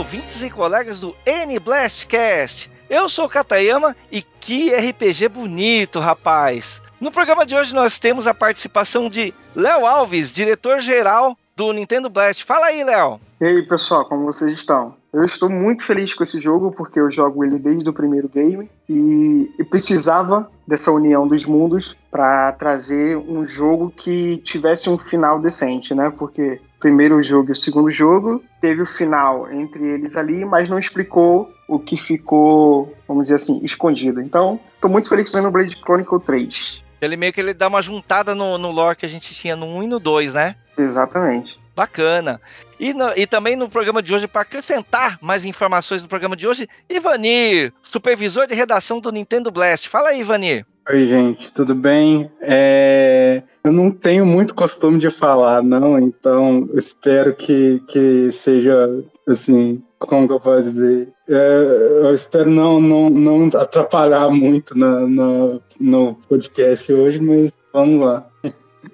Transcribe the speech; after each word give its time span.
ouvintes 0.00 0.42
e 0.42 0.48
colegas 0.48 0.98
do 0.98 1.14
N-Blastcast. 1.26 2.70
Eu 2.88 3.06
sou 3.06 3.26
o 3.26 3.28
Katayama 3.28 3.94
e 4.10 4.22
que 4.22 4.74
RPG 4.74 5.28
bonito, 5.28 6.00
rapaz! 6.00 6.82
No 6.98 7.10
programa 7.10 7.44
de 7.44 7.54
hoje 7.54 7.74
nós 7.74 7.98
temos 7.98 8.26
a 8.26 8.32
participação 8.32 9.10
de 9.10 9.34
Léo 9.54 9.84
Alves, 9.84 10.32
diretor-geral 10.32 11.36
do 11.54 11.70
Nintendo 11.74 12.08
Blast. 12.08 12.46
Fala 12.46 12.68
aí, 12.68 12.82
Léo! 12.82 13.20
E 13.42 13.44
aí, 13.44 13.62
pessoal, 13.62 14.06
como 14.06 14.24
vocês 14.24 14.54
estão? 14.54 14.94
Eu 15.12 15.22
estou 15.22 15.50
muito 15.50 15.84
feliz 15.84 16.14
com 16.14 16.22
esse 16.22 16.40
jogo 16.40 16.72
porque 16.72 16.98
eu 16.98 17.10
jogo 17.10 17.44
ele 17.44 17.58
desde 17.58 17.90
o 17.90 17.92
primeiro 17.92 18.26
game 18.26 18.70
e, 18.88 19.50
e 19.58 19.64
precisava 19.64 20.50
dessa 20.66 20.90
união 20.90 21.28
dos 21.28 21.44
mundos 21.44 21.94
para 22.10 22.52
trazer 22.52 23.18
um 23.18 23.44
jogo 23.44 23.92
que 23.94 24.38
tivesse 24.38 24.88
um 24.88 24.96
final 24.96 25.38
decente, 25.38 25.94
né? 25.94 26.10
Porque 26.16 26.58
primeiro 26.80 27.22
jogo 27.22 27.50
e 27.50 27.52
o 27.52 27.56
segundo 27.56 27.92
jogo 27.92 28.42
teve 28.60 28.82
o 28.82 28.86
final 28.86 29.52
entre 29.52 29.84
eles 29.84 30.16
ali, 30.16 30.44
mas 30.44 30.68
não 30.68 30.78
explicou 30.78 31.52
o 31.68 31.78
que 31.78 31.96
ficou, 31.96 32.96
vamos 33.06 33.24
dizer 33.24 33.36
assim, 33.36 33.60
escondido. 33.62 34.20
Então, 34.20 34.58
estou 34.74 34.90
muito 34.90 35.08
feliz 35.08 35.30
com 35.30 35.38
o 35.38 35.50
Blade 35.50 35.76
Chronicle 35.76 36.18
3. 36.20 36.82
Ele 37.00 37.16
meio 37.16 37.32
que 37.32 37.40
ele 37.40 37.54
dá 37.54 37.68
uma 37.68 37.80
juntada 37.80 38.34
no, 38.34 38.58
no 38.58 38.70
lore 38.70 38.96
que 38.96 39.06
a 39.06 39.08
gente 39.08 39.34
tinha 39.34 39.54
no 39.54 39.66
1 39.66 39.82
e 39.84 39.86
no 39.86 40.00
2, 40.00 40.34
né? 40.34 40.56
Exatamente. 40.76 41.60
Bacana. 41.74 42.40
E, 42.78 42.92
no, 42.92 43.10
e 43.16 43.26
também 43.26 43.56
no 43.56 43.68
programa 43.68 44.02
de 44.02 44.14
hoje, 44.14 44.26
para 44.26 44.42
acrescentar 44.42 45.18
mais 45.20 45.44
informações 45.44 46.02
no 46.02 46.08
programa 46.08 46.36
de 46.36 46.46
hoje, 46.46 46.68
Ivanir, 46.88 47.72
supervisor 47.82 48.46
de 48.46 48.54
redação 48.54 49.00
do 49.00 49.12
Nintendo 49.12 49.50
Blast. 49.50 49.88
Fala 49.88 50.10
aí, 50.10 50.20
Ivanir. 50.20 50.66
Oi, 50.88 51.06
gente, 51.06 51.52
tudo 51.52 51.74
bem? 51.74 52.30
É... 52.40 53.42
Eu 53.62 53.72
não 53.72 53.90
tenho 53.90 54.24
muito 54.24 54.54
costume 54.54 54.98
de 54.98 55.10
falar, 55.10 55.62
não, 55.62 55.98
então 55.98 56.68
espero 56.74 57.34
que, 57.34 57.82
que 57.86 58.32
seja, 58.32 58.88
assim, 59.28 59.82
como 59.98 60.26
que 60.26 60.32
eu 60.32 60.40
posso 60.40 60.72
dizer? 60.72 61.08
É, 61.28 61.98
eu 62.02 62.14
espero 62.14 62.50
não, 62.50 62.80
não, 62.80 63.10
não 63.10 63.46
atrapalhar 63.60 64.30
muito 64.30 64.76
na, 64.76 65.06
na, 65.06 65.60
no 65.78 66.14
podcast 66.26 66.90
hoje, 66.90 67.20
mas 67.20 67.52
vamos 67.72 68.02
lá. 68.02 68.26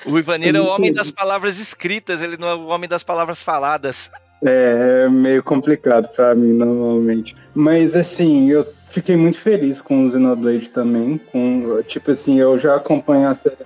O 0.04 0.18
Ivanir 0.18 0.54
é 0.56 0.60
o 0.60 0.66
homem 0.66 0.92
das 0.92 1.10
palavras 1.10 1.60
escritas, 1.60 2.20
ele 2.20 2.36
não 2.36 2.48
é 2.48 2.54
o 2.54 2.66
homem 2.66 2.88
das 2.88 3.04
palavras 3.04 3.40
faladas. 3.40 4.10
É, 4.44 5.04
é 5.04 5.08
meio 5.08 5.42
complicado 5.42 6.08
para 6.08 6.34
mim 6.34 6.52
normalmente. 6.52 7.36
Mas 7.54 7.94
assim, 7.94 8.50
eu 8.50 8.66
fiquei 8.96 9.14
muito 9.14 9.38
feliz 9.38 9.82
com 9.82 10.06
o 10.06 10.10
Xenoblade 10.10 10.70
também. 10.70 11.20
Com, 11.30 11.82
tipo 11.86 12.10
assim, 12.10 12.40
eu 12.40 12.56
já 12.56 12.76
acompanho 12.76 13.28
a 13.28 13.34
série 13.34 13.56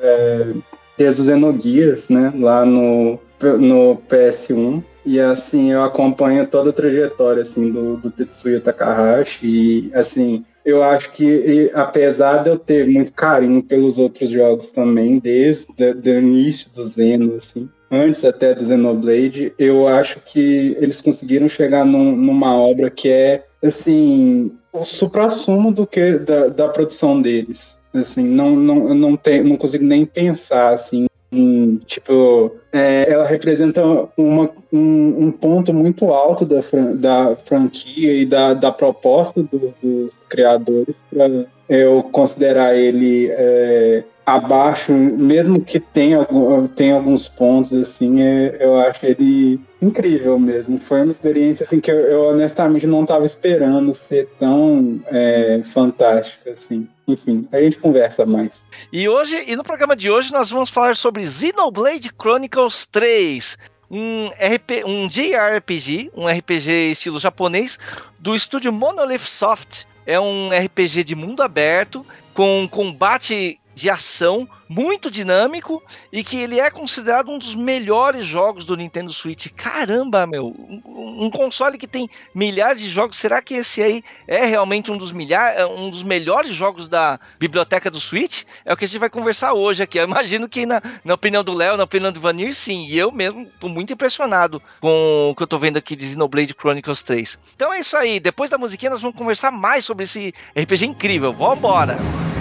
é, 0.00 0.52
desde 0.96 1.22
os 1.22 1.26
Xenoguias, 1.26 2.08
né? 2.08 2.32
Lá 2.36 2.64
no, 2.64 3.18
no 3.58 4.00
PS1. 4.08 4.82
E 5.04 5.20
assim, 5.20 5.72
eu 5.72 5.82
acompanho 5.82 6.46
toda 6.46 6.70
a 6.70 6.72
trajetória 6.72 7.42
assim, 7.42 7.70
do, 7.72 7.96
do 7.96 8.10
Tetsuya 8.10 8.60
Takahashi. 8.60 9.46
E 9.46 9.90
assim, 9.92 10.44
eu 10.64 10.82
acho 10.82 11.10
que, 11.12 11.70
apesar 11.74 12.44
de 12.44 12.50
eu 12.50 12.58
ter 12.58 12.86
muito 12.86 13.12
carinho 13.12 13.62
pelos 13.62 13.98
outros 13.98 14.30
jogos 14.30 14.70
também, 14.70 15.18
desde 15.18 15.66
o 15.82 16.18
início 16.18 16.70
do 16.72 16.86
Zeno, 16.86 17.34
assim, 17.34 17.68
antes 17.90 18.24
até 18.24 18.54
do 18.54 18.66
Xenoblade, 18.66 19.52
eu 19.58 19.88
acho 19.88 20.20
que 20.20 20.76
eles 20.80 21.00
conseguiram 21.00 21.48
chegar 21.48 21.84
num, 21.84 22.14
numa 22.14 22.56
obra 22.56 22.90
que 22.90 23.08
é, 23.08 23.44
assim, 23.62 24.52
o 24.80 24.84
supra-sumo 24.84 25.72
do 25.72 25.86
que 25.86 26.18
da, 26.18 26.48
da 26.48 26.68
produção 26.68 27.20
deles. 27.20 27.78
Assim, 27.94 28.24
não, 28.24 28.54
não, 28.54 28.94
não, 28.94 29.16
tem, 29.16 29.42
não 29.42 29.56
consigo 29.56 29.84
nem 29.84 30.04
pensar, 30.04 30.74
assim, 30.74 31.06
em, 31.32 31.76
tipo, 31.86 32.56
é, 32.72 33.10
ela 33.10 33.26
representa 33.26 33.82
uma, 34.16 34.50
um, 34.72 35.26
um, 35.26 35.32
ponto 35.32 35.72
muito 35.72 36.12
alto 36.12 36.44
da, 36.44 36.62
fran 36.62 36.94
da 36.96 37.36
franquia 37.36 38.12
e 38.12 38.26
da, 38.26 38.54
da 38.54 38.70
proposta 38.70 39.42
do, 39.42 39.74
dos 39.82 40.10
criadores 40.36 40.94
para 41.10 41.46
eu 41.68 42.02
considerar 42.02 42.76
ele 42.76 43.28
é, 43.30 44.04
abaixo, 44.24 44.92
mesmo 44.92 45.64
que 45.64 45.80
tenha, 45.80 46.26
tenha 46.74 46.96
alguns 46.96 47.28
pontos, 47.28 47.72
assim, 47.72 48.22
é, 48.22 48.56
eu 48.60 48.76
acho 48.76 49.04
ele 49.06 49.60
incrível 49.80 50.38
mesmo. 50.38 50.78
Foi 50.78 51.02
uma 51.02 51.10
experiência 51.10 51.64
assim, 51.64 51.80
que 51.80 51.90
eu, 51.90 51.96
eu 51.96 52.20
honestamente 52.28 52.86
não 52.86 53.02
estava 53.02 53.24
esperando 53.24 53.94
ser 53.94 54.28
tão 54.38 55.00
é, 55.06 55.62
fantástica, 55.64 56.50
assim. 56.50 56.86
Enfim, 57.08 57.48
a 57.52 57.60
gente 57.60 57.78
conversa 57.78 58.26
mais. 58.26 58.64
E 58.92 59.08
hoje, 59.08 59.44
e 59.46 59.56
no 59.56 59.64
programa 59.64 59.96
de 59.96 60.10
hoje, 60.10 60.32
nós 60.32 60.50
vamos 60.50 60.70
falar 60.70 60.96
sobre 60.96 61.26
Xenoblade 61.26 62.10
Chronicles 62.20 62.84
3 62.86 63.56
um, 63.90 64.28
RP, 64.28 64.84
um 64.84 65.08
JRPG, 65.08 66.10
um 66.14 66.26
RPG 66.26 66.90
estilo 66.90 67.18
japonês, 67.18 67.78
do 68.18 68.34
estúdio 68.34 68.72
Monolith 68.72 69.20
Soft. 69.20 69.84
É 70.06 70.20
um 70.20 70.50
RPG 70.50 71.02
de 71.02 71.14
mundo 71.14 71.42
aberto, 71.42 72.06
com 72.32 72.68
combate 72.70 73.58
de 73.76 73.90
ação 73.90 74.48
muito 74.68 75.10
dinâmico 75.10 75.82
e 76.10 76.24
que 76.24 76.40
ele 76.40 76.58
é 76.58 76.70
considerado 76.70 77.30
um 77.30 77.38
dos 77.38 77.54
melhores 77.54 78.24
jogos 78.24 78.64
do 78.64 78.74
Nintendo 78.74 79.12
Switch. 79.12 79.48
Caramba, 79.54 80.26
meu, 80.26 80.46
um, 80.46 81.26
um, 81.26 81.30
console 81.30 81.76
que 81.76 81.86
tem 81.86 82.08
milhares 82.34 82.80
de 82.80 82.88
jogos, 82.88 83.18
será 83.18 83.42
que 83.42 83.54
esse 83.54 83.82
aí 83.82 84.02
é 84.26 84.46
realmente 84.46 84.90
um 84.90 84.96
dos 84.96 85.12
milhares, 85.12 85.60
é 85.60 85.66
um 85.66 85.90
dos 85.90 86.02
melhores 86.02 86.54
jogos 86.54 86.88
da 86.88 87.20
biblioteca 87.38 87.90
do 87.90 88.00
Switch? 88.00 88.44
É 88.64 88.72
o 88.72 88.76
que 88.76 88.86
a 88.86 88.88
gente 88.88 88.98
vai 88.98 89.10
conversar 89.10 89.52
hoje 89.52 89.82
aqui. 89.82 89.98
Eu 89.98 90.04
imagino 90.04 90.48
que 90.48 90.64
na, 90.64 90.80
na 91.04 91.12
opinião 91.12 91.44
do 91.44 91.52
Léo, 91.52 91.76
na 91.76 91.84
opinião 91.84 92.10
do 92.10 92.20
Vanir, 92.20 92.54
sim. 92.54 92.86
E 92.86 92.96
eu 92.96 93.12
mesmo 93.12 93.46
tô 93.60 93.68
muito 93.68 93.92
impressionado 93.92 94.60
com 94.80 95.28
o 95.30 95.34
que 95.36 95.42
eu 95.42 95.46
tô 95.46 95.58
vendo 95.58 95.76
aqui 95.76 95.94
de 95.94 96.08
Xenoblade 96.08 96.54
Chronicles 96.58 97.02
3. 97.02 97.38
Então 97.54 97.72
é 97.72 97.80
isso 97.80 97.96
aí. 97.96 98.18
Depois 98.18 98.48
da 98.48 98.56
musiquinha 98.56 98.90
nós 98.90 99.02
vamos 99.02 99.18
conversar 99.18 99.50
mais 99.50 99.84
sobre 99.84 100.04
esse 100.04 100.32
RPG 100.58 100.86
incrível. 100.86 101.32
Vambora! 101.32 101.98
embora! 101.98 102.35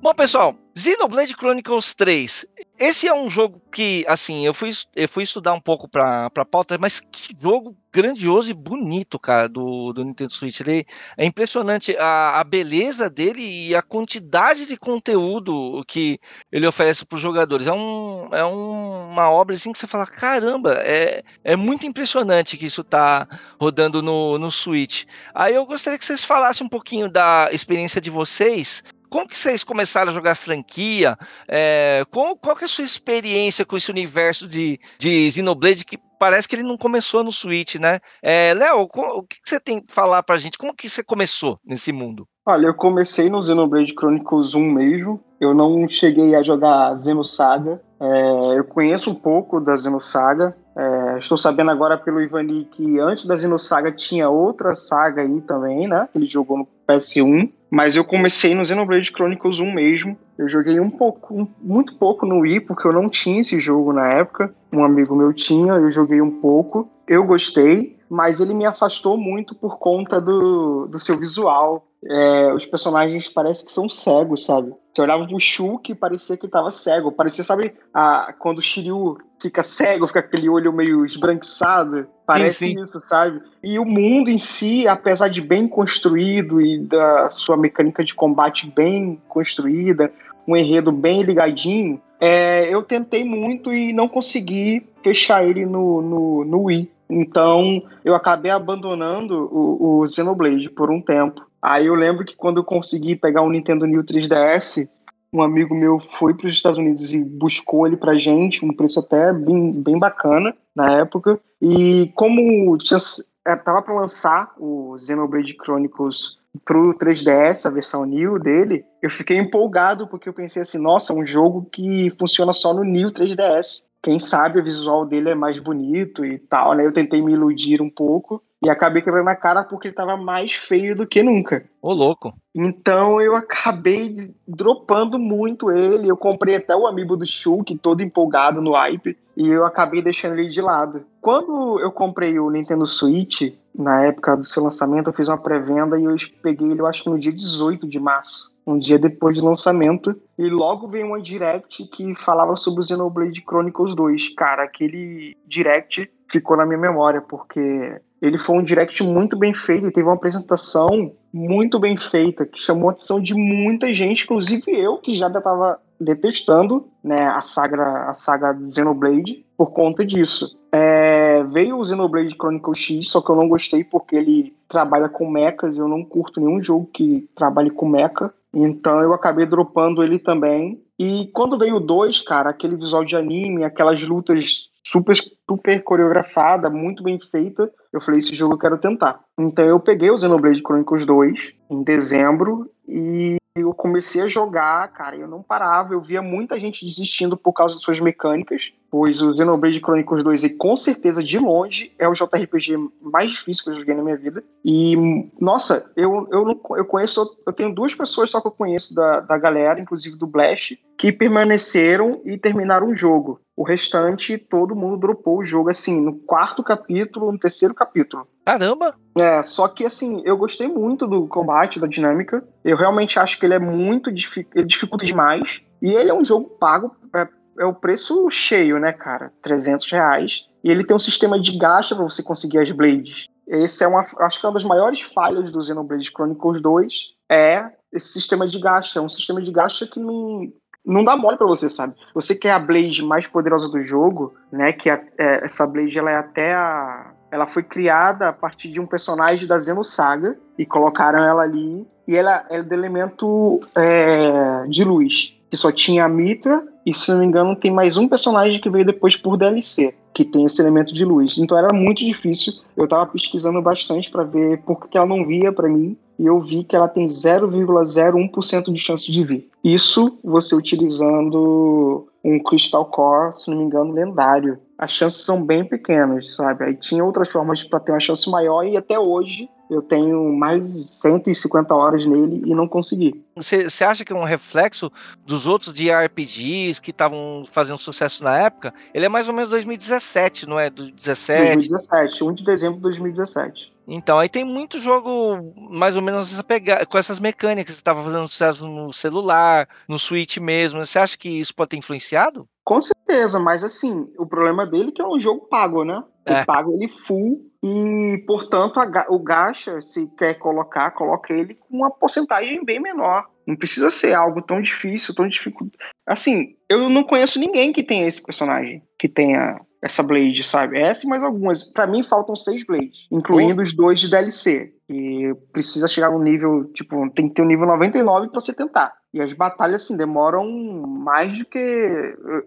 Bom, 0.00 0.14
pessoal, 0.14 0.54
Xenoblade 0.76 1.34
Chronicles 1.34 1.92
3. 1.92 2.46
Esse 2.78 3.08
é 3.08 3.12
um 3.12 3.28
jogo 3.28 3.60
que, 3.72 4.04
assim, 4.06 4.46
eu 4.46 4.54
fui, 4.54 4.70
eu 4.94 5.08
fui 5.08 5.24
estudar 5.24 5.52
um 5.52 5.60
pouco 5.60 5.88
pra, 5.88 6.30
pra 6.30 6.44
pauta, 6.44 6.78
mas 6.78 7.00
que 7.00 7.34
jogo 7.36 7.76
grandioso 7.92 8.48
e 8.48 8.54
bonito, 8.54 9.18
cara, 9.18 9.48
do, 9.48 9.92
do 9.92 10.04
Nintendo 10.04 10.32
Switch. 10.32 10.60
Ele 10.60 10.86
é 11.16 11.24
impressionante 11.24 11.96
a, 11.96 12.38
a 12.38 12.44
beleza 12.44 13.10
dele 13.10 13.42
e 13.42 13.74
a 13.74 13.82
quantidade 13.82 14.66
de 14.66 14.76
conteúdo 14.76 15.82
que 15.84 16.20
ele 16.52 16.68
oferece 16.68 17.04
para 17.04 17.16
os 17.16 17.22
jogadores. 17.22 17.66
É, 17.66 17.72
um, 17.72 18.28
é 18.30 18.44
um, 18.44 19.10
uma 19.10 19.28
obra 19.28 19.56
assim 19.56 19.72
que 19.72 19.78
você 19.80 19.88
fala, 19.88 20.06
caramba, 20.06 20.74
é, 20.74 21.24
é 21.42 21.56
muito 21.56 21.86
impressionante 21.86 22.56
que 22.56 22.66
isso 22.66 22.84
tá 22.84 23.26
rodando 23.60 24.00
no, 24.00 24.38
no 24.38 24.52
Switch. 24.52 25.06
Aí 25.34 25.56
eu 25.56 25.66
gostaria 25.66 25.98
que 25.98 26.04
vocês 26.04 26.22
falassem 26.22 26.64
um 26.64 26.70
pouquinho 26.70 27.10
da 27.10 27.48
experiência 27.50 28.00
de 28.00 28.10
vocês 28.10 28.84
como 29.08 29.28
que 29.28 29.36
vocês 29.36 29.64
começaram 29.64 30.10
a 30.10 30.14
jogar 30.14 30.34
franquia? 30.34 31.16
É, 31.48 32.04
qual, 32.10 32.36
qual 32.36 32.56
que 32.56 32.64
é 32.64 32.66
a 32.66 32.68
sua 32.68 32.84
experiência 32.84 33.64
com 33.64 33.76
esse 33.76 33.90
universo 33.90 34.46
de, 34.46 34.78
de 34.98 35.30
Xenoblade 35.32 35.84
que 35.84 35.98
parece 36.18 36.48
que 36.48 36.56
ele 36.56 36.62
não 36.62 36.76
começou 36.76 37.22
no 37.22 37.32
Switch, 37.32 37.76
né? 37.76 38.00
É, 38.22 38.52
Léo, 38.54 38.80
o 38.82 39.22
que, 39.22 39.40
que 39.40 39.48
você 39.48 39.60
tem 39.60 39.80
que 39.80 39.92
falar 39.92 40.22
pra 40.22 40.38
gente? 40.38 40.58
Como 40.58 40.74
que 40.74 40.88
você 40.88 41.02
começou 41.02 41.58
nesse 41.64 41.92
mundo? 41.92 42.26
Olha, 42.46 42.66
eu 42.66 42.74
comecei 42.74 43.28
no 43.28 43.42
Xenoblade 43.42 43.92
Chronicles 43.92 44.54
1 44.54 44.60
mesmo. 44.60 45.20
Eu 45.40 45.54
não 45.54 45.88
cheguei 45.88 46.34
a 46.34 46.42
jogar 46.42 46.96
Xenosaga. 46.96 47.80
É, 48.00 48.58
eu 48.58 48.64
conheço 48.64 49.10
um 49.10 49.14
pouco 49.14 49.60
da 49.60 49.76
Xenosaga. 49.76 50.56
É, 50.76 50.82
estou 51.18 51.38
sabendo 51.38 51.70
agora 51.70 51.96
pelo 51.96 52.20
Ivani 52.20 52.66
que 52.70 52.98
antes 52.98 53.26
da 53.26 53.36
Xenosaga 53.36 53.92
tinha 53.92 54.28
outra 54.28 54.74
saga 54.74 55.22
aí 55.22 55.40
também, 55.42 55.88
né? 55.88 56.08
Ele 56.14 56.26
jogou 56.26 56.58
no 56.58 56.68
PS1. 56.88 57.50
Mas 57.70 57.96
eu 57.96 58.04
comecei 58.04 58.54
no 58.54 58.64
Xenoblade 58.64 59.12
Chronicles 59.12 59.60
1 59.60 59.74
mesmo. 59.74 60.16
Eu 60.38 60.48
joguei 60.48 60.80
um 60.80 60.88
pouco, 60.88 61.48
muito 61.60 61.96
pouco 61.96 62.24
no 62.24 62.40
Wii, 62.40 62.60
porque 62.60 62.86
eu 62.86 62.92
não 62.92 63.10
tinha 63.10 63.40
esse 63.40 63.60
jogo 63.60 63.92
na 63.92 64.08
época. 64.08 64.54
Um 64.72 64.82
amigo 64.82 65.14
meu 65.14 65.32
tinha, 65.34 65.74
eu 65.74 65.90
joguei 65.92 66.20
um 66.20 66.40
pouco. 66.40 66.88
Eu 67.06 67.24
gostei, 67.24 67.98
mas 68.08 68.40
ele 68.40 68.54
me 68.54 68.64
afastou 68.64 69.18
muito 69.18 69.54
por 69.54 69.78
conta 69.78 70.20
do, 70.20 70.86
do 70.86 70.98
seu 70.98 71.18
visual. 71.18 71.87
É, 72.04 72.52
os 72.52 72.64
personagens 72.64 73.28
parecem 73.28 73.66
que 73.66 73.72
são 73.72 73.88
cegos, 73.88 74.44
sabe? 74.44 74.72
Você 74.94 75.02
olhava 75.02 75.26
pro 75.26 75.40
Shulk 75.40 75.90
e 75.90 75.94
parecia 75.94 76.36
que 76.36 76.46
ele 76.46 76.52
tava 76.52 76.70
cego. 76.70 77.10
Parecia, 77.10 77.42
sabe, 77.42 77.74
a, 77.92 78.32
quando 78.38 78.58
o 78.58 78.62
Shiryu 78.62 79.18
fica 79.40 79.62
cego, 79.62 80.06
fica 80.06 80.20
aquele 80.20 80.48
olho 80.48 80.72
meio 80.72 81.04
esbranquiçado. 81.04 82.06
Parece 82.24 82.66
sim, 82.66 82.76
sim. 82.76 82.82
isso, 82.82 83.00
sabe? 83.00 83.42
E 83.62 83.78
o 83.78 83.84
mundo 83.84 84.30
em 84.30 84.38
si, 84.38 84.86
apesar 84.86 85.28
de 85.28 85.40
bem 85.40 85.66
construído 85.66 86.60
e 86.60 86.78
da 86.78 87.30
sua 87.30 87.56
mecânica 87.56 88.04
de 88.04 88.14
combate 88.14 88.70
bem 88.70 89.20
construída, 89.28 90.12
um 90.46 90.56
enredo 90.56 90.92
bem 90.92 91.22
ligadinho, 91.22 92.00
é, 92.20 92.72
eu 92.72 92.82
tentei 92.82 93.24
muito 93.24 93.72
e 93.72 93.92
não 93.92 94.08
consegui 94.08 94.86
fechar 95.02 95.44
ele 95.44 95.66
no, 95.66 96.00
no, 96.00 96.44
no 96.44 96.62
Wii. 96.64 96.90
Então 97.10 97.82
eu 98.04 98.14
acabei 98.14 98.50
abandonando 98.50 99.48
o, 99.50 100.00
o 100.00 100.06
Xenoblade 100.06 100.68
por 100.70 100.90
um 100.90 101.00
tempo. 101.00 101.47
Aí 101.60 101.86
eu 101.86 101.94
lembro 101.94 102.24
que 102.24 102.36
quando 102.36 102.58
eu 102.58 102.64
consegui 102.64 103.16
pegar 103.16 103.42
um 103.42 103.50
Nintendo 103.50 103.86
New 103.86 104.04
3DS, 104.04 104.88
um 105.32 105.42
amigo 105.42 105.74
meu 105.74 105.98
foi 105.98 106.34
para 106.34 106.46
os 106.46 106.54
Estados 106.54 106.78
Unidos 106.78 107.12
e 107.12 107.22
buscou 107.22 107.86
ele 107.86 107.96
pra 107.96 108.14
gente, 108.14 108.64
um 108.64 108.72
preço 108.72 109.00
até 109.00 109.32
bem, 109.32 109.72
bem 109.72 109.98
bacana 109.98 110.54
na 110.74 110.98
época. 110.98 111.38
E 111.60 112.10
como 112.14 112.76
tinha, 112.78 112.98
é, 113.46 113.56
tava 113.56 113.82
para 113.82 113.94
lançar 113.94 114.52
o 114.58 114.96
Xenoblade 114.96 115.56
Chronicles 115.62 116.38
pro 116.64 116.94
3DS, 116.94 117.66
a 117.66 117.70
versão 117.70 118.04
New 118.04 118.38
dele, 118.38 118.84
eu 119.02 119.10
fiquei 119.10 119.36
empolgado 119.36 120.06
porque 120.06 120.28
eu 120.28 120.32
pensei 120.32 120.62
assim, 120.62 120.78
nossa, 120.78 121.12
um 121.12 121.26
jogo 121.26 121.68
que 121.70 122.12
funciona 122.18 122.52
só 122.52 122.72
no 122.72 122.84
New 122.84 123.10
3DS. 123.10 123.86
Quem 124.02 124.18
sabe 124.18 124.60
o 124.60 124.64
visual 124.64 125.04
dele 125.04 125.30
é 125.30 125.34
mais 125.34 125.58
bonito 125.58 126.24
e 126.24 126.38
tal, 126.38 126.74
né? 126.74 126.86
Eu 126.86 126.92
tentei 126.92 127.20
me 127.20 127.32
iludir 127.32 127.82
um 127.82 127.90
pouco 127.90 128.42
e 128.62 128.68
acabei 128.68 129.02
quebrando 129.02 129.28
a 129.28 129.36
cara 129.36 129.64
porque 129.64 129.88
ele 129.88 129.94
tava 129.94 130.16
mais 130.16 130.52
feio 130.52 130.96
do 130.96 131.06
que 131.06 131.22
nunca. 131.22 131.64
Ô, 131.80 131.92
louco. 131.92 132.34
Então 132.54 133.20
eu 133.20 133.36
acabei 133.36 134.14
dropando 134.46 135.18
muito 135.18 135.70
ele. 135.70 136.08
Eu 136.08 136.16
comprei 136.16 136.56
até 136.56 136.74
o 136.74 136.86
amiibo 136.86 137.16
do 137.16 137.26
Shulk, 137.26 137.76
todo 137.78 138.02
empolgado 138.02 138.60
no 138.60 138.72
hype, 138.72 139.16
e 139.36 139.48
eu 139.48 139.64
acabei 139.64 140.02
deixando 140.02 140.38
ele 140.38 140.48
de 140.48 140.60
lado. 140.60 141.04
Quando 141.20 141.78
eu 141.80 141.92
comprei 141.92 142.38
o 142.38 142.50
Nintendo 142.50 142.86
Switch, 142.86 143.52
na 143.74 144.04
época 144.04 144.36
do 144.36 144.44
seu 144.44 144.62
lançamento, 144.62 145.08
eu 145.08 145.14
fiz 145.14 145.28
uma 145.28 145.38
pré-venda 145.38 145.98
e 145.98 146.04
eu 146.04 146.16
peguei 146.42 146.68
ele, 146.68 146.80
eu 146.80 146.86
acho 146.86 147.04
que 147.04 147.10
no 147.10 147.18
dia 147.18 147.32
18 147.32 147.86
de 147.86 148.00
março 148.00 148.50
um 148.68 148.78
dia 148.78 148.98
depois 148.98 149.36
do 149.36 149.44
lançamento, 149.44 150.14
e 150.38 150.48
logo 150.48 150.86
veio 150.88 151.06
uma 151.06 151.20
direct 151.20 151.84
que 151.86 152.14
falava 152.14 152.54
sobre 152.56 152.80
o 152.80 152.84
Xenoblade 152.84 153.42
Chronicles 153.42 153.96
2. 153.96 154.34
Cara, 154.34 154.64
aquele 154.64 155.36
direct 155.46 156.10
ficou 156.30 156.56
na 156.56 156.66
minha 156.66 156.78
memória, 156.78 157.22
porque 157.22 158.00
ele 158.20 158.36
foi 158.36 158.56
um 158.56 158.64
direct 158.64 159.02
muito 159.02 159.36
bem 159.36 159.54
feito 159.54 159.86
e 159.86 159.92
teve 159.92 160.06
uma 160.06 160.14
apresentação 160.14 161.12
muito 161.32 161.78
bem 161.78 161.96
feita, 161.96 162.44
que 162.44 162.60
chamou 162.60 162.90
a 162.90 162.92
atenção 162.92 163.20
de 163.20 163.34
muita 163.34 163.94
gente, 163.94 164.24
inclusive 164.24 164.64
eu, 164.68 164.98
que 164.98 165.16
já 165.16 165.28
estava 165.28 165.80
detestando 166.00 166.86
né, 167.02 167.26
a 167.26 167.42
saga 167.42 168.08
a 168.08 168.14
saga 168.14 168.56
Xenoblade 168.66 169.44
por 169.56 169.72
conta 169.72 170.04
disso. 170.04 170.56
É, 170.70 171.42
veio 171.44 171.78
o 171.78 171.84
Xenoblade 171.84 172.36
Chronicles 172.36 172.78
X, 172.78 173.08
só 173.08 173.20
que 173.20 173.30
eu 173.30 173.36
não 173.36 173.48
gostei 173.48 173.82
porque 173.82 174.14
ele 174.14 174.54
trabalha 174.68 175.08
com 175.08 175.28
mechas 175.28 175.76
e 175.76 175.80
eu 175.80 175.88
não 175.88 176.04
curto 176.04 176.40
nenhum 176.40 176.62
jogo 176.62 176.88
que 176.92 177.28
trabalhe 177.34 177.70
com 177.70 177.88
mecha. 177.88 178.32
Então 178.52 179.00
eu 179.00 179.12
acabei 179.12 179.46
dropando 179.46 180.02
ele 180.02 180.18
também. 180.18 180.82
E 180.98 181.30
quando 181.32 181.58
veio 181.58 181.76
o 181.76 181.80
2, 181.80 182.22
cara, 182.22 182.50
aquele 182.50 182.76
visual 182.76 183.04
de 183.04 183.16
anime, 183.16 183.64
aquelas 183.64 184.02
lutas 184.02 184.68
super, 184.82 185.16
super 185.48 185.82
coreografada, 185.84 186.70
muito 186.70 187.02
bem 187.02 187.20
feita, 187.20 187.70
eu 187.92 188.00
falei, 188.00 188.18
esse 188.18 188.34
jogo 188.34 188.54
eu 188.54 188.58
quero 188.58 188.78
tentar. 188.78 189.20
Então 189.38 189.64
eu 189.64 189.78
peguei 189.78 190.10
o 190.10 190.18
Xenoblade 190.18 190.62
Chronicles 190.62 191.04
2 191.04 191.52
em 191.70 191.82
dezembro 191.82 192.70
e 192.86 193.36
eu 193.54 193.74
comecei 193.74 194.22
a 194.22 194.26
jogar, 194.26 194.88
cara, 194.92 195.16
eu 195.16 195.28
não 195.28 195.42
parava, 195.42 195.92
eu 195.92 196.00
via 196.00 196.22
muita 196.22 196.58
gente 196.58 196.86
desistindo 196.86 197.36
por 197.36 197.52
causa 197.52 197.76
de 197.76 197.82
suas 197.82 198.00
mecânicas, 198.00 198.72
pois 198.90 199.20
o 199.20 199.32
Xenoblade 199.34 199.80
Chronicles 199.80 200.24
2, 200.24 200.44
e 200.44 200.50
com 200.50 200.76
certeza, 200.76 201.22
de 201.22 201.38
longe, 201.38 201.92
é 201.98 202.08
o 202.08 202.12
JRPG 202.12 202.76
mais 203.00 203.30
difícil 203.30 203.64
que 203.64 203.70
eu 203.70 203.78
joguei 203.78 203.94
na 203.94 204.02
minha 204.02 204.16
vida. 204.16 204.42
E, 204.64 204.96
nossa, 205.40 205.90
eu, 205.96 206.26
eu, 206.30 206.44
não, 206.44 206.60
eu 206.76 206.84
conheço, 206.84 207.36
eu 207.46 207.52
tenho 207.52 207.74
duas 207.74 207.94
pessoas 207.94 208.30
só 208.30 208.40
que 208.40 208.46
eu 208.46 208.52
conheço 208.52 208.94
da, 208.94 209.20
da 209.20 209.38
galera, 209.38 209.80
inclusive 209.80 210.16
do 210.16 210.26
Blast, 210.26 210.78
que 210.98 211.12
permaneceram 211.12 212.20
e 212.24 212.36
terminaram 212.38 212.88
o 212.88 212.96
jogo. 212.96 213.40
O 213.56 213.62
restante, 213.62 214.38
todo 214.38 214.76
mundo 214.76 214.98
dropou 214.98 215.38
o 215.38 215.44
jogo, 215.44 215.68
assim, 215.68 216.00
no 216.00 216.14
quarto 216.14 216.62
capítulo, 216.62 217.32
no 217.32 217.38
terceiro 217.38 217.74
capítulo. 217.74 218.26
Caramba! 218.44 218.94
É, 219.18 219.42
só 219.42 219.68
que 219.68 219.84
assim, 219.84 220.22
eu 220.24 220.36
gostei 220.36 220.68
muito 220.68 221.06
do 221.06 221.26
combate, 221.26 221.80
da 221.80 221.86
dinâmica. 221.86 222.42
Eu 222.64 222.76
realmente 222.76 223.18
acho 223.18 223.38
que 223.38 223.44
ele 223.44 223.54
é 223.54 223.58
muito 223.58 224.10
ele 224.10 224.66
dificulta 224.66 225.04
demais. 225.04 225.60
E 225.82 225.92
ele 225.92 226.10
é 226.10 226.14
um 226.14 226.24
jogo 226.24 226.48
pago, 226.58 226.94
é, 227.14 227.28
é 227.58 227.64
o 227.64 227.74
preço 227.74 228.28
cheio, 228.30 228.78
né, 228.78 228.92
cara? 228.92 229.32
300 229.42 229.90
reais. 229.90 230.46
E 230.62 230.70
ele 230.70 230.84
tem 230.84 230.96
um 230.96 231.00
sistema 231.00 231.40
de 231.40 231.56
gacha 231.58 231.94
para 231.94 232.04
você 232.04 232.22
conseguir 232.22 232.58
as 232.58 232.70
blades. 232.70 233.26
Esse 233.46 233.82
é 233.82 233.88
uma, 233.88 234.06
acho 234.20 234.40
que 234.40 234.46
é 234.46 234.48
uma 234.48 234.54
das 234.54 234.64
maiores 234.64 235.00
falhas 235.00 235.50
do 235.50 235.62
Xenoblade 235.62 236.10
Chronicles 236.10 236.60
2 236.60 236.92
é 237.30 237.70
esse 237.92 238.08
sistema 238.12 238.46
de 238.46 238.58
gacha. 238.58 238.98
É 238.98 239.02
um 239.02 239.08
sistema 239.08 239.40
de 239.40 239.50
gacha 239.50 239.86
que 239.86 239.98
não, 239.98 240.52
não 240.84 241.04
dá 241.04 241.16
mole 241.16 241.36
para 241.36 241.46
você, 241.46 241.68
sabe? 241.68 241.94
Você 242.14 242.34
quer 242.34 242.52
a 242.52 242.58
Blade 242.58 243.02
mais 243.04 243.26
poderosa 243.26 243.68
do 243.68 243.82
jogo, 243.82 244.34
né? 244.52 244.72
Que 244.72 244.90
é, 244.90 245.06
é, 245.18 245.44
essa 245.44 245.66
Blade 245.66 245.98
ela 245.98 246.10
é 246.10 246.16
até 246.16 246.54
a 246.54 247.14
ela 247.30 247.46
foi 247.46 247.62
criada 247.62 248.28
a 248.28 248.32
partir 248.32 248.70
de 248.70 248.80
um 248.80 248.86
personagem 248.86 249.46
da 249.46 249.60
Xenosaga 249.60 250.38
e 250.56 250.64
colocaram 250.64 251.18
ela 251.18 251.42
ali. 251.42 251.86
E 252.06 252.16
ela 252.16 252.46
é 252.48 252.62
do 252.62 252.72
elemento 252.72 253.60
é, 253.74 254.66
de 254.66 254.82
luz, 254.82 255.37
que 255.50 255.56
só 255.56 255.72
tinha 255.72 256.04
a 256.04 256.08
Mitra, 256.08 256.62
e 256.84 256.94
se 256.94 257.10
não 257.10 257.20
me 257.20 257.26
engano 257.26 257.56
tem 257.56 257.70
mais 257.70 257.96
um 257.96 258.08
personagem 258.08 258.60
que 258.60 258.70
veio 258.70 258.84
depois 258.84 259.16
por 259.16 259.36
DLC, 259.36 259.94
que 260.12 260.24
tem 260.24 260.44
esse 260.44 260.60
elemento 260.60 260.94
de 260.94 261.04
luz. 261.04 261.38
Então 261.38 261.56
era 261.56 261.74
muito 261.74 262.04
difícil. 262.04 262.52
Eu 262.76 262.88
tava 262.88 263.06
pesquisando 263.06 263.60
bastante 263.62 264.10
para 264.10 264.24
ver 264.24 264.62
por 264.62 264.88
que 264.88 264.96
ela 264.96 265.06
não 265.06 265.26
via 265.26 265.52
para 265.52 265.68
mim, 265.68 265.96
e 266.18 266.26
eu 266.26 266.40
vi 266.40 266.64
que 266.64 266.74
ela 266.74 266.88
tem 266.88 267.04
0,01% 267.06 268.72
de 268.72 268.78
chance 268.78 269.10
de 269.10 269.24
vir. 269.24 269.48
Isso 269.62 270.18
você 270.22 270.54
utilizando 270.54 272.08
um 272.24 272.42
Crystal 272.42 272.84
Core, 272.84 273.36
se 273.36 273.50
não 273.50 273.58
me 273.58 273.64
engano, 273.64 273.92
lendário 273.92 274.58
as 274.78 274.92
chances 274.92 275.24
são 275.24 275.44
bem 275.44 275.64
pequenas, 275.64 276.36
sabe? 276.36 276.64
Aí 276.64 276.76
tinha 276.76 277.04
outras 277.04 277.28
formas 277.30 277.64
para 277.64 277.80
ter 277.80 277.90
uma 277.90 277.98
chance 277.98 278.30
maior 278.30 278.64
e 278.64 278.76
até 278.76 278.96
hoje 278.96 279.50
eu 279.70 279.82
tenho 279.82 280.32
mais 280.32 280.72
de 280.72 280.84
150 280.84 281.74
horas 281.74 282.06
nele 282.06 282.42
e 282.44 282.54
não 282.54 282.66
consegui. 282.68 283.24
Você 283.36 283.84
acha 283.84 284.04
que 284.04 284.12
é 284.12 284.16
um 284.16 284.24
reflexo 284.24 284.90
dos 285.24 285.46
outros 285.46 285.72
de 285.72 285.90
RPGs 285.90 286.80
que 286.80 286.90
estavam 286.90 287.44
fazendo 287.50 287.78
sucesso 287.78 288.24
na 288.24 288.36
época? 288.36 288.74
Ele 288.92 289.06
é 289.06 289.08
mais 289.08 289.28
ou 289.28 289.34
menos 289.34 289.50
2017, 289.50 290.48
não 290.48 290.58
é? 290.58 290.70
Do 290.70 290.90
17? 290.90 291.54
2017, 291.54 292.24
1 292.24 292.32
de 292.32 292.44
dezembro 292.44 292.76
de 292.76 292.82
2017. 292.82 293.72
Então, 293.90 294.18
aí 294.18 294.28
tem 294.28 294.44
muito 294.44 294.78
jogo 294.78 295.54
mais 295.70 295.96
ou 295.96 296.02
menos 296.02 296.32
essa 296.32 296.44
com 296.86 296.98
essas 296.98 297.18
mecânicas 297.18 297.74
que 297.74 297.80
estava 297.80 298.04
fazendo 298.04 298.28
sucesso 298.28 298.68
no 298.68 298.92
celular, 298.92 299.66
no 299.88 299.98
Switch 299.98 300.36
mesmo. 300.36 300.84
Você 300.84 300.98
acha 300.98 301.16
que 301.16 301.28
isso 301.28 301.54
pode 301.54 301.70
ter 301.70 301.78
influenciado? 301.78 302.46
Com 302.62 302.82
certeza, 302.82 303.40
mas 303.40 303.64
assim, 303.64 304.06
o 304.18 304.26
problema 304.26 304.66
dele 304.66 304.90
é 304.90 304.92
que 304.92 305.00
é 305.00 305.06
um 305.06 305.18
jogo 305.18 305.46
pago, 305.48 305.84
né? 305.84 306.04
Você 306.28 306.34
é. 306.34 306.44
paga 306.44 306.70
ele 306.70 306.88
full 306.88 307.40
e, 307.62 308.22
portanto, 308.26 308.78
a, 308.78 309.06
o 309.08 309.18
gacha, 309.18 309.80
se 309.80 310.06
quer 310.16 310.34
colocar, 310.34 310.92
coloca 310.92 311.32
ele 311.32 311.54
com 311.54 311.76
uma 311.76 311.90
porcentagem 311.90 312.64
bem 312.64 312.80
menor. 312.80 313.26
Não 313.46 313.56
precisa 313.56 313.90
ser 313.90 314.14
algo 314.14 314.42
tão 314.42 314.60
difícil, 314.60 315.14
tão 315.14 315.26
difícil. 315.26 315.70
Assim, 316.06 316.54
eu 316.68 316.88
não 316.88 317.02
conheço 317.02 317.40
ninguém 317.40 317.72
que 317.72 317.82
tenha 317.82 318.06
esse 318.06 318.22
personagem, 318.22 318.82
que 318.98 319.08
tenha 319.08 319.60
essa 319.82 320.02
Blade, 320.02 320.44
sabe? 320.44 320.78
Essa 320.78 321.06
e 321.06 321.08
mais 321.08 321.22
algumas. 321.22 321.64
Para 321.64 321.86
mim 321.86 322.04
faltam 322.04 322.36
seis 322.36 322.64
Blades, 322.64 323.06
incluindo 323.10 323.60
oh. 323.60 323.62
os 323.62 323.74
dois 323.74 323.98
de 323.98 324.10
DLC. 324.10 324.72
E 324.88 325.34
precisa 325.52 325.86
chegar 325.86 326.10
no 326.10 326.18
nível, 326.18 326.64
tipo, 326.72 327.10
tem 327.10 327.28
que 327.28 327.34
ter 327.34 327.42
o 327.42 327.44
um 327.44 327.48
nível 327.48 327.66
99 327.66 328.28
para 328.28 328.40
você 328.40 328.54
tentar. 328.54 328.94
E 329.12 329.20
as 329.20 329.32
batalhas, 329.34 329.82
assim, 329.82 329.96
demoram 329.96 330.46
mais 330.86 331.38
do 331.38 331.44
que. 331.44 331.58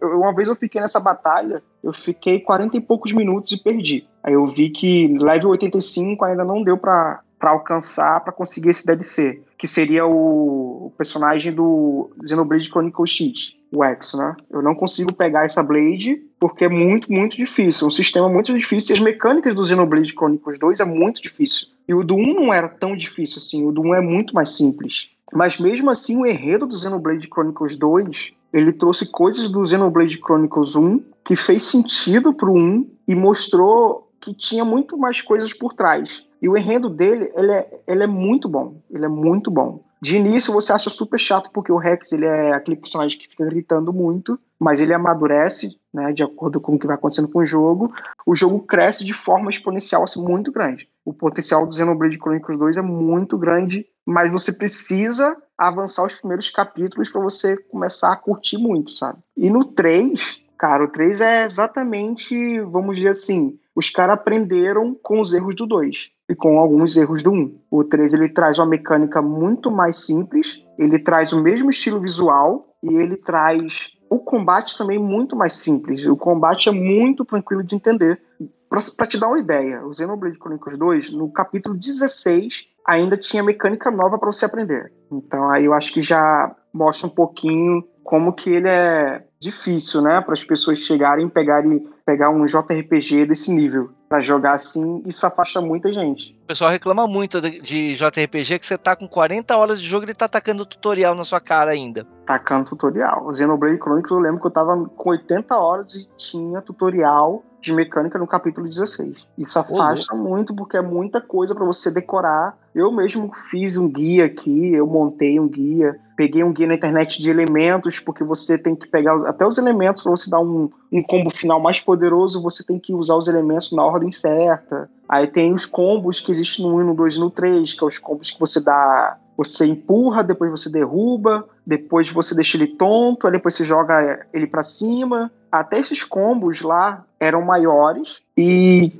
Eu, 0.01 0.19
uma 0.19 0.33
vez 0.33 0.48
eu 0.48 0.55
fiquei 0.55 0.81
nessa 0.81 1.00
batalha, 1.00 1.62
eu 1.83 1.93
fiquei 1.93 2.39
40 2.39 2.77
e 2.77 2.81
poucos 2.81 3.13
minutos 3.13 3.51
e 3.51 3.62
perdi. 3.62 4.07
Aí 4.24 4.33
eu 4.33 4.45
vi 4.48 4.69
que 4.69 5.07
level 5.19 5.50
85 5.51 6.25
ainda 6.25 6.43
não 6.43 6.63
deu 6.63 6.77
para 6.77 7.21
alcançar, 7.41 8.19
para 8.21 8.33
conseguir 8.33 8.69
esse 8.69 8.86
DLC, 8.86 9.41
que 9.57 9.67
seria 9.67 10.05
o, 10.05 10.88
o 10.88 10.93
personagem 10.98 11.53
do 11.53 12.12
Xenoblade 12.25 12.69
Chronicles 12.69 13.12
X, 13.12 13.55
o 13.71 13.83
X, 13.83 14.13
né? 14.15 14.36
Eu 14.50 14.62
não 14.62 14.74
consigo 14.75 15.13
pegar 15.13 15.45
essa 15.45 15.62
Blade 15.62 16.24
porque 16.39 16.65
é 16.65 16.69
muito, 16.69 17.12
muito 17.12 17.38
difícil. 17.38 17.88
Um 17.88 17.91
sistema 17.91 18.27
muito 18.27 18.51
difícil 18.57 18.93
e 18.93 18.98
as 18.98 19.03
mecânicas 19.03 19.53
do 19.53 19.65
Xenoblade 19.65 20.12
Chronicles 20.12 20.57
2 20.60 20.79
é 20.79 20.86
muito 20.86 21.21
difícil. 21.21 21.67
E 21.88 21.93
o 21.93 22.03
do 22.03 22.15
1 22.15 22.33
não 22.33 22.53
era 22.53 22.69
tão 22.69 22.95
difícil 22.95 23.38
assim, 23.38 23.65
o 23.65 23.71
do 23.71 23.81
1 23.81 23.95
é 23.95 24.01
muito 24.01 24.33
mais 24.33 24.51
simples. 24.51 25.09
Mas 25.33 25.57
mesmo 25.57 25.89
assim, 25.89 26.17
o 26.17 26.25
enredo 26.25 26.65
do 26.65 26.77
Xenoblade 26.77 27.27
Chronicles 27.27 27.77
2, 27.77 28.33
ele 28.53 28.73
trouxe 28.73 29.05
coisas 29.05 29.50
do 29.50 29.65
Xenoblade 29.65 30.19
Chronicles 30.19 30.75
1 30.75 31.01
que 31.23 31.35
fez 31.35 31.63
sentido 31.63 32.33
pro 32.33 32.53
1 32.53 32.89
e 33.07 33.15
mostrou 33.15 34.09
que 34.19 34.33
tinha 34.33 34.65
muito 34.65 34.97
mais 34.97 35.21
coisas 35.21 35.53
por 35.53 35.73
trás. 35.73 36.23
E 36.41 36.50
o 36.50 36.57
enredo 36.57 36.89
dele, 36.89 37.31
ele 37.35 37.51
é, 37.51 37.81
ele 37.88 38.03
é 38.03 38.07
muito 38.07 38.50
bom. 38.50 38.75
Ele 38.89 39.05
é 39.05 39.07
muito 39.07 39.50
bom. 39.50 39.83
De 40.01 40.17
início 40.17 40.51
você 40.51 40.74
acha 40.74 40.89
super 40.89 41.20
chato 41.20 41.51
porque 41.53 41.72
o 41.72 41.77
Rex 41.77 42.12
ele 42.12 42.25
é 42.25 42.53
aquele 42.53 42.75
personagem 42.75 43.20
que 43.20 43.27
fica 43.27 43.46
gritando 43.46 43.93
muito, 43.93 44.39
mas 44.60 44.81
ele 44.81 44.96
amadurece, 44.96 45.77
né, 45.93 46.12
de 46.12 46.24
acordo 46.24 46.60
com 46.60 46.74
o 46.74 46.79
que 46.79 46.88
vai 46.88 46.96
acontecendo 46.96 47.27
com 47.27 47.38
o 47.38 47.46
jogo. 47.46 47.93
O 48.25 48.34
jogo 48.34 48.60
cresce 48.62 49.05
de 49.05 49.13
forma 49.13 49.51
exponencial 49.51 50.03
assim, 50.03 50.24
muito 50.24 50.51
grande. 50.51 50.89
O 51.05 51.13
potencial 51.13 51.67
do 51.67 51.75
Xenoblade 51.75 52.17
Chronicles 52.17 52.58
2 52.58 52.77
é 52.77 52.81
muito 52.81 53.38
grande, 53.38 53.86
mas 54.03 54.31
você 54.31 54.51
precisa 54.51 55.38
avançar 55.55 56.03
os 56.03 56.15
primeiros 56.15 56.50
capítulos 56.50 57.08
para 57.12 57.22
você 57.22 57.55
começar 57.65 58.12
a 58.12 58.17
curtir 58.17 58.58
muito, 58.58 58.89
sabe? 58.89 59.20
E 59.38 59.51
no 59.51 59.65
3, 59.65 60.39
cara, 60.58 60.84
o 60.84 60.88
3 60.88 61.22
é 61.22 61.46
exatamente, 61.46 62.60
vamos 62.62 62.96
dizer 62.96 63.10
assim, 63.10 63.60
os 63.75 63.91
caras 63.91 64.15
aprenderam 64.15 64.96
com 64.96 65.22
os 65.22 65.31
erros 65.31 65.55
do 65.55 65.67
2 65.67 66.10
e 66.31 66.35
com 66.35 66.57
alguns 66.57 66.95
erros 66.95 67.21
do 67.21 67.29
1. 67.29 67.35
Um. 67.35 67.59
O 67.69 67.83
3 67.83 68.13
ele 68.13 68.29
traz 68.29 68.57
uma 68.57 68.65
mecânica 68.65 69.21
muito 69.21 69.69
mais 69.69 70.05
simples, 70.05 70.63
ele 70.79 70.97
traz 70.97 71.33
o 71.33 71.43
mesmo 71.43 71.69
estilo 71.69 72.00
visual 72.00 72.73
e 72.81 72.95
ele 72.95 73.17
traz 73.17 73.89
o 74.09 74.17
combate 74.17 74.77
também 74.77 74.97
muito 74.97 75.35
mais 75.35 75.53
simples. 75.53 76.05
O 76.05 76.15
combate 76.15 76.69
é 76.69 76.71
muito 76.71 77.25
tranquilo 77.25 77.63
de 77.63 77.75
entender. 77.75 78.21
Para 78.69 79.07
te 79.07 79.19
dar 79.19 79.27
uma 79.27 79.39
ideia, 79.39 79.85
o 79.85 79.93
Xenoblade 79.93 80.38
Chronicles 80.38 80.77
2, 80.77 81.11
no 81.11 81.29
capítulo 81.29 81.75
16, 81.75 82.67
ainda 82.88 83.17
tinha 83.17 83.43
mecânica 83.43 83.91
nova 83.91 84.17
para 84.17 84.31
você 84.31 84.45
aprender. 84.45 84.93
Então 85.11 85.50
aí 85.50 85.65
eu 85.65 85.73
acho 85.73 85.91
que 85.91 86.01
já 86.01 86.55
mostra 86.73 87.07
um 87.07 87.13
pouquinho 87.13 87.83
como 88.05 88.31
que 88.31 88.50
ele 88.50 88.69
é 88.69 89.25
difícil, 89.38 90.01
né, 90.01 90.21
para 90.21 90.33
as 90.33 90.43
pessoas 90.45 90.79
chegarem 90.79 91.27
e 91.27 91.29
pegarem 91.29 91.85
pegar 92.05 92.29
um 92.29 92.45
JRPG 92.45 93.25
desse 93.25 93.53
nível 93.53 93.89
para 94.12 94.20
jogar 94.20 94.51
assim, 94.51 95.01
isso 95.06 95.25
afasta 95.25 95.62
muita 95.62 95.94
gente. 95.94 96.38
O 96.44 96.48
pessoal 96.48 96.70
reclama 96.70 97.08
muito 97.08 97.39
de, 97.39 97.62
de, 97.62 97.94
JRPG 97.96 98.60
que 98.60 98.65
você 98.65 98.77
tá 98.77 98.94
com 98.94 99.08
40 99.08 99.56
horas 99.56 99.82
de 99.82 99.88
jogo 99.88 100.03
e 100.03 100.08
ele 100.08 100.13
tá 100.13 100.25
atacando 100.25 100.65
tutorial 100.65 101.15
na 101.15 101.24
sua 101.24 101.39
cara 101.39 101.72
ainda. 101.72 102.06
Tacando 102.25 102.65
tutorial. 102.65 103.25
O 103.25 103.34
Xenoblade 103.34 103.77
Chronicles 103.77 104.12
eu 104.12 104.20
lembro 104.20 104.41
que 104.41 104.48
eu 104.48 104.51
tava 104.51 104.75
com 104.98 105.12
80 105.12 105.56
horas 105.56 105.96
e 105.96 106.10
tinha 106.18 106.62
tutorial 106.62 107.41
de 107.62 107.72
mecânica 107.72 108.18
no 108.18 108.27
capítulo 108.27 108.68
16. 108.68 109.15
Isso 109.38 109.60
afasta 109.60 110.15
muito 110.15 110.53
porque 110.53 110.75
é 110.75 110.82
muita 110.82 111.22
coisa 111.22 111.53
para 111.53 111.63
você 111.63 111.91
decorar. 111.91 112.58
Eu 112.74 112.91
mesmo 112.91 113.32
fiz 113.50 113.77
um 113.77 113.88
guia 113.88 114.25
aqui, 114.25 114.74
eu 114.74 114.88
montei 114.88 115.39
um 115.39 115.48
guia, 115.48 115.98
peguei 116.18 116.44
um 116.44 116.51
guia 116.51 116.68
na 116.68 116.74
internet 116.74 117.22
de 117.22 117.30
elementos, 117.30 118.00
porque 118.00 118.24
você 118.24 118.58
tem 118.58 118.75
que 118.75 118.88
pegar 118.88 119.15
até 119.27 119.46
os 119.46 119.58
elementos 119.58 120.01
para 120.01 120.12
você 120.12 120.30
dar 120.30 120.39
um, 120.39 120.70
um 120.91 121.03
combo 121.03 121.30
final 121.30 121.60
mais 121.60 121.80
poderoso, 121.80 122.41
você 122.41 122.63
tem 122.63 122.80
que 122.80 122.94
usar 122.94 123.15
os 123.15 123.27
elementos 123.27 123.72
na 123.72 123.84
ordem 123.84 124.00
certa. 124.10 124.89
Aí 125.08 125.27
tem 125.27 125.51
os 125.51 125.65
combos 125.65 126.22
que 126.22 126.31
existem 126.31 126.65
no 126.65 126.77
1, 126.77 126.86
no 126.86 126.96
2 126.96 127.15
e 127.15 127.20
no 127.20 127.29
3, 127.29 127.74
que 127.74 127.84
é 127.84 127.88
os 127.88 127.98
combos 128.00 128.31
que 128.31 128.39
você 128.39 128.63
dá. 128.63 129.17
Você 129.36 129.65
empurra, 129.65 130.24
depois 130.24 130.50
você 130.50 130.70
derruba, 130.70 131.46
depois 131.67 132.10
você 132.10 132.34
deixa 132.34 132.55
ele 132.55 132.67
tonto, 132.67 133.27
aí 133.27 133.34
depois 133.34 133.53
você 133.53 133.65
joga 133.65 134.25
ele 134.31 134.48
para 134.48 134.63
cima. 134.63 135.29
Até 135.51 135.79
esses 135.79 136.01
combos 136.05 136.62
lá 136.62 137.03
eram 137.20 137.41
maiores 137.41 138.20
e 138.38 138.93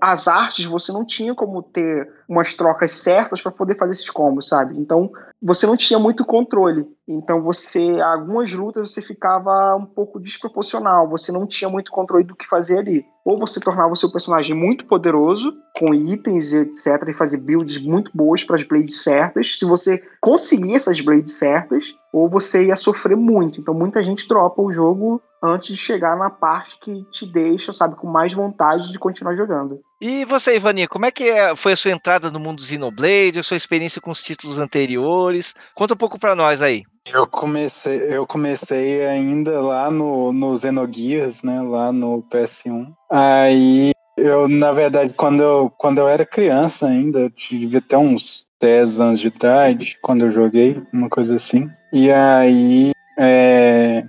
as 0.00 0.28
artes 0.28 0.64
você 0.64 0.90
não 0.92 1.04
tinha 1.04 1.34
como 1.34 1.62
ter 1.62 2.10
umas 2.28 2.54
trocas 2.54 2.92
certas 2.92 3.42
para 3.42 3.52
poder 3.52 3.76
fazer 3.76 3.92
esses 3.92 4.10
combos, 4.10 4.48
sabe? 4.48 4.78
Então 4.78 5.10
você 5.42 5.66
não 5.66 5.76
tinha 5.76 5.98
muito 5.98 6.24
controle. 6.24 6.88
Então 7.06 7.42
você, 7.42 8.00
algumas 8.00 8.50
lutas 8.52 8.90
você 8.90 9.02
ficava 9.02 9.76
um 9.76 9.84
pouco 9.84 10.18
desproporcional, 10.18 11.08
você 11.08 11.30
não 11.30 11.46
tinha 11.46 11.68
muito 11.68 11.92
controle 11.92 12.24
do 12.24 12.34
que 12.34 12.48
fazer 12.48 12.78
ali. 12.78 13.04
Ou 13.24 13.38
você 13.38 13.60
tornava 13.60 13.92
o 13.92 13.96
seu 13.96 14.10
personagem 14.10 14.56
muito 14.56 14.86
poderoso, 14.86 15.52
com 15.78 15.94
itens 15.94 16.52
e 16.52 16.58
etc, 16.58 17.08
e 17.08 17.12
fazer 17.12 17.36
builds 17.36 17.82
muito 17.82 18.10
boas 18.14 18.42
para 18.42 18.56
as 18.56 18.64
blades 18.64 19.02
certas. 19.02 19.58
Se 19.58 19.66
você 19.66 20.02
conseguir 20.20 20.74
essas 20.74 21.00
blades 21.00 21.34
certas, 21.34 21.84
ou 22.14 22.28
você 22.28 22.66
ia 22.66 22.76
sofrer 22.76 23.16
muito. 23.16 23.60
Então 23.60 23.74
muita 23.74 24.00
gente 24.04 24.28
dropa 24.28 24.62
o 24.62 24.72
jogo 24.72 25.20
antes 25.42 25.74
de 25.74 25.76
chegar 25.76 26.16
na 26.16 26.30
parte 26.30 26.78
que 26.78 27.02
te 27.10 27.26
deixa, 27.26 27.72
sabe, 27.72 27.96
com 27.96 28.06
mais 28.06 28.32
vontade 28.32 28.92
de 28.92 28.98
continuar 29.00 29.34
jogando. 29.34 29.80
E 30.00 30.24
você, 30.24 30.54
Ivani, 30.54 30.86
como 30.86 31.06
é 31.06 31.10
que 31.10 31.24
é, 31.24 31.56
foi 31.56 31.72
a 31.72 31.76
sua 31.76 31.90
entrada 31.90 32.30
no 32.30 32.38
mundo 32.38 32.62
Xenoblade, 32.62 33.40
a 33.40 33.42
sua 33.42 33.56
experiência 33.56 34.00
com 34.00 34.12
os 34.12 34.22
títulos 34.22 34.60
anteriores? 34.60 35.54
Conta 35.74 35.94
um 35.94 35.96
pouco 35.96 36.16
para 36.16 36.36
nós 36.36 36.62
aí. 36.62 36.84
Eu 37.12 37.26
comecei, 37.26 38.16
eu 38.16 38.24
comecei 38.24 39.04
ainda 39.04 39.60
lá 39.60 39.90
no, 39.90 40.32
no 40.32 40.56
Xenogears, 40.56 41.42
né, 41.42 41.60
lá 41.62 41.92
no 41.92 42.22
PS1. 42.30 42.94
Aí 43.10 43.90
eu, 44.16 44.48
na 44.48 44.70
verdade, 44.70 45.14
quando 45.14 45.42
eu, 45.42 45.72
quando 45.76 45.98
eu 45.98 46.08
era 46.08 46.24
criança 46.24 46.86
ainda, 46.86 47.18
eu 47.18 47.30
devia 47.30 47.82
ter 47.82 47.96
uns 47.96 48.46
10 48.64 48.98
anos 48.98 49.20
de 49.20 49.28
idade, 49.28 49.98
quando 50.00 50.24
eu 50.24 50.30
joguei, 50.30 50.82
uma 50.90 51.10
coisa 51.10 51.34
assim. 51.34 51.70
E 51.92 52.10
aí 52.10 52.92
é, 53.18 54.02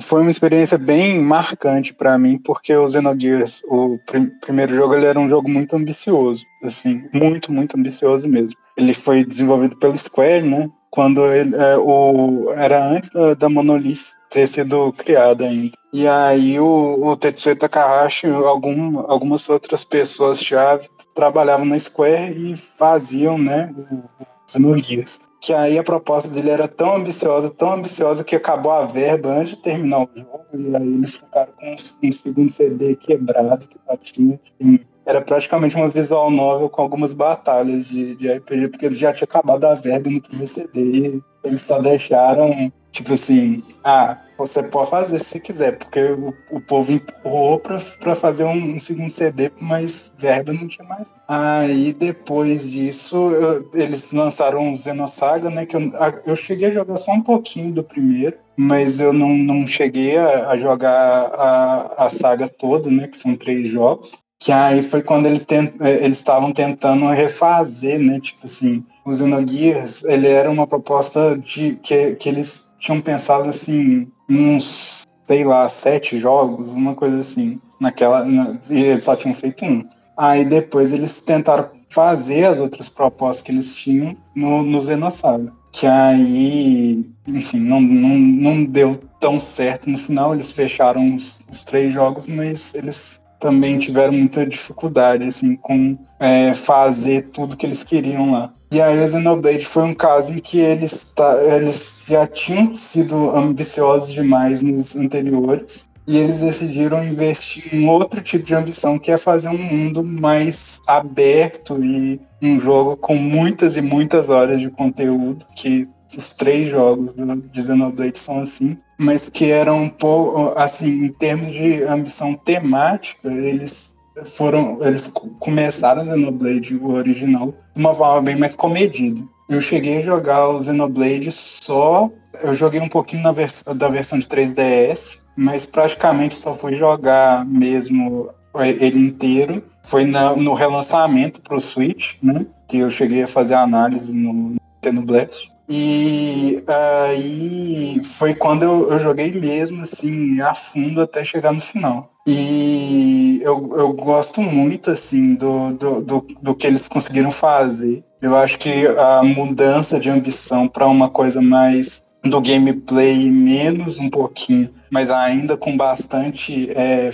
foi 0.00 0.22
uma 0.22 0.30
experiência 0.30 0.78
bem 0.78 1.20
marcante 1.20 1.92
para 1.92 2.18
mim, 2.18 2.38
porque 2.38 2.74
o 2.74 2.88
Xenogears, 2.88 3.62
o 3.68 3.98
prim 4.06 4.30
primeiro 4.40 4.74
jogo, 4.74 4.94
ele 4.94 5.04
era 5.04 5.20
um 5.20 5.28
jogo 5.28 5.50
muito 5.50 5.76
ambicioso, 5.76 6.46
assim, 6.64 7.04
muito, 7.12 7.52
muito 7.52 7.76
ambicioso 7.76 8.26
mesmo. 8.26 8.58
Ele 8.74 8.94
foi 8.94 9.22
desenvolvido 9.22 9.76
pela 9.76 9.94
Square, 9.94 10.46
né? 10.48 10.70
Quando 10.90 11.26
ele, 11.26 11.54
é, 11.54 11.76
o, 11.76 12.50
era 12.56 12.82
antes 12.88 13.10
da, 13.10 13.34
da 13.34 13.50
Monolith 13.50 14.14
ter 14.30 14.46
sido 14.46 14.92
criada 14.92 15.44
ainda. 15.44 15.72
E 15.92 16.06
aí 16.06 16.58
o, 16.60 16.98
o 17.02 17.16
Tetsuya 17.16 17.56
Takahashi 17.56 18.28
e 18.28 18.30
algum, 18.30 19.00
algumas 19.00 19.48
outras 19.48 19.84
pessoas-chave 19.84 20.88
trabalhavam 21.14 21.66
na 21.66 21.78
Square 21.78 22.52
e 22.52 22.56
faziam, 22.56 23.36
né, 23.36 23.74
o 23.76 24.24
Xenogears 24.48 25.20
que 25.40 25.54
aí 25.54 25.78
a 25.78 25.82
proposta 25.82 26.28
dele 26.28 26.50
era 26.50 26.68
tão 26.68 26.96
ambiciosa, 26.96 27.50
tão 27.50 27.72
ambiciosa, 27.72 28.22
que 28.22 28.36
acabou 28.36 28.72
a 28.72 28.84
verba 28.84 29.30
antes 29.30 29.50
de 29.50 29.58
terminar 29.58 30.02
o 30.02 30.10
jogo, 30.14 30.44
e 30.52 30.76
aí 30.76 30.94
eles 30.94 31.16
ficaram 31.16 31.52
com 31.58 31.74
um, 31.74 32.12
segundo 32.12 32.50
CD 32.50 32.94
quebrado 32.94 33.66
que 33.66 34.12
tinha. 34.12 34.38
E 34.60 34.80
era 35.06 35.22
praticamente 35.22 35.74
uma 35.76 35.88
visual 35.88 36.30
novel 36.30 36.68
com 36.68 36.82
algumas 36.82 37.14
batalhas 37.14 37.86
de, 37.86 38.14
de 38.16 38.30
RPG, 38.30 38.68
porque 38.68 38.86
ele 38.86 38.94
já 38.94 39.12
tinha 39.14 39.24
acabado 39.24 39.64
a 39.64 39.74
verba 39.74 40.10
no 40.10 40.20
primeiro 40.20 40.52
CD, 40.52 40.80
e 40.82 41.22
eles 41.42 41.60
só 41.62 41.80
deixaram, 41.80 42.70
tipo 42.92 43.12
assim, 43.12 43.62
ah, 43.84 44.18
você 44.36 44.62
pode 44.62 44.90
fazer 44.90 45.18
se 45.18 45.38
quiser, 45.38 45.76
porque 45.76 46.00
o, 46.00 46.34
o 46.50 46.60
povo 46.60 46.92
empurrou 46.92 47.58
pra, 47.58 47.80
pra 48.00 48.14
fazer 48.14 48.44
um, 48.44 48.74
um, 48.74 48.78
segundo 48.78 49.08
CD, 49.10 49.50
mas 49.60 50.12
verba 50.18 50.52
não 50.52 50.66
tinha 50.66 50.86
mais. 50.88 51.14
Aí 51.28 51.92
depois 51.92 52.70
disso, 52.70 53.16
eu, 53.30 53.70
eles 53.74 54.12
lançaram 54.12 54.72
o 54.72 54.76
Xenosaga, 54.76 55.50
né? 55.50 55.66
Que 55.66 55.76
eu, 55.76 55.92
eu 56.26 56.36
cheguei 56.36 56.68
a 56.68 56.72
jogar 56.72 56.96
só 56.96 57.12
um 57.12 57.22
pouquinho 57.22 57.72
do 57.72 57.84
primeiro, 57.84 58.36
mas 58.56 58.98
eu 58.98 59.12
não, 59.12 59.36
não 59.36 59.66
cheguei 59.66 60.16
a, 60.16 60.50
a 60.50 60.56
jogar 60.56 60.90
a, 60.92 62.06
a 62.06 62.08
saga 62.08 62.48
toda, 62.48 62.90
né? 62.90 63.06
Que 63.06 63.16
são 63.16 63.36
três 63.36 63.68
jogos 63.68 64.20
que 64.42 64.52
aí 64.52 64.82
foi 64.82 65.02
quando 65.02 65.26
ele 65.26 65.40
tent, 65.40 65.74
eh, 65.82 66.02
eles 66.02 66.16
estavam 66.16 66.50
tentando 66.50 67.06
refazer, 67.08 68.00
né, 68.00 68.18
tipo 68.18 68.40
assim, 68.44 68.82
o 69.04 69.12
Xenogears, 69.12 70.02
ele 70.04 70.26
era 70.28 70.50
uma 70.50 70.66
proposta 70.66 71.36
de 71.36 71.74
que, 71.82 72.14
que 72.14 72.28
eles 72.30 72.69
tinham 72.80 73.00
pensado 73.00 73.48
assim, 73.48 74.10
uns, 74.28 75.06
sei 75.28 75.44
lá, 75.44 75.68
sete 75.68 76.18
jogos, 76.18 76.70
uma 76.70 76.94
coisa 76.94 77.18
assim, 77.18 77.60
naquela. 77.78 78.24
Na, 78.24 78.58
e 78.68 78.82
eles 78.82 79.04
só 79.04 79.14
tinham 79.14 79.34
feito 79.34 79.64
um. 79.64 79.86
Aí 80.16 80.44
depois 80.44 80.92
eles 80.92 81.20
tentaram 81.20 81.70
fazer 81.88 82.46
as 82.46 82.58
outras 82.58 82.88
propostas 82.88 83.42
que 83.42 83.52
eles 83.52 83.76
tinham 83.76 84.14
no, 84.34 84.62
no 84.62 84.82
Xenosaga. 84.82 85.52
Que 85.72 85.86
aí, 85.86 87.04
enfim, 87.28 87.60
não, 87.60 87.80
não, 87.80 88.18
não 88.18 88.64
deu 88.64 88.96
tão 89.20 89.38
certo 89.38 89.88
no 89.88 89.98
final. 89.98 90.34
Eles 90.34 90.50
fecharam 90.50 91.14
os, 91.14 91.40
os 91.48 91.64
três 91.64 91.92
jogos, 91.92 92.26
mas 92.26 92.74
eles 92.74 93.24
também 93.40 93.78
tiveram 93.78 94.12
muita 94.12 94.46
dificuldade 94.46 95.24
assim 95.24 95.56
com 95.56 95.98
é, 96.20 96.54
fazer 96.54 97.28
tudo 97.32 97.56
que 97.56 97.66
eles 97.66 97.82
queriam 97.82 98.30
lá. 98.30 98.52
E 98.70 98.80
aí 98.80 99.02
o 99.02 99.06
Xenoblade 99.06 99.66
foi 99.66 99.82
um 99.82 99.94
caso 99.94 100.32
em 100.32 100.38
que 100.38 100.58
eles, 100.58 101.12
tá, 101.16 101.42
eles 101.42 102.04
já 102.06 102.24
tinham 102.26 102.72
sido 102.72 103.34
ambiciosos 103.34 104.12
demais 104.12 104.62
nos 104.62 104.94
anteriores 104.94 105.88
e 106.06 106.16
eles 106.16 106.40
decidiram 106.40 107.04
investir 107.04 107.74
em 107.74 107.88
outro 107.88 108.20
tipo 108.20 108.44
de 108.44 108.54
ambição, 108.54 108.98
que 108.98 109.10
é 109.10 109.18
fazer 109.18 109.48
um 109.48 109.58
mundo 109.58 110.04
mais 110.04 110.80
aberto 110.86 111.82
e 111.82 112.20
um 112.42 112.60
jogo 112.60 112.96
com 112.96 113.14
muitas 113.16 113.76
e 113.76 113.82
muitas 113.82 114.30
horas 114.30 114.60
de 114.60 114.70
conteúdo, 114.70 115.44
que 115.56 115.88
os 116.16 116.32
três 116.32 116.68
jogos 116.70 117.12
do, 117.12 117.36
de 117.36 117.62
Xenoblade 117.62 118.18
são 118.18 118.40
assim, 118.40 118.76
mas 119.00 119.30
que 119.30 119.50
eram 119.50 119.84
um 119.84 119.88
pouco, 119.88 120.52
assim, 120.58 121.06
em 121.06 121.08
termos 121.08 121.50
de 121.52 121.82
ambição 121.84 122.34
temática, 122.34 123.32
eles 123.32 123.96
foram, 124.26 124.78
eles 124.84 125.10
começaram 125.38 126.02
o 126.02 126.04
Xenoblade, 126.04 126.76
o 126.76 126.92
original, 126.92 127.54
de 127.74 127.80
uma 127.80 127.94
forma 127.94 128.20
bem 128.20 128.36
mais 128.36 128.54
comedida. 128.54 129.20
Eu 129.48 129.60
cheguei 129.60 129.98
a 129.98 130.02
jogar 130.02 130.48
o 130.50 130.60
Xenoblade 130.60 131.32
só. 131.32 132.10
Eu 132.42 132.52
joguei 132.52 132.80
um 132.80 132.88
pouquinho 132.88 133.22
na 133.22 133.32
vers 133.32 133.64
da 133.74 133.88
versão 133.88 134.18
de 134.18 134.26
3DS, 134.26 135.18
mas 135.34 135.64
praticamente 135.64 136.34
só 136.34 136.54
fui 136.54 136.74
jogar 136.74 137.46
mesmo 137.46 138.30
ele 138.58 139.06
inteiro. 139.06 139.62
Foi 139.82 140.04
na, 140.04 140.36
no 140.36 140.52
relançamento 140.52 141.40
pro 141.40 141.60
Switch, 141.60 142.16
né? 142.22 142.46
Que 142.68 142.78
eu 142.78 142.90
cheguei 142.90 143.22
a 143.22 143.28
fazer 143.28 143.54
a 143.54 143.62
análise 143.62 144.12
no 144.12 144.56
Nintendo 144.82 145.02
Blast. 145.02 145.50
E 145.72 146.64
aí 146.66 148.02
foi 148.02 148.34
quando 148.34 148.64
eu, 148.64 148.90
eu, 148.90 148.98
joguei 148.98 149.30
mesmo, 149.30 149.82
assim, 149.82 150.40
a 150.40 150.52
fundo 150.52 151.00
até 151.00 151.22
chegar 151.22 151.52
no 151.52 151.60
final. 151.60 152.10
E 152.26 153.40
eu, 153.40 153.70
eu 153.76 153.92
gosto 153.92 154.42
muito, 154.42 154.90
assim, 154.90 155.36
do, 155.36 155.72
do, 155.72 156.00
do, 156.02 156.26
do 156.42 156.54
que 156.56 156.66
eles 156.66 156.88
conseguiram 156.88 157.30
fazer. 157.30 158.02
Eu 158.20 158.34
acho 158.34 158.58
que 158.58 158.84
a 158.88 159.22
mudança 159.22 160.00
de 160.00 160.10
ambição 160.10 160.66
para 160.66 160.88
uma 160.88 161.08
coisa 161.08 161.40
mais 161.40 162.10
do 162.24 162.40
gameplay 162.40 163.30
menos 163.30 163.98
um 163.98 164.10
pouquinho, 164.10 164.68
mas 164.90 165.08
ainda 165.08 165.56
com 165.56 165.76
bastante, 165.76 166.68
é, 166.72 167.10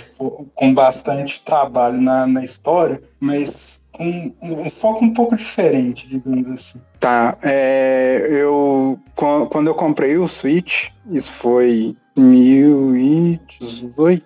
com 0.53 0.73
bastante 0.73 1.41
trabalho 1.41 2.01
na, 2.01 2.27
na 2.27 2.43
história, 2.43 3.01
mas 3.19 3.81
com 3.97 4.33
um 4.43 4.69
foco 4.69 5.03
um 5.03 5.13
pouco 5.13 5.35
diferente, 5.35 6.07
digamos 6.07 6.49
assim. 6.49 6.79
Tá, 6.99 7.37
é, 7.41 8.27
eu 8.29 8.99
quando 9.15 9.67
eu 9.67 9.75
comprei 9.75 10.17
o 10.17 10.27
Switch, 10.27 10.89
isso 11.11 11.31
foi 11.31 11.95
2018, 12.15 14.23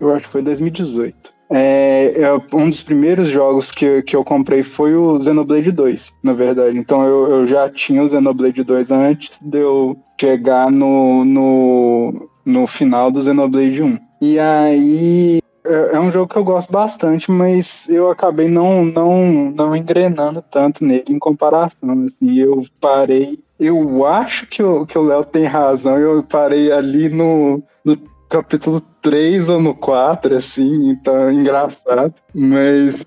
eu 0.00 0.14
acho 0.14 0.26
que 0.26 0.32
foi 0.32 0.42
2018. 0.42 1.38
É, 1.50 2.20
é, 2.20 2.34
um 2.54 2.68
dos 2.68 2.82
primeiros 2.82 3.28
jogos 3.28 3.70
que, 3.70 4.02
que 4.02 4.14
eu 4.14 4.22
comprei 4.22 4.62
foi 4.62 4.94
o 4.94 5.20
Xenoblade 5.22 5.72
2, 5.72 6.12
na 6.22 6.34
verdade. 6.34 6.76
Então 6.76 7.02
eu, 7.04 7.30
eu 7.30 7.46
já 7.46 7.70
tinha 7.70 8.02
o 8.02 8.08
Xenoblade 8.08 8.62
2 8.62 8.90
antes 8.90 9.38
de 9.40 9.58
eu 9.58 9.96
chegar 10.20 10.70
no, 10.70 11.24
no, 11.24 12.28
no 12.44 12.66
final 12.66 13.10
do 13.10 13.22
Xenoblade 13.22 13.82
1. 13.82 13.98
E 14.20 14.38
aí 14.38 15.40
é, 15.68 15.96
é 15.96 16.00
um 16.00 16.10
jogo 16.10 16.32
que 16.32 16.38
eu 16.38 16.44
gosto 16.44 16.72
bastante, 16.72 17.30
mas 17.30 17.88
eu 17.88 18.10
acabei 18.10 18.48
não, 18.48 18.84
não, 18.84 19.50
não 19.50 19.76
engrenando 19.76 20.42
tanto 20.42 20.84
nele 20.84 21.04
em 21.10 21.18
comparação. 21.18 22.04
Assim, 22.04 22.38
eu 22.38 22.64
parei. 22.80 23.38
Eu 23.60 24.06
acho 24.06 24.46
que 24.46 24.62
o 24.62 24.86
que 24.86 24.96
o 24.96 25.02
Léo 25.02 25.24
tem 25.24 25.44
razão. 25.44 25.98
Eu 25.98 26.22
parei 26.22 26.72
ali 26.72 27.08
no, 27.08 27.62
no 27.84 27.96
capítulo 28.28 28.80
3 29.02 29.48
ou 29.48 29.60
no 29.60 29.74
4, 29.74 30.36
assim, 30.36 30.90
então 30.90 31.28
é 31.28 31.32
engraçado. 31.32 32.14
Mas 32.34 33.06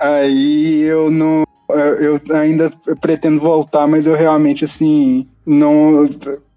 aí 0.00 0.82
eu 0.82 1.10
não. 1.10 1.44
Eu 1.70 2.20
ainda 2.34 2.70
pretendo 3.00 3.40
voltar, 3.40 3.86
mas 3.86 4.06
eu 4.06 4.14
realmente, 4.14 4.64
assim, 4.64 5.26
não. 5.46 6.08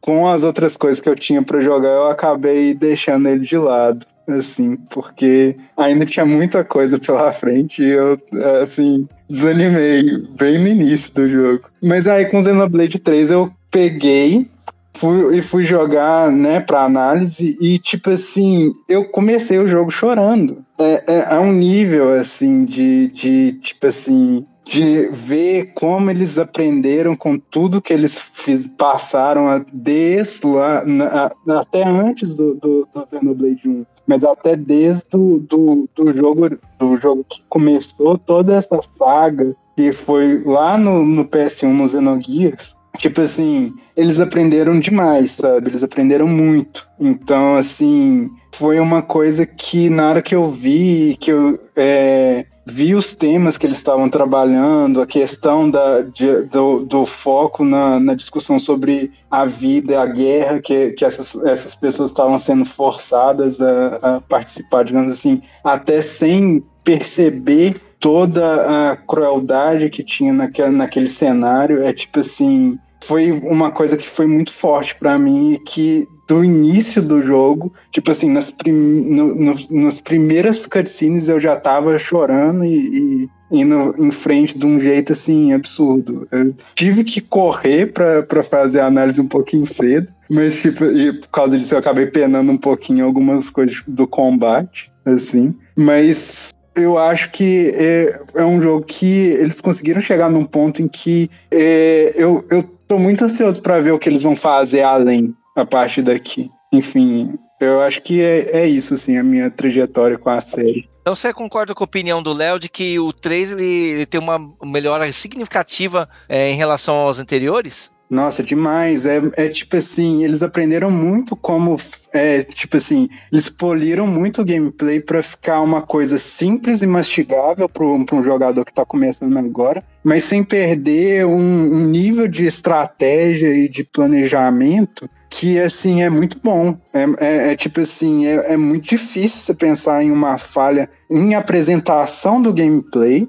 Com 0.05 0.27
as 0.27 0.43
outras 0.43 0.77
coisas 0.77 1.01
que 1.01 1.09
eu 1.09 1.15
tinha 1.15 1.41
para 1.41 1.61
jogar, 1.61 1.89
eu 1.89 2.07
acabei 2.11 2.75
deixando 2.75 3.27
ele 3.27 3.39
de 3.39 3.57
lado, 3.57 4.05
assim, 4.27 4.75
porque 4.75 5.57
ainda 5.75 6.05
tinha 6.05 6.27
muita 6.27 6.63
coisa 6.63 6.99
pela 6.99 7.33
frente 7.33 7.81
e 7.81 7.89
eu, 7.89 8.15
assim, 8.61 9.07
desanimei 9.27 10.23
bem 10.37 10.59
no 10.59 10.67
início 10.67 11.11
do 11.15 11.27
jogo. 11.27 11.63
Mas 11.81 12.05
aí 12.07 12.25
com 12.25 12.39
Xenoblade 12.39 12.99
3 12.99 13.31
eu 13.31 13.51
peguei 13.71 14.47
fui, 14.95 15.39
e 15.39 15.41
fui 15.41 15.63
jogar, 15.63 16.31
né, 16.31 16.59
pra 16.59 16.83
análise, 16.83 17.57
e 17.59 17.79
tipo 17.79 18.11
assim, 18.11 18.71
eu 18.87 19.05
comecei 19.05 19.57
o 19.57 19.67
jogo 19.67 19.89
chorando. 19.89 20.63
É, 20.79 21.03
é, 21.07 21.35
é 21.35 21.39
um 21.39 21.51
nível, 21.51 22.13
assim, 22.13 22.63
de, 22.63 23.07
de 23.07 23.53
tipo 23.53 23.87
assim, 23.87 24.45
de 24.65 25.07
ver 25.09 25.73
como 25.75 26.09
eles 26.09 26.39
aprenderam 26.39 27.15
com 27.15 27.37
tudo 27.37 27.81
que 27.81 27.93
eles 27.93 28.19
fiz, 28.19 28.67
passaram 28.67 29.63
desde 29.71 30.47
lá, 30.47 30.83
na, 30.83 31.31
até 31.59 31.83
antes 31.83 32.33
do, 32.33 32.55
do, 32.55 32.87
do 32.91 33.07
Xenoblade 33.07 33.61
1, 33.63 33.85
mas 34.07 34.23
até 34.23 34.55
desde 34.55 35.03
do, 35.11 35.39
do, 35.39 35.89
do, 35.95 36.11
jogo, 36.11 36.49
do 36.79 36.97
jogo 36.97 37.23
que 37.29 37.43
começou 37.47 38.17
toda 38.17 38.55
essa 38.55 38.81
saga, 38.81 39.55
que 39.75 39.91
foi 39.91 40.43
lá 40.43 40.77
no, 40.77 41.05
no 41.05 41.25
PS1, 41.25 41.67
no 41.67 41.87
Xenogears, 41.87 42.75
tipo 42.97 43.21
assim, 43.21 43.73
eles 43.95 44.19
aprenderam 44.19 44.79
demais, 44.79 45.31
sabe? 45.31 45.69
Eles 45.69 45.83
aprenderam 45.83 46.27
muito. 46.27 46.87
Então, 46.99 47.55
assim, 47.55 48.29
foi 48.53 48.79
uma 48.79 49.01
coisa 49.01 49.45
que 49.45 49.89
na 49.89 50.09
hora 50.09 50.21
que 50.21 50.35
eu 50.35 50.49
vi, 50.49 51.17
que 51.19 51.31
eu 51.31 51.59
é, 51.75 52.45
vi 52.65 52.95
os 52.95 53.13
temas 53.13 53.57
que 53.57 53.67
eles 53.67 53.77
estavam 53.77 54.09
trabalhando, 54.09 55.01
a 55.01 55.05
questão 55.05 55.69
da, 55.69 56.01
de, 56.01 56.43
do, 56.43 56.83
do, 56.83 57.05
foco 57.05 57.63
na, 57.63 57.99
na, 57.99 58.13
discussão 58.15 58.57
sobre 58.57 59.11
a 59.29 59.45
vida 59.45 60.01
a 60.01 60.05
guerra, 60.07 60.59
que, 60.59 60.91
que 60.93 61.05
essas, 61.05 61.35
essas 61.45 61.75
pessoas 61.75 62.11
estavam 62.11 62.37
sendo 62.37 62.65
forçadas 62.65 63.61
a, 63.61 64.15
a 64.15 64.21
participar, 64.21 64.83
digamos 64.83 65.11
assim, 65.11 65.41
até 65.63 66.01
sem 66.01 66.63
perceber 66.83 67.75
toda 67.99 68.91
a 68.91 68.95
crueldade 68.95 69.89
que 69.89 70.03
tinha 70.03 70.31
naquele, 70.33 70.75
naquele 70.75 71.07
cenário. 71.07 71.83
É 71.83 71.93
tipo 71.93 72.19
assim, 72.19 72.77
foi 73.05 73.31
uma 73.31 73.71
coisa 73.71 73.95
que 73.95 74.09
foi 74.09 74.25
muito 74.25 74.51
forte 74.51 74.95
para 74.95 75.17
mim 75.17 75.53
e 75.53 75.59
que 75.59 76.07
do 76.27 76.43
início 76.43 77.03
do 77.03 77.21
jogo, 77.21 77.71
tipo 77.91 78.09
assim, 78.09 78.31
nas, 78.31 78.49
prim 78.49 78.71
no, 78.71 79.35
no, 79.35 79.55
nas 79.69 80.01
primeiras 80.01 80.65
cutscenes 80.65 81.29
eu 81.29 81.39
já 81.39 81.55
tava 81.55 81.99
chorando 81.99 82.65
e, 82.65 83.27
e, 83.51 83.61
indo 83.61 83.93
em 83.99 84.09
frente 84.09 84.57
de 84.57 84.65
um 84.65 84.79
jeito 84.79 85.13
assim 85.13 85.53
absurdo. 85.53 86.27
Eu 86.31 86.55
tive 86.73 87.03
que 87.03 87.21
correr 87.21 87.93
para 87.93 88.41
fazer 88.41 88.79
a 88.79 88.87
análise 88.87 89.21
um 89.21 89.27
pouquinho 89.27 89.67
cedo, 89.67 90.07
mas 90.27 90.59
tipo, 90.59 90.83
e 90.85 91.13
por 91.13 91.29
causa 91.29 91.59
disso 91.59 91.75
eu 91.75 91.79
acabei 91.79 92.07
penando 92.07 92.51
um 92.51 92.57
pouquinho 92.57 93.05
algumas 93.05 93.51
coisas 93.51 93.83
do 93.87 94.07
combate, 94.07 94.91
assim. 95.05 95.55
Mas 95.77 96.49
eu 96.75 96.97
acho 96.97 97.31
que 97.31 97.71
é, 97.75 98.19
é, 98.33 98.43
um 98.43 98.61
jogo 98.61 98.83
que 98.85 99.05
eles 99.05 99.61
conseguiram 99.61 100.01
chegar 100.01 100.29
num 100.29 100.43
ponto 100.43 100.81
em 100.81 100.87
que 100.87 101.29
é, 101.51 102.13
eu, 102.15 102.43
eu 102.49 102.74
tô 102.87 102.97
muito 102.97 103.25
ansioso 103.25 103.61
para 103.61 103.79
ver 103.79 103.91
o 103.91 103.99
que 103.99 104.09
eles 104.09 104.21
vão 104.21 104.35
fazer 104.35 104.83
além 104.83 105.35
a 105.55 105.65
partir 105.65 106.01
daqui. 106.01 106.49
Enfim, 106.71 107.37
eu 107.59 107.81
acho 107.81 108.01
que 108.01 108.21
é, 108.21 108.61
é 108.61 108.67
isso, 108.67 108.93
assim, 108.93 109.17
a 109.17 109.23
minha 109.23 109.49
trajetória 109.49 110.17
com 110.17 110.29
a 110.29 110.41
série. 110.41 110.89
Então 111.01 111.13
você 111.13 111.31
concorda 111.31 111.73
com 111.73 111.83
a 111.83 111.85
opinião 111.85 112.21
do 112.21 112.33
Léo 112.33 112.59
de 112.59 112.67
que 112.67 112.99
o 112.99 113.13
3 113.13 113.51
ele, 113.51 113.63
ele 113.63 114.05
tem 114.05 114.19
uma 114.19 114.39
melhora 114.63 115.09
significativa 115.11 116.09
é, 116.27 116.49
em 116.49 116.55
relação 116.55 116.95
aos 116.95 117.19
anteriores? 117.19 117.91
Nossa, 118.09 118.43
demais. 118.43 119.05
É, 119.05 119.19
é 119.35 119.49
tipo 119.49 119.77
assim, 119.77 120.23
eles 120.23 120.43
aprenderam 120.43 120.91
muito 120.91 121.35
como. 121.35 121.77
É, 122.13 122.43
tipo 122.43 122.77
assim, 122.77 123.09
eles 123.31 123.49
poliram 123.49 124.07
muito 124.07 124.41
o 124.41 124.45
gameplay 124.45 124.99
para 124.99 125.21
ficar 125.21 125.61
uma 125.61 125.81
coisa 125.81 126.17
simples 126.17 126.81
e 126.81 126.87
mastigável 126.87 127.67
para 127.67 127.85
um 127.85 128.23
jogador 128.23 128.63
que 128.63 128.71
está 128.71 128.85
começando 128.85 129.37
agora, 129.37 129.83
mas 130.03 130.23
sem 130.23 130.43
perder 130.43 131.25
um, 131.25 131.31
um 131.35 131.85
nível 131.85 132.27
de 132.27 132.45
estratégia 132.45 133.49
e 133.49 133.67
de 133.67 133.83
planejamento 133.83 135.09
que 135.29 135.59
assim 135.59 136.01
é 136.01 136.09
muito 136.09 136.39
bom. 136.41 136.77
É, 136.93 137.03
é, 137.19 137.51
é 137.51 137.55
tipo 137.55 137.81
assim, 137.81 138.25
é, 138.25 138.53
é, 138.53 138.57
muito 138.57 138.87
difícil 138.87 139.41
você 139.41 139.53
pensar 139.53 140.01
em 140.01 140.09
uma 140.09 140.37
falha 140.37 140.89
em 141.11 141.35
apresentação 141.35 142.41
do 142.41 142.53
gameplay, 142.53 143.27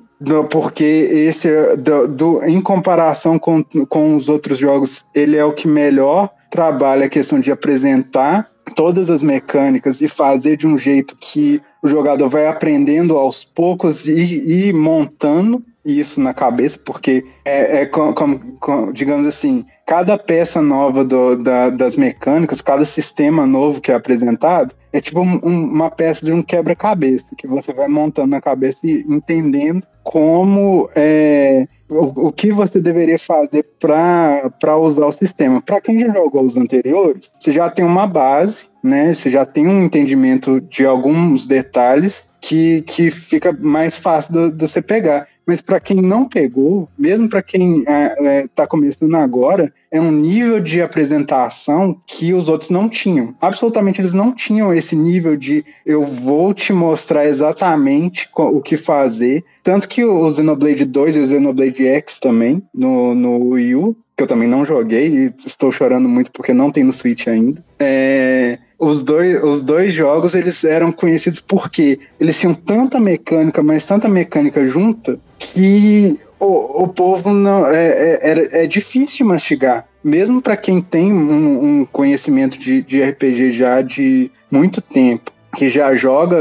porque 0.51 0.85
esse 0.85 1.77
do, 1.77 2.09
do, 2.09 2.45
em 2.45 2.61
comparação 2.61 3.39
com, 3.39 3.63
com 3.63 4.17
os 4.17 4.29
outros 4.29 4.59
jogos, 4.59 5.05
ele 5.15 5.37
é 5.37 5.45
o 5.45 5.53
que 5.53 5.69
melhor 5.69 6.31
trabalha 6.51 7.07
a 7.07 7.11
questão 7.11 7.39
de 7.39 7.51
apresentar 7.51 8.49
todas 8.75 9.11
as 9.11 9.23
mecânicas 9.23 10.01
e 10.01 10.09
fazer 10.09 10.57
de 10.57 10.67
um 10.67 10.79
jeito 10.79 11.17
que 11.17 11.61
o 11.83 11.89
jogador 11.89 12.29
vai 12.29 12.47
aprendendo 12.47 13.17
aos 13.17 13.45
poucos 13.45 14.07
e, 14.07 14.69
e 14.69 14.73
montando 14.73 15.63
isso 15.85 16.21
na 16.21 16.35
cabeça, 16.35 16.81
porque 16.85 17.25
é, 17.45 17.83
é 17.83 17.87
como, 17.87 18.13
como, 18.59 18.93
digamos 18.93 19.27
assim, 19.27 19.65
cada 19.87 20.19
peça 20.19 20.61
nova 20.61 21.05
do, 21.05 21.37
da, 21.37 21.71
das 21.71 21.97
mecânicas, 21.97 22.61
cada 22.61 22.85
sistema 22.85 23.47
novo 23.47 23.81
que 23.81 23.93
é 23.93 23.95
apresentado, 23.95 24.75
é 24.93 25.01
tipo 25.01 25.21
um, 25.21 25.39
uma 25.39 25.89
peça 25.89 26.27
de 26.27 26.33
um 26.33 26.43
quebra-cabeça, 26.43 27.29
que 27.39 27.47
você 27.47 27.73
vai 27.73 27.87
montando 27.87 28.31
na 28.31 28.41
cabeça 28.41 28.79
e 28.85 29.05
entendendo 29.09 29.87
como 30.07 30.89
é, 30.95 31.67
o, 31.89 32.29
o 32.29 32.33
que 32.33 32.53
você 32.53 32.81
deveria 32.81 33.19
fazer 33.19 33.65
para 33.81 34.77
usar 34.79 35.05
o 35.05 35.11
sistema. 35.13 35.61
Para 35.61 35.81
quem 35.81 35.99
já 35.99 36.13
jogou 36.13 36.45
os 36.45 36.57
anteriores, 36.57 37.29
você 37.37 37.51
já 37.51 37.69
tem 37.69 37.85
uma 37.85 38.07
base, 38.07 38.67
né? 38.81 39.13
Você 39.13 39.33
já 39.33 39.45
tem 39.45 39.67
um 39.67 39.83
entendimento 39.83 40.61
de 40.61 40.87
alguns 40.87 41.49
detalhes 41.49 42.25
que, 42.41 42.83
que 42.83 43.11
fica 43.11 43.53
mais 43.61 43.97
fácil 43.97 44.53
de 44.53 44.61
você 44.65 44.81
pegar. 44.81 45.27
Mas 45.47 45.63
para 45.63 45.79
quem 45.79 46.03
não 46.03 46.29
pegou, 46.29 46.89
mesmo 46.99 47.29
para 47.29 47.41
quem 47.41 47.81
está 47.81 47.93
é, 47.93 48.17
é, 48.21 48.49
tá 48.53 48.67
começando 48.67 49.15
agora, 49.15 49.73
é 49.93 50.01
um 50.01 50.11
nível 50.11 50.59
de 50.59 50.83
apresentação 50.83 52.01
que 52.05 52.35
os 52.35 52.49
outros 52.49 52.69
não 52.69 52.89
tinham. 52.89 53.33
Absolutamente 53.41 54.01
eles 54.01 54.13
não 54.13 54.33
tinham 54.33 54.75
esse 54.75 54.97
nível 54.97 55.37
de 55.37 55.65
eu 55.85 56.03
vou 56.03 56.53
te 56.53 56.73
mostrar 56.73 57.27
exatamente 57.27 58.29
o 58.37 58.61
que 58.61 58.77
fazer. 58.77 59.45
Tanto 59.67 59.89
que 59.89 60.05
o 60.05 60.33
Xenoblade 60.33 60.85
2 60.85 61.17
e 61.17 61.19
o 61.19 61.27
Xenoblade 61.27 61.89
X 61.89 62.21
também, 62.21 62.63
no, 62.73 63.17
no 63.17 63.49
Wii 63.49 63.75
U, 63.75 63.97
que 64.17 64.23
eu 64.23 64.27
também 64.29 64.47
não 64.47 64.65
joguei 64.65 65.09
e 65.09 65.35
estou 65.45 65.73
chorando 65.73 66.09
muito 66.09 66.31
porque 66.31 66.55
não 66.55 66.71
tem 66.71 66.85
no 66.85 66.93
Switch 66.93 67.27
ainda. 67.27 67.65
É, 67.81 68.61
os 68.79 69.03
dois, 69.03 69.43
os 69.43 69.65
dois 69.65 69.93
jogos 69.93 70.37
eles 70.37 70.63
eram 70.63 70.93
conhecidos 70.93 71.41
porque 71.41 71.99
eles 72.21 72.39
tinham 72.39 72.55
tanta 72.55 73.01
mecânica, 73.01 73.61
mas 73.61 73.85
tanta 73.85 74.07
mecânica 74.07 74.65
junta, 74.69 75.19
que 75.37 76.17
o, 76.39 76.85
o 76.85 76.87
povo 76.87 77.33
não 77.33 77.67
é, 77.67 78.21
é, 78.23 78.63
é 78.63 78.67
difícil 78.69 79.27
mastigar. 79.27 79.85
Mesmo 80.05 80.41
para 80.41 80.57
quem 80.57 80.81
tem 80.81 81.13
um, 81.13 81.81
um 81.81 81.85
conhecimento 81.85 82.57
de, 82.57 82.83
de 82.83 83.03
RPG 83.03 83.51
já 83.51 83.83
de 83.83 84.31
muito 84.49 84.81
tempo, 84.81 85.33
que 85.57 85.69
já 85.69 85.93
joga 85.97 86.39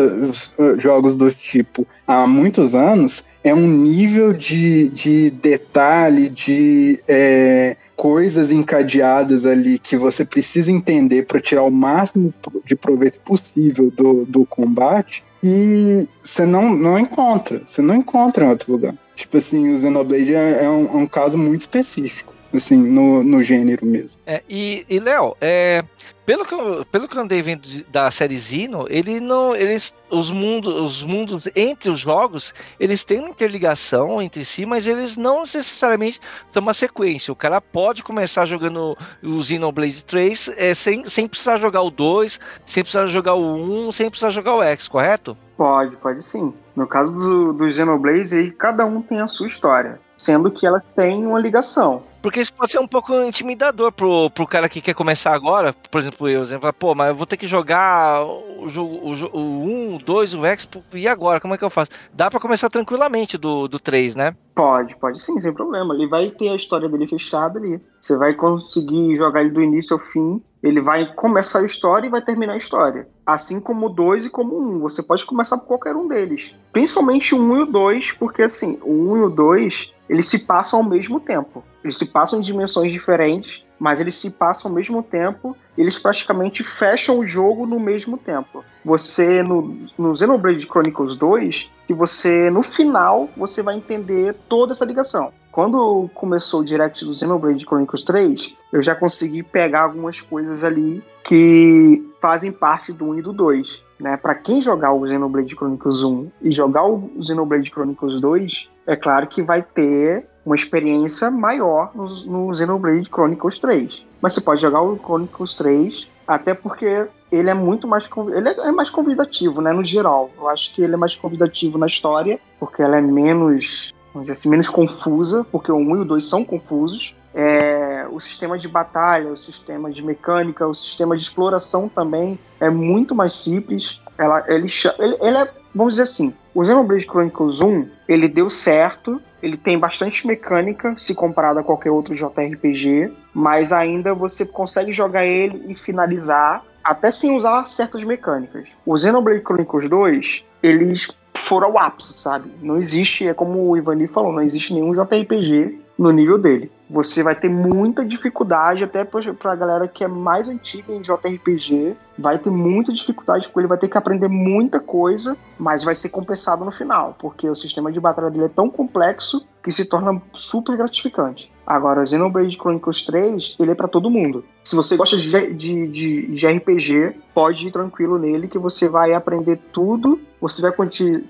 jogos 0.78 1.16
do 1.16 1.32
tipo 1.32 1.88
há 2.08 2.28
muitos 2.28 2.76
anos, 2.76 3.24
é 3.44 3.54
um 3.54 3.68
nível 3.68 4.34
de, 4.34 4.90
de 4.90 5.30
detalhe, 5.30 6.30
de, 6.30 7.00
é, 7.08 7.76
coisas 7.96 8.52
encadeadas 8.52 9.46
ali 9.46 9.80
que 9.80 9.96
você 9.96 10.26
precisa 10.26 10.72
entender 10.72 11.26
para 11.26 11.40
tirar 11.40 11.64
o 11.64 11.72
máximo 11.72 12.34
de 12.66 12.76
proveito 12.76 13.20
possível 13.20 13.90
do, 13.90 14.26
do 14.26 14.46
combate 14.46 15.24
e 15.44 16.08
você 16.22 16.46
não, 16.46 16.76
não 16.76 17.00
encontra, 17.00 17.62
você 17.66 17.82
não 17.82 17.96
encontra 17.96 18.46
em 18.46 18.50
outro 18.50 18.72
lugar. 18.72 18.96
Tipo 19.16 19.38
assim, 19.38 19.72
o 19.72 19.78
Xenoblade 19.78 20.36
é, 20.36 20.64
é, 20.64 20.70
um, 20.70 20.86
é 20.86 20.98
um 20.98 21.08
caso 21.08 21.38
muito 21.38 21.62
específico 21.62 22.34
assim, 22.54 22.78
no, 22.78 23.24
no 23.24 23.44
gênero 23.44 23.86
mesmo. 23.86 24.20
É, 24.26 24.42
e, 24.50 24.86
e 24.90 25.00
Léo, 25.00 25.36
é, 25.42 25.84
pelo, 26.26 26.46
que 26.46 26.54
eu, 26.54 26.86
pelo 26.86 27.08
que 27.08 27.18
eu 27.18 27.22
andei 27.22 27.42
vendo 27.42 27.68
da 27.90 28.10
série 28.10 28.38
Zino, 28.38 28.86
ele 28.90 29.20
não, 29.20 29.56
eles, 29.56 29.96
os 30.10 30.32
mundos, 30.32 30.74
os 30.74 31.04
mundos 31.04 31.48
entre 31.56 31.90
os 31.90 32.00
jogos, 32.00 32.54
eles 32.80 33.04
têm 33.04 33.20
uma 33.20 33.30
interligação 33.30 34.22
entre 34.22 34.44
si, 34.44 34.66
mas 34.66 34.88
eles 34.88 35.16
não 35.16 35.42
necessariamente 35.42 36.20
são 36.52 36.62
uma 36.62 36.74
sequência. 36.74 37.32
O 37.32 37.36
cara 37.36 37.62
pode 37.62 38.04
começar 38.04 38.46
jogando 38.46 38.98
o 39.24 39.44
Xenoblade 39.44 40.04
3 40.04 40.52
é, 40.58 40.74
sem, 40.74 41.06
sem 41.06 41.28
precisar 41.28 41.58
jogar 41.58 41.82
o 41.82 41.92
2, 41.92 42.40
sem 42.66 42.84
precisar 42.84 43.06
jogar 43.06 43.36
o 43.36 43.88
1, 43.88 43.92
sem 43.92 44.10
precisar 44.10 44.30
jogar 44.30 44.56
o 44.56 44.64
X, 44.64 44.88
correto? 44.88 45.38
Pode, 45.56 45.96
pode 45.98 46.24
sim. 46.24 46.54
No 46.76 46.88
caso 46.88 47.14
do, 47.14 47.54
do 47.54 47.72
Xenoblade, 47.72 48.52
cada 48.58 48.86
um 48.86 49.02
tem 49.02 49.22
a 49.22 49.28
sua 49.28 49.48
história, 49.48 50.00
sendo 50.18 50.52
que 50.52 50.66
elas 50.66 50.84
têm 50.96 51.26
uma 51.26 51.40
ligação. 51.40 52.04
Porque 52.26 52.40
isso 52.40 52.52
pode 52.56 52.72
ser 52.72 52.80
um 52.80 52.88
pouco 52.88 53.14
intimidador 53.14 53.92
pro, 53.92 54.32
pro 54.32 54.48
cara 54.48 54.68
que 54.68 54.82
quer 54.82 54.96
começar 54.96 55.32
agora. 55.32 55.74
Por 55.92 56.00
exemplo, 56.00 56.28
eu, 56.28 56.42
exemplo, 56.42 56.74
pô, 56.74 56.96
mas 56.96 57.10
eu 57.10 57.16
vou 57.16 57.28
ter 57.28 57.38
que 57.38 57.46
jogar 57.46 58.26
o 58.26 58.68
jogo 58.68 58.96
o, 58.96 59.38
o 59.38 59.92
1, 59.92 59.96
o 59.96 60.00
2, 60.00 60.34
o 60.34 60.44
X, 60.44 60.68
e 60.94 61.08
agora? 61.08 61.40
Como 61.40 61.54
é 61.54 61.58
que 61.58 61.64
eu 61.64 61.70
faço? 61.70 61.92
Dá 62.12 62.28
para 62.32 62.40
começar 62.40 62.68
tranquilamente 62.68 63.38
do, 63.38 63.68
do 63.68 63.80
3, 63.80 64.16
né? 64.16 64.36
Pode, 64.56 64.96
pode 64.96 65.22
sim, 65.22 65.40
sem 65.40 65.54
problema. 65.54 65.94
Ele 65.94 66.08
vai 66.08 66.32
ter 66.32 66.50
a 66.50 66.56
história 66.56 66.90
dele 66.90 67.06
fechada 67.06 67.60
ali. 67.60 67.80
Você 68.02 68.18
vai 68.18 68.34
conseguir 68.34 69.16
jogar 69.18 69.42
ele 69.42 69.52
do 69.52 69.62
início 69.62 69.96
ao 69.96 70.02
fim. 70.02 70.42
Ele 70.66 70.82
vai 70.82 71.14
começar 71.14 71.60
a 71.60 71.66
história 71.66 72.08
e 72.08 72.10
vai 72.10 72.24
terminar 72.24 72.54
a 72.54 72.58
história. 72.58 73.08
Assim 73.24 73.60
como 73.60 73.86
o 73.86 73.90
2 73.90 74.26
e 74.26 74.30
como 74.32 74.56
o 74.56 74.78
1. 74.78 74.80
Você 74.80 75.04
pode 75.04 75.24
começar 75.24 75.60
por 75.60 75.68
qualquer 75.68 75.96
um 75.96 76.08
deles. 76.08 76.56
Principalmente 76.74 77.36
o 77.36 77.38
1 77.40 77.56
e 77.56 77.62
o 77.62 77.66
2, 77.68 78.12
porque 78.14 78.42
assim, 78.42 78.80
o 78.82 79.12
1 79.12 79.18
e 79.18 79.22
o 79.22 79.30
2 79.30 79.94
eles 80.10 80.28
se 80.28 80.40
passam 80.40 80.80
ao 80.80 80.86
mesmo 80.86 81.20
tempo. 81.20 81.64
Eles 81.84 81.98
se 81.98 82.06
passam 82.06 82.40
em 82.40 82.42
dimensões 82.42 82.92
diferentes, 82.92 83.64
mas 83.80 84.00
eles 84.00 84.16
se 84.16 84.32
passam 84.32 84.70
ao 84.70 84.76
mesmo 84.76 85.04
tempo. 85.04 85.56
Eles 85.78 86.00
praticamente 86.00 86.64
fecham 86.64 87.20
o 87.20 87.26
jogo 87.26 87.68
no 87.68 87.80
mesmo 87.80 88.18
tempo. 88.18 88.64
Você, 88.84 89.44
no, 89.44 89.78
no 89.98 90.16
Xenoblade 90.16 90.66
Chronicles 90.66 91.16
2, 91.16 91.70
que 91.88 91.94
você, 91.94 92.50
no 92.50 92.64
final, 92.64 93.30
você 93.38 93.62
vai 93.62 93.76
entender 93.76 94.36
toda 94.48 94.74
essa 94.74 94.86
ligação. 94.86 95.32
Quando 95.56 96.10
começou 96.14 96.60
o 96.60 96.66
direct 96.66 97.06
do 97.06 97.18
Xenoblade 97.18 97.64
Chronicles 97.64 98.04
3, 98.04 98.54
eu 98.74 98.84
já 98.84 98.94
consegui 98.94 99.42
pegar 99.42 99.84
algumas 99.84 100.20
coisas 100.20 100.66
ali 100.66 101.02
que 101.24 102.06
fazem 102.20 102.52
parte 102.52 102.92
do 102.92 103.06
1 103.06 103.20
e 103.20 103.22
do 103.22 103.32
2. 103.32 103.82
Né? 103.98 104.18
Para 104.18 104.36
quem 104.36 104.62
jogar 104.62 104.92
o 104.92 105.08
Xenoblade 105.08 105.56
Chronicles 105.56 106.04
1 106.04 106.30
e 106.42 106.52
jogar 106.52 106.84
o 106.84 107.10
Xenoblade 107.24 107.72
Chronicles 107.72 108.20
2, 108.20 108.70
é 108.86 108.98
claro 108.98 109.28
que 109.28 109.42
vai 109.42 109.62
ter 109.62 110.28
uma 110.46 110.56
experiência 110.58 111.32
maior 111.32 111.90
no, 111.96 112.26
no 112.26 112.54
Xenoblade 112.54 113.10
Chronicles 113.10 113.58
3. 113.58 114.06
Mas 114.22 114.34
você 114.34 114.42
pode 114.42 114.62
jogar 114.62 114.82
o 114.82 114.98
Chronicles 114.98 115.56
3, 115.56 116.06
até 116.28 116.54
porque 116.54 117.08
ele 117.32 117.50
é 117.50 117.54
muito 117.54 117.88
mais 117.88 118.10
ele 118.36 118.50
é 118.50 118.72
mais 118.74 118.90
convidativo, 118.90 119.62
né, 119.62 119.72
no 119.72 119.86
geral. 119.86 120.30
Eu 120.38 120.50
acho 120.50 120.74
que 120.74 120.82
ele 120.82 120.96
é 120.96 120.98
mais 120.98 121.16
convidativo 121.16 121.78
na 121.78 121.88
história, 121.88 122.38
porque 122.60 122.82
ela 122.82 122.98
é 122.98 123.02
menos, 123.02 123.95
vamos 124.16 124.28
dizer 124.28 124.34
assim, 124.34 124.50
menos 124.50 124.70
confusa, 124.70 125.46
porque 125.52 125.70
o 125.70 125.76
1 125.76 125.98
e 125.98 126.00
o 126.00 126.06
2 126.06 126.24
são 126.24 126.46
confusos. 126.46 127.14
É, 127.34 128.08
o 128.10 128.20
sistema 128.22 128.58
de 128.58 128.66
batalha, 128.66 129.28
o 129.28 129.38
sistema 129.38 129.92
de 129.92 130.02
mecânica, 130.02 130.66
o 130.66 130.74
sistema 130.74 131.18
de 131.18 131.24
exploração 131.24 131.90
também 131.90 132.40
é 132.62 132.70
muito 132.70 133.14
mais 133.14 133.34
simples. 133.34 134.00
Ela, 134.18 134.46
ele, 134.48 134.68
ele, 135.00 135.18
ele 135.20 135.38
é, 135.38 135.52
vamos 135.74 135.96
dizer 135.96 136.04
assim, 136.04 136.34
o 136.54 136.64
Xenoblade 136.64 137.04
Chronicles 137.04 137.60
1, 137.60 137.90
ele 138.08 138.30
deu 138.30 138.50
certo, 138.50 139.22
ele 139.44 139.58
tem 139.58 139.78
bastante 139.78 140.26
mecânica 140.26 140.96
se 140.98 141.14
comparado 141.14 141.60
a 141.60 141.64
qualquer 141.64 141.92
outro 141.92 142.16
JRPG, 142.16 143.12
mas 143.34 143.74
ainda 143.74 144.14
você 144.14 144.46
consegue 144.46 144.94
jogar 144.94 145.26
ele 145.26 145.66
e 145.68 145.76
finalizar 145.76 146.64
até 146.82 147.12
sem 147.12 147.36
usar 147.36 147.66
certas 147.66 148.06
mecânicas. 148.06 148.66
O 148.86 148.98
Xenoblade 148.98 149.42
Chronicles 149.42 149.90
2, 149.90 150.44
eles 150.64 151.10
foram 151.38 151.68
ao 151.68 151.78
ápice, 151.78 152.14
sabe? 152.14 152.52
Não 152.62 152.78
existe, 152.78 153.28
é 153.28 153.34
como 153.34 153.70
o 153.70 153.78
Ivani 153.78 154.08
falou, 154.08 154.32
não 154.32 154.42
existe 154.42 154.74
nenhum 154.74 154.94
JRPG 154.94 155.80
no 155.98 156.12
nível 156.12 156.38
dele. 156.38 156.72
Você 156.90 157.24
vai 157.24 157.36
ter 157.36 157.50
muita 157.50 158.06
dificuldade, 158.06 158.84
até 158.84 159.04
para 159.04 159.52
a 159.52 159.56
galera 159.56 159.88
que 159.88 160.04
é 160.04 160.08
mais 160.08 160.48
antiga 160.48 160.94
em 160.94 161.02
JRPG, 161.02 161.96
vai 162.18 162.38
ter 162.38 162.50
muita 162.50 162.94
dificuldade 162.94 163.50
com 163.50 163.60
ele, 163.60 163.68
vai 163.68 163.78
ter 163.78 163.88
que 163.88 163.98
aprender 163.98 164.28
muita 164.28 164.80
coisa, 164.80 165.36
mas 165.58 165.84
vai 165.84 165.96
ser 165.96 166.10
compensado 166.10 166.64
no 166.64 166.72
final, 166.72 167.16
porque 167.20 167.50
o 167.50 167.56
sistema 167.56 167.92
de 167.92 168.00
batalha 168.00 168.30
dele 168.30 168.46
é 168.46 168.50
tão 168.50 168.70
complexo 168.70 169.46
que 169.64 169.72
se 169.72 169.86
torna 169.86 170.22
super 170.34 170.78
gratificante. 170.78 171.52
Agora, 171.66 172.06
Xenoblade 172.06 172.58
Chronicles 172.58 173.06
3, 173.06 173.56
ele 173.60 173.72
é 173.72 173.76
para 173.76 173.88
todo 173.88 174.10
mundo. 174.10 174.44
Se 174.64 174.76
você 174.76 174.96
gosta 174.96 175.18
de, 175.18 175.54
de, 175.54 175.88
de, 175.88 176.28
de, 176.28 176.48
RPG, 176.48 177.16
pode 177.34 177.68
ir 177.68 177.72
tranquilo 177.72 178.20
nele 178.20 178.48
que 178.48 178.60
você 178.60 178.88
vai 178.88 179.14
aprender 179.14 179.60
tudo, 179.72 180.20
você 180.40 180.62
vai 180.62 180.72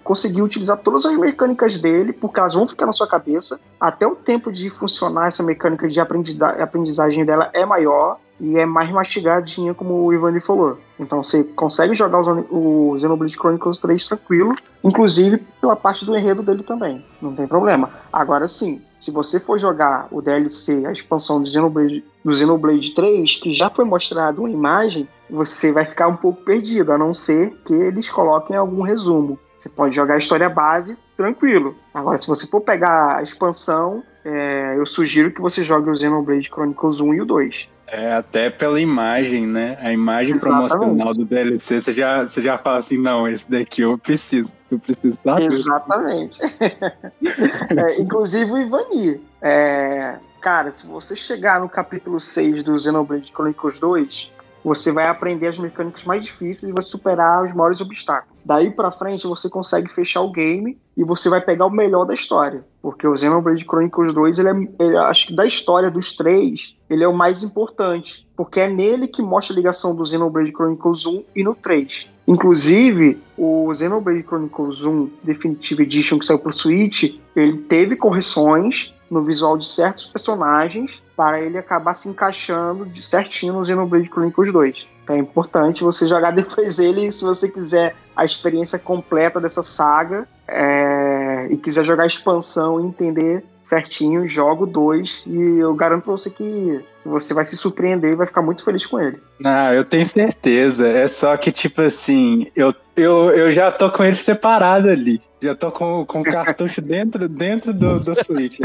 conseguir 0.03 0.41
utilizar 0.41 0.77
todas 0.77 1.05
as 1.05 1.17
mecânicas 1.17 1.77
dele, 1.77 2.11
porque 2.11 2.39
elas 2.39 2.53
vão 2.53 2.67
ficar 2.67 2.85
na 2.85 2.91
sua 2.91 3.07
cabeça. 3.07 3.59
Até 3.79 4.05
o 4.05 4.15
tempo 4.15 4.51
de 4.51 4.69
funcionar 4.69 5.27
essa 5.27 5.43
mecânica 5.43 5.87
de 5.87 5.99
aprendizagem 5.99 7.25
dela 7.25 7.49
é 7.53 7.65
maior 7.65 8.17
e 8.39 8.57
é 8.57 8.65
mais 8.65 8.89
mastigadinha, 8.91 9.73
como 9.73 10.03
o 10.03 10.13
Ivani 10.13 10.41
falou. 10.41 10.77
Então 10.99 11.23
você 11.23 11.43
consegue 11.43 11.95
jogar 11.95 12.19
o 12.19 12.97
Xenoblade 12.99 13.35
Chronicles 13.35 13.77
3 13.77 14.07
tranquilo, 14.07 14.51
inclusive 14.83 15.37
pela 15.61 15.75
parte 15.75 16.05
do 16.05 16.15
enredo 16.15 16.43
dele 16.43 16.63
também, 16.63 17.03
não 17.21 17.33
tem 17.33 17.47
problema. 17.47 17.89
Agora 18.11 18.47
sim, 18.47 18.81
se 19.05 19.11
você 19.11 19.39
for 19.39 19.59
jogar 19.59 20.07
o 20.09 20.19
DLC, 20.19 20.83
a 20.83 20.91
expansão 20.91 21.39
do 21.39 21.47
Xenoblade, 21.47 22.03
do 22.23 22.33
Xenoblade 22.33 22.91
3, 22.95 23.35
que 23.35 23.53
já 23.53 23.69
foi 23.69 23.85
mostrado 23.85 24.41
uma 24.41 24.49
imagem, 24.49 25.07
você 25.29 25.71
vai 25.71 25.85
ficar 25.85 26.07
um 26.07 26.15
pouco 26.15 26.41
perdido, 26.41 26.91
a 26.91 26.97
não 26.97 27.13
ser 27.13 27.51
que 27.65 27.73
eles 27.75 28.09
coloquem 28.09 28.55
algum 28.55 28.81
resumo. 28.81 29.37
Você 29.55 29.69
pode 29.69 29.95
jogar 29.95 30.15
a 30.15 30.17
história 30.17 30.49
base 30.49 30.97
tranquilo. 31.15 31.75
Agora, 31.93 32.17
se 32.17 32.25
você 32.25 32.47
for 32.47 32.61
pegar 32.61 33.17
a 33.17 33.21
expansão, 33.21 34.01
é, 34.23 34.73
eu 34.75 34.87
sugiro 34.87 35.29
que 35.29 35.39
você 35.39 35.63
jogue 35.63 35.87
o 35.87 35.95
Xenoblade 35.95 36.49
Chronicles 36.49 36.99
1 36.99 37.13
e 37.13 37.21
o 37.21 37.25
2. 37.25 37.69
É, 37.87 38.13
até 38.13 38.49
pela 38.49 38.79
imagem, 38.79 39.45
né? 39.45 39.77
A 39.79 39.91
imagem 39.91 40.33
Exatamente. 40.33 40.71
promocional 40.71 41.13
do 41.13 41.23
DLC, 41.23 41.79
você 41.79 41.91
já, 41.91 42.25
você 42.25 42.41
já 42.41 42.57
fala 42.57 42.79
assim, 42.79 42.97
não, 42.97 43.27
esse 43.27 43.49
daqui 43.49 43.81
eu 43.81 43.97
preciso, 43.97 44.51
eu 44.71 44.79
preciso 44.79 45.17
saber. 45.23 45.45
Exatamente. 45.45 46.41
é, 47.77 48.01
inclusive 48.01 48.51
o 48.51 48.57
Ivani. 48.57 49.21
É, 49.41 50.17
cara, 50.41 50.69
se 50.71 50.87
você 50.87 51.15
chegar 51.15 51.59
no 51.59 51.69
capítulo 51.69 52.19
6 52.19 52.63
do 52.63 52.77
Xenoblade 52.77 53.31
Chronicles 53.31 53.77
2, 53.77 54.31
você 54.65 54.91
vai 54.91 55.07
aprender 55.07 55.47
as 55.47 55.59
mecânicas 55.59 56.03
mais 56.05 56.23
difíceis 56.23 56.71
e 56.71 56.73
vai 56.73 56.81
superar 56.81 57.45
os 57.45 57.53
maiores 57.53 57.81
obstáculos. 57.81 58.35
Daí 58.43 58.71
para 58.71 58.91
frente 58.91 59.27
você 59.27 59.47
consegue 59.47 59.87
fechar 59.87 60.21
o 60.21 60.31
game 60.31 60.75
e 60.97 61.03
você 61.03 61.29
vai 61.29 61.39
pegar 61.39 61.67
o 61.67 61.69
melhor 61.69 62.05
da 62.05 62.15
história, 62.15 62.65
porque 62.81 63.07
o 63.07 63.15
Xenoblade 63.15 63.63
Chronicles 63.63 64.11
2, 64.11 64.39
ele 64.39 64.49
é, 64.49 64.67
ele, 64.79 64.97
acho 64.97 65.27
que 65.27 65.35
da 65.35 65.45
história 65.45 65.91
dos 65.91 66.15
três, 66.15 66.75
ele 66.89 67.03
é 67.03 67.07
o 67.07 67.13
mais 67.13 67.43
importante, 67.43 68.27
porque 68.35 68.59
é 68.59 68.67
nele 68.67 69.07
que 69.07 69.21
mostra 69.21 69.53
a 69.53 69.57
ligação 69.57 69.95
do 69.95 70.03
Xenoblade 70.03 70.51
Chronicles 70.51 71.05
1 71.05 71.23
e 71.35 71.43
no 71.43 71.53
3. 71.53 72.07
Inclusive, 72.27 73.21
o 73.37 73.71
Xenoblade 73.71 74.23
Chronicles 74.23 74.83
1 74.83 75.11
Definitive 75.23 75.83
Edition 75.83 76.17
que 76.17 76.25
saiu 76.25 76.39
pro 76.39 76.51
Switch, 76.51 77.03
ele 77.35 77.57
teve 77.59 77.95
correções 77.95 78.91
no 79.11 79.21
visual 79.21 79.59
de 79.59 79.67
certos 79.67 80.07
personagens 80.07 81.04
para 81.15 81.39
ele 81.39 81.57
acabar 81.57 81.93
se 81.93 82.09
encaixando 82.09 82.85
de 82.85 83.01
certinho 83.01 83.53
no 83.53 83.63
Xenoblade 83.63 84.09
Chronicles 84.09 84.51
2. 84.51 84.87
Então 85.03 85.15
é 85.15 85.19
importante 85.19 85.83
você 85.83 86.07
jogar 86.07 86.31
depois 86.35 86.79
ele 86.79 87.11
se 87.11 87.23
você 87.23 87.49
quiser 87.49 87.95
a 88.15 88.25
experiência 88.25 88.79
completa 88.79 89.39
dessa 89.39 89.61
saga 89.61 90.27
é, 90.47 91.47
e 91.49 91.57
quiser 91.57 91.83
jogar 91.83 92.03
a 92.03 92.07
expansão 92.07 92.79
e 92.79 92.85
entender 92.85 93.43
certinho, 93.61 94.27
jogo 94.27 94.65
2 94.65 95.23
e 95.25 95.59
eu 95.59 95.73
garanto 95.73 96.03
pra 96.03 96.11
você 96.11 96.29
que 96.29 96.83
você 97.03 97.33
vai 97.33 97.43
se 97.43 97.57
surpreender 97.57 98.11
e 98.11 98.15
vai 98.15 98.27
ficar 98.27 98.41
muito 98.41 98.63
feliz 98.63 98.85
com 98.85 98.99
ele. 98.99 99.17
Ah, 99.43 99.73
eu 99.73 99.83
tenho 99.83 100.05
certeza. 100.05 100.87
É 100.87 101.07
só 101.07 101.35
que, 101.37 101.51
tipo 101.51 101.81
assim, 101.81 102.47
eu, 102.55 102.73
eu, 102.95 103.31
eu 103.31 103.51
já 103.51 103.71
tô 103.71 103.89
com 103.91 104.03
ele 104.03 104.15
separado 104.15 104.89
ali. 104.89 105.21
Já 105.45 105.55
tô 105.55 105.71
com, 105.71 106.05
com 106.05 106.23
cartucho 106.23 106.81
dentro, 106.81 107.29
dentro 107.29 107.73
do, 107.73 107.99
do 107.99 108.15
Switch. 108.15 108.57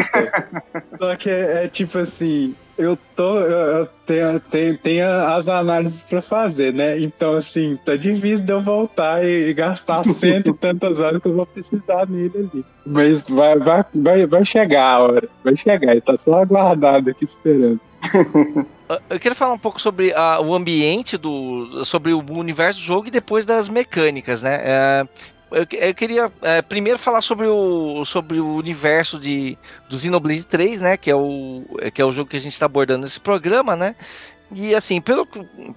Só 0.99 1.15
que 1.17 1.29
é, 1.29 1.65
é, 1.65 1.69
tipo 1.69 1.99
assim, 1.99 2.55
eu 2.79 2.97
tô. 3.15 3.39
Eu, 3.41 3.87
tenho, 4.07 4.41
tenho, 4.41 4.79
tenho 4.79 5.07
as 5.07 5.47
análises 5.47 6.03
pra 6.03 6.23
fazer, 6.23 6.73
né? 6.73 6.99
Então, 6.99 7.35
assim, 7.35 7.79
tá 7.85 7.97
difícil 7.97 8.47
de 8.47 8.53
eu 8.53 8.61
voltar 8.61 9.23
e, 9.23 9.51
e 9.51 9.55
gastar 9.55 10.03
cento 10.05 10.51
e 10.51 10.55
tantas 10.55 10.99
horas 10.99 11.21
que 11.21 11.29
eu 11.29 11.37
vou 11.37 11.47
precisar 11.47 12.09
nele 12.09 12.33
ali. 12.53 12.65
Mas 12.87 13.23
vai, 13.29 13.59
vai, 13.59 13.85
vai, 13.95 14.27
vai 14.27 14.45
chegar 14.45 14.85
a 14.85 15.01
hora. 15.01 15.29
Vai 15.45 15.57
chegar, 15.57 15.93
ele 15.93 16.01
tá 16.01 16.17
só 16.17 16.41
aguardado 16.41 17.11
aqui 17.11 17.25
esperando. 17.25 17.81
eu 19.11 19.21
queria 19.21 19.35
falar 19.35 19.53
um 19.53 19.59
pouco 19.59 19.81
sobre 19.81 20.15
a, 20.15 20.41
o 20.41 20.55
ambiente 20.55 21.19
do. 21.19 21.85
sobre 21.85 22.15
o 22.15 22.25
universo 22.31 22.81
do 22.81 22.85
jogo 22.85 23.09
e 23.09 23.11
depois 23.11 23.45
das 23.45 23.69
mecânicas, 23.69 24.43
né? 24.43 24.61
É, 24.63 25.09
eu, 25.51 25.67
eu, 25.73 25.95
queria 25.95 26.33
é, 26.43 26.63
primeiro 26.63 26.99
falar 26.99 27.21
sobre 27.21 27.47
o, 27.47 28.05
sobre 28.05 28.41
o 28.41 28.55
universo 28.55 29.19
de, 29.19 29.59
do 29.89 29.99
Xenoblade 29.99 30.45
3, 30.45 30.81
né? 30.81 30.97
Que 30.97 31.11
é 31.11 31.15
o, 31.15 31.65
que 31.93 32.01
é 32.01 32.05
o 32.05 32.13
jogo 32.13 32.31
que 32.31 32.37
a 32.37 32.41
gente 32.41 32.53
está 32.53 32.67
abordando 32.67 33.03
nesse 33.03 33.21
programa, 33.21 33.75
né? 33.75 33.95
E 34.53 34.75
assim, 34.75 35.01
pelo, 35.01 35.27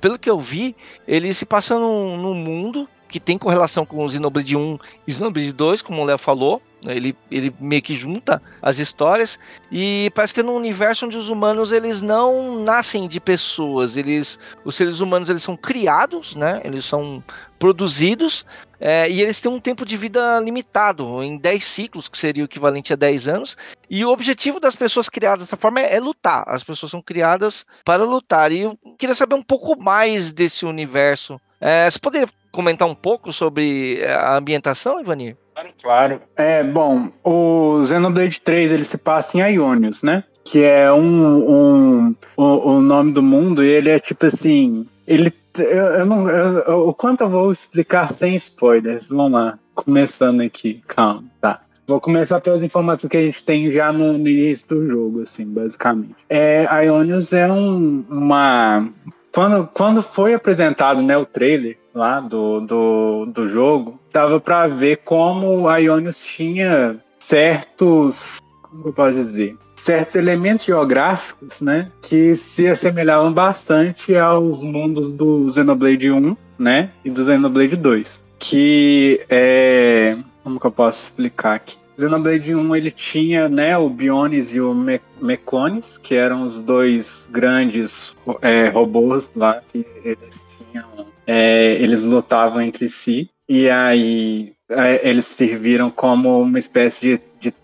pelo 0.01 0.17
que 0.17 0.29
eu 0.29 0.39
vi, 0.39 0.75
ele 1.07 1.33
se 1.33 1.45
passa 1.45 1.77
num, 1.77 2.17
num 2.17 2.35
mundo 2.35 2.89
que 3.07 3.19
tem 3.19 3.37
correlação 3.37 3.85
com 3.85 4.03
o 4.03 4.09
Xenoblade 4.09 4.57
1 4.57 4.79
e 5.05 5.13
Xenoblade 5.13 5.51
2, 5.53 5.81
como 5.83 6.01
o 6.01 6.05
Léo 6.05 6.17
falou. 6.17 6.61
Ele, 6.85 7.15
ele 7.31 7.53
meio 7.59 7.81
que 7.81 7.93
junta 7.93 8.41
as 8.61 8.77
histórias 8.77 9.39
e 9.71 10.11
parece 10.13 10.33
que 10.33 10.41
é 10.41 10.43
num 10.43 10.55
universo 10.55 11.05
onde 11.05 11.15
os 11.15 11.29
humanos 11.29 11.71
eles 11.71 12.01
não 12.01 12.59
nascem 12.61 13.07
de 13.07 13.21
pessoas, 13.21 13.95
eles, 13.95 14.37
os 14.65 14.75
seres 14.75 14.99
humanos 14.99 15.29
eles 15.29 15.43
são 15.43 15.55
criados, 15.55 16.35
né? 16.35 16.59
Eles 16.63 16.83
são 16.83 17.23
produzidos 17.63 18.45
é, 18.77 19.09
e 19.09 19.21
eles 19.21 19.39
têm 19.39 19.49
um 19.49 19.57
tempo 19.57 19.85
de 19.85 19.95
vida 19.95 20.37
limitado, 20.41 21.23
em 21.23 21.37
10 21.37 21.63
ciclos, 21.63 22.09
que 22.09 22.17
seria 22.17 22.43
o 22.43 22.45
equivalente 22.45 22.91
a 22.91 22.95
10 22.97 23.29
anos. 23.29 23.57
E 23.89 24.03
o 24.03 24.09
objetivo 24.09 24.59
das 24.59 24.75
pessoas 24.75 25.07
criadas 25.07 25.43
dessa 25.43 25.55
forma 25.55 25.79
é, 25.79 25.95
é 25.95 25.99
lutar. 26.01 26.43
As 26.45 26.61
pessoas 26.61 26.91
são 26.91 26.99
criadas 26.99 27.65
para 27.85 28.03
lutar. 28.03 28.51
E 28.51 28.63
eu 28.63 28.77
queria 28.99 29.15
saber 29.15 29.35
um 29.35 29.41
pouco 29.41 29.81
mais 29.81 30.33
desse 30.33 30.65
universo. 30.65 31.39
É, 31.61 31.89
você 31.89 31.97
poderia 31.97 32.27
comentar 32.51 32.85
um 32.85 32.93
pouco 32.93 33.31
sobre 33.31 34.05
a 34.05 34.35
ambientação, 34.35 34.99
Ivanir? 34.99 35.37
Claro, 35.53 35.73
claro. 35.81 36.21
É, 36.35 36.65
bom, 36.65 37.13
o 37.23 37.85
Xenoblade 37.85 38.41
3 38.41 38.73
ele 38.73 38.83
se 38.83 38.97
passa 38.97 39.37
em 39.37 39.53
Ionios, 39.53 40.03
né? 40.03 40.25
Que 40.43 40.65
é 40.65 40.91
um, 40.91 42.09
um 42.09 42.15
o 42.35 42.81
nome 42.81 43.13
do 43.13 43.23
mundo 43.23 43.63
e 43.63 43.69
ele 43.69 43.89
é 43.89 43.99
tipo 43.99 44.25
assim, 44.25 44.85
ele 45.07 45.33
eu, 45.57 45.85
eu 45.85 46.05
não 46.05 46.27
eu, 46.27 46.87
o 46.87 46.93
quanto 46.93 47.21
eu 47.21 47.29
vou 47.29 47.51
explicar 47.51 48.13
sem 48.13 48.35
spoilers. 48.35 49.09
Vamos 49.09 49.33
lá, 49.33 49.59
começando 49.75 50.41
aqui, 50.41 50.81
calma, 50.87 51.23
tá. 51.39 51.61
Vou 51.85 51.99
começar 51.99 52.39
pelas 52.39 52.63
informações 52.63 53.09
que 53.09 53.17
a 53.17 53.21
gente 53.21 53.43
tem 53.43 53.69
já 53.69 53.91
no, 53.91 54.13
no 54.13 54.27
início 54.27 54.67
do 54.69 54.87
jogo, 54.87 55.21
assim, 55.21 55.45
basicamente. 55.45 56.15
É, 56.29 56.65
Ionios 56.85 57.33
é 57.33 57.51
um, 57.51 58.05
uma 58.09 58.89
quando, 59.33 59.67
quando 59.73 60.01
foi 60.01 60.33
apresentado 60.33 61.01
né, 61.01 61.17
o 61.17 61.25
trailer 61.25 61.77
lá 61.93 62.19
do, 62.19 62.61
do, 62.61 63.25
do 63.25 63.47
jogo, 63.47 63.99
dava 64.11 64.39
para 64.39 64.67
ver 64.67 64.97
como 64.97 65.67
a 65.67 65.77
Ionios 65.77 66.23
tinha 66.23 66.97
certos. 67.19 68.37
Como 68.73 68.87
eu 68.87 68.93
posso 68.93 69.13
dizer? 69.13 69.55
Certos 69.75 70.15
elementos 70.15 70.65
geográficos, 70.65 71.61
né? 71.61 71.91
Que 72.01 72.35
se 72.35 72.67
assemelhavam 72.67 73.31
bastante 73.31 74.15
aos 74.15 74.61
mundos 74.63 75.13
do 75.13 75.49
Xenoblade 75.51 76.11
1, 76.11 76.35
né? 76.57 76.89
E 77.05 77.11
do 77.11 77.23
Xenoblade 77.23 77.75
2. 77.75 78.23
Que 78.39 79.23
é. 79.29 80.17
Como 80.43 80.59
que 80.59 80.65
eu 80.65 80.71
posso 80.71 81.03
explicar 81.03 81.55
aqui? 81.55 81.77
Xenoblade 81.99 82.55
1 82.55 82.75
ele 82.75 82.89
tinha 82.89 83.47
né, 83.47 83.77
o 83.77 83.87
Bionis 83.87 84.53
e 84.53 84.59
o 84.59 84.73
Me 84.73 84.99
Mecones, 85.21 85.97
que 85.99 86.15
eram 86.15 86.41
os 86.41 86.63
dois 86.63 87.29
grandes 87.31 88.15
é, 88.41 88.69
robôs 88.69 89.31
lá 89.35 89.61
que 89.67 89.85
eles 90.03 90.47
tinham. 90.57 90.85
É, 91.27 91.75
eles 91.75 92.03
lutavam 92.05 92.61
entre 92.61 92.87
si. 92.87 93.29
E 93.47 93.69
aí 93.69 94.53
é, 94.69 95.07
eles 95.07 95.25
serviram 95.25 95.89
como 95.89 96.41
uma 96.41 96.57
espécie 96.57 97.01
de, 97.01 97.17
de 97.17 97.23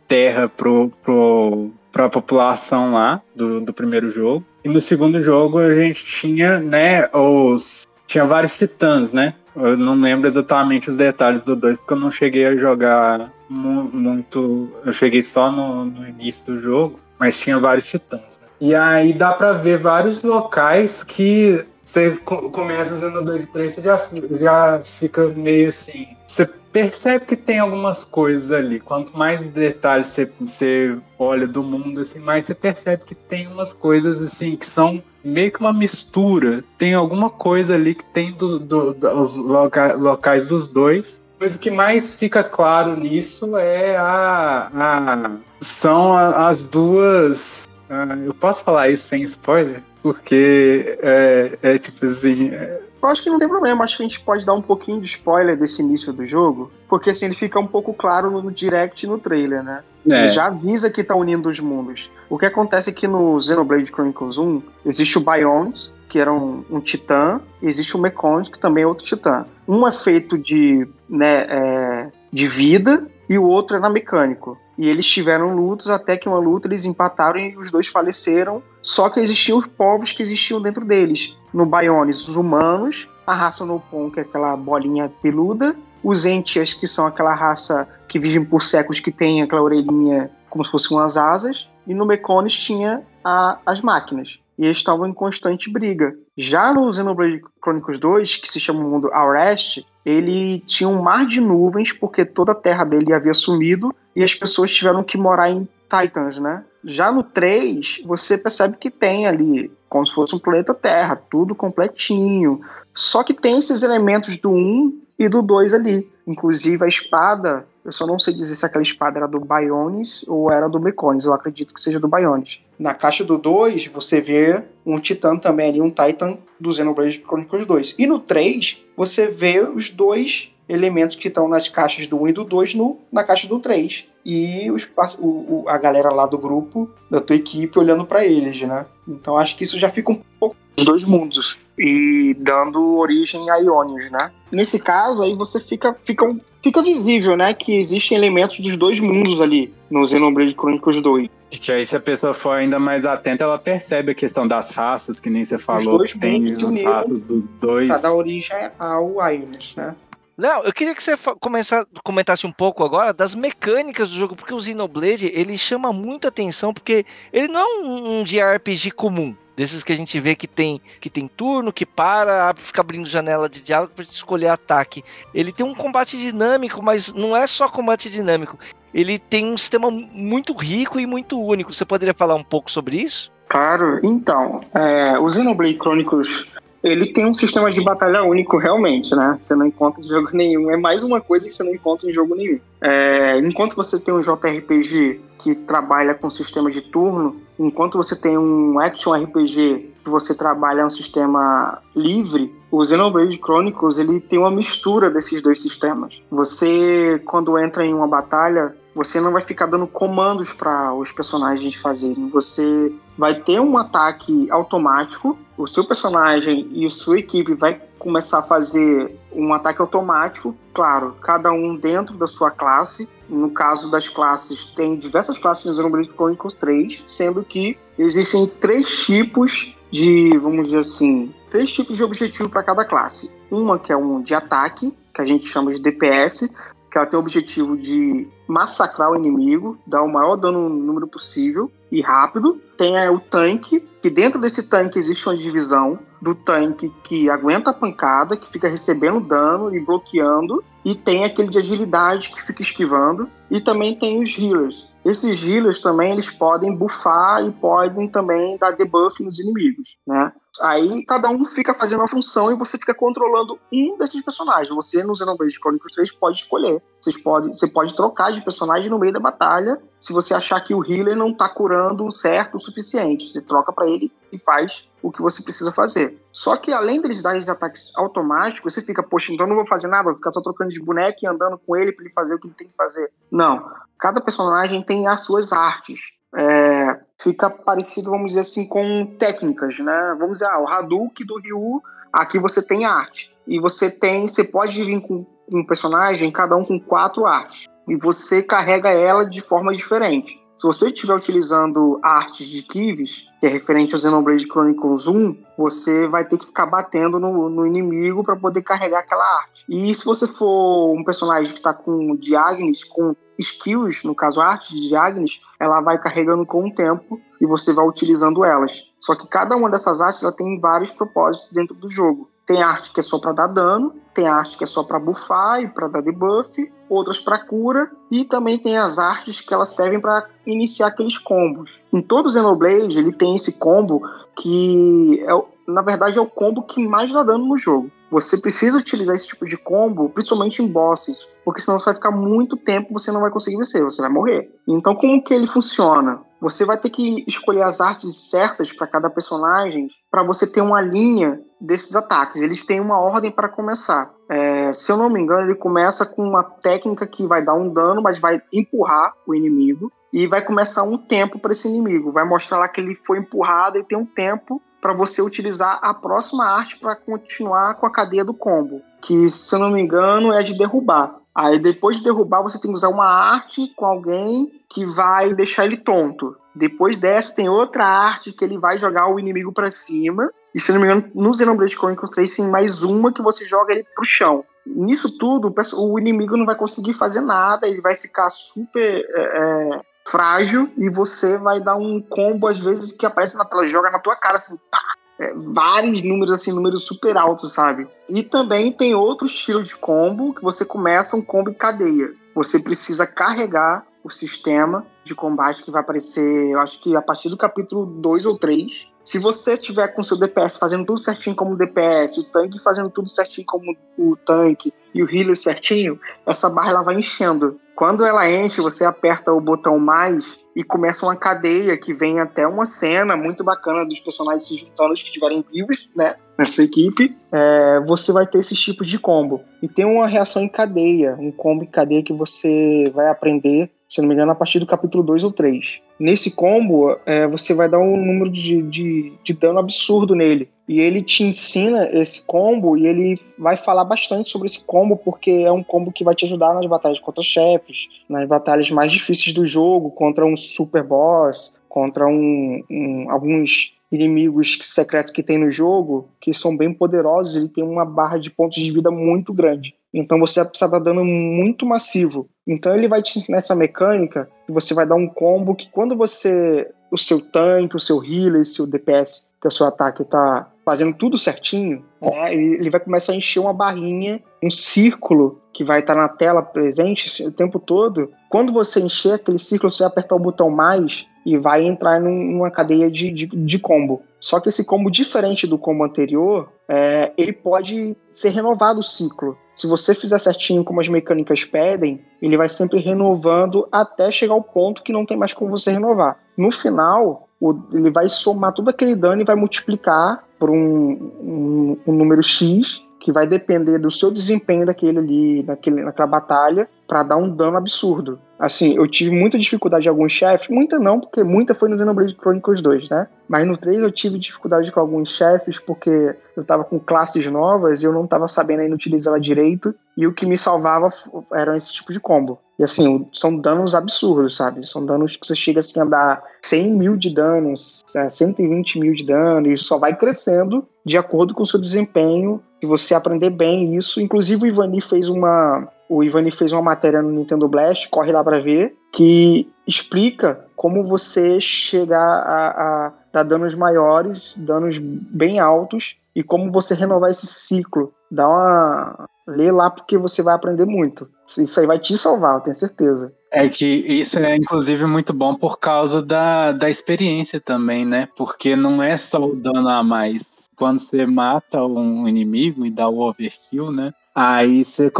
terra 0.09 0.49
pro, 0.49 0.91
pro, 1.03 1.69
pra 1.91 2.09
população 2.09 2.93
lá 2.93 3.21
do, 3.33 3.61
do 3.61 3.71
primeiro 3.71 4.11
jogo. 4.11 4.43
E 4.65 4.67
no 4.67 4.81
segundo 4.81 5.21
jogo 5.21 5.59
a 5.59 5.73
gente 5.73 6.03
tinha, 6.03 6.59
né, 6.59 7.07
os. 7.13 7.87
Tinha 8.07 8.25
vários 8.25 8.57
titãs, 8.57 9.13
né? 9.13 9.35
Eu 9.55 9.77
não 9.77 9.93
lembro 9.93 10.27
exatamente 10.27 10.89
os 10.89 10.95
detalhes 10.95 11.43
do 11.43 11.55
2, 11.55 11.77
porque 11.77 11.93
eu 11.93 11.99
não 11.99 12.11
cheguei 12.11 12.45
a 12.45 12.55
jogar 12.55 13.31
mu 13.47 13.83
muito. 13.93 14.71
Eu 14.83 14.91
cheguei 14.91 15.21
só 15.21 15.51
no, 15.51 15.85
no, 15.85 16.07
início 16.07 16.45
do 16.45 16.59
jogo, 16.59 16.99
mas 17.19 17.37
tinha 17.37 17.59
vários 17.59 17.85
titãs. 17.85 18.41
Né? 18.41 18.47
E 18.61 18.75
aí 18.75 19.13
dá 19.13 19.31
para 19.31 19.53
ver 19.53 19.77
vários 19.77 20.23
locais 20.23 21.03
que 21.03 21.63
você 21.89 22.15
começa 22.51 22.93
usando 22.93 23.15
o 23.15 23.25
2 23.25 23.47
3, 23.49 23.73
você 23.73 23.81
já, 23.81 23.99
já 24.39 24.79
fica 24.79 25.27
meio 25.29 25.69
assim. 25.69 26.07
Você 26.27 26.45
percebe 26.45 27.25
que 27.25 27.35
tem 27.35 27.57
algumas 27.57 28.03
coisas 28.03 28.51
ali. 28.51 28.79
Quanto 28.79 29.17
mais 29.17 29.47
detalhes 29.47 30.05
você, 30.05 30.31
você 30.39 30.95
olha 31.17 31.47
do 31.47 31.63
mundo, 31.63 32.01
assim, 32.01 32.19
mais 32.19 32.45
você 32.45 32.53
percebe 32.53 33.05
que 33.05 33.15
tem 33.15 33.47
umas 33.47 33.73
coisas 33.73 34.21
assim 34.21 34.55
que 34.55 34.67
são 34.67 35.01
meio 35.23 35.51
que 35.51 35.59
uma 35.59 35.73
mistura. 35.73 36.63
Tem 36.77 36.93
alguma 36.93 37.27
coisa 37.27 37.73
ali 37.73 37.95
que 37.95 38.05
tem 38.05 38.33
do, 38.33 38.59
do, 38.59 38.93
dos 38.93 39.35
loca, 39.35 39.93
locais 39.93 40.45
dos 40.45 40.67
dois. 40.67 41.27
Mas 41.39 41.55
o 41.55 41.59
que 41.59 41.71
mais 41.71 42.13
fica 42.13 42.43
claro 42.43 42.99
nisso 42.99 43.57
é 43.57 43.97
a, 43.97 44.69
a 44.71 45.31
são 45.59 46.13
a, 46.13 46.49
as 46.49 46.65
duas. 46.65 47.68
Uh, 47.89 48.25
eu 48.25 48.33
posso 48.33 48.63
falar 48.63 48.89
isso 48.89 49.07
sem 49.07 49.23
spoiler? 49.23 49.81
Porque 50.01 50.97
é, 51.01 51.57
é 51.61 51.77
tipo 51.77 52.05
assim. 52.05 52.49
É... 52.49 52.81
Eu 53.01 53.09
acho 53.09 53.23
que 53.23 53.29
não 53.29 53.37
tem 53.37 53.47
problema, 53.47 53.83
acho 53.83 53.97
que 53.97 54.03
a 54.03 54.05
gente 54.05 54.19
pode 54.19 54.45
dar 54.45 54.53
um 54.53 54.61
pouquinho 54.61 54.99
de 54.99 55.07
spoiler 55.07 55.57
desse 55.57 55.81
início 55.81 56.11
do 56.11 56.27
jogo, 56.27 56.69
porque 56.87 57.09
assim 57.09 57.27
ele 57.27 57.35
fica 57.35 57.57
um 57.57 57.65
pouco 57.65 57.93
claro 57.93 58.29
no 58.29 58.51
direct 58.51 59.05
e 59.05 59.09
no 59.09 59.17
trailer, 59.17 59.63
né? 59.63 59.83
É. 60.07 60.19
Ele 60.19 60.29
já 60.29 60.47
avisa 60.47 60.89
que 60.89 61.03
tá 61.03 61.15
unindo 61.15 61.49
os 61.49 61.59
mundos. 61.61 62.09
O 62.29 62.37
que 62.37 62.45
acontece 62.45 62.89
é 62.89 62.93
que 62.93 63.07
no 63.07 63.39
Xenoblade 63.39 63.85
Chronicles 63.85 64.37
1 64.37 64.61
existe 64.85 65.17
o 65.17 65.21
Bionis, 65.21 65.93
que 66.09 66.19
era 66.19 66.31
um, 66.31 66.65
um 66.69 66.79
titã, 66.81 67.39
e 67.61 67.67
existe 67.67 67.95
o 67.95 67.99
Meconis, 67.99 68.49
que 68.49 68.59
também 68.59 68.83
é 68.83 68.87
outro 68.87 69.05
titã. 69.05 69.45
Um 69.67 69.87
é 69.87 69.91
feito 69.91 70.37
de, 70.37 70.87
né, 71.07 71.45
é, 71.49 72.07
de 72.33 72.47
vida 72.47 73.07
e 73.29 73.37
o 73.37 73.43
outro 73.43 73.77
é 73.77 73.79
na 73.79 73.89
mecânico. 73.89 74.57
E 74.75 74.89
eles 74.89 75.05
tiveram 75.05 75.55
lutas 75.55 75.87
até 75.87 76.17
que 76.17 76.27
uma 76.27 76.39
luta 76.39 76.67
eles 76.67 76.83
empataram 76.83 77.39
e 77.39 77.55
os 77.55 77.69
dois 77.69 77.87
faleceram. 77.87 78.63
Só 78.81 79.09
que 79.09 79.19
existiam 79.19 79.59
os 79.59 79.67
povos 79.67 80.11
que 80.11 80.23
existiam 80.23 80.59
dentro 80.59 80.83
deles. 80.83 81.37
No 81.53 81.65
Bionis, 81.65 82.27
os 82.27 82.35
humanos, 82.35 83.07
a 83.27 83.33
raça 83.35 83.63
Nopon, 83.63 84.09
que 84.09 84.19
é 84.19 84.23
aquela 84.23 84.55
bolinha 84.57 85.11
peluda, 85.21 85.75
os 86.03 86.25
Entias, 86.25 86.73
que 86.73 86.87
são 86.87 87.05
aquela 87.05 87.35
raça 87.35 87.87
que 88.07 88.17
vivem 88.17 88.43
por 88.43 88.63
séculos, 88.63 88.99
que 88.99 89.11
tem 89.11 89.43
aquela 89.43 89.61
orelhinha 89.61 90.31
como 90.49 90.65
se 90.65 90.71
fossem 90.71 90.97
umas 90.97 91.15
asas, 91.15 91.69
e 91.85 91.93
no 91.93 92.05
Meconis 92.05 92.57
tinha 92.57 93.03
a, 93.23 93.59
as 93.65 93.81
máquinas. 93.81 94.39
E 94.59 94.65
eles 94.65 94.77
estavam 94.77 95.07
em 95.07 95.13
constante 95.13 95.71
briga. 95.71 96.13
Já 96.37 96.73
no 96.73 96.91
Xenoblade 96.91 97.41
Chronicles 97.63 97.97
2, 97.97 98.35
que 98.35 98.51
se 98.51 98.59
chama 98.59 98.81
o 98.81 98.89
mundo 98.89 99.09
Arrest, 99.13 99.85
ele 100.05 100.59
tinha 100.67 100.89
um 100.89 101.01
mar 101.01 101.25
de 101.25 101.39
nuvens, 101.39 101.93
porque 101.93 102.25
toda 102.25 102.51
a 102.51 102.55
terra 102.55 102.83
dele 102.83 103.13
havia 103.13 103.33
sumido, 103.33 103.95
e 104.13 104.21
as 104.21 104.35
pessoas 104.35 104.69
tiveram 104.69 105.01
que 105.01 105.17
morar 105.17 105.49
em 105.49 105.65
Titans, 105.89 106.37
né? 106.39 106.65
Já 106.83 107.09
no 107.09 107.23
3, 107.23 108.01
você 108.05 108.37
percebe 108.37 108.75
que 108.77 108.91
tem 108.91 109.25
ali, 109.25 109.71
como 109.87 110.05
se 110.05 110.13
fosse 110.13 110.35
um 110.35 110.39
planeta 110.39 110.73
Terra, 110.73 111.15
tudo 111.15 111.55
completinho. 111.55 112.59
Só 112.93 113.23
que 113.23 113.33
tem 113.33 113.59
esses 113.59 113.81
elementos 113.81 114.37
do 114.37 114.51
1 114.51 115.01
e 115.17 115.29
do 115.29 115.41
2 115.41 115.73
ali. 115.73 116.09
Inclusive 116.27 116.83
a 116.83 116.87
espada, 116.87 117.65
eu 117.89 117.93
só 117.93 118.05
não 118.05 118.19
sei 118.19 118.35
dizer 118.35 118.55
se 118.55 118.63
aquela 118.63 118.83
espada 118.83 119.17
era 119.17 119.27
do 119.27 119.39
Bionis 119.39 120.23
ou 120.27 120.51
era 120.51 120.69
do 120.69 120.79
Meconis. 120.79 121.25
Eu 121.25 121.33
acredito 121.33 121.73
que 121.73 121.81
seja 121.81 121.99
do 121.99 122.07
Bionis. 122.07 122.59
Na 122.77 122.93
caixa 122.93 123.23
do 123.23 123.35
2, 123.35 123.87
você 123.87 124.21
vê 124.21 124.63
um 124.85 124.99
Titã 124.99 125.35
também 125.35 125.69
ali, 125.69 125.81
um 125.81 125.89
Titan 125.89 126.37
do 126.59 126.71
Xenoblade 126.71 127.23
Chronicles 127.25 127.65
2. 127.65 127.95
E 127.97 128.05
no 128.05 128.19
3, 128.19 128.85
você 128.95 129.25
vê 129.25 129.61
os 129.61 129.89
dois 129.89 130.53
elementos 130.67 131.15
que 131.15 131.29
estão 131.29 131.47
nas 131.47 131.67
caixas 131.67 132.05
do 132.05 132.21
1 132.21 132.27
e 132.27 132.33
do 132.33 132.43
2 132.43 132.75
no, 132.75 132.99
na 133.11 133.23
caixa 133.23 133.47
do 133.47 133.59
3. 133.59 134.07
E 134.23 134.69
os, 134.69 134.87
o, 135.17 135.27
o, 135.27 135.65
a 135.67 135.77
galera 135.79 136.13
lá 136.13 136.27
do 136.27 136.37
grupo, 136.37 136.91
da 137.09 137.19
tua 137.19 137.35
equipe, 137.35 137.79
olhando 137.79 138.05
para 138.05 138.23
eles, 138.23 138.61
né? 138.61 138.85
Então 139.07 139.35
acho 139.35 139.57
que 139.57 139.63
isso 139.63 139.79
já 139.79 139.89
fica 139.89 140.11
um 140.11 140.21
pouco 140.39 140.55
os 140.79 140.85
dois 140.85 141.05
mundos 141.05 141.57
e 141.77 142.35
dando 142.39 142.97
origem 142.97 143.49
a 143.49 143.57
Ionios, 143.57 144.09
né? 144.11 144.31
Nesse 144.51 144.79
caso 144.79 145.21
aí 145.23 145.35
você 145.35 145.59
fica 145.59 145.95
fica, 146.03 146.27
fica 146.63 146.81
visível, 146.81 147.37
né, 147.37 147.53
que 147.53 147.77
existem 147.77 148.17
elementos 148.17 148.59
dos 148.59 148.75
dois 148.75 148.99
mundos 148.99 149.39
ali 149.39 149.73
no 149.89 150.05
Xenoblade 150.05 150.53
Chronicles 150.53 151.01
2. 151.01 151.29
E 151.51 151.57
que 151.57 151.71
aí 151.71 151.85
se 151.85 151.95
a 151.95 151.99
pessoa 151.99 152.33
for 152.33 152.51
ainda 152.51 152.77
mais 152.79 153.05
atenta, 153.05 153.43
ela 153.43 153.57
percebe 153.57 154.11
a 154.11 154.15
questão 154.15 154.47
das 154.47 154.71
raças, 154.71 155.19
que 155.19 155.29
nem 155.29 155.43
você 155.43 155.57
falou, 155.57 156.03
que 156.03 156.17
tem 156.17 156.45
as 156.53 156.81
raças 156.81 157.19
dos 157.19 157.43
dois. 157.59 157.87
Pra 157.87 157.97
dar 157.97 158.13
origem 158.13 158.69
ao 158.77 159.13
Ionios, 159.13 159.73
né? 159.75 159.95
Léo, 160.37 160.61
eu 160.63 160.71
queria 160.71 160.95
que 160.95 161.03
você 161.03 161.17
começar, 161.37 161.85
comentasse 162.01 162.47
um 162.47 162.51
pouco 162.51 162.81
agora 162.85 163.11
das 163.11 163.35
mecânicas 163.35 164.07
do 164.07 164.15
jogo, 164.15 164.37
porque 164.37 164.53
o 164.53 164.61
Xenoblade, 164.61 165.29
ele 165.35 165.57
chama 165.57 165.91
muita 165.91 166.29
atenção, 166.29 166.73
porque 166.73 167.05
ele 167.33 167.49
não 167.49 167.59
é 167.59 167.65
um, 167.65 168.19
um 168.19 168.23
de 168.23 168.39
RPG 168.41 168.91
comum, 168.91 169.35
desses 169.59 169.83
que 169.83 169.91
a 169.91 169.97
gente 169.97 170.17
vê 170.21 170.35
que 170.35 170.47
tem 170.47 170.79
que 171.01 171.09
tem 171.09 171.27
turno, 171.27 171.73
que 171.73 171.85
para, 171.85 172.53
fica 172.55 172.79
abrindo 172.79 173.05
janela 173.05 173.49
de 173.49 173.61
diálogo 173.61 173.91
para 173.93 174.05
escolher 174.05 174.47
ataque. 174.47 175.03
Ele 175.33 175.51
tem 175.51 175.65
um 175.65 175.75
combate 175.75 176.17
dinâmico, 176.17 176.81
mas 176.81 177.13
não 177.13 177.35
é 177.35 177.45
só 177.45 177.67
combate 177.67 178.09
dinâmico. 178.09 178.57
Ele 178.93 179.19
tem 179.19 179.45
um 179.45 179.57
sistema 179.57 179.91
muito 179.91 180.53
rico 180.53 180.97
e 180.97 181.05
muito 181.05 181.37
único. 181.39 181.73
Você 181.73 181.83
poderia 181.83 182.13
falar 182.13 182.35
um 182.35 182.43
pouco 182.43 182.71
sobre 182.71 182.97
isso? 182.97 183.31
Claro, 183.49 183.99
então, 184.01 184.61
é, 184.73 185.19
o 185.19 185.29
Xenoblade 185.29 185.77
Chronicles 185.77 186.47
ele 186.83 187.07
tem 187.07 187.25
um 187.25 187.33
sistema 187.33 187.71
de 187.71 187.81
batalha 187.81 188.23
único, 188.23 188.57
realmente, 188.57 189.13
né? 189.15 189.37
Você 189.41 189.55
não 189.55 189.65
encontra 189.65 190.01
em 190.01 190.07
jogo 190.07 190.29
nenhum. 190.33 190.69
É 190.71 190.77
mais 190.77 191.03
uma 191.03 191.19
coisa 191.19 191.47
que 191.47 191.53
você 191.53 191.63
não 191.63 191.73
encontra 191.73 192.09
em 192.09 192.13
jogo 192.13 192.35
nenhum. 192.35 192.59
É, 192.81 193.37
enquanto 193.39 193.75
você 193.75 193.99
tem 193.99 194.13
um 194.13 194.21
JRPG 194.21 195.21
que 195.43 195.55
trabalha 195.55 196.13
com 196.13 196.29
sistema 196.29 196.69
de 196.69 196.81
turno, 196.81 197.41
enquanto 197.57 197.97
você 197.97 198.15
tem 198.15 198.37
um 198.37 198.79
Action 198.79 199.13
RPG 199.13 199.89
que 200.09 200.11
você 200.11 200.33
trabalha 200.33 200.85
um 200.85 200.89
sistema 200.89 201.79
livre, 201.95 202.53
o 202.71 202.83
Xenoblade 202.83 203.37
Chronicles 203.37 203.99
ele 203.99 204.19
tem 204.19 204.39
uma 204.39 204.49
mistura 204.49 205.09
desses 205.09 205.41
dois 205.41 205.61
sistemas. 205.61 206.19
Você, 206.31 207.21
quando 207.25 207.57
entra 207.59 207.85
em 207.85 207.93
uma 207.93 208.07
batalha, 208.07 208.75
você 208.95 209.21
não 209.21 209.31
vai 209.31 209.41
ficar 209.41 209.67
dando 209.67 209.85
comandos 209.85 210.51
para 210.51 210.93
os 210.93 211.11
personagens 211.11 211.75
fazerem. 211.75 212.29
Você 212.29 212.91
vai 213.17 213.35
ter 213.35 213.59
um 213.59 213.77
ataque 213.77 214.49
automático, 214.49 215.37
o 215.57 215.67
seu 215.67 215.85
personagem 215.85 216.67
e 216.71 216.85
a 216.85 216.89
sua 216.89 217.19
equipe 217.19 217.53
vai 217.53 217.79
começar 217.99 218.39
a 218.39 218.43
fazer 218.43 219.15
um 219.31 219.53
ataque 219.53 219.81
automático, 219.81 220.55
claro, 220.73 221.15
cada 221.21 221.51
um 221.51 221.75
dentro 221.75 222.17
da 222.17 222.27
sua 222.27 222.49
classe. 222.49 223.07
No 223.27 223.51
caso 223.51 223.91
das 223.91 224.07
classes, 224.07 224.65
tem 224.65 224.97
diversas 224.97 225.37
classes 225.37 225.65
no 225.65 225.75
Xenoblade 225.75 226.09
Chronicles 226.13 226.53
3, 226.55 227.03
sendo 227.05 227.43
que 227.43 227.77
existem 227.97 228.47
três 228.47 229.05
tipos 229.05 229.75
de, 229.91 230.37
vamos 230.37 230.65
dizer 230.65 230.79
assim, 230.79 231.33
três 231.49 231.71
tipos 231.71 231.97
de 231.97 232.03
objetivo 232.03 232.49
para 232.49 232.63
cada 232.63 232.85
classe. 232.85 233.29
Uma 233.49 233.79
que 233.79 233.91
é 233.91 233.97
um 233.97 234.21
de 234.21 234.33
ataque, 234.33 234.93
que 235.13 235.21
a 235.21 235.25
gente 235.25 235.47
chama 235.47 235.73
de 235.73 235.79
DPS, 235.79 236.49
que 236.89 236.97
ela 236.97 237.05
tem 237.05 237.17
o 237.17 237.21
objetivo 237.21 237.77
de 237.77 238.27
massacrar 238.47 239.11
o 239.11 239.15
inimigo, 239.15 239.77
dar 239.85 240.01
o 240.01 240.11
maior 240.11 240.35
dano 240.35 240.67
no 240.67 240.75
número 240.75 241.07
possível 241.07 241.71
e 241.91 242.01
rápido. 242.01 242.59
Tem 242.77 242.95
o 243.09 243.19
tanque, 243.19 243.79
que 244.01 244.09
dentro 244.09 244.39
desse 244.39 244.63
tanque 244.63 244.97
existe 244.97 245.27
uma 245.27 245.37
divisão 245.37 245.99
do 246.21 246.33
tanque 246.33 246.91
que 247.03 247.29
aguenta 247.29 247.69
a 247.69 247.73
pancada, 247.73 248.35
que 248.35 248.49
fica 248.49 248.67
recebendo 248.67 249.19
dano 249.19 249.73
e 249.75 249.79
bloqueando, 249.79 250.63
e 250.83 250.95
tem 250.95 251.23
aquele 251.23 251.49
de 251.49 251.59
agilidade 251.59 252.29
que 252.29 252.41
fica 252.41 252.61
esquivando, 252.61 253.29
e 253.51 253.61
também 253.61 253.95
tem 253.95 254.23
os 254.23 254.37
healers. 254.37 254.87
Esses 255.05 255.41
healers 255.41 255.81
também 255.81 256.11
eles 256.11 256.29
podem 256.29 256.75
buffar 256.75 257.45
e 257.45 257.51
podem 257.51 258.07
também 258.07 258.57
dar 258.57 258.71
debuff 258.71 259.23
nos 259.23 259.39
inimigos, 259.39 259.97
né? 260.05 260.33
Aí 260.61 261.05
cada 261.05 261.29
um 261.29 261.45
fica 261.45 261.73
fazendo 261.73 261.99
uma 261.99 262.07
função 262.07 262.51
e 262.51 262.55
você 262.55 262.77
fica 262.77 262.93
controlando 262.93 263.57
um 263.71 263.97
desses 263.97 264.21
personagens. 264.21 264.75
Você 264.75 265.03
no 265.03 265.15
Xenoblade 265.15 265.53
Chronicles 265.53 265.93
3 265.93 266.11
pode 266.11 266.39
escolher. 266.39 266.81
Vocês 266.99 267.17
podem, 267.17 267.53
você 267.53 267.67
pode 267.67 267.95
trocar 267.95 268.33
de 268.33 268.41
personagem 268.41 268.89
no 268.89 268.99
meio 268.99 269.13
da 269.13 269.19
batalha 269.19 269.81
se 269.99 270.11
você 270.11 270.33
achar 270.33 270.59
que 270.61 270.73
o 270.73 270.83
healer 270.83 271.15
não 271.15 271.33
tá 271.33 271.47
curando 271.47 272.11
certo 272.11 272.57
o 272.57 272.59
suficiente. 272.59 273.31
Você 273.31 273.41
troca 273.41 273.71
para 273.71 273.87
ele 273.87 274.11
e 274.33 274.37
faz 274.37 274.83
o 275.01 275.11
que 275.11 275.21
você 275.21 275.41
precisa 275.41 275.71
fazer. 275.71 276.21
Só 276.31 276.57
que 276.57 276.73
além 276.73 277.01
deles 277.01 277.21
darem 277.21 277.41
ataques 277.47 277.91
automáticos, 277.95 278.73
você 278.73 278.81
fica, 278.81 279.01
poxa, 279.01 279.33
então 279.33 279.45
eu 279.45 279.49
não 279.49 279.55
vou 279.55 279.67
fazer 279.67 279.87
nada, 279.87 280.05
vou 280.05 280.15
ficar 280.15 280.33
só 280.33 280.41
trocando 280.41 280.71
de 280.71 280.81
boneco 280.81 281.19
e 281.23 281.27
andando 281.27 281.57
com 281.57 281.75
ele 281.77 281.93
para 281.93 282.03
ele 282.03 282.13
fazer 282.13 282.35
o 282.35 282.39
que 282.39 282.47
ele 282.47 282.55
tem 282.55 282.67
que 282.67 282.75
fazer. 282.75 283.09
Não. 283.31 283.63
Cada 283.99 284.21
personagem 284.21 284.81
tem 284.81 285.07
as 285.07 285.23
suas 285.23 285.51
artes. 285.51 285.99
É, 286.35 286.99
fica 287.17 287.49
parecido, 287.49 288.11
vamos 288.11 288.27
dizer 288.27 288.41
assim, 288.41 288.65
com 288.65 289.05
técnicas, 289.17 289.77
né? 289.79 290.15
Vamos 290.17 290.39
dizer, 290.39 290.45
ah, 290.45 290.59
o 290.59 290.67
Hadouken 290.67 291.25
do 291.25 291.39
Ryu, 291.39 291.81
aqui 292.13 292.39
você 292.39 292.65
tem 292.65 292.85
arte. 292.85 293.31
E 293.45 293.59
você 293.59 293.91
tem, 293.91 294.27
você 294.27 294.43
pode 294.43 294.83
vir 294.83 295.01
com 295.01 295.25
um 295.51 295.65
personagem, 295.65 296.31
cada 296.31 296.55
um 296.55 296.63
com 296.63 296.79
quatro 296.79 297.25
artes. 297.25 297.65
E 297.87 297.95
você 297.95 298.41
carrega 298.43 298.89
ela 298.89 299.27
de 299.27 299.41
forma 299.41 299.75
diferente. 299.75 300.39
Se 300.55 300.67
você 300.67 300.87
estiver 300.87 301.15
utilizando 301.15 301.99
artes 302.03 302.45
de 302.45 302.61
Kivis, 302.63 303.25
que 303.39 303.47
é 303.47 303.49
referente 303.49 303.95
ao 303.95 303.99
Xenoblade 303.99 304.45
Chronicles 304.45 305.07
1, 305.07 305.43
você 305.57 306.05
vai 306.05 306.25
ter 306.25 306.37
que 306.37 306.45
ficar 306.45 306.65
batendo 306.65 307.19
no, 307.19 307.49
no 307.49 307.65
inimigo 307.65 308.23
para 308.23 308.35
poder 308.35 308.61
carregar 308.61 308.99
aquela 308.99 309.23
arte. 309.23 309.58
E 309.69 309.93
se 309.93 310.03
você 310.03 310.27
for 310.27 310.91
um 310.97 311.03
personagem 311.03 311.53
que 311.53 311.59
está 311.59 311.71
com 311.71 312.15
Diagnes, 312.15 312.83
com 312.83 313.15
skills, 313.37 314.03
no 314.03 314.15
caso 314.15 314.41
arte 314.41 314.73
de 314.73 314.87
Diagnes, 314.89 315.39
ela 315.59 315.79
vai 315.79 315.99
carregando 315.99 316.43
com 316.43 316.67
o 316.67 316.73
tempo 316.73 317.21
e 317.39 317.45
você 317.45 317.71
vai 317.71 317.87
utilizando 317.87 318.43
elas. 318.43 318.83
Só 318.99 319.15
que 319.15 319.27
cada 319.27 319.55
uma 319.55 319.69
dessas 319.69 320.01
artes 320.01 320.23
ela 320.23 320.31
tem 320.31 320.59
vários 320.59 320.89
propósitos 320.91 321.53
dentro 321.53 321.75
do 321.75 321.89
jogo. 321.91 322.27
Tem 322.47 322.63
arte 322.63 322.91
que 322.91 322.99
é 322.99 323.03
só 323.03 323.19
para 323.19 323.31
dar 323.31 323.47
dano, 323.47 323.93
tem 324.15 324.27
arte 324.27 324.57
que 324.57 324.63
é 324.63 324.67
só 324.67 324.83
para 324.83 324.97
buffar 324.97 325.61
e 325.61 325.67
para 325.67 325.87
dar 325.87 326.01
debuff, 326.01 326.49
outras 326.89 327.19
para 327.19 327.37
cura, 327.37 327.91
e 328.09 328.25
também 328.25 328.57
tem 328.57 328.75
as 328.75 328.97
artes 328.97 329.39
que 329.39 329.53
elas 329.53 329.69
servem 329.69 329.99
para 329.99 330.27
iniciar 330.47 330.87
aqueles 330.87 331.19
combos. 331.19 331.71
Em 331.93 332.01
todo 332.01 332.25
o 332.25 332.31
Xenoblade, 332.31 332.97
ele 332.97 333.13
tem 333.13 333.35
esse 333.35 333.53
combo 333.53 334.01
que 334.35 335.23
é, 335.23 335.71
na 335.71 335.83
verdade 335.83 336.17
é 336.17 336.21
o 336.21 336.25
combo 336.25 336.63
que 336.63 336.87
mais 336.87 337.13
dá 337.13 337.21
dano 337.21 337.45
no 337.45 337.57
jogo. 337.57 337.91
Você 338.11 338.37
precisa 338.37 338.77
utilizar 338.77 339.15
esse 339.15 339.27
tipo 339.27 339.45
de 339.45 339.57
combo, 339.57 340.09
principalmente 340.09 340.61
em 340.61 340.67
bosses, 340.67 341.17
porque 341.45 341.61
senão 341.61 341.79
você 341.79 341.85
vai 341.85 341.95
ficar 341.95 342.11
muito 342.11 342.57
tempo 342.57 342.93
você 342.93 343.11
não 343.11 343.21
vai 343.21 343.31
conseguir 343.31 343.57
vencer, 343.57 343.83
você 343.83 344.01
vai 344.01 344.11
morrer. 344.11 344.51
Então 344.67 344.95
como 344.95 345.23
que 345.23 345.33
ele 345.33 345.47
funciona? 345.47 346.21
Você 346.41 346.63
vai 346.63 346.77
ter 346.77 346.89
que 346.89 347.23
escolher 347.27 347.63
as 347.63 347.81
artes 347.81 348.29
certas 348.29 348.71
para 348.71 348.87
cada 348.87 349.09
personagem 349.09 349.89
para 350.09 350.23
você 350.23 350.47
ter 350.47 350.61
uma 350.61 350.81
linha 350.81 351.41
desses 351.59 351.95
ataques. 351.95 352.41
Eles 352.41 352.65
têm 352.65 352.79
uma 352.79 352.99
ordem 352.99 353.29
para 353.29 353.49
começar. 353.49 354.11
É, 354.29 354.73
se 354.73 354.91
eu 354.91 354.97
não 354.97 355.09
me 355.09 355.19
engano, 355.19 355.47
ele 355.47 355.55
começa 355.55 356.05
com 356.05 356.23
uma 356.23 356.43
técnica 356.43 357.05
que 357.05 357.25
vai 357.27 357.43
dar 357.43 357.53
um 357.53 357.71
dano, 357.71 358.01
mas 358.01 358.19
vai 358.19 358.41
empurrar 358.53 359.13
o 359.27 359.35
inimigo. 359.35 359.91
E 360.13 360.25
vai 360.25 360.43
começar 360.43 360.83
um 360.83 360.97
tempo 360.97 361.37
para 361.37 361.51
esse 361.51 361.67
inimigo. 361.67 362.11
Vai 362.11 362.25
mostrar 362.25 362.57
lá 362.59 362.67
que 362.67 362.79
ele 362.79 362.95
foi 362.95 363.19
empurrado 363.19 363.77
e 363.77 363.83
tem 363.83 363.97
um 363.97 364.05
tempo 364.05 364.61
para 364.81 364.93
você 364.93 365.21
utilizar 365.21 365.79
a 365.81 365.93
próxima 365.93 366.45
arte 366.45 366.77
para 366.77 366.95
continuar 366.95 367.75
com 367.75 367.85
a 367.85 367.91
cadeia 367.91 368.23
do 368.23 368.33
combo. 368.33 368.81
Que, 369.01 369.29
se 369.29 369.53
eu 369.53 369.59
não 369.59 369.71
me 369.71 369.81
engano, 369.81 370.33
é 370.33 370.43
de 370.43 370.57
derrubar. 370.57 371.15
Aí 371.33 371.57
depois 371.59 371.97
de 371.97 372.03
derrubar, 372.03 372.41
você 372.41 372.59
tem 372.59 372.69
que 372.69 372.75
usar 372.75 372.89
uma 372.89 373.05
arte 373.05 373.71
com 373.75 373.85
alguém 373.85 374.51
que 374.69 374.85
vai 374.85 375.33
deixar 375.33 375.65
ele 375.65 375.77
tonto. 375.77 376.35
Depois 376.53 376.99
dessa, 376.99 377.35
tem 377.35 377.47
outra 377.47 377.85
arte 377.85 378.33
que 378.33 378.43
ele 378.43 378.57
vai 378.57 378.77
jogar 378.77 379.07
o 379.07 379.19
inimigo 379.19 379.51
para 379.53 379.71
cima. 379.71 380.29
E 380.53 380.59
se 380.59 380.73
não 380.73 380.81
me 380.81 380.87
engano, 380.87 381.09
no 381.13 381.33
Xenoblade 381.33 381.75
Chronicles 381.75 382.11
3 382.11 382.35
tem 382.35 382.47
mais 382.47 382.83
uma 382.83 383.13
que 383.13 383.21
você 383.21 383.45
joga 383.45 383.73
ele 383.73 383.85
pro 383.95 384.03
chão. 384.03 384.43
Nisso 384.65 385.17
tudo, 385.17 385.53
o 385.77 385.99
inimigo 385.99 386.35
não 386.35 386.45
vai 386.45 386.55
conseguir 386.55 386.93
fazer 386.93 387.21
nada, 387.21 387.67
ele 387.67 387.81
vai 387.81 387.95
ficar 387.95 388.29
super 388.29 389.01
é, 389.15 389.21
é, 389.21 389.81
frágil 390.09 390.69
e 390.77 390.89
você 390.89 391.37
vai 391.37 391.59
dar 391.59 391.75
um 391.75 392.01
combo, 392.01 392.47
às 392.47 392.59
vezes, 392.59 392.91
que 392.91 393.05
aparece 393.05 393.37
na 393.37 393.45
tela, 393.45 393.67
joga 393.67 393.89
na 393.89 393.99
tua 393.99 394.15
cara 394.15 394.35
assim, 394.35 394.57
pá! 394.69 394.79
É, 395.19 395.33
vários 395.35 396.01
números, 396.01 396.31
assim, 396.31 396.53
números 396.53 396.85
super 396.85 397.17
altos, 397.17 397.53
sabe? 397.53 397.87
E 398.07 398.23
também 398.23 398.71
tem 398.71 398.95
outro 398.95 399.27
estilo 399.27 399.63
de 399.63 399.75
combo 399.75 400.33
que 400.33 400.41
você 400.41 400.63
começa 400.63 401.17
um 401.17 401.21
combo 401.21 401.49
em 401.49 401.53
cadeia. 401.53 402.13
Você 402.33 402.59
precisa 402.59 403.05
carregar 403.05 403.85
o 404.01 404.09
sistema 404.09 404.85
de 405.03 405.13
combate 405.13 405.61
que 405.61 405.71
vai 405.71 405.81
aparecer, 405.81 406.47
eu 406.47 406.59
acho 406.59 406.81
que 406.81 406.95
a 406.95 407.01
partir 407.01 407.27
do 407.29 407.37
capítulo 407.37 407.85
2 407.85 408.25
ou 408.25 408.37
3. 408.37 408.87
Se 409.09 409.17
você 409.17 409.57
tiver 409.57 409.87
com 409.87 410.03
seu 410.03 410.15
DPS 410.15 410.59
fazendo 410.59 410.85
tudo 410.85 410.99
certinho 410.99 411.35
como 411.35 411.57
DPS, 411.57 412.19
o 412.19 412.25
tanque 412.25 412.59
fazendo 412.59 412.91
tudo 412.91 413.09
certinho 413.09 413.43
como 413.47 413.75
o 413.97 414.15
tanque 414.15 414.71
e 414.93 415.01
o 415.01 415.09
healer 415.09 415.35
certinho, 415.35 415.99
essa 416.27 416.47
barra 416.47 416.69
ela 416.69 416.83
vai 416.83 416.93
enchendo. 416.93 417.59
Quando 417.75 418.05
ela 418.05 418.29
enche, 418.29 418.61
você 418.61 418.85
aperta 418.85 419.33
o 419.33 419.41
botão 419.41 419.79
mais 419.79 420.37
e 420.55 420.63
começa 420.63 421.07
uma 421.07 421.15
cadeia 421.15 421.75
que 421.75 421.91
vem 421.91 422.19
até 422.19 422.45
uma 422.45 422.67
cena 422.67 423.17
muito 423.17 423.43
bacana 423.43 423.83
dos 423.83 423.99
personagens 423.99 424.47
se 424.47 424.57
juntando, 424.57 424.93
os 424.93 425.01
que 425.01 425.07
estiverem 425.07 425.43
vivos, 425.51 425.89
né, 425.95 426.13
na 426.39 426.45
sua 426.45 426.63
equipe. 426.63 427.15
É, 427.31 427.81
você 427.81 428.13
vai 428.13 428.25
ter 428.25 428.39
esses 428.39 428.57
tipos 428.57 428.87
de 428.87 428.97
combo. 428.97 429.41
E 429.61 429.67
tem 429.67 429.85
uma 429.85 430.07
reação 430.07 430.41
em 430.41 430.47
cadeia, 430.47 431.15
um 431.19 431.31
combo 431.31 431.63
em 431.63 431.67
cadeia 431.67 432.01
que 432.01 432.13
você 432.13 432.89
vai 432.95 433.09
aprender 433.09 433.69
se 433.89 434.01
não 434.01 434.07
me 434.07 434.13
engano, 434.13 434.31
a 434.31 434.35
partir 434.35 434.59
do 434.59 434.67
capítulo 434.67 435.03
2 435.03 435.23
ou 435.23 435.31
3. 435.31 435.81
Nesse 435.99 436.29
combo, 436.29 436.95
é, 437.07 437.27
você 437.27 437.55
vai 437.55 437.67
dar 437.67 437.79
um 437.79 437.97
número 437.97 438.29
de, 438.29 438.61
de, 438.61 439.13
de, 439.23 439.33
dano 439.33 439.57
absurdo 439.57 440.13
nele. 440.13 440.47
E 440.67 440.79
ele 440.79 441.01
te 441.01 441.23
ensina 441.23 441.89
esse 441.91 442.23
combo 442.23 442.77
e 442.77 442.85
ele 442.85 443.19
vai 443.35 443.57
falar 443.57 443.83
bastante 443.83 444.29
sobre 444.29 444.47
esse 444.47 444.63
combo, 444.63 444.95
porque 444.95 445.31
é 445.31 445.51
um 445.51 445.63
combo 445.63 445.91
que 445.91 446.03
vai 446.03 446.13
te 446.13 446.25
ajudar 446.25 446.53
nas 446.53 446.67
batalhas 446.67 446.99
contra 446.99 447.23
chefes, 447.23 447.87
nas 448.07 448.27
batalhas 448.27 448.69
mais 448.69 448.93
difíceis 448.93 449.33
do 449.33 449.43
jogo, 449.43 449.89
contra 449.89 450.23
um 450.23 450.37
super 450.37 450.83
boss, 450.83 451.51
contra 451.67 452.05
um, 452.07 452.63
um 452.69 453.09
alguns 453.09 453.73
inimigos 453.91 454.57
secretos 454.61 455.11
que 455.11 455.23
tem 455.23 455.37
no 455.37 455.51
jogo, 455.51 456.09
que 456.21 456.33
são 456.33 456.55
bem 456.55 456.73
poderosos, 456.73 457.35
ele 457.35 457.49
tem 457.49 457.63
uma 457.63 457.85
barra 457.85 458.17
de 458.17 458.29
pontos 458.29 458.61
de 458.61 458.71
vida 458.71 458.91
muito 458.91 459.33
grande. 459.33 459.73
Então 459.93 460.19
você 460.19 460.39
vai 460.39 460.49
precisar 460.49 460.67
dar 460.67 460.79
dano 460.79 461.03
muito 461.03 461.65
massivo. 461.65 462.29
Então 462.47 462.75
ele 462.75 462.87
vai 462.87 463.01
te 463.01 463.17
ensinar 463.17 463.37
essa 463.37 463.55
mecânica 463.55 464.29
que 464.45 464.51
você 464.51 464.73
vai 464.73 464.85
dar 464.85 464.95
um 464.95 465.07
combo 465.07 465.55
que 465.55 465.69
quando 465.69 465.95
você. 465.95 466.69
O 466.91 466.97
seu 466.97 467.21
tanque, 467.21 467.75
o 467.75 467.79
seu 467.79 468.03
healer, 468.03 468.41
o 468.41 468.45
seu 468.45 468.65
DPS, 468.65 469.27
que 469.39 469.45
é 469.45 469.49
o 469.49 469.51
seu 469.51 469.67
ataque, 469.67 470.03
tá 470.03 470.51
fazendo 470.65 470.91
tudo 470.95 471.19
certinho, 471.19 471.83
né, 472.01 472.33
ele 472.33 472.69
vai 472.69 472.79
começar 472.79 473.11
a 473.11 473.15
encher 473.15 473.39
uma 473.39 473.53
barrinha, 473.53 474.19
um 474.43 474.49
círculo 474.49 475.39
que 475.53 475.63
vai 475.63 475.81
estar 475.81 475.93
tá 475.93 476.01
na 476.01 476.07
tela 476.07 476.41
presente 476.41 477.23
o 477.23 477.31
tempo 477.31 477.59
todo. 477.59 478.11
Quando 478.29 478.53
você 478.53 478.79
encher 478.79 479.13
aquele 479.13 479.37
círculo, 479.37 479.69
você 479.69 479.83
vai 479.83 479.87
apertar 479.91 480.15
o 480.15 480.19
botão 480.19 480.49
mais 480.49 481.05
e 481.29 481.37
vai 481.37 481.63
entrar 481.63 482.01
numa 482.01 482.49
cadeia 482.49 482.89
de, 482.89 483.11
de, 483.11 483.27
de 483.27 483.59
combo. 483.59 484.01
Só 484.19 484.39
que 484.39 484.49
esse 484.49 484.65
combo, 484.65 484.89
diferente 484.89 485.45
do 485.45 485.59
combo 485.59 485.83
anterior, 485.83 486.51
é, 486.67 487.11
ele 487.15 487.31
pode 487.31 487.95
ser 488.11 488.29
renovado 488.29 488.79
o 488.79 488.83
ciclo. 488.83 489.37
Se 489.55 489.67
você 489.67 489.93
fizer 489.93 490.17
certinho 490.17 490.63
como 490.63 490.81
as 490.81 490.87
mecânicas 490.87 491.45
pedem, 491.45 492.01
ele 492.19 492.35
vai 492.35 492.49
sempre 492.49 492.79
renovando 492.79 493.67
até 493.71 494.11
chegar 494.11 494.33
ao 494.33 494.41
ponto 494.41 494.81
que 494.81 494.91
não 494.91 495.05
tem 495.05 495.15
mais 495.15 495.33
como 495.33 495.51
você 495.51 495.71
renovar. 495.71 496.17
No 496.35 496.51
final, 496.51 497.29
ele 497.71 497.91
vai 497.91 498.09
somar 498.09 498.51
todo 498.51 498.69
aquele 498.69 498.95
dano 498.95 499.21
e 499.21 499.25
vai 499.25 499.35
multiplicar 499.35 500.23
por 500.39 500.49
um, 500.49 500.57
um, 500.57 501.77
um 501.85 501.93
número 501.93 502.23
X 502.23 502.81
que 502.99 503.11
vai 503.11 503.25
depender 503.25 503.77
do 503.77 503.89
seu 503.89 504.11
desempenho 504.11 504.65
daquele 504.65 504.99
ali, 504.99 505.43
naquele, 505.43 505.83
naquela 505.83 506.07
batalha, 506.07 506.69
para 506.87 507.03
dar 507.03 507.17
um 507.17 507.33
dano 507.33 507.57
absurdo. 507.57 508.19
Assim, 508.37 508.75
eu 508.75 508.87
tive 508.87 509.11
muita 509.11 509.37
dificuldade 509.37 509.85
em 509.85 509.89
alguns 509.89 510.11
chefes, 510.11 510.49
muita 510.49 510.77
não, 510.77 510.99
porque 510.99 511.23
muita 511.23 511.55
foi 511.55 511.69
no 511.69 511.77
Xenoblade 511.77 512.15
Chronicles 512.15 512.61
2, 512.61 512.89
né? 512.89 513.07
Mas 513.27 513.47
no 513.47 513.57
3 513.57 513.83
eu 513.83 513.91
tive 513.91 514.17
dificuldade 514.17 514.71
com 514.71 514.79
alguns 514.79 515.15
chefes, 515.15 515.59
porque 515.59 516.15
eu 516.35 516.43
tava 516.43 516.63
com 516.63 516.79
classes 516.79 517.25
novas 517.27 517.81
e 517.81 517.85
eu 517.85 517.93
não 517.93 518.07
tava 518.07 518.27
sabendo 518.27 518.61
ainda 518.61 518.75
utilizá-la 518.75 519.19
direito, 519.19 519.73
e 519.95 520.05
o 520.07 520.13
que 520.13 520.25
me 520.25 520.37
salvava 520.37 520.89
era 521.33 521.55
esse 521.55 521.71
tipo 521.73 521.93
de 521.93 521.99
combo. 521.99 522.39
E 522.59 522.63
assim, 522.63 523.07
são 523.13 523.37
danos 523.37 523.73
absurdos, 523.73 524.35
sabe? 524.35 524.67
São 524.67 524.85
danos 524.85 525.15
que 525.15 525.25
você 525.25 525.33
chega 525.33 525.59
assim 525.59 525.79
a 525.79 525.85
dar 525.85 526.23
100 526.41 526.73
mil 526.73 526.97
de 526.97 527.09
dano, 527.09 527.53
120 527.55 528.75
é, 528.77 528.81
mil 528.81 528.93
de 528.93 529.05
dano, 529.05 529.49
e 529.49 529.57
só 529.57 529.77
vai 529.77 529.95
crescendo 529.95 530.67
de 530.85 530.97
acordo 530.97 531.33
com 531.33 531.43
o 531.43 531.47
seu 531.47 531.59
desempenho. 531.59 532.43
Se 532.59 532.67
você 532.67 532.93
aprender 532.93 533.29
bem 533.29 533.77
isso, 533.77 534.01
inclusive 534.01 534.43
o 534.43 534.47
Ivani 534.47 534.81
fez 534.81 535.07
uma 535.07 535.69
o 535.87 536.03
Ivani 536.03 536.31
fez 536.31 536.51
uma 536.51 536.61
matéria 536.61 537.01
no 537.01 537.09
Nintendo 537.09 537.47
Blast, 537.47 537.89
corre 537.89 538.11
lá 538.11 538.23
para 538.23 538.39
ver, 538.39 538.75
que 538.91 539.49
explica 539.65 540.45
como 540.55 540.83
você 540.83 541.39
chegar 541.39 541.97
a, 541.97 542.49
a 542.87 542.93
dar 543.11 543.23
danos 543.23 543.55
maiores, 543.55 544.35
danos 544.37 544.77
bem 544.79 545.39
altos, 545.39 545.95
e 546.15 546.23
como 546.23 546.51
você 546.51 546.73
renovar 546.73 547.09
esse 547.09 547.25
ciclo. 547.27 547.93
Dá 548.11 548.27
uma. 548.27 549.07
Lê 549.27 549.51
lá 549.51 549.69
porque 549.69 549.95
você 549.97 550.23
vai 550.23 550.33
aprender 550.33 550.65
muito. 550.65 551.07
Isso 551.37 551.59
aí 551.59 551.67
vai 551.67 551.77
te 551.77 551.95
salvar, 551.95 552.35
eu 552.35 552.41
tenho 552.41 552.55
certeza. 552.55 553.13
É 553.31 553.47
que 553.47 553.65
isso 553.65 554.17
é 554.17 554.35
inclusive 554.35 554.85
muito 554.85 555.13
bom 555.13 555.35
por 555.35 555.59
causa 555.59 556.01
da, 556.01 556.51
da 556.51 556.67
experiência 556.67 557.39
também, 557.39 557.85
né? 557.85 558.07
Porque 558.17 558.55
não 558.55 558.81
é 558.81 558.97
só 558.97 559.23
o 559.23 559.35
dano 559.35 559.69
a 559.69 559.83
mais. 559.83 560.49
Quando 560.55 560.79
você 560.79 561.05
mata 561.05 561.63
um 561.63 562.07
inimigo 562.07 562.65
e 562.65 562.71
dá 562.71 562.89
o 562.89 563.07
overkill, 563.07 563.71
né? 563.71 563.93
Aí 564.15 564.63
você 564.63 564.91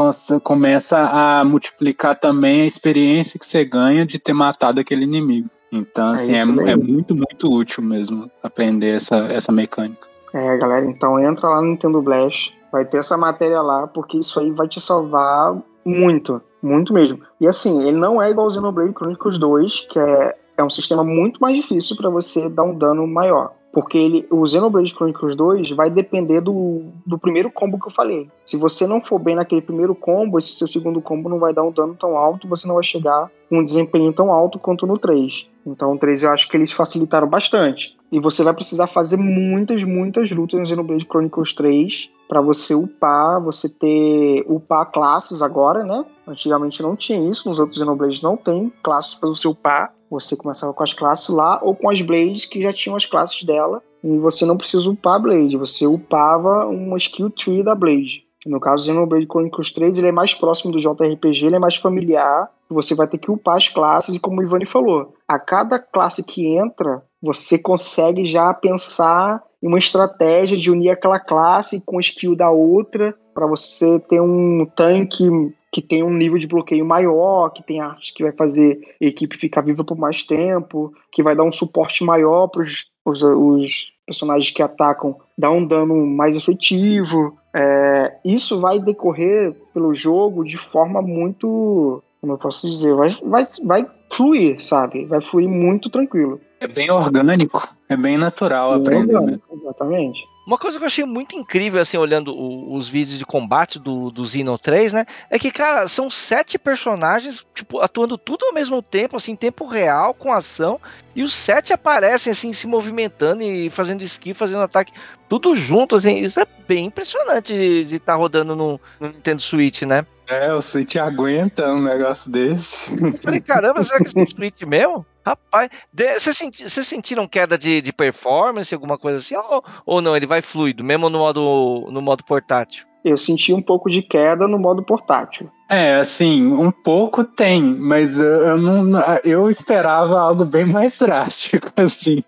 começa 0.44 1.00
a 1.00 1.44
multiplicar 1.44 2.18
também 2.20 2.62
a 2.62 2.68
experiência 2.68 3.40
que 3.40 3.46
você 3.46 3.66
ganha 3.66 4.06
de 4.06 4.20
ter 4.20 4.34
matado 4.34 4.80
aquele 4.80 5.04
inimigo. 5.04 5.50
Então, 5.72 6.12
é 6.12 6.14
assim, 6.16 6.34
é, 6.34 6.38
é, 6.38 6.72
é, 6.72 6.76
muito, 6.76 7.16
muito 7.16 7.52
útil 7.54 7.84
mesmo 7.84 8.30
aprender 8.42 8.96
essa, 8.96 9.18
essa 9.32 9.52
mecânica. 9.52 10.08
É, 10.34 10.58
galera, 10.58 10.86
então 10.86 11.20
entra 11.20 11.50
lá 11.50 11.62
no 11.62 11.70
Nintendo 11.70 12.02
Blast, 12.02 12.54
vai 12.72 12.86
ter 12.86 12.98
essa 12.98 13.18
matéria 13.18 13.62
lá, 13.62 13.88
porque 13.88 14.18
isso 14.18 14.40
aí 14.40 14.52
vai 14.52 14.68
te 14.68 14.80
salvar 14.80 15.58
muito, 15.84 16.42
muito 16.62 16.94
mesmo. 16.94 17.20
E 17.40 17.48
assim, 17.48 17.88
ele 17.88 17.98
não 17.98 18.22
é 18.22 18.30
igual 18.30 18.48
ao 18.48 18.52
Xenoblade 18.52 18.94
Chronicles 18.94 19.38
2, 19.38 19.88
que 19.90 20.00
é, 20.00 20.36
é 20.58 20.64
um 20.64 20.70
sistema 20.70 21.04
muito 21.04 21.40
mais 21.40 21.56
difícil 21.56 21.96
para 21.96 22.10
você 22.10 22.48
dar 22.50 22.64
um 22.64 22.78
dano 22.78 23.08
maior. 23.08 23.54
Porque 23.72 23.98
ele, 23.98 24.28
o 24.32 24.46
Xenoblade 24.46 24.94
Chronicles 24.94 25.36
2 25.36 25.72
vai 25.72 25.90
depender 25.90 26.42
do, 26.42 26.86
do 27.06 27.20
primeiro 27.20 27.52
combo 27.52 27.80
que 27.80 27.88
eu 27.88 27.92
falei. 27.92 28.28
Se 28.46 28.58
você 28.58 28.88
não 28.88 29.00
for 29.02 29.20
bem 29.20 29.36
naquele 29.36 29.62
primeiro 29.62 29.94
combo, 29.94 30.38
esse 30.38 30.54
seu 30.54 30.68
segundo 30.68 31.02
combo 31.02 31.30
não 31.30 31.38
vai 31.38 31.54
dar 31.54 31.64
um 31.64 31.72
dano 31.72 31.96
tão 32.00 32.18
alto, 32.18 32.48
você 32.48 32.68
não 32.68 32.76
vai 32.76 32.84
chegar 32.84 33.30
um 33.52 33.64
desempenho 33.64 34.12
tão 34.12 34.32
alto 34.32 34.58
quanto 34.58 34.88
no 34.88 34.98
3. 34.98 35.48
Então, 35.66 35.94
o 35.94 35.98
3 35.98 36.24
eu 36.24 36.32
acho 36.32 36.50
que 36.50 36.58
eles 36.58 36.72
facilitaram 36.72 37.28
bastante. 37.28 37.96
E 38.12 38.20
você 38.20 38.44
vai 38.44 38.54
precisar 38.54 38.88
fazer 38.88 39.18
muitas, 39.18 39.84
muitas 39.84 40.32
lutas 40.32 40.60
no 40.60 40.66
Xenoblade 40.66 41.06
Chronicles 41.06 41.54
3 41.54 42.10
para 42.28 42.42
você 42.42 42.74
upar, 42.74 43.42
você 43.42 43.70
ter 43.70 44.44
upar 44.48 44.92
classes 44.92 45.42
agora, 45.42 45.84
né? 45.84 46.06
Antigamente 46.28 46.82
não 46.82 46.96
tinha 46.96 47.30
isso, 47.30 47.48
nos 47.50 47.60
outros 47.60 47.78
Xenoblades 47.78 48.22
não 48.22 48.36
tem 48.36 48.72
classes 48.82 49.16
para 49.16 49.30
você 49.30 49.48
upar. 49.48 49.94
Você 50.10 50.36
começava 50.36 50.74
com 50.74 50.84
as 50.84 50.94
classes 50.94 51.30
lá 51.30 51.60
ou 51.62 51.76
com 51.76 51.90
as 51.90 52.02
Blades 52.02 52.46
que 52.46 52.62
já 52.62 52.74
tinham 52.74 52.96
as 52.96 53.06
classes 53.06 53.44
dela. 53.44 53.82
E 54.04 54.18
você 54.18 54.46
não 54.46 54.58
precisa 54.58 54.90
upar 54.90 55.16
a 55.16 55.20
Blade, 55.20 55.58
você 55.58 55.86
upava 55.86 56.66
uma 56.66 56.98
skill 56.98 57.30
tree 57.30 57.64
da 57.64 57.76
Blade. 57.76 58.24
No 58.46 58.60
caso 58.60 58.86
Xenoblade 58.86 59.28
Chronicles 59.30 59.72
3, 59.74 60.00
ele 60.00 60.08
é 60.08 60.12
mais 60.12 60.34
próximo 60.34 60.72
do 60.72 60.80
JRPG, 60.80 61.46
ele 61.46 61.58
é 61.58 61.60
mais 61.60 61.76
familiar. 61.76 62.50
Você 62.70 62.96
vai 62.96 63.08
ter 63.08 63.18
que 63.18 63.30
upar 63.30 63.58
as 63.58 63.68
classes, 63.68 64.16
e 64.16 64.20
como 64.20 64.40
o 64.40 64.44
Ivani 64.44 64.66
falou, 64.66 65.14
a 65.28 65.38
cada 65.38 65.78
classe 65.78 66.24
que 66.24 66.46
entra, 66.46 67.04
você 67.22 67.60
consegue 67.60 68.24
já 68.24 68.54
pensar 68.54 69.44
em 69.62 69.68
uma 69.68 69.80
estratégia 69.80 70.58
de 70.58 70.72
unir 70.72 70.92
aquela 70.92 71.20
classe 71.20 71.84
com 71.86 71.98
a 71.98 72.02
skill 72.02 72.36
da 72.36 72.50
outra, 72.50 73.14
para 73.34 73.46
você 73.46 74.00
ter 74.00 74.22
um 74.22 74.66
tanque 74.76 75.26
que 75.72 75.82
tem 75.82 76.04
um 76.04 76.14
nível 76.14 76.40
de 76.40 76.48
bloqueio 76.48 76.86
maior, 76.86 77.50
que 77.50 77.64
tem 77.64 77.80
arte 77.80 78.14
que 78.14 78.24
vai 78.24 78.32
fazer 78.32 78.80
a 79.02 79.06
equipe 79.06 79.38
ficar 79.38 79.62
viva 79.62 79.84
por 79.84 79.98
mais 79.98 80.24
tempo, 80.24 80.94
que 81.12 81.22
vai 81.22 81.36
dar 81.36 81.44
um 81.44 81.52
suporte 81.52 82.04
maior 82.04 82.48
para 82.48 82.62
os, 82.62 82.86
os 83.06 83.94
personagens 84.06 84.52
que 84.52 84.64
atacam, 84.64 85.16
dar 85.38 85.52
um 85.52 85.66
dano 85.66 86.06
mais 86.06 86.36
efetivo. 86.36 87.38
É, 87.56 88.18
isso 88.26 88.60
vai 88.60 88.80
decorrer 88.80 89.54
pelo 89.74 89.94
jogo 89.94 90.44
de 90.44 90.58
forma 90.58 91.02
muito. 91.02 92.02
Como 92.20 92.34
eu 92.34 92.38
posso 92.38 92.68
dizer? 92.68 92.94
Vai, 92.96 93.10
vai, 93.24 93.44
vai 93.64 93.88
fluir, 94.12 94.62
sabe? 94.62 95.06
Vai 95.06 95.22
fluir 95.22 95.48
muito 95.48 95.90
tranquilo. 95.90 96.42
É 96.60 96.68
bem 96.68 96.92
orgânico, 96.92 97.66
é 97.88 97.96
bem 97.96 98.18
natural 98.18 98.74
aprender. 98.74 99.16
Orgânico, 99.16 99.48
exatamente. 99.56 100.20
Uma 100.50 100.58
coisa 100.58 100.80
que 100.80 100.84
eu 100.84 100.88
achei 100.88 101.06
muito 101.06 101.36
incrível, 101.36 101.80
assim, 101.80 101.96
olhando 101.96 102.36
o, 102.36 102.74
os 102.74 102.90
vídeos 102.90 103.20
de 103.20 103.24
combate 103.24 103.78
do, 103.78 104.10
do 104.10 104.26
Xeno 104.26 104.58
3, 104.58 104.94
né? 104.94 105.06
É 105.30 105.38
que, 105.38 105.52
cara, 105.52 105.88
são 105.88 106.10
sete 106.10 106.58
personagens, 106.58 107.46
tipo, 107.54 107.80
atuando 107.80 108.18
tudo 108.18 108.46
ao 108.46 108.54
mesmo 108.56 108.82
tempo, 108.82 109.16
assim, 109.16 109.34
em 109.34 109.36
tempo 109.36 109.68
real, 109.68 110.12
com 110.12 110.34
ação. 110.34 110.82
E 111.16 111.22
os 111.22 111.34
sete 111.34 111.72
aparecem, 111.72 112.32
assim, 112.32 112.52
se 112.52 112.66
movimentando 112.66 113.44
e 113.44 113.70
fazendo 113.70 114.02
esqui, 114.02 114.34
fazendo 114.34 114.64
ataque, 114.64 114.92
tudo 115.28 115.54
junto, 115.54 115.96
assim. 115.96 116.18
Isso 116.18 116.40
é 116.40 116.48
bem 116.68 116.86
impressionante 116.86 117.54
de 117.86 117.98
estar 117.98 118.14
tá 118.14 118.18
rodando 118.18 118.56
no, 118.56 118.82
no 119.00 119.10
Nintendo 119.10 119.44
Switch, 119.44 119.84
né? 119.84 120.04
É, 120.28 120.52
o 120.52 120.64
Switch 120.64 120.96
aguenta 120.96 121.72
um 121.72 121.84
negócio 121.84 122.32
desse. 122.32 122.92
Eu 122.92 123.16
falei, 123.22 123.40
caramba, 123.40 123.84
será 123.84 124.00
que 124.04 124.20
é 124.20 124.26
Switch 124.26 124.64
mesmo? 124.64 125.06
Rapaz, 125.26 125.70
vocês 126.18 126.38
senti, 126.38 126.70
sentiram 126.70 127.28
queda 127.28 127.58
de, 127.58 127.82
de 127.82 127.94
performance, 127.94 128.74
alguma 128.74 128.98
coisa 128.98 129.18
assim? 129.18 129.36
Ou, 129.36 129.64
ou 129.86 130.02
não, 130.02 130.16
ele 130.16 130.26
vai 130.26 130.42
fluido, 130.42 130.84
mesmo 130.84 131.10
no 131.10 131.20
modo, 131.20 131.88
no 131.92 132.02
modo 132.02 132.24
portátil? 132.24 132.86
Eu 133.04 133.18
senti 133.18 133.54
um 133.54 133.62
pouco 133.62 133.90
de 133.90 134.02
queda 134.02 134.48
no 134.48 134.60
modo 134.60 134.84
portátil. 134.84 135.50
É, 135.70 135.96
assim, 135.96 136.48
um 136.48 136.72
pouco 136.72 137.24
tem, 137.24 137.62
mas 137.62 138.20
eu, 138.20 138.58
não, 138.58 139.02
eu 139.24 139.50
esperava 139.50 140.20
algo 140.20 140.44
bem 140.44 140.66
mais 140.66 140.98
drástico, 140.98 141.72
assim. 141.78 142.24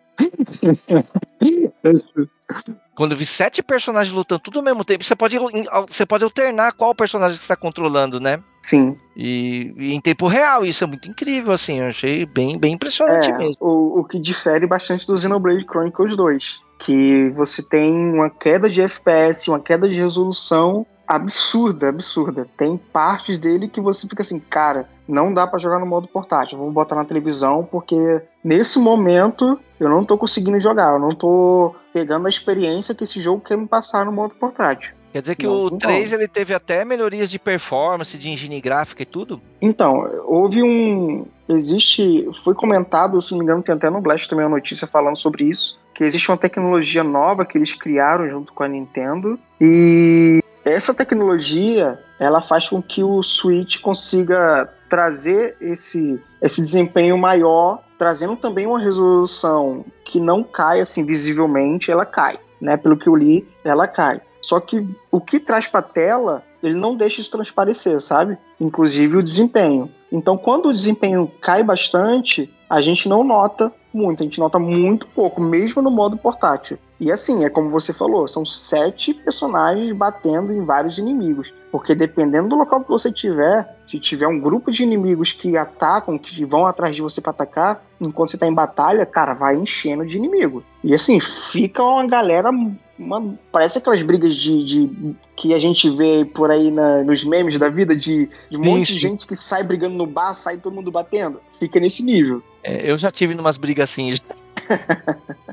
Quando 2.96 3.12
eu 3.14 3.18
vi 3.18 3.26
sete 3.26 3.64
personagens 3.64 4.14
lutando 4.14 4.42
tudo 4.42 4.60
ao 4.60 4.66
mesmo 4.66 4.84
tempo, 4.84 5.04
você 5.04 5.16
pode, 5.16 5.38
você 5.88 6.06
pode 6.06 6.24
alternar 6.24 6.74
qual 6.74 6.94
personagem 6.94 7.36
você 7.36 7.44
está 7.44 7.56
controlando, 7.56 8.20
né? 8.20 8.44
Sim. 8.62 8.96
E, 9.16 9.74
e, 9.78 9.94
em 9.94 10.00
tempo 10.00 10.28
real, 10.28 10.66
isso 10.66 10.84
é 10.84 10.88
muito 10.88 11.10
incrível, 11.10 11.52
assim, 11.52 11.80
eu 11.80 11.88
achei 11.88 12.26
bem, 12.26 12.60
bem 12.60 12.74
impressionante 12.74 13.30
é, 13.30 13.38
mesmo. 13.38 13.56
O, 13.60 14.00
o 14.00 14.04
que 14.04 14.20
difere 14.20 14.68
bastante 14.68 15.08
do 15.08 15.18
Xenoblade 15.18 15.66
Chronicles 15.66 16.16
2, 16.16 16.62
que 16.80 17.30
você 17.30 17.64
tem 17.64 17.94
uma 17.94 18.30
queda 18.30 18.70
de 18.70 18.82
FPS, 18.82 19.50
uma 19.50 19.60
queda 19.60 19.88
de 19.88 20.00
resolução 20.00 20.86
absurda, 21.12 21.89
absurda. 21.89 22.47
Tem 22.57 22.78
partes 22.78 23.38
dele 23.38 23.68
que 23.68 23.82
você 23.82 24.07
fica 24.07 24.22
assim, 24.22 24.39
cara, 24.39 24.88
não 25.07 25.34
dá 25.34 25.45
para 25.45 25.59
jogar 25.59 25.78
no 25.78 25.86
modo 25.86 26.07
portátil. 26.07 26.57
Vamos 26.57 26.74
botar 26.74 26.95
na 26.95 27.03
televisão 27.03 27.68
porque 27.70 28.22
nesse 28.41 28.80
momento 28.80 29.59
eu 29.78 29.89
não 29.89 30.05
tô 30.05 30.18
conseguindo 30.18 30.59
jogar, 30.59 30.93
eu 30.93 30.99
não 30.99 31.14
tô 31.14 31.76
pegando 31.91 32.28
a 32.28 32.30
experiência 32.30 32.95
que 32.95 33.03
esse 33.03 33.20
jogo 33.20 33.43
quer 33.43 33.57
me 33.57 33.68
passar 33.68 34.05
no 34.05 34.12
modo 34.12 34.34
portátil. 34.36 34.93
Quer 35.12 35.22
dizer 35.22 35.36
que 35.36 35.45
não, 35.45 35.66
o 35.66 35.72
3 35.72 36.14
ele 36.14 36.28
teve 36.28 36.53
até 36.53 36.86
melhorias 36.86 37.30
de 37.30 37.38
performance, 37.38 38.18
de 38.18 38.30
engine 38.30 38.62
gráfica 38.62 39.03
e 39.03 39.05
tudo? 39.05 39.41
Então, 39.62 40.09
houve 40.26 40.64
um. 40.64 41.26
Existe. 41.49 42.30
Foi 42.45 42.55
comentado, 42.55 43.22
se 43.22 43.32
não 43.32 43.39
me 43.39 43.43
engano, 43.43 43.62
tem 43.62 43.76
até 43.76 43.89
no 43.89 43.99
Blast 43.99 44.30
também 44.30 44.45
uma 44.45 44.55
notícia 44.55 44.88
falando 44.88 45.18
sobre 45.18 45.43
isso. 45.43 45.78
Que 46.02 46.06
existe 46.06 46.32
uma 46.32 46.38
tecnologia 46.38 47.04
nova 47.04 47.45
que 47.45 47.56
eles 47.56 47.76
criaram 47.76 48.28
junto 48.28 48.52
com 48.54 48.64
a 48.64 48.68
Nintendo. 48.68 49.38
E 49.62 50.41
essa 50.66 50.95
tecnologia 50.95 51.99
ela 52.20 52.41
faz 52.41 52.68
com 52.68 52.82
que 52.82 53.04
o 53.04 53.22
Switch 53.22 53.80
consiga 53.80 54.68
trazer 54.89 55.56
esse, 55.62 56.20
esse 56.41 56.60
desempenho 56.60 57.20
maior, 57.20 57.84
trazendo 57.99 58.36
também 58.36 58.66
uma 58.66 58.80
resolução 58.80 59.86
que 60.04 60.20
não 60.20 60.43
cai 60.43 60.80
assim 60.80 61.06
visivelmente, 61.06 61.91
ela 61.91 62.04
cai, 62.04 62.39
né? 62.60 62.78
Pelo 62.78 62.97
que 62.97 63.08
eu 63.08 63.16
li, 63.16 63.47
ela 63.64 63.88
cai. 63.88 64.20
Só 64.41 64.60
que 64.60 64.84
o 65.12 65.22
que 65.22 65.39
traz 65.39 65.68
para 65.68 65.82
a 65.82 65.84
tela, 65.84 66.43
ele 66.64 66.74
não 66.74 66.97
deixa 66.97 67.22
isso 67.22 67.30
transparecer, 67.30 68.02
sabe? 68.02 68.39
Inclusive 68.60 69.18
o 69.18 69.24
desempenho. 69.24 69.88
Então, 70.12 70.36
quando 70.36 70.70
o 70.70 70.74
desempenho 70.74 71.32
cai 71.39 71.62
bastante, 71.62 72.52
a 72.68 72.82
gente 72.82 73.08
não 73.08 73.24
nota 73.24 73.72
muito, 73.94 74.22
a 74.22 74.24
gente 74.24 74.39
nota 74.39 74.58
muito 74.60 75.08
pouco, 75.08 75.42
mesmo 75.42 75.82
no 75.82 75.92
modo 75.92 76.18
portátil. 76.18 76.78
E 77.00 77.12
assim, 77.12 77.44
é 77.44 77.50
como 77.50 77.72
você 77.72 77.92
falou, 77.92 78.28
são 78.28 78.46
sete 78.46 79.12
personagens 79.12 79.92
batendo 79.92 80.54
em 80.54 80.64
vários 80.64 81.00
inimigos. 81.00 81.52
Porque 81.72 81.96
dependendo 81.96 82.50
do 82.50 82.56
local 82.56 82.84
que 82.84 82.89
você 82.89 83.12
tiver, 83.12 83.68
se 83.88 84.00
tiver 84.00 84.28
um 84.28 84.39
grupo 84.39 84.70
de 84.70 84.84
inimigos 84.84 85.32
que 85.32 85.58
atacam, 85.58 86.18
que 86.18 86.46
vão 86.46 86.68
atrás 86.68 86.96
de 86.96 87.02
você 87.02 87.20
para 87.20 87.32
atacar, 87.32 87.84
enquanto 88.00 88.32
você 88.32 88.38
tá 88.38 88.46
em 88.46 88.54
batalha, 88.54 89.06
cara, 89.06 89.34
vai 89.34 89.56
enchendo 89.56 90.06
de 90.06 90.16
inimigo. 90.16 90.64
E 90.84 90.94
assim, 90.94 91.20
fica 91.20 91.82
uma 91.82 92.06
galera. 92.06 92.52
Uma, 93.00 93.36
parece 93.52 93.80
aquelas 93.80 94.04
brigas 94.04 94.36
de, 94.36 94.64
de, 94.64 95.16
que 95.36 95.56
a 95.56 95.60
gente 95.60 95.89
vê 95.89 96.24
por 96.24 96.52
aí 96.52 96.70
na, 96.70 97.04
nos 97.04 97.24
memes 97.24 97.58
da 97.58 97.68
vida, 97.68 97.96
de, 97.96 98.30
de 98.48 98.58
um 98.58 98.62
monte 98.62 98.94
de 98.94 99.00
gente 99.00 99.26
que 99.26 99.36
sai 99.36 99.64
brigando 99.64 99.96
no 99.96 100.06
bar, 100.06 100.34
sai 100.34 100.58
todo 100.58 100.76
mundo 100.76 100.92
batendo. 100.92 101.39
Fica 101.60 101.80
nesse 101.80 102.04
nível. 102.04 102.44
É, 102.64 102.89
eu 102.89 102.97
já 102.97 103.12
tive 103.12 103.36
numas 103.36 103.57
brigas 103.57 103.89
assim. 103.89 104.14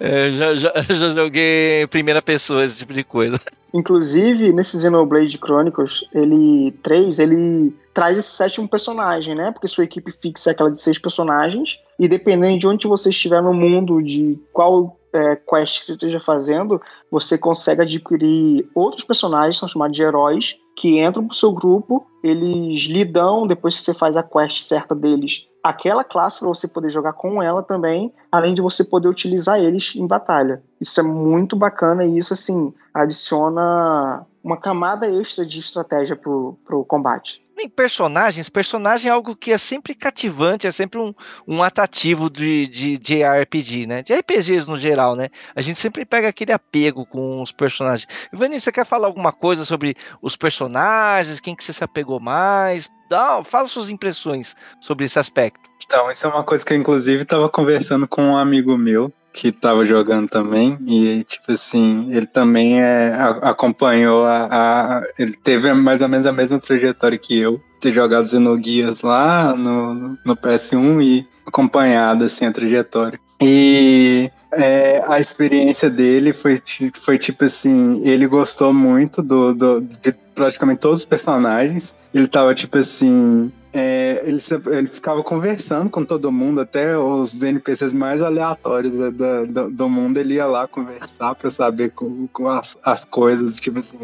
é, 0.00 0.30
já, 0.30 0.54
já, 0.54 0.72
já 0.82 1.14
joguei 1.14 1.86
primeira 1.88 2.20
pessoa 2.20 2.64
esse 2.64 2.78
tipo 2.78 2.92
de 2.92 3.04
coisa. 3.04 3.40
Inclusive, 3.72 4.52
nesse 4.52 4.78
Xenoblade 4.78 5.38
Chronicles, 5.38 6.04
ele 6.12 6.72
3, 6.82 7.18
ele 7.18 7.74
traz 7.92 8.18
esse 8.18 8.30
sétimo 8.30 8.68
personagem, 8.68 9.34
né? 9.34 9.50
Porque 9.50 9.68
sua 9.68 9.84
equipe 9.84 10.12
fixa 10.20 10.50
é 10.50 10.52
aquela 10.52 10.70
de 10.70 10.80
seis 10.80 10.98
personagens, 10.98 11.78
e 11.98 12.08
dependendo 12.08 12.58
de 12.58 12.66
onde 12.66 12.86
você 12.86 13.10
estiver 13.10 13.42
no 13.42 13.54
mundo, 13.54 14.02
de 14.02 14.38
qual 14.52 14.98
é, 15.12 15.36
quest 15.36 15.78
que 15.78 15.86
você 15.86 15.92
esteja 15.92 16.20
fazendo, 16.20 16.80
você 17.10 17.38
consegue 17.38 17.82
adquirir 17.82 18.68
outros 18.74 19.04
personagens, 19.04 19.58
são 19.58 19.68
chamados 19.68 19.96
de 19.96 20.02
heróis, 20.02 20.56
que 20.76 21.00
entram 21.00 21.26
pro 21.26 21.36
seu 21.36 21.52
grupo, 21.52 22.06
eles 22.22 22.82
lhe 22.82 23.04
dão, 23.04 23.46
depois 23.46 23.76
que 23.76 23.82
você 23.82 23.94
faz 23.94 24.16
a 24.16 24.22
quest 24.22 24.62
certa 24.62 24.94
deles, 24.94 25.46
aquela 25.62 26.02
classe 26.02 26.40
para 26.40 26.48
você 26.48 26.66
poder 26.66 26.90
jogar 26.90 27.12
com 27.12 27.42
ela 27.42 27.62
também, 27.62 28.12
além 28.30 28.54
de 28.54 28.60
você 28.60 28.82
poder 28.84 29.08
utilizar 29.08 29.60
eles 29.60 29.92
em 29.94 30.06
batalha. 30.06 30.62
Isso 30.80 30.98
é 31.00 31.02
muito 31.02 31.56
bacana 31.56 32.04
e 32.04 32.16
isso 32.16 32.32
assim 32.32 32.72
adiciona 32.92 34.26
uma 34.42 34.56
camada 34.56 35.08
extra 35.10 35.46
de 35.46 35.60
estratégia 35.60 36.16
pro, 36.16 36.58
pro 36.64 36.84
combate 36.84 37.43
nem 37.56 37.68
personagens, 37.68 38.48
personagem 38.48 39.10
é 39.10 39.14
algo 39.14 39.36
que 39.36 39.52
é 39.52 39.58
sempre 39.58 39.94
cativante, 39.94 40.66
é 40.66 40.70
sempre 40.70 41.00
um, 41.00 41.14
um 41.46 41.62
atrativo 41.62 42.28
de, 42.28 42.66
de, 42.66 42.98
de 42.98 43.22
RPG, 43.22 43.86
né? 43.86 44.02
De 44.02 44.12
RPGs 44.12 44.68
no 44.68 44.76
geral, 44.76 45.14
né? 45.14 45.28
A 45.54 45.60
gente 45.60 45.78
sempre 45.78 46.04
pega 46.04 46.28
aquele 46.28 46.52
apego 46.52 47.06
com 47.06 47.40
os 47.40 47.52
personagens. 47.52 48.08
Ivani, 48.32 48.58
você 48.58 48.72
quer 48.72 48.84
falar 48.84 49.06
alguma 49.06 49.32
coisa 49.32 49.64
sobre 49.64 49.94
os 50.20 50.36
personagens? 50.36 51.40
Quem 51.40 51.54
que 51.54 51.62
você 51.62 51.72
se 51.72 51.84
apegou 51.84 52.20
mais? 52.20 52.90
Dá, 53.08 53.42
fala 53.44 53.68
suas 53.68 53.90
impressões 53.90 54.56
sobre 54.80 55.04
esse 55.04 55.18
aspecto. 55.18 55.70
Então, 55.84 56.10
isso 56.10 56.26
é 56.26 56.30
uma 56.30 56.42
coisa 56.42 56.64
que 56.64 56.72
eu, 56.72 56.78
inclusive, 56.78 57.22
estava 57.22 57.48
conversando 57.48 58.08
com 58.08 58.22
um 58.22 58.36
amigo 58.36 58.76
meu, 58.76 59.12
que 59.34 59.50
tava 59.50 59.84
jogando 59.84 60.28
também 60.28 60.78
e 60.86 61.24
tipo 61.24 61.50
assim 61.50 62.06
ele 62.14 62.26
também 62.26 62.80
é, 62.80 63.12
a, 63.12 63.50
acompanhou 63.50 64.24
a, 64.24 64.46
a, 64.48 65.02
ele 65.18 65.32
teve 65.32 65.72
mais 65.74 66.00
ou 66.00 66.08
menos 66.08 66.24
a 66.24 66.32
mesma 66.32 66.60
trajetória 66.60 67.18
que 67.18 67.36
eu 67.36 67.60
ter 67.80 67.90
jogado 67.90 68.28
Xenoguias 68.28 69.02
lá 69.02 69.52
no, 69.56 70.16
no 70.24 70.36
PS1 70.36 71.02
e 71.02 71.28
acompanhado 71.44 72.24
assim 72.24 72.46
a 72.46 72.52
trajetória. 72.52 73.18
E 73.42 74.30
é, 74.52 75.02
a 75.06 75.18
experiência 75.18 75.90
dele 75.90 76.32
foi, 76.32 76.62
foi 77.02 77.18
tipo 77.18 77.44
assim 77.44 78.00
ele 78.04 78.28
gostou 78.28 78.72
muito 78.72 79.20
do, 79.20 79.52
do 79.52 79.80
de 79.80 80.12
praticamente 80.34 80.80
todos 80.80 81.00
os 81.00 81.04
personagens. 81.04 81.94
Ele 82.14 82.28
tava 82.28 82.54
tipo 82.54 82.78
assim 82.78 83.52
é, 83.74 84.22
ele, 84.24 84.38
ele 84.70 84.86
ficava 84.86 85.22
conversando 85.22 85.90
com 85.90 86.04
todo 86.04 86.30
mundo, 86.30 86.60
até 86.60 86.96
os 86.96 87.42
NPCs 87.42 87.92
mais 87.92 88.22
aleatórios 88.22 88.92
do, 88.92 89.46
do, 89.46 89.70
do 89.70 89.88
mundo, 89.88 90.18
ele 90.18 90.34
ia 90.34 90.46
lá 90.46 90.68
conversar 90.68 91.34
para 91.34 91.50
saber 91.50 91.90
com, 91.90 92.28
com 92.28 92.48
as, 92.48 92.78
as, 92.84 93.04
coisas, 93.04 93.56
tipo 93.56 93.80
assim, 93.80 93.98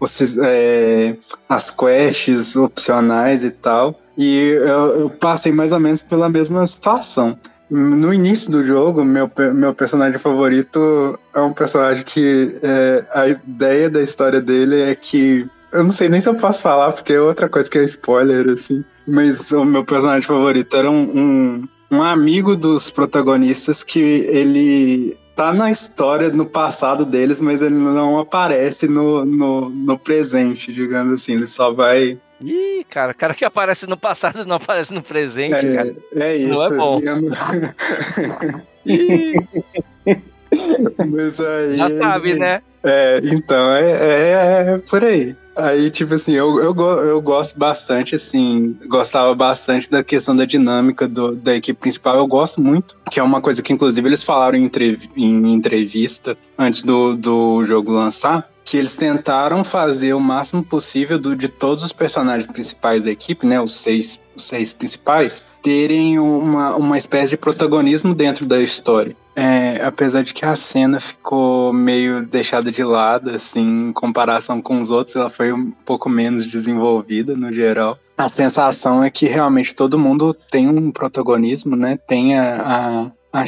os, 0.00 0.36
é, 0.38 1.16
as 1.48 1.70
quests 1.70 2.56
opcionais 2.56 3.44
e 3.44 3.50
tal. 3.50 4.00
E 4.18 4.50
eu, 4.50 5.00
eu 5.00 5.10
passei 5.10 5.52
mais 5.52 5.70
ou 5.70 5.78
menos 5.78 6.02
pela 6.02 6.28
mesma 6.28 6.66
situação 6.66 7.38
no 7.70 8.12
início 8.12 8.50
do 8.50 8.64
jogo, 8.64 9.04
meu, 9.04 9.30
meu 9.54 9.74
personagem 9.74 10.18
favorito 10.18 11.18
é 11.34 11.40
um 11.40 11.52
personagem 11.52 12.04
que 12.04 12.58
é, 12.62 13.04
a 13.12 13.28
ideia 13.28 13.88
da 13.88 14.02
história 14.02 14.40
dele 14.40 14.82
é 14.82 14.94
que. 14.94 15.48
Eu 15.74 15.84
não 15.84 15.92
sei 15.92 16.08
nem 16.08 16.20
se 16.20 16.28
eu 16.28 16.36
posso 16.36 16.62
falar, 16.62 16.92
porque 16.92 17.12
é 17.12 17.20
outra 17.20 17.48
coisa 17.48 17.68
que 17.68 17.78
é 17.78 17.84
spoiler, 17.84 18.48
assim. 18.48 18.84
Mas 19.06 19.50
o 19.50 19.64
meu 19.64 19.84
personagem 19.84 20.22
favorito 20.22 20.76
era 20.76 20.88
um, 20.88 21.02
um, 21.02 21.68
um 21.90 22.00
amigo 22.02 22.56
dos 22.56 22.90
protagonistas 22.90 23.82
que 23.82 23.98
ele 23.98 25.18
tá 25.34 25.52
na 25.52 25.68
história, 25.70 26.30
no 26.30 26.46
passado 26.46 27.04
deles, 27.04 27.40
mas 27.40 27.60
ele 27.60 27.74
não 27.74 28.20
aparece 28.20 28.86
no, 28.86 29.24
no, 29.24 29.68
no 29.68 29.98
presente, 29.98 30.72
digamos 30.72 31.20
assim. 31.20 31.32
Ele 31.32 31.46
só 31.46 31.72
vai 31.72 32.20
Ih, 32.40 32.84
cara, 32.90 33.12
o 33.12 33.16
cara 33.16 33.34
que 33.34 33.44
aparece 33.44 33.88
no 33.88 33.96
passado 33.96 34.44
não 34.44 34.56
aparece 34.56 34.92
no 34.92 35.00
presente, 35.02 35.66
é, 35.66 35.74
cara. 35.74 35.96
É 36.14 36.36
isso. 36.36 36.50
Não 36.50 36.66
é 36.66 36.70
bom. 36.70 37.00
Mas 41.10 41.40
aí, 41.40 41.76
Já 41.76 41.96
sabe, 41.96 42.34
né? 42.34 42.62
É, 42.82 43.20
então, 43.24 43.72
é, 43.72 43.90
é, 43.90 44.74
é 44.74 44.78
por 44.78 45.04
aí. 45.04 45.36
Aí, 45.56 45.90
tipo 45.90 46.14
assim, 46.14 46.32
eu, 46.32 46.58
eu, 46.58 46.74
eu 46.74 47.22
gosto 47.22 47.56
bastante, 47.56 48.16
assim, 48.16 48.76
gostava 48.86 49.34
bastante 49.34 49.88
da 49.88 50.02
questão 50.02 50.34
da 50.36 50.44
dinâmica 50.44 51.06
do, 51.06 51.32
da 51.32 51.54
equipe 51.54 51.78
principal. 51.78 52.16
Eu 52.16 52.26
gosto 52.26 52.60
muito, 52.60 52.96
que 53.10 53.20
é 53.20 53.22
uma 53.22 53.40
coisa 53.40 53.62
que, 53.62 53.72
inclusive, 53.72 54.08
eles 54.08 54.22
falaram 54.22 54.58
em, 54.58 54.70
em 55.16 55.52
entrevista 55.52 56.36
antes 56.58 56.82
do, 56.82 57.14
do 57.14 57.64
jogo 57.64 57.92
lançar, 57.92 58.48
que 58.64 58.76
eles 58.76 58.96
tentaram 58.96 59.62
fazer 59.62 60.14
o 60.14 60.20
máximo 60.20 60.64
possível 60.64 61.18
do, 61.18 61.36
de 61.36 61.48
todos 61.48 61.84
os 61.84 61.92
personagens 61.92 62.50
principais 62.50 63.02
da 63.02 63.10
equipe, 63.10 63.46
né, 63.46 63.60
os 63.60 63.76
seis, 63.76 64.18
os 64.34 64.44
seis 64.44 64.72
principais, 64.72 65.42
terem 65.62 66.18
uma, 66.18 66.74
uma 66.74 66.98
espécie 66.98 67.30
de 67.30 67.36
protagonismo 67.36 68.14
dentro 68.14 68.46
da 68.46 68.60
história. 68.60 69.14
É, 69.36 69.84
apesar 69.84 70.22
de 70.22 70.32
que 70.32 70.44
a 70.44 70.54
cena 70.54 71.00
ficou 71.00 71.72
meio 71.72 72.24
deixada 72.24 72.70
de 72.70 72.84
lado, 72.84 73.30
assim, 73.30 73.88
em 73.88 73.92
comparação 73.92 74.62
com 74.62 74.80
os 74.80 74.90
outros, 74.90 75.16
ela 75.16 75.30
foi 75.30 75.52
um 75.52 75.70
pouco 75.70 76.08
menos 76.08 76.46
desenvolvida 76.46 77.36
no 77.36 77.52
geral. 77.52 77.98
A 78.16 78.28
sensação 78.28 79.02
é 79.02 79.10
que 79.10 79.26
realmente 79.26 79.74
todo 79.74 79.98
mundo 79.98 80.32
tem 80.32 80.68
um 80.68 80.92
protagonismo, 80.92 81.74
né? 81.74 81.98
Tem 82.06 82.38
a, 82.38 83.10
a, 83.32 83.40
a 83.40 83.44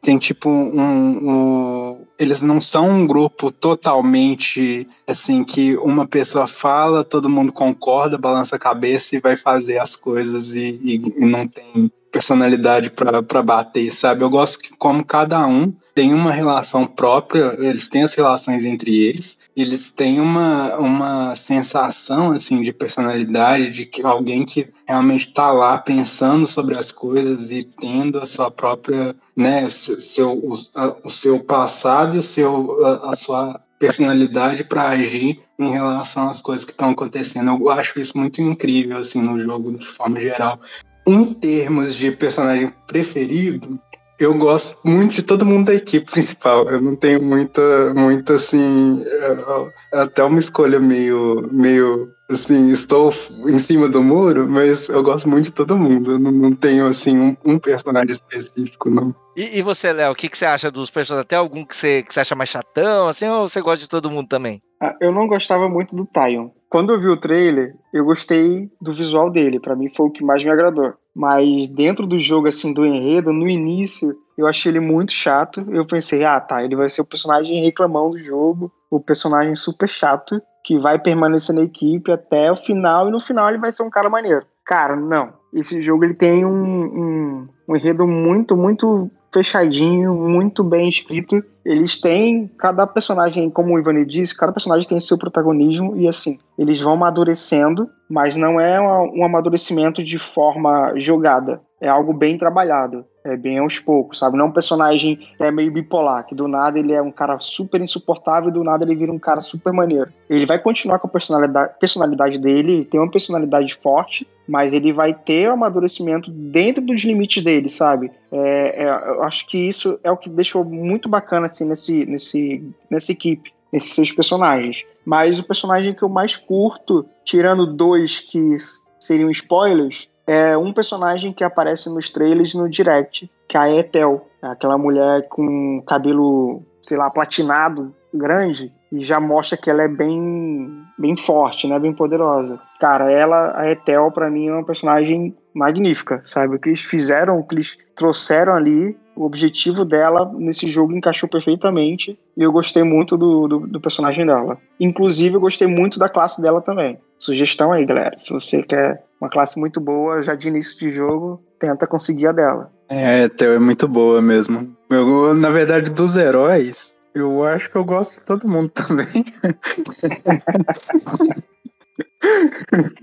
tem 0.00 0.16
tipo 0.16 0.48
um, 0.48 0.80
um, 0.80 2.06
eles 2.18 2.40
não 2.40 2.58
são 2.58 2.88
um 2.88 3.06
grupo 3.06 3.52
totalmente 3.52 4.86
assim 5.06 5.44
que 5.44 5.76
uma 5.76 6.06
pessoa 6.06 6.46
fala, 6.46 7.04
todo 7.04 7.28
mundo 7.28 7.52
concorda, 7.52 8.16
balança 8.16 8.56
a 8.56 8.58
cabeça 8.58 9.14
e 9.14 9.20
vai 9.20 9.36
fazer 9.36 9.78
as 9.78 9.94
coisas 9.94 10.54
e, 10.54 10.80
e, 10.82 10.94
e 11.18 11.26
não 11.26 11.46
tem 11.46 11.92
personalidade 12.12 12.90
para 12.90 13.42
bater, 13.42 13.90
sabe? 13.90 14.22
Eu 14.22 14.28
gosto 14.28 14.58
que 14.58 14.76
como 14.76 15.02
cada 15.02 15.44
um 15.46 15.72
tem 15.94 16.12
uma 16.12 16.30
relação 16.30 16.86
própria, 16.86 17.56
eles 17.58 17.88
têm 17.88 18.02
as 18.02 18.14
relações 18.14 18.64
entre 18.64 18.94
eles, 18.94 19.38
eles 19.56 19.90
têm 19.90 20.20
uma, 20.20 20.76
uma 20.76 21.34
sensação 21.34 22.32
assim 22.32 22.60
de 22.62 22.72
personalidade, 22.72 23.70
de 23.70 23.86
que 23.86 24.02
alguém 24.02 24.44
que 24.44 24.68
realmente 24.86 25.28
está 25.28 25.50
lá 25.50 25.78
pensando 25.78 26.46
sobre 26.46 26.78
as 26.78 26.92
coisas 26.92 27.50
e 27.50 27.62
tendo 27.62 28.18
a 28.18 28.26
sua 28.26 28.50
própria, 28.50 29.14
né, 29.36 29.64
o 29.64 29.70
seu, 29.70 30.32
o, 30.32 30.58
a, 30.74 30.96
o 31.04 31.10
seu 31.10 31.40
passado 31.40 32.16
e 32.16 32.18
o 32.18 32.22
seu, 32.22 32.84
a, 32.84 33.10
a 33.10 33.16
sua 33.16 33.60
personalidade 33.78 34.64
para 34.64 34.90
agir 34.90 35.40
em 35.58 35.70
relação 35.70 36.28
às 36.28 36.40
coisas 36.40 36.64
que 36.64 36.70
estão 36.70 36.90
acontecendo. 36.90 37.50
Eu 37.50 37.70
acho 37.70 38.00
isso 38.00 38.16
muito 38.16 38.40
incrível 38.40 38.98
assim 38.98 39.20
no 39.20 39.42
jogo 39.42 39.76
de 39.76 39.86
forma 39.86 40.20
geral. 40.20 40.60
Em 41.06 41.34
termos 41.34 41.94
de 41.94 42.12
personagem 42.12 42.72
preferido, 42.86 43.80
eu 44.20 44.34
gosto 44.34 44.78
muito 44.84 45.14
de 45.14 45.22
todo 45.22 45.44
mundo 45.44 45.66
da 45.66 45.74
equipe 45.74 46.10
principal. 46.10 46.68
Eu 46.68 46.80
não 46.80 46.94
tenho 46.94 47.22
muita, 47.22 47.92
muita 47.94 48.34
assim, 48.34 49.02
é, 49.04 50.00
até 50.00 50.22
uma 50.22 50.38
escolha 50.38 50.78
meio, 50.78 51.48
meio 51.50 52.08
assim, 52.30 52.70
estou 52.70 53.12
em 53.48 53.58
cima 53.58 53.88
do 53.88 54.02
muro, 54.02 54.48
mas 54.48 54.88
eu 54.88 55.02
gosto 55.02 55.28
muito 55.28 55.46
de 55.46 55.52
todo 55.52 55.76
mundo. 55.76 56.12
Eu 56.12 56.18
não, 56.18 56.30
não 56.30 56.54
tenho 56.54 56.86
assim 56.86 57.18
um, 57.18 57.36
um, 57.44 57.58
personagem 57.58 58.12
específico, 58.12 58.88
não. 58.88 59.14
E, 59.36 59.58
e 59.58 59.62
você, 59.62 59.92
Léo, 59.92 60.12
o 60.12 60.14
que, 60.14 60.28
que 60.28 60.38
você 60.38 60.46
acha 60.46 60.70
dos 60.70 60.90
personagens? 60.90 61.24
Até 61.24 61.36
algum 61.36 61.64
que 61.64 61.74
você, 61.74 62.02
que 62.02 62.14
você 62.14 62.20
acha 62.20 62.36
mais 62.36 62.50
chatão, 62.50 63.08
assim, 63.08 63.26
ou 63.28 63.48
você 63.48 63.60
gosta 63.60 63.80
de 63.80 63.88
todo 63.88 64.10
mundo 64.10 64.28
também? 64.28 64.60
Ah, 64.80 64.94
eu 65.00 65.12
não 65.12 65.26
gostava 65.26 65.68
muito 65.68 65.96
do 65.96 66.06
Tyon. 66.06 66.50
Quando 66.72 66.90
eu 66.90 66.98
vi 66.98 67.08
o 67.08 67.18
trailer, 67.18 67.76
eu 67.92 68.02
gostei 68.02 68.72
do 68.80 68.94
visual 68.94 69.28
dele. 69.28 69.60
Para 69.60 69.76
mim 69.76 69.90
foi 69.94 70.06
o 70.06 70.10
que 70.10 70.24
mais 70.24 70.42
me 70.42 70.48
agradou. 70.48 70.94
Mas 71.14 71.68
dentro 71.68 72.06
do 72.06 72.18
jogo, 72.18 72.48
assim, 72.48 72.72
do 72.72 72.86
enredo, 72.86 73.30
no 73.30 73.46
início, 73.46 74.16
eu 74.38 74.46
achei 74.46 74.72
ele 74.72 74.80
muito 74.80 75.12
chato. 75.12 75.66
Eu 75.68 75.86
pensei, 75.86 76.24
ah, 76.24 76.40
tá, 76.40 76.64
ele 76.64 76.74
vai 76.74 76.88
ser 76.88 77.02
o 77.02 77.04
personagem 77.04 77.62
reclamão 77.62 78.08
do 78.08 78.16
jogo, 78.16 78.72
o 78.90 78.98
personagem 78.98 79.54
super 79.54 79.86
chato, 79.86 80.40
que 80.64 80.78
vai 80.78 80.98
permanecer 80.98 81.54
na 81.54 81.60
equipe 81.60 82.10
até 82.10 82.50
o 82.50 82.56
final, 82.56 83.06
e 83.06 83.10
no 83.10 83.20
final 83.20 83.50
ele 83.50 83.58
vai 83.58 83.70
ser 83.70 83.82
um 83.82 83.90
cara 83.90 84.08
maneiro. 84.08 84.46
Cara, 84.64 84.96
não. 84.96 85.34
Esse 85.52 85.82
jogo 85.82 86.06
ele 86.06 86.14
tem 86.14 86.42
um, 86.46 86.54
um, 86.54 87.48
um 87.68 87.76
enredo 87.76 88.06
muito, 88.06 88.56
muito 88.56 89.10
fechadinho, 89.32 90.14
muito 90.14 90.62
bem 90.62 90.88
escrito. 90.88 91.42
Eles 91.64 92.00
têm, 92.00 92.50
cada 92.58 92.86
personagem, 92.86 93.48
como 93.48 93.74
o 93.74 93.78
Ivani 93.78 94.04
disse, 94.04 94.36
cada 94.36 94.52
personagem 94.52 94.88
tem 94.88 95.00
seu 95.00 95.16
protagonismo 95.16 95.96
e 95.96 96.08
assim, 96.08 96.38
eles 96.58 96.80
vão 96.80 96.94
amadurecendo, 96.94 97.88
mas 98.10 98.36
não 98.36 98.60
é 98.60 98.80
um 98.80 99.24
amadurecimento 99.24 100.02
de 100.02 100.18
forma 100.18 100.92
jogada. 100.96 101.60
É 101.80 101.88
algo 101.88 102.12
bem 102.12 102.36
trabalhado. 102.36 103.04
É 103.24 103.36
bem 103.36 103.58
aos 103.58 103.78
poucos, 103.78 104.18
sabe? 104.18 104.36
Não 104.36 104.46
é 104.46 104.48
um 104.48 104.52
personagem 104.52 105.14
que 105.14 105.44
é 105.44 105.50
meio 105.50 105.70
bipolar, 105.70 106.26
que 106.26 106.34
do 106.34 106.48
nada 106.48 106.76
ele 106.76 106.92
é 106.92 107.00
um 107.00 107.12
cara 107.12 107.38
super 107.38 107.80
insuportável 107.80 108.50
e 108.50 108.52
do 108.52 108.64
nada 108.64 108.84
ele 108.84 108.96
vira 108.96 109.12
um 109.12 109.18
cara 109.18 109.38
super 109.38 109.72
maneiro. 109.72 110.12
Ele 110.28 110.44
vai 110.44 110.58
continuar 110.58 110.98
com 110.98 111.06
a 111.06 111.10
personalidade, 111.10 111.74
personalidade 111.78 112.38
dele, 112.38 112.84
tem 112.84 112.98
uma 112.98 113.10
personalidade 113.10 113.78
forte, 113.80 114.26
mas 114.52 114.74
ele 114.74 114.92
vai 114.92 115.14
ter 115.14 115.48
o 115.48 115.54
amadurecimento 115.54 116.30
dentro 116.30 116.84
dos 116.84 117.02
limites 117.04 117.42
dele, 117.42 117.70
sabe? 117.70 118.12
É, 118.30 118.84
é, 118.84 118.84
eu 118.84 119.22
acho 119.22 119.46
que 119.46 119.56
isso 119.56 119.98
é 120.04 120.12
o 120.12 120.16
que 120.18 120.28
deixou 120.28 120.62
muito 120.62 121.08
bacana 121.08 121.46
assim 121.46 121.64
nesse, 121.64 122.04
nesse, 122.04 122.62
nessa 122.90 123.12
equipe, 123.12 123.50
nesses 123.72 123.94
seis 123.94 124.12
personagens. 124.12 124.84
Mas 125.06 125.38
o 125.38 125.44
personagem 125.44 125.94
que 125.94 126.02
eu 126.02 126.08
mais 126.10 126.36
curto, 126.36 127.06
tirando 127.24 127.66
dois 127.66 128.20
que 128.20 128.58
seriam 129.00 129.30
spoilers, 129.30 130.06
é 130.26 130.54
um 130.54 130.70
personagem 130.70 131.32
que 131.32 131.42
aparece 131.42 131.88
nos 131.88 132.10
trailers 132.10 132.54
no 132.54 132.68
direct, 132.68 133.30
que 133.48 133.56
é 133.56 133.60
a 133.60 133.70
Ethel, 133.74 134.28
aquela 134.42 134.76
mulher 134.76 135.28
com 135.30 135.82
cabelo, 135.86 136.62
sei 136.82 136.98
lá, 136.98 137.08
platinado, 137.08 137.94
grande, 138.12 138.72
e 138.90 139.02
já 139.02 139.18
mostra 139.18 139.56
que 139.56 139.70
ela 139.70 139.82
é 139.82 139.88
bem, 139.88 140.70
bem 140.98 141.16
forte, 141.16 141.66
né, 141.66 141.78
bem 141.78 141.92
poderosa. 141.92 142.60
Cara, 142.78 143.10
ela, 143.10 143.58
a 143.58 143.70
Ethel, 143.70 144.10
para 144.10 144.30
mim 144.30 144.48
é 144.48 144.52
uma 144.52 144.64
personagem 144.64 145.34
magnífica, 145.54 146.22
sabe? 146.26 146.56
O 146.56 146.58
que 146.58 146.68
eles 146.68 146.82
fizeram, 146.82 147.38
o 147.38 147.46
que 147.46 147.54
eles 147.54 147.78
trouxeram 147.94 148.54
ali, 148.54 148.96
o 149.14 149.24
objetivo 149.24 149.84
dela 149.84 150.30
nesse 150.34 150.66
jogo 150.68 150.94
encaixou 150.94 151.28
perfeitamente 151.28 152.18
e 152.36 152.42
eu 152.42 152.50
gostei 152.50 152.82
muito 152.82 153.16
do, 153.16 153.46
do, 153.46 153.58
do, 153.66 153.80
personagem 153.80 154.24
dela. 154.26 154.58
Inclusive, 154.80 155.36
eu 155.36 155.40
gostei 155.40 155.68
muito 155.68 155.98
da 155.98 156.08
classe 156.08 156.40
dela 156.40 156.60
também. 156.60 156.98
Sugestão 157.18 157.72
aí, 157.72 157.84
galera. 157.84 158.18
Se 158.18 158.30
você 158.30 158.62
quer 158.62 159.04
uma 159.20 159.28
classe 159.28 159.58
muito 159.58 159.80
boa 159.80 160.22
já 160.22 160.34
de 160.34 160.48
início 160.48 160.78
de 160.78 160.90
jogo, 160.90 161.42
tenta 161.58 161.86
conseguir 161.86 162.28
a 162.28 162.32
dela. 162.32 162.72
É, 162.88 163.28
Theo 163.28 163.52
é 163.52 163.58
muito 163.58 163.86
boa 163.86 164.20
mesmo. 164.20 164.74
Eu, 164.90 165.34
na 165.34 165.50
verdade, 165.50 165.92
dos 165.92 166.16
heróis, 166.16 166.96
eu 167.14 167.44
acho 167.44 167.70
que 167.70 167.76
eu 167.76 167.84
gosto 167.84 168.18
de 168.18 168.24
todo 168.24 168.48
mundo 168.48 168.68
também. 168.74 169.24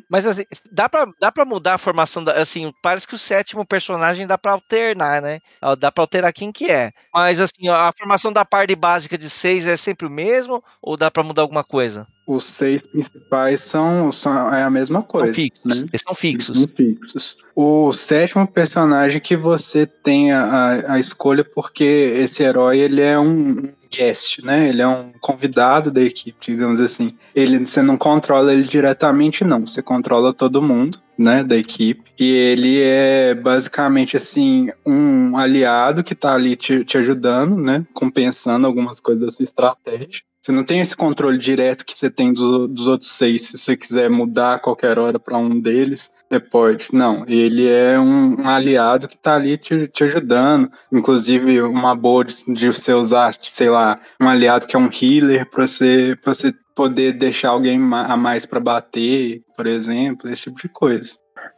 Mas 0.10 0.26
assim, 0.26 0.43
dá 0.72 0.89
pra, 0.89 1.05
dá 1.20 1.32
pra 1.32 1.45
mudar 1.45 1.76
a 1.76 1.78
formação 1.78 2.24
da. 2.24 2.34
Assim, 2.34 2.74
parece 2.82 3.07
que 3.07 3.16
o 3.16 3.20
sétimo 3.20 3.66
personagem 3.66 4.26
dá 4.26 4.38
pra 4.38 4.53
alternar, 4.53 5.22
né? 5.22 5.39
Dá 5.78 5.91
pra 5.91 6.03
alterar 6.03 6.34
quem 6.34 6.51
que 6.51 6.72
é. 6.72 6.91
Mas 7.14 7.39
assim, 7.39 7.68
a 7.70 7.91
formação 7.97 8.32
da 8.32 8.45
parte 8.45 8.76
básica 8.76 9.18
de 9.18 9.30
seis 9.30 9.68
é 9.68 9.78
sempre 9.78 10.07
o 10.07 10.10
mesmo? 10.10 10.64
Ou 10.82 10.97
dá 10.97 11.12
pra 11.12 11.24
mudar 11.24 11.41
alguma 11.41 11.64
coisa? 11.64 12.07
Os 12.26 12.43
seis 12.43 12.82
principais 12.82 13.60
são, 13.60 14.12
são 14.12 14.53
é 14.53 14.64
a 14.64 14.70
mesma 14.70 15.03
coisa. 15.03 15.28
São 15.28 15.34
fixos. 15.34 15.66
Né? 15.66 15.88
Eles 15.91 16.01
são 16.01 16.16
fixos. 16.16 16.57
São 16.57 16.68
fixos. 16.68 17.38
O 17.55 17.91
sétimo 17.91 18.47
personagem 18.47 19.20
que 19.20 19.36
você 19.36 19.86
tem 19.86 20.32
a, 20.32 20.93
a 20.93 20.99
escolha, 20.99 21.43
porque 21.43 21.84
esse 21.84 22.43
herói 22.43 22.80
ele 22.80 23.01
é 23.01 23.20
um 23.20 23.70
guest, 23.91 24.39
né? 24.43 24.69
Ele 24.69 24.81
é 24.81 24.87
um 24.87 25.11
convidado 25.19 25.91
da 25.91 26.01
equipe, 26.01 26.51
digamos 26.51 26.79
assim. 26.79 27.11
Ele, 27.35 27.65
você 27.65 27.81
não 27.81 27.97
controla 27.97 28.53
ele 28.53 28.63
diretamente, 28.63 29.43
não. 29.43 29.65
Você 29.65 29.81
controla 29.81 30.33
todo 30.33 30.61
mundo, 30.61 30.99
né, 31.17 31.43
da 31.43 31.57
equipe. 31.57 32.11
E 32.19 32.31
ele 32.31 32.81
é 32.81 33.33
basicamente 33.33 34.15
assim 34.15 34.69
um 34.85 35.37
aliado 35.37 36.03
que 36.03 36.15
tá 36.15 36.33
ali 36.33 36.55
te, 36.55 36.83
te 36.83 36.97
ajudando, 36.97 37.57
né? 37.57 37.85
Compensando 37.93 38.67
algumas 38.67 38.99
coisas 38.99 39.25
da 39.25 39.31
sua 39.31 39.43
estratégia. 39.43 40.23
Você 40.41 40.53
não 40.53 40.63
tem 40.63 40.79
esse 40.79 40.95
controle 40.95 41.37
direto 41.37 41.85
que 41.85 41.97
você 41.97 42.09
tem 42.09 42.31
do, 42.31 42.67
dos 42.67 42.87
outros 42.87 43.11
seis. 43.11 43.43
Se 43.43 43.57
você 43.57 43.75
quiser 43.75 44.09
mudar 44.09 44.55
a 44.55 44.59
qualquer 44.59 44.97
hora 44.97 45.19
para 45.19 45.37
um 45.37 45.59
deles, 45.59 46.11
você 46.30 46.39
pode. 46.39 46.88
Não, 46.93 47.25
ele 47.27 47.67
é 47.67 47.99
um, 47.99 48.41
um 48.41 48.47
aliado 48.47 49.07
que 49.07 49.15
está 49.15 49.36
ali 49.36 49.57
te, 49.57 49.88
te, 49.88 50.03
ajudando. 50.03 50.71
Inclusive, 50.91 51.61
uma 51.63 51.95
boa 51.95 52.23
de, 52.23 52.53
de 52.53 52.67
você 52.67 52.93
usar, 52.93 53.34
sei 53.34 53.69
lá, 53.69 53.99
um 54.21 54.30
aliado 54.30 54.67
que 54.67 54.75
é 54.75 54.80
um 54.80 54.89
healer 54.89 55.49
para 55.49 55.65
você, 55.65 56.15
você 56.23 56.53
poder 56.75 57.13
deixar 57.13 57.49
alguém 57.49 57.77
a 57.91 58.15
mais 58.15 58.45
para 58.45 58.59
bater, 58.59 59.41
por 59.55 59.67
exemplo, 59.67 60.30
esse 60.30 60.43
tipo 60.43 60.59
de 60.59 60.69
coisa. 60.69 61.15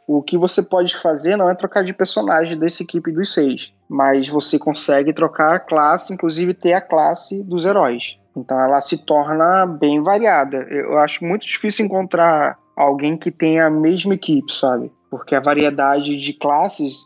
O 0.08 0.22
que 0.22 0.36
você 0.36 0.62
pode 0.62 0.96
fazer 0.96 1.36
não 1.36 1.48
é 1.48 1.54
trocar 1.54 1.84
de 1.84 1.92
personagem 1.92 2.58
dessa 2.58 2.82
equipe 2.82 3.12
dos 3.12 3.32
seis, 3.32 3.72
mas 3.88 4.28
você 4.28 4.58
consegue 4.58 5.12
trocar 5.12 5.54
a 5.54 5.60
classe, 5.60 6.12
inclusive 6.12 6.54
ter 6.54 6.72
a 6.72 6.80
classe 6.80 7.42
dos 7.42 7.64
heróis. 7.64 8.18
Então 8.36 8.58
ela 8.58 8.80
se 8.80 8.96
torna 8.96 9.66
bem 9.66 10.02
variada. 10.02 10.56
Eu 10.70 10.98
acho 10.98 11.24
muito 11.24 11.46
difícil 11.46 11.86
encontrar 11.86 12.58
alguém 12.76 13.16
que 13.16 13.30
tenha 13.30 13.66
a 13.66 13.70
mesma 13.70 14.14
equipe, 14.14 14.52
sabe? 14.52 14.90
Porque 15.10 15.34
a 15.34 15.40
variedade 15.40 16.16
de 16.16 16.32
classes 16.32 17.04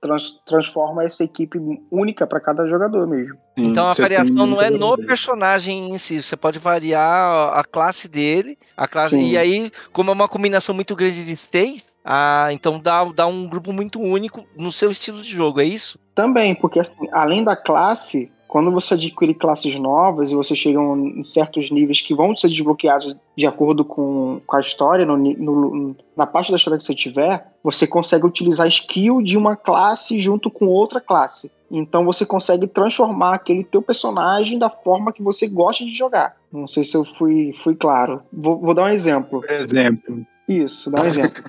trans, 0.00 0.34
transforma 0.46 1.04
essa 1.04 1.24
equipe 1.24 1.58
única 1.90 2.26
para 2.26 2.40
cada 2.40 2.66
jogador 2.66 3.06
mesmo. 3.06 3.36
Então 3.56 3.86
a 3.86 3.94
variação 3.94 4.46
não 4.46 4.60
é 4.60 4.70
no 4.70 4.96
personagem 4.96 5.90
em 5.90 5.98
si, 5.98 6.22
você 6.22 6.36
pode 6.36 6.58
variar 6.58 7.58
a 7.58 7.64
classe 7.64 8.08
dele, 8.08 8.56
a 8.76 8.86
classe 8.86 9.16
Sim. 9.16 9.30
e 9.30 9.38
aí 9.38 9.70
como 9.92 10.10
é 10.10 10.14
uma 10.14 10.28
combinação 10.28 10.74
muito 10.74 10.94
grande 10.94 11.24
de 11.24 11.36
seis, 11.36 11.86
ah, 12.04 12.48
então 12.52 12.80
dá, 12.80 13.04
dá 13.04 13.26
um 13.26 13.46
grupo 13.46 13.72
muito 13.72 14.00
único 14.00 14.46
no 14.56 14.70
seu 14.70 14.90
estilo 14.90 15.20
de 15.20 15.30
jogo, 15.30 15.60
é 15.60 15.64
isso? 15.64 15.98
Também, 16.14 16.54
porque 16.54 16.80
assim, 16.80 17.08
além 17.12 17.44
da 17.44 17.56
classe, 17.56 18.30
quando 18.48 18.72
você 18.72 18.94
adquire 18.94 19.34
classes 19.34 19.76
novas 19.76 20.32
e 20.32 20.34
você 20.34 20.56
chega 20.56 20.80
em 20.80 21.22
certos 21.22 21.70
níveis 21.70 22.00
que 22.00 22.14
vão 22.14 22.34
ser 22.34 22.48
desbloqueados 22.48 23.14
de 23.36 23.46
acordo 23.46 23.84
com, 23.84 24.40
com 24.46 24.56
a 24.56 24.60
história, 24.60 25.04
no, 25.04 25.16
no, 25.18 25.96
na 26.16 26.26
parte 26.26 26.50
da 26.50 26.56
história 26.56 26.78
que 26.78 26.84
você 26.84 26.94
tiver, 26.94 27.46
você 27.62 27.86
consegue 27.86 28.26
utilizar 28.26 28.66
skill 28.66 29.20
de 29.20 29.36
uma 29.36 29.54
classe 29.54 30.18
junto 30.18 30.50
com 30.50 30.66
outra 30.66 30.98
classe. 30.98 31.52
Então 31.70 32.06
você 32.06 32.24
consegue 32.24 32.66
transformar 32.66 33.34
aquele 33.34 33.62
teu 33.62 33.82
personagem 33.82 34.58
da 34.58 34.70
forma 34.70 35.12
que 35.12 35.22
você 35.22 35.46
gosta 35.46 35.84
de 35.84 35.94
jogar. 35.94 36.34
Não 36.50 36.66
sei 36.66 36.82
se 36.84 36.96
eu 36.96 37.04
fui, 37.04 37.52
fui 37.52 37.76
claro. 37.76 38.22
Vou, 38.32 38.58
vou 38.58 38.72
dar 38.72 38.84
um 38.84 38.88
exemplo. 38.88 39.44
Exemplo. 39.46 40.26
Isso, 40.48 40.90
dá 40.90 41.02
um 41.02 41.04
exemplo. 41.06 41.42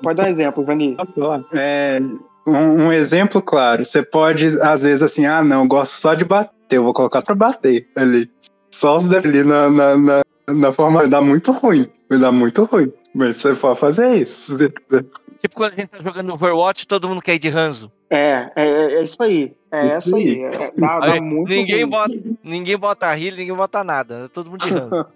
Pode 0.00 0.16
dar 0.16 0.26
um 0.26 0.28
exemplo, 0.28 0.64
Vani. 0.64 0.96
É, 1.52 2.00
um, 2.46 2.86
um, 2.86 2.92
exemplo 2.92 3.42
claro, 3.42 3.84
você 3.84 4.02
pode, 4.02 4.60
às 4.60 4.82
vezes, 4.82 5.02
assim, 5.02 5.26
ah, 5.26 5.42
não, 5.42 5.66
gosto 5.66 5.92
só 5.92 6.14
de 6.14 6.24
bater, 6.24 6.52
eu 6.70 6.84
vou 6.84 6.92
colocar 6.92 7.22
pra 7.22 7.34
bater 7.34 7.88
ali. 7.96 8.30
Só 8.70 8.98
se 8.98 9.14
ali 9.14 9.42
na, 9.42 9.70
na, 9.70 9.96
na, 9.96 10.22
na 10.48 10.72
forma. 10.72 11.00
Vai 11.00 11.08
dar 11.08 11.22
muito 11.22 11.50
ruim. 11.52 11.90
Vai 12.10 12.18
dar 12.18 12.30
muito 12.30 12.64
ruim. 12.64 12.92
Mas 13.14 13.36
você 13.36 13.54
pode 13.54 13.78
fazer 13.78 14.16
isso. 14.16 14.56
Tipo 15.38 15.54
quando 15.54 15.72
a 15.72 15.76
gente 15.76 15.88
tá 15.88 16.02
jogando 16.02 16.32
Overwatch, 16.32 16.86
todo 16.86 17.08
mundo 17.08 17.20
quer 17.20 17.34
ir 17.34 17.38
de 17.38 17.50
Ranzo. 17.50 17.92
É, 18.10 18.50
é, 18.54 18.94
é 18.94 19.02
isso 19.02 19.22
aí. 19.22 19.56
É 19.70 19.96
isso 19.96 20.14
aí. 20.14 20.42
É, 20.42 20.50
dá, 20.76 21.00
dá 21.00 21.20
muito 21.20 21.48
ninguém, 21.50 21.82
ruim. 21.82 21.90
bota, 21.90 22.14
ninguém 22.42 22.76
bota 22.76 23.18
heal, 23.18 23.36
ninguém 23.36 23.54
bota 23.54 23.84
nada. 23.84 24.28
Todo 24.28 24.50
mundo 24.50 24.64
de 24.64 24.70
Ranzo. 24.72 25.06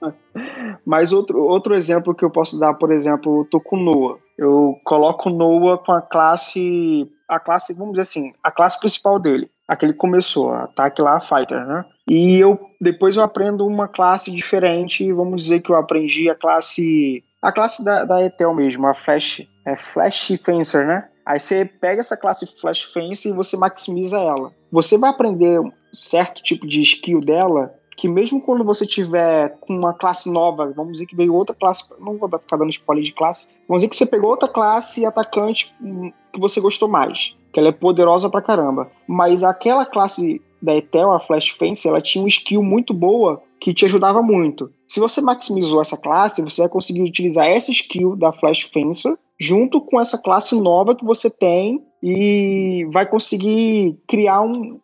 Mas 0.84 1.12
outro, 1.12 1.42
outro 1.42 1.74
exemplo 1.74 2.14
que 2.14 2.24
eu 2.24 2.30
posso 2.30 2.58
dar, 2.58 2.74
por 2.74 2.92
exemplo, 2.92 3.40
eu 3.40 3.44
tô 3.44 3.60
com 3.60 3.76
Noah. 3.76 4.18
Eu 4.36 4.76
coloco 4.84 5.30
Noah 5.30 5.78
com 5.78 5.92
a 5.92 6.02
classe 6.02 7.08
a 7.28 7.38
classe, 7.38 7.72
vamos 7.72 7.92
dizer 7.92 8.02
assim, 8.02 8.32
a 8.42 8.50
classe 8.50 8.78
principal 8.80 9.18
dele. 9.20 9.48
Aquele 9.68 9.92
começou, 9.92 10.52
ataque 10.52 11.00
lá, 11.00 11.20
fighter, 11.20 11.64
né? 11.64 11.84
E 12.10 12.40
eu 12.40 12.58
depois 12.80 13.16
eu 13.16 13.22
aprendo 13.22 13.64
uma 13.64 13.86
classe 13.86 14.32
diferente, 14.32 15.12
vamos 15.12 15.42
dizer 15.42 15.60
que 15.60 15.70
eu 15.70 15.76
aprendi 15.76 16.28
a 16.28 16.34
classe 16.34 17.22
a 17.40 17.52
classe 17.52 17.84
da, 17.84 18.04
da 18.04 18.22
Etel 18.24 18.52
mesmo, 18.52 18.86
a 18.86 18.94
Flash, 18.94 19.46
é 19.64 19.76
Flash 19.76 20.32
Fencer, 20.44 20.86
né? 20.86 21.08
Aí 21.30 21.38
você 21.38 21.64
pega 21.64 22.00
essa 22.00 22.16
classe 22.16 22.44
Flash 22.44 22.82
Fencer 22.92 23.30
e 23.30 23.36
você 23.36 23.56
maximiza 23.56 24.18
ela. 24.18 24.52
Você 24.72 24.98
vai 24.98 25.10
aprender 25.10 25.60
um 25.60 25.70
certo 25.92 26.42
tipo 26.42 26.66
de 26.66 26.82
skill 26.82 27.20
dela 27.20 27.72
que 27.96 28.08
mesmo 28.08 28.40
quando 28.40 28.64
você 28.64 28.84
tiver 28.84 29.56
com 29.60 29.76
uma 29.76 29.94
classe 29.94 30.28
nova, 30.28 30.72
vamos 30.74 30.94
dizer 30.94 31.06
que 31.06 31.14
veio 31.14 31.32
outra 31.32 31.54
classe, 31.54 31.84
não 32.00 32.16
vou 32.16 32.28
ficar 32.28 32.56
dando 32.56 32.70
spoiler 32.70 33.04
de 33.04 33.12
classe, 33.12 33.54
vamos 33.68 33.82
dizer 33.82 33.90
que 33.90 33.96
você 33.96 34.06
pegou 34.06 34.30
outra 34.30 34.48
classe 34.48 35.06
atacante 35.06 35.72
hum, 35.80 36.10
que 36.32 36.40
você 36.40 36.60
gostou 36.60 36.88
mais, 36.88 37.36
que 37.52 37.60
ela 37.60 37.68
é 37.68 37.72
poderosa 37.72 38.28
pra 38.28 38.42
caramba, 38.42 38.90
mas 39.06 39.44
aquela 39.44 39.86
classe 39.86 40.42
da 40.60 40.74
Etel, 40.74 41.12
a 41.12 41.20
Flash 41.20 41.50
Fence, 41.50 41.86
ela 41.86 42.00
tinha 42.00 42.24
uma 42.24 42.28
skill 42.28 42.62
muito 42.62 42.92
boa 42.92 43.40
que 43.60 43.72
te 43.72 43.84
ajudava 43.84 44.20
muito. 44.20 44.72
Se 44.88 44.98
você 44.98 45.20
maximizou 45.20 45.80
essa 45.80 45.96
classe, 45.96 46.42
você 46.42 46.62
vai 46.62 46.68
conseguir 46.68 47.02
utilizar 47.02 47.46
essa 47.46 47.70
skill 47.70 48.16
da 48.16 48.32
Flash 48.32 48.62
Fencer 48.62 49.16
junto 49.40 49.80
com 49.80 50.00
essa 50.00 50.18
classe 50.18 50.54
nova 50.60 50.94
que 50.94 51.04
você 51.04 51.30
tem 51.30 51.84
e 52.02 52.86
vai 52.92 53.06
conseguir 53.06 53.98
criar 54.06 54.42
um, 54.42 54.78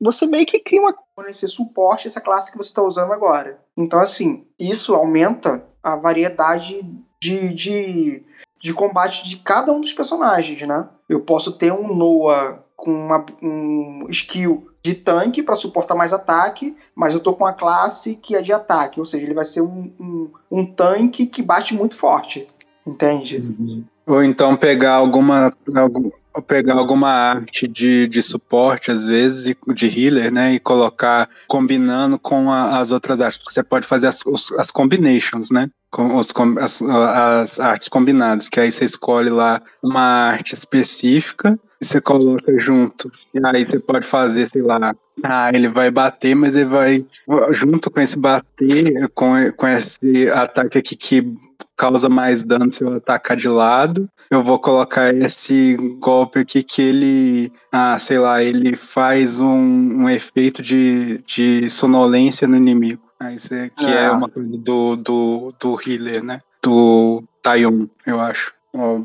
você 0.00 0.26
meio 0.26 0.46
que 0.46 0.60
cria 0.60 0.80
uma 0.80 0.94
esse 1.28 1.48
suporte 1.48 2.06
essa 2.06 2.20
classe 2.20 2.52
que 2.52 2.56
você 2.56 2.68
está 2.68 2.82
usando 2.82 3.12
agora. 3.12 3.60
Então, 3.76 3.98
assim, 3.98 4.46
isso 4.58 4.94
aumenta 4.94 5.64
a 5.82 5.96
variedade 5.96 6.80
de, 7.20 7.52
de, 7.52 8.24
de 8.60 8.72
combate 8.72 9.28
de 9.28 9.36
cada 9.38 9.72
um 9.72 9.80
dos 9.80 9.92
personagens, 9.92 10.62
né? 10.62 10.88
Eu 11.08 11.20
posso 11.20 11.52
ter 11.52 11.72
um 11.72 11.94
Noah 11.94 12.62
com 12.76 12.92
uma, 12.92 13.26
um 13.42 14.06
skill 14.08 14.70
de 14.80 14.94
tanque 14.94 15.42
para 15.42 15.56
suportar 15.56 15.96
mais 15.96 16.12
ataque, 16.12 16.76
mas 16.94 17.12
eu 17.12 17.20
tô 17.20 17.34
com 17.34 17.44
a 17.44 17.52
classe 17.52 18.14
que 18.14 18.36
é 18.36 18.40
de 18.40 18.52
ataque, 18.52 19.00
ou 19.00 19.04
seja, 19.04 19.24
ele 19.24 19.34
vai 19.34 19.44
ser 19.44 19.60
um, 19.60 19.92
um, 19.98 20.30
um 20.48 20.64
tanque 20.64 21.26
que 21.26 21.42
bate 21.42 21.74
muito 21.74 21.96
forte, 21.96 22.46
entende? 22.88 23.38
Uhum. 23.38 23.84
Ou 24.06 24.24
então 24.24 24.56
pegar 24.56 24.92
alguma, 24.92 25.50
algum, 25.74 26.10
pegar 26.46 26.74
alguma 26.74 27.10
arte 27.10 27.68
de, 27.68 28.08
de 28.08 28.22
suporte, 28.22 28.90
às 28.90 29.04
vezes, 29.04 29.54
de 29.74 29.86
healer, 29.86 30.32
né? 30.32 30.54
E 30.54 30.58
colocar 30.58 31.28
combinando 31.46 32.18
com 32.18 32.50
a, 32.50 32.78
as 32.78 32.90
outras 32.90 33.20
artes, 33.20 33.38
porque 33.38 33.52
você 33.52 33.62
pode 33.62 33.86
fazer 33.86 34.06
as, 34.06 34.22
as 34.58 34.70
combinations, 34.70 35.50
né? 35.50 35.68
Com 35.90 36.16
os, 36.16 36.32
as, 36.58 36.80
as 36.82 37.60
artes 37.60 37.88
combinadas, 37.88 38.48
que 38.48 38.58
aí 38.58 38.72
você 38.72 38.84
escolhe 38.84 39.28
lá 39.28 39.60
uma 39.82 40.30
arte 40.30 40.54
específica 40.54 41.58
e 41.80 41.84
você 41.84 42.00
coloca 42.00 42.58
junto. 42.58 43.10
E 43.34 43.40
aí 43.44 43.64
você 43.64 43.78
pode 43.78 44.06
fazer, 44.06 44.48
sei 44.50 44.62
lá, 44.62 44.94
ah, 45.22 45.50
ele 45.52 45.68
vai 45.68 45.90
bater, 45.90 46.34
mas 46.34 46.56
ele 46.56 46.64
vai, 46.64 47.06
junto 47.50 47.90
com 47.90 48.00
esse 48.00 48.18
bater, 48.18 49.08
com, 49.14 49.34
com 49.52 49.66
esse 49.66 50.30
ataque 50.30 50.78
aqui 50.78 50.96
que 50.96 51.47
causa 51.78 52.08
mais 52.08 52.42
dano 52.42 52.70
se 52.70 52.82
eu 52.82 52.94
atacar 52.94 53.36
de 53.36 53.48
lado, 53.48 54.08
eu 54.28 54.42
vou 54.42 54.58
colocar 54.58 55.14
esse 55.14 55.76
golpe 55.98 56.40
aqui 56.40 56.62
que 56.64 56.82
ele, 56.82 57.52
ah, 57.70 57.98
sei 57.98 58.18
lá, 58.18 58.42
ele 58.42 58.74
faz 58.74 59.38
um, 59.38 60.02
um 60.02 60.10
efeito 60.10 60.60
de, 60.60 61.18
de 61.18 61.70
sonolência 61.70 62.48
no 62.48 62.56
inimigo. 62.56 63.02
Ah, 63.20 63.32
isso 63.32 63.54
é, 63.54 63.70
que 63.70 63.86
é 63.86 63.98
ah. 63.98 64.02
é 64.02 64.10
uma 64.10 64.28
coisa 64.28 64.58
do, 64.58 64.96
do, 64.96 65.54
do 65.58 65.78
healer, 65.86 66.22
né? 66.22 66.40
Do 66.62 67.22
Taion, 67.42 67.86
eu 68.04 68.20
acho. 68.20 68.52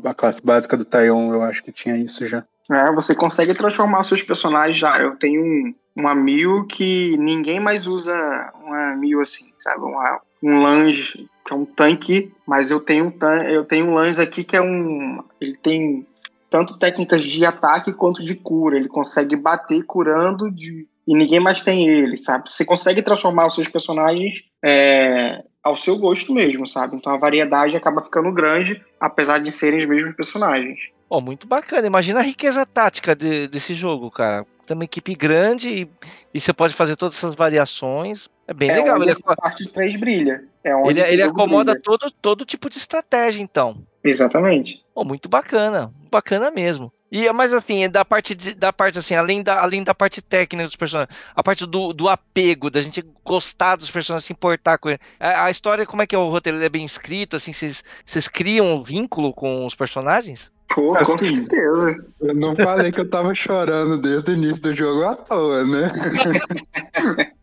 A 0.04 0.12
classe 0.12 0.44
básica 0.44 0.76
do 0.76 0.84
Taion, 0.84 1.32
eu 1.32 1.42
acho 1.42 1.62
que 1.62 1.72
tinha 1.72 1.96
isso 1.96 2.26
já. 2.26 2.44
É, 2.70 2.92
você 2.92 3.14
consegue 3.14 3.54
transformar 3.54 4.02
seus 4.02 4.22
personagens 4.22 4.78
já. 4.78 4.98
Eu 4.98 5.16
tenho 5.16 5.42
um, 5.42 5.74
uma 5.96 6.14
Mil 6.14 6.66
que 6.66 7.16
ninguém 7.18 7.60
mais 7.60 7.86
usa 7.86 8.14
uma 8.62 8.96
Mil 8.96 9.20
assim, 9.20 9.52
sabe? 9.58 9.82
Uma, 9.82 10.20
um 10.42 10.62
Lange, 10.62 11.28
que 11.44 11.52
é 11.52 11.56
um 11.56 11.64
tanque, 11.64 12.32
mas 12.46 12.70
eu 12.70 12.80
tenho 12.80 13.06
um 13.06 13.32
eu 13.48 13.64
tenho 13.64 13.86
um 13.86 13.94
Lange 13.94 14.20
aqui 14.20 14.42
que 14.42 14.56
é 14.56 14.62
um. 14.62 15.22
Ele 15.40 15.56
tem 15.56 16.06
tanto 16.48 16.78
técnicas 16.78 17.22
de 17.22 17.44
ataque 17.44 17.92
quanto 17.92 18.24
de 18.24 18.34
cura. 18.34 18.76
Ele 18.76 18.88
consegue 18.88 19.36
bater 19.36 19.82
curando 19.82 20.50
de, 20.50 20.86
e 21.06 21.14
ninguém 21.14 21.40
mais 21.40 21.62
tem 21.62 21.88
ele, 21.88 22.16
sabe? 22.16 22.50
Você 22.50 22.64
consegue 22.64 23.02
transformar 23.02 23.46
os 23.46 23.54
seus 23.54 23.68
personagens 23.68 24.42
é, 24.62 25.42
ao 25.62 25.76
seu 25.76 25.98
gosto 25.98 26.32
mesmo, 26.32 26.66
sabe? 26.66 26.96
Então 26.96 27.12
a 27.12 27.18
variedade 27.18 27.76
acaba 27.76 28.02
ficando 28.02 28.32
grande, 28.32 28.80
apesar 29.00 29.38
de 29.38 29.52
serem 29.52 29.82
os 29.82 29.88
mesmos 29.88 30.14
personagens. 30.14 30.78
Oh, 31.10 31.20
muito 31.20 31.46
bacana. 31.46 31.86
Imagina 31.86 32.20
a 32.20 32.22
riqueza 32.22 32.64
tática 32.64 33.14
de, 33.14 33.48
desse 33.48 33.74
jogo, 33.74 34.10
cara. 34.10 34.46
Tem 34.66 34.74
uma 34.74 34.84
equipe 34.84 35.14
grande 35.14 35.68
e, 35.68 35.90
e, 36.32 36.40
você 36.40 36.52
pode 36.52 36.72
fazer 36.72 36.96
todas 36.96 37.16
essas 37.16 37.34
variações. 37.34 38.28
É 38.48 38.54
bem 38.54 38.70
é 38.70 38.76
legal. 38.76 39.00
Ele 39.02 39.10
essa 39.10 39.36
parte 39.36 39.66
3 39.68 40.00
brilha. 40.00 40.44
É 40.64 40.74
onde 40.74 40.98
ele, 41.00 41.12
ele 41.12 41.22
acomoda 41.22 41.78
todo, 41.78 42.10
todo 42.10 42.44
tipo 42.44 42.70
de 42.70 42.78
estratégia, 42.78 43.42
então. 43.42 43.76
Exatamente. 44.02 44.82
Oh, 44.94 45.04
muito 45.04 45.28
bacana. 45.28 45.92
Bacana 46.10 46.50
mesmo. 46.50 46.90
E, 47.12 47.30
mas 47.32 47.52
assim, 47.52 47.88
da 47.88 48.04
parte, 48.04 48.34
de, 48.34 48.54
da 48.54 48.72
parte 48.72 48.98
assim, 48.98 49.14
além 49.14 49.42
da, 49.42 49.62
além 49.62 49.84
da 49.84 49.94
parte 49.94 50.20
técnica 50.20 50.66
dos 50.66 50.74
personagens, 50.74 51.14
a 51.36 51.42
parte 51.44 51.64
do, 51.64 51.92
do 51.92 52.08
apego, 52.08 52.70
da 52.70 52.80
gente 52.80 53.04
gostar 53.22 53.76
dos 53.76 53.90
personagens, 53.90 54.24
se 54.24 54.32
importar 54.32 54.78
com 54.78 54.88
ele. 54.88 54.98
A, 55.20 55.44
a 55.44 55.50
história, 55.50 55.86
como 55.86 56.02
é 56.02 56.06
que 56.06 56.14
é 56.14 56.18
o 56.18 56.28
roteiro? 56.28 56.58
Ele 56.58 56.64
é 56.64 56.68
bem 56.68 56.84
escrito, 56.84 57.36
assim, 57.36 57.52
vocês 57.52 58.26
criam 58.26 58.74
um 58.74 58.82
vínculo 58.82 59.32
com 59.32 59.64
os 59.64 59.74
personagens? 59.74 60.50
Pô, 60.74 60.96
assim, 60.96 61.12
com 61.12 61.18
certeza. 61.18 62.04
Eu 62.20 62.34
não 62.34 62.56
falei 62.56 62.90
que 62.90 63.00
eu 63.00 63.08
tava 63.08 63.32
chorando 63.32 63.96
desde 63.98 64.32
o 64.32 64.34
início 64.34 64.62
do 64.62 64.74
jogo 64.74 65.04
à 65.04 65.14
toa, 65.14 65.62
né? 65.64 65.92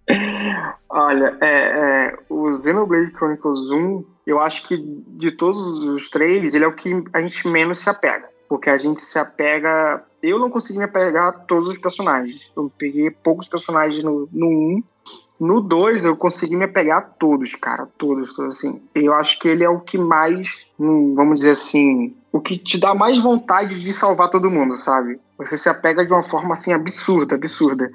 Olha, 0.89 1.37
é, 1.41 1.47
é, 1.47 2.17
o 2.29 2.51
Xenoblade 2.53 3.11
Chronicles 3.11 3.69
1, 3.69 4.05
eu 4.27 4.39
acho 4.39 4.67
que 4.67 4.77
de 4.77 5.31
todos 5.31 5.83
os 5.85 6.09
três, 6.09 6.53
ele 6.53 6.65
é 6.65 6.67
o 6.67 6.75
que 6.75 7.03
a 7.13 7.21
gente 7.21 7.47
menos 7.47 7.79
se 7.79 7.89
apega 7.89 8.31
porque 8.51 8.69
a 8.69 8.77
gente 8.77 9.01
se 9.01 9.17
apega. 9.17 10.03
Eu 10.21 10.37
não 10.37 10.49
consegui 10.49 10.77
me 10.77 10.83
apegar 10.83 11.29
a 11.29 11.31
todos 11.31 11.69
os 11.69 11.77
personagens. 11.77 12.51
Eu 12.53 12.69
peguei 12.77 13.09
poucos 13.09 13.47
personagens 13.47 14.03
no, 14.03 14.27
no 14.29 14.45
1. 14.45 14.83
No 15.39 15.61
2, 15.61 16.03
eu 16.03 16.17
consegui 16.17 16.57
me 16.57 16.65
apegar 16.65 16.97
a 16.97 17.01
todos, 17.01 17.55
cara. 17.55 17.87
Todos, 17.97 18.33
todos, 18.35 18.57
assim. 18.57 18.81
Eu 18.93 19.13
acho 19.13 19.39
que 19.39 19.47
ele 19.47 19.63
é 19.63 19.69
o 19.69 19.79
que 19.79 19.97
mais, 19.97 20.65
hum, 20.77 21.13
vamos 21.15 21.35
dizer 21.35 21.51
assim, 21.51 22.13
o 22.29 22.41
que 22.41 22.57
te 22.57 22.77
dá 22.77 22.93
mais 22.93 23.23
vontade 23.23 23.79
de 23.79 23.93
salvar 23.93 24.29
todo 24.29 24.51
mundo, 24.51 24.75
sabe? 24.75 25.17
Você 25.37 25.57
se 25.57 25.69
apega 25.69 26.05
de 26.05 26.11
uma 26.11 26.21
forma, 26.21 26.53
assim, 26.53 26.73
absurda, 26.73 27.35
absurda. 27.35 27.89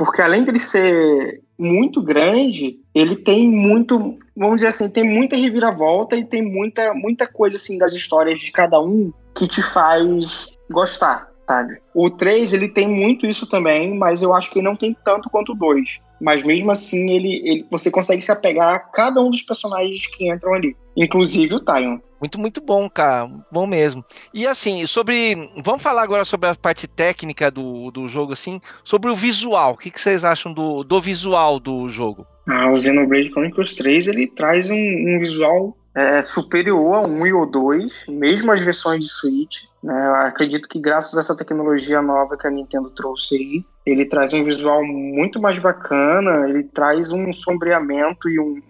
Porque 0.00 0.22
além 0.22 0.44
dele 0.44 0.58
ser 0.58 1.42
muito 1.58 2.00
grande, 2.00 2.80
ele 2.94 3.16
tem 3.16 3.46
muito, 3.46 4.18
vamos 4.34 4.54
dizer 4.54 4.68
assim, 4.68 4.88
tem 4.88 5.04
muita 5.04 5.36
reviravolta 5.36 6.16
e 6.16 6.24
tem 6.24 6.40
muita, 6.40 6.94
muita 6.94 7.26
coisa, 7.26 7.56
assim, 7.56 7.76
das 7.76 7.92
histórias 7.92 8.38
de 8.38 8.50
cada 8.50 8.80
um 8.80 9.12
que 9.34 9.46
te 9.46 9.60
faz 9.60 10.48
gostar, 10.70 11.28
sabe? 11.46 11.82
O 11.94 12.08
3, 12.08 12.54
ele 12.54 12.70
tem 12.70 12.88
muito 12.88 13.26
isso 13.26 13.46
também, 13.46 13.94
mas 13.98 14.22
eu 14.22 14.32
acho 14.32 14.50
que 14.50 14.60
ele 14.60 14.68
não 14.68 14.74
tem 14.74 14.96
tanto 15.04 15.28
quanto 15.28 15.52
o 15.52 15.54
2. 15.54 15.98
Mas 16.18 16.42
mesmo 16.42 16.70
assim, 16.70 17.10
ele, 17.10 17.42
ele, 17.46 17.66
você 17.70 17.90
consegue 17.90 18.22
se 18.22 18.32
apegar 18.32 18.74
a 18.74 18.78
cada 18.78 19.20
um 19.20 19.28
dos 19.28 19.42
personagens 19.42 20.06
que 20.06 20.32
entram 20.32 20.54
ali, 20.54 20.74
inclusive 20.96 21.56
o 21.56 21.60
Tyon. 21.60 21.98
Muito, 22.20 22.38
muito 22.38 22.60
bom, 22.60 22.88
cara. 22.88 23.26
Bom 23.50 23.66
mesmo. 23.66 24.04
E 24.32 24.46
assim, 24.46 24.86
sobre. 24.86 25.34
Vamos 25.64 25.82
falar 25.82 26.02
agora 26.02 26.24
sobre 26.24 26.48
a 26.48 26.54
parte 26.54 26.86
técnica 26.86 27.50
do, 27.50 27.90
do 27.90 28.06
jogo, 28.06 28.34
assim. 28.34 28.60
Sobre 28.84 29.10
o 29.10 29.14
visual. 29.14 29.72
O 29.72 29.76
que, 29.76 29.90
que 29.90 30.00
vocês 30.00 30.22
acham 30.22 30.52
do, 30.52 30.84
do 30.84 31.00
visual 31.00 31.58
do 31.58 31.88
jogo? 31.88 32.26
Ah, 32.46 32.70
o 32.70 32.76
Xenoblade 32.76 33.30
Chronicles 33.30 33.76
3 33.76 34.08
ele 34.08 34.26
traz 34.26 34.68
um, 34.68 34.74
um 34.74 35.18
visual 35.18 35.76
é, 35.94 36.22
superior 36.22 36.94
a 36.94 37.00
1 37.00 37.26
e 37.26 37.32
ou 37.32 37.46
2, 37.46 37.92
mesmo 38.08 38.52
as 38.52 38.60
versões 38.60 39.02
de 39.02 39.08
Switch. 39.08 39.62
Né? 39.82 40.06
Eu 40.06 40.14
acredito 40.16 40.68
que 40.68 40.78
graças 40.78 41.16
a 41.16 41.20
essa 41.20 41.36
tecnologia 41.36 42.00
nova 42.00 42.36
que 42.36 42.46
a 42.46 42.50
Nintendo 42.50 42.90
trouxe 42.90 43.34
aí, 43.34 43.64
ele 43.84 44.04
traz 44.04 44.32
um 44.32 44.44
visual 44.44 44.84
muito 44.84 45.40
mais 45.40 45.60
bacana, 45.60 46.48
ele 46.48 46.64
traz 46.64 47.10
um 47.10 47.32
sombreamento 47.32 48.28
e 48.28 48.38
um, 48.38 48.60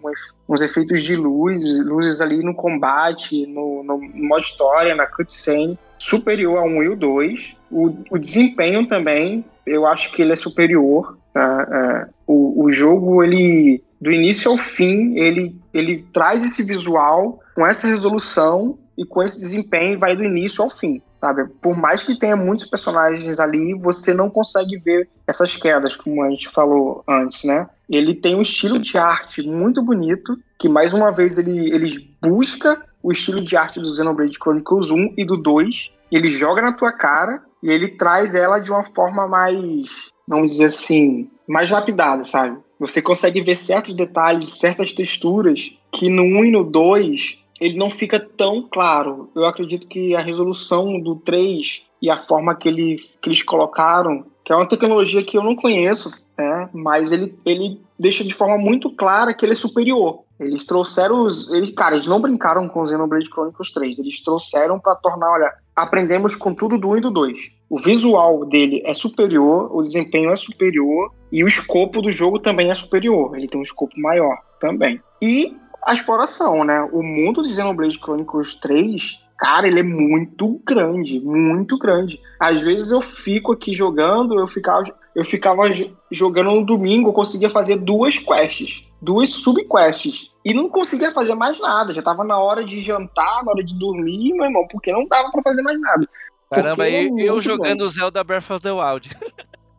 uns 0.47 0.61
efeitos 0.61 1.03
de 1.03 1.15
luz, 1.15 1.61
luzes 1.85 2.21
ali 2.21 2.39
no 2.39 2.55
combate, 2.55 3.45
no, 3.45 3.83
no 3.83 3.99
modo 3.99 4.41
história, 4.41 4.95
na 4.95 5.05
cutscene, 5.05 5.77
superior 5.97 6.57
a 6.57 6.63
1 6.63 6.83
e 6.83 6.89
o 6.89 6.95
2. 6.95 7.55
O, 7.69 7.95
o 8.09 8.17
desempenho 8.17 8.87
também, 8.87 9.45
eu 9.65 9.85
acho 9.85 10.11
que 10.11 10.21
ele 10.21 10.33
é 10.33 10.35
superior. 10.35 11.17
Tá? 11.33 11.67
É, 11.71 12.13
o, 12.25 12.65
o 12.65 12.71
jogo, 12.71 13.23
ele 13.23 13.83
do 14.01 14.11
início 14.11 14.49
ao 14.49 14.57
fim, 14.57 15.15
ele, 15.15 15.55
ele 15.73 16.05
traz 16.13 16.43
esse 16.43 16.63
visual 16.63 17.39
com 17.55 17.65
essa 17.65 17.87
resolução 17.87 18.77
e 18.97 19.05
com 19.05 19.23
esse 19.23 19.39
desempenho 19.39 19.97
vai 19.97 20.15
do 20.15 20.23
início 20.23 20.63
ao 20.63 20.69
fim, 20.69 21.01
sabe? 21.19 21.47
Por 21.61 21.75
mais 21.75 22.03
que 22.03 22.19
tenha 22.19 22.35
muitos 22.35 22.65
personagens 22.65 23.39
ali, 23.39 23.73
você 23.73 24.13
não 24.13 24.29
consegue 24.29 24.77
ver 24.77 25.09
essas 25.25 25.55
quedas, 25.55 25.95
como 25.95 26.23
a 26.23 26.29
gente 26.29 26.49
falou 26.49 27.03
antes, 27.07 27.43
né? 27.43 27.69
Ele 27.89 28.13
tem 28.13 28.35
um 28.35 28.41
estilo 28.41 28.77
de 28.77 28.97
arte 28.97 29.41
muito 29.41 29.81
bonito, 29.81 30.37
que 30.59 30.69
mais 30.69 30.93
uma 30.93 31.11
vez 31.11 31.37
ele, 31.37 31.73
ele 31.73 32.15
busca 32.21 32.81
o 33.01 33.11
estilo 33.11 33.43
de 33.43 33.57
arte 33.57 33.79
do 33.79 33.93
Xenoblade 33.93 34.37
Chronicles 34.39 34.91
1 34.91 35.15
e 35.17 35.25
do 35.25 35.35
2, 35.37 35.91
ele 36.11 36.27
joga 36.27 36.61
na 36.61 36.73
tua 36.73 36.91
cara 36.91 37.41
e 37.63 37.71
ele 37.71 37.89
traz 37.89 38.35
ela 38.35 38.59
de 38.59 38.71
uma 38.71 38.83
forma 38.83 39.27
mais, 39.27 40.11
vamos 40.27 40.51
dizer 40.51 40.65
assim, 40.65 41.29
mais 41.47 41.71
lapidada, 41.71 42.25
sabe? 42.25 42.57
Você 42.81 42.99
consegue 42.99 43.43
ver 43.43 43.55
certos 43.55 43.93
detalhes, 43.93 44.57
certas 44.57 44.91
texturas 44.91 45.71
que 45.91 46.09
no 46.09 46.23
1 46.23 46.45
e 46.45 46.51
no 46.51 46.63
2 46.63 47.37
ele 47.59 47.77
não 47.77 47.91
fica 47.91 48.19
tão 48.19 48.67
claro. 48.67 49.29
Eu 49.35 49.45
acredito 49.45 49.87
que 49.87 50.15
a 50.15 50.19
resolução 50.19 50.99
do 50.99 51.15
3 51.17 51.83
e 52.01 52.09
a 52.09 52.17
forma 52.17 52.55
que, 52.55 52.67
ele, 52.67 52.99
que 53.21 53.29
eles 53.29 53.43
colocaram, 53.43 54.25
que 54.43 54.51
é 54.51 54.55
uma 54.55 54.67
tecnologia 54.67 55.23
que 55.23 55.37
eu 55.37 55.43
não 55.43 55.55
conheço, 55.55 56.09
né? 56.35 56.71
mas 56.73 57.11
ele, 57.11 57.37
ele 57.45 57.79
deixa 57.99 58.23
de 58.23 58.33
forma 58.33 58.57
muito 58.57 58.89
clara 58.89 59.31
que 59.31 59.45
ele 59.45 59.53
é 59.53 59.55
superior. 59.55 60.23
Eles 60.39 60.63
trouxeram 60.63 61.21
os. 61.21 61.47
Ele, 61.51 61.73
cara, 61.73 61.93
eles 61.93 62.07
não 62.07 62.19
brincaram 62.19 62.67
com 62.67 62.81
o 62.81 62.87
Xenoblade 62.87 63.29
Chronicles 63.29 63.71
3. 63.71 63.99
Eles 63.99 64.23
trouxeram 64.23 64.79
para 64.79 64.95
tornar, 64.95 65.31
olha, 65.31 65.53
aprendemos 65.75 66.35
com 66.35 66.51
tudo 66.51 66.79
do 66.79 66.89
1 66.89 66.97
e 66.97 67.01
do 67.01 67.11
2. 67.11 67.60
O 67.71 67.79
visual 67.79 68.43
dele 68.43 68.83
é 68.85 68.93
superior, 68.93 69.73
o 69.73 69.81
desempenho 69.81 70.29
é 70.29 70.35
superior 70.35 71.09
e 71.31 71.41
o 71.41 71.47
escopo 71.47 72.01
do 72.01 72.11
jogo 72.11 72.37
também 72.37 72.69
é 72.69 72.75
superior. 72.75 73.33
Ele 73.33 73.47
tem 73.47 73.61
um 73.61 73.63
escopo 73.63 73.97
maior 73.97 74.39
também. 74.59 75.01
E 75.21 75.55
a 75.85 75.93
exploração, 75.93 76.65
né? 76.65 76.81
O 76.91 77.01
mundo 77.01 77.41
de 77.41 77.53
Xenoblade 77.53 77.97
Chronicles 77.97 78.55
3 78.55 79.21
cara, 79.37 79.67
ele 79.67 79.79
é 79.79 79.83
muito 79.83 80.61
grande, 80.67 81.21
muito 81.21 81.77
grande. 81.77 82.19
Às 82.37 82.61
vezes 82.61 82.91
eu 82.91 83.01
fico 83.01 83.53
aqui 83.53 83.73
jogando, 83.73 84.37
eu 84.37 84.47
ficava, 84.47 84.83
eu 85.15 85.23
ficava 85.23 85.63
jogando 86.11 86.51
no 86.51 86.65
domingo, 86.65 87.07
eu 87.07 87.13
conseguia 87.13 87.49
fazer 87.49 87.77
duas 87.77 88.17
quests 88.17 88.83
duas 89.01 89.31
subquests 89.31 90.29
e 90.45 90.53
não 90.53 90.69
conseguia 90.69 91.11
fazer 91.11 91.33
mais 91.33 91.59
nada. 91.59 91.93
Já 91.93 92.01
tava 92.01 92.23
na 92.23 92.37
hora 92.37 92.63
de 92.63 92.79
jantar, 92.81 93.43
na 93.43 93.51
hora 93.51 93.63
de 93.63 93.77
dormir, 93.77 94.33
meu 94.33 94.45
irmão, 94.45 94.67
porque 94.69 94.91
não 94.91 95.07
dava 95.07 95.31
para 95.31 95.41
fazer 95.41 95.63
mais 95.63 95.79
nada. 95.79 96.07
Caramba, 96.51 96.87
é 96.89 97.05
eu, 97.05 97.39
jogando 97.39 97.85
bom. 97.85 97.89
Zelda 97.89 98.23
Breath 98.23 98.51
of 98.51 98.61
the 98.61 98.71
Wild. 98.71 99.09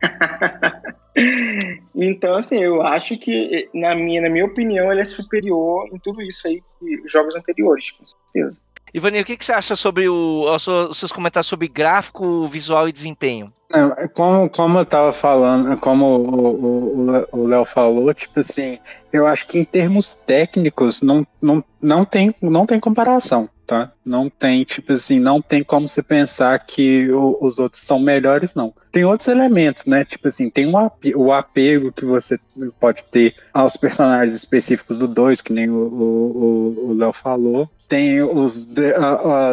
então, 1.95 2.35
assim, 2.35 2.63
eu 2.63 2.81
acho 2.81 3.15
que, 3.17 3.69
na 3.73 3.93
minha, 3.93 4.21
na 4.21 4.29
minha 4.29 4.45
opinião, 4.45 4.91
ele 4.91 5.01
é 5.01 5.05
superior 5.05 5.87
em 5.93 5.99
tudo 5.99 6.21
isso 6.23 6.47
aí 6.47 6.63
que 6.79 7.01
os 7.01 7.11
jogos 7.11 7.35
anteriores, 7.35 7.91
com 7.91 8.03
certeza. 8.03 8.59
Ivani, 8.91 9.21
o 9.21 9.25
que, 9.25 9.37
que 9.37 9.45
você 9.45 9.53
acha 9.53 9.75
sobre 9.75 10.09
o, 10.09 10.45
os 10.51 10.97
seus 10.97 11.11
comentários 11.11 11.47
sobre 11.47 11.67
gráfico, 11.67 12.47
visual 12.47 12.89
e 12.89 12.91
desempenho? 12.91 13.53
É, 13.71 14.07
como, 14.07 14.49
como 14.49 14.79
eu 14.79 14.85
tava 14.85 15.11
falando, 15.11 15.77
como 15.77 17.27
o 17.31 17.47
Léo 17.47 17.65
falou, 17.65 18.13
tipo 18.13 18.39
assim, 18.39 18.79
eu 19.13 19.27
acho 19.27 19.47
que 19.47 19.59
em 19.59 19.63
termos 19.63 20.15
técnicos 20.15 21.03
não, 21.03 21.25
não, 21.39 21.63
não, 21.79 22.03
tem, 22.03 22.33
não 22.41 22.65
tem 22.65 22.79
comparação, 22.79 23.47
tá? 23.67 23.91
Não 24.03 24.27
tem, 24.27 24.63
tipo 24.63 24.91
assim, 24.91 25.19
não 25.19 25.39
tem 25.39 25.63
como 25.63 25.87
você 25.87 26.01
pensar 26.01 26.57
que 26.65 27.11
o, 27.11 27.37
os 27.39 27.59
outros 27.59 27.83
são 27.83 27.99
melhores, 27.99 28.55
não. 28.55 28.73
Tem 28.91 29.05
outros 29.05 29.27
elementos, 29.27 29.85
né? 29.85 30.03
Tipo 30.03 30.27
assim, 30.27 30.49
tem 30.49 30.65
o, 30.65 30.91
o 31.15 31.31
apego 31.31 31.91
que 31.91 32.05
você 32.05 32.39
pode 32.79 33.03
ter 33.05 33.35
aos 33.53 33.77
personagens 33.77 34.33
específicos 34.33 34.97
do 34.97 35.07
2, 35.07 35.41
que 35.41 35.53
nem 35.53 35.69
o 35.69 36.95
Léo 36.97 37.13
falou 37.13 37.69
tem 37.87 38.23
os, 38.23 38.67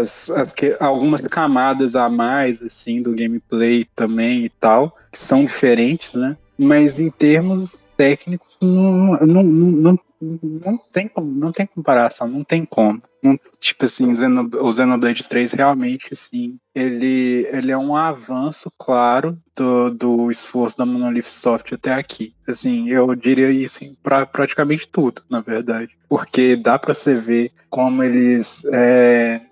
as, 0.01 0.31
as, 0.31 0.55
algumas 0.79 1.21
camadas 1.21 1.95
a 1.95 2.09
mais 2.09 2.63
assim 2.63 3.03
do 3.03 3.15
gameplay 3.15 3.85
também 3.95 4.47
e 4.47 4.49
tal, 4.49 4.97
que 5.13 5.19
são 5.19 5.45
diferentes, 5.45 6.15
né? 6.15 6.39
Mas 6.57 6.99
em 6.99 7.11
termos 7.11 7.79
técnicos 8.01 8.57
não, 8.63 9.19
não, 9.19 9.43
não, 9.43 9.99
não, 10.23 10.79
tem, 10.91 11.11
não 11.19 11.53
tem 11.53 11.67
comparação, 11.67 12.27
não 12.27 12.43
tem 12.43 12.65
como. 12.65 13.03
Não, 13.23 13.39
tipo 13.61 13.85
assim, 13.85 14.07
o 14.11 14.73
Xenoblade 14.73 15.29
3 15.29 15.53
realmente, 15.53 16.15
assim, 16.15 16.59
ele, 16.75 17.47
ele 17.53 17.71
é 17.71 17.77
um 17.77 17.95
avanço 17.95 18.73
claro 18.79 19.39
do, 19.55 19.91
do 19.91 20.31
esforço 20.31 20.79
da 20.79 20.87
Monolith 20.87 21.25
Soft 21.25 21.75
até 21.75 21.93
aqui. 21.93 22.33
Assim, 22.49 22.89
eu 22.89 23.15
diria 23.15 23.51
isso 23.51 23.95
para 24.03 24.25
praticamente 24.25 24.89
tudo, 24.89 25.21
na 25.29 25.43
verdade. 25.43 25.95
Porque 26.09 26.57
dá 26.57 26.79
para 26.79 26.95
você 26.95 27.15
ver 27.15 27.53
como 27.69 28.03
eles 28.03 28.65
é, 28.73 29.43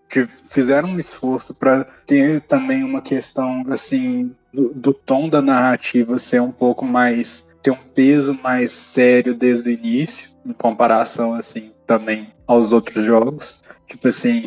fizeram 0.49 0.89
um 0.89 0.99
esforço 0.99 1.53
para 1.53 1.85
ter 2.07 2.41
também 2.41 2.83
uma 2.83 3.03
questão, 3.03 3.63
assim, 3.69 4.35
do, 4.55 4.73
do 4.73 4.95
tom 4.95 5.29
da 5.29 5.43
narrativa 5.43 6.19
ser 6.19 6.41
um 6.41 6.51
pouco 6.51 6.87
mais 6.87 7.48
ter 7.69 7.71
um 7.71 7.93
peso 7.95 8.39
mais 8.43 8.73
sério 8.73 9.35
desde 9.35 9.69
o 9.69 9.73
início, 9.73 10.31
em 10.45 10.53
comparação, 10.53 11.35
assim, 11.35 11.73
também 11.87 12.33
aos 12.47 12.73
outros 12.73 13.05
jogos. 13.05 13.61
Tipo 13.87 14.09
assim, 14.09 14.41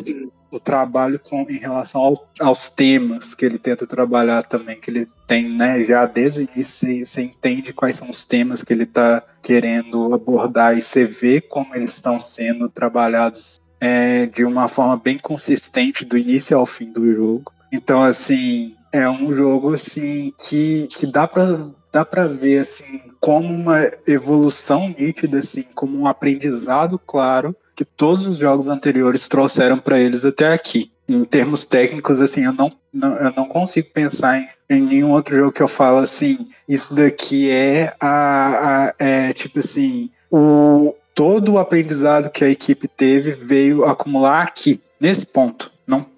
o 0.50 0.58
trabalho 0.58 1.18
com, 1.20 1.42
em 1.42 1.58
relação 1.58 2.00
ao, 2.00 2.28
aos 2.40 2.68
temas 2.68 3.34
que 3.34 3.44
ele 3.44 3.58
tenta 3.58 3.86
trabalhar 3.86 4.42
também, 4.42 4.80
que 4.80 4.90
ele 4.90 5.08
tem, 5.26 5.48
né, 5.48 5.82
já 5.82 6.04
desde 6.04 6.40
o 6.40 6.48
início, 6.52 7.06
você 7.06 7.22
entende 7.22 7.72
quais 7.72 7.96
são 7.96 8.10
os 8.10 8.24
temas 8.24 8.62
que 8.62 8.72
ele 8.72 8.84
está 8.84 9.22
querendo 9.40 10.12
abordar 10.12 10.76
e 10.76 10.82
você 10.82 11.04
vê 11.04 11.40
como 11.40 11.74
eles 11.74 11.94
estão 11.94 12.18
sendo 12.18 12.68
trabalhados 12.68 13.60
é, 13.80 14.26
de 14.26 14.44
uma 14.44 14.68
forma 14.68 14.96
bem 14.96 15.18
consistente 15.18 16.04
do 16.04 16.18
início 16.18 16.56
ao 16.56 16.66
fim 16.66 16.92
do 16.92 17.12
jogo. 17.12 17.52
Então, 17.72 18.02
assim, 18.02 18.76
é 18.92 19.08
um 19.08 19.32
jogo 19.34 19.74
assim 19.74 20.32
que, 20.46 20.86
que 20.88 21.06
dá 21.06 21.26
para 21.26 21.70
dá 21.90 22.04
para 22.04 22.26
ver 22.26 22.58
assim 22.58 23.02
como 23.20 23.52
uma 23.52 23.90
evolução 24.06 24.94
nítida 24.98 25.40
assim, 25.40 25.64
como 25.74 25.98
um 25.98 26.06
aprendizado 26.06 26.98
claro 26.98 27.54
que 27.74 27.84
todos 27.84 28.26
os 28.26 28.38
jogos 28.38 28.68
anteriores 28.68 29.28
trouxeram 29.28 29.78
para 29.78 29.98
eles 29.98 30.24
até 30.24 30.52
aqui. 30.52 30.92
Em 31.08 31.24
termos 31.24 31.64
técnicos, 31.64 32.20
assim, 32.20 32.44
eu 32.44 32.52
não, 32.52 32.70
não, 32.92 33.16
eu 33.16 33.32
não 33.36 33.46
consigo 33.46 33.90
pensar 33.90 34.38
em, 34.38 34.48
em 34.70 34.80
nenhum 34.80 35.10
outro 35.10 35.36
jogo 35.36 35.52
que 35.52 35.62
eu 35.62 35.68
falo 35.68 35.98
assim, 35.98 36.48
isso 36.68 36.94
daqui 36.94 37.50
é 37.50 37.94
a, 38.00 38.88
a 38.88 38.94
é, 38.98 39.32
tipo 39.32 39.58
assim, 39.58 40.10
o 40.30 40.94
todo 41.14 41.52
o 41.52 41.58
aprendizado 41.58 42.30
que 42.30 42.44
a 42.44 42.48
equipe 42.48 42.88
teve 42.88 43.32
veio 43.32 43.84
acumular 43.84 44.42
aqui, 44.42 44.80
nesse 45.00 45.26
ponto. 45.26 45.70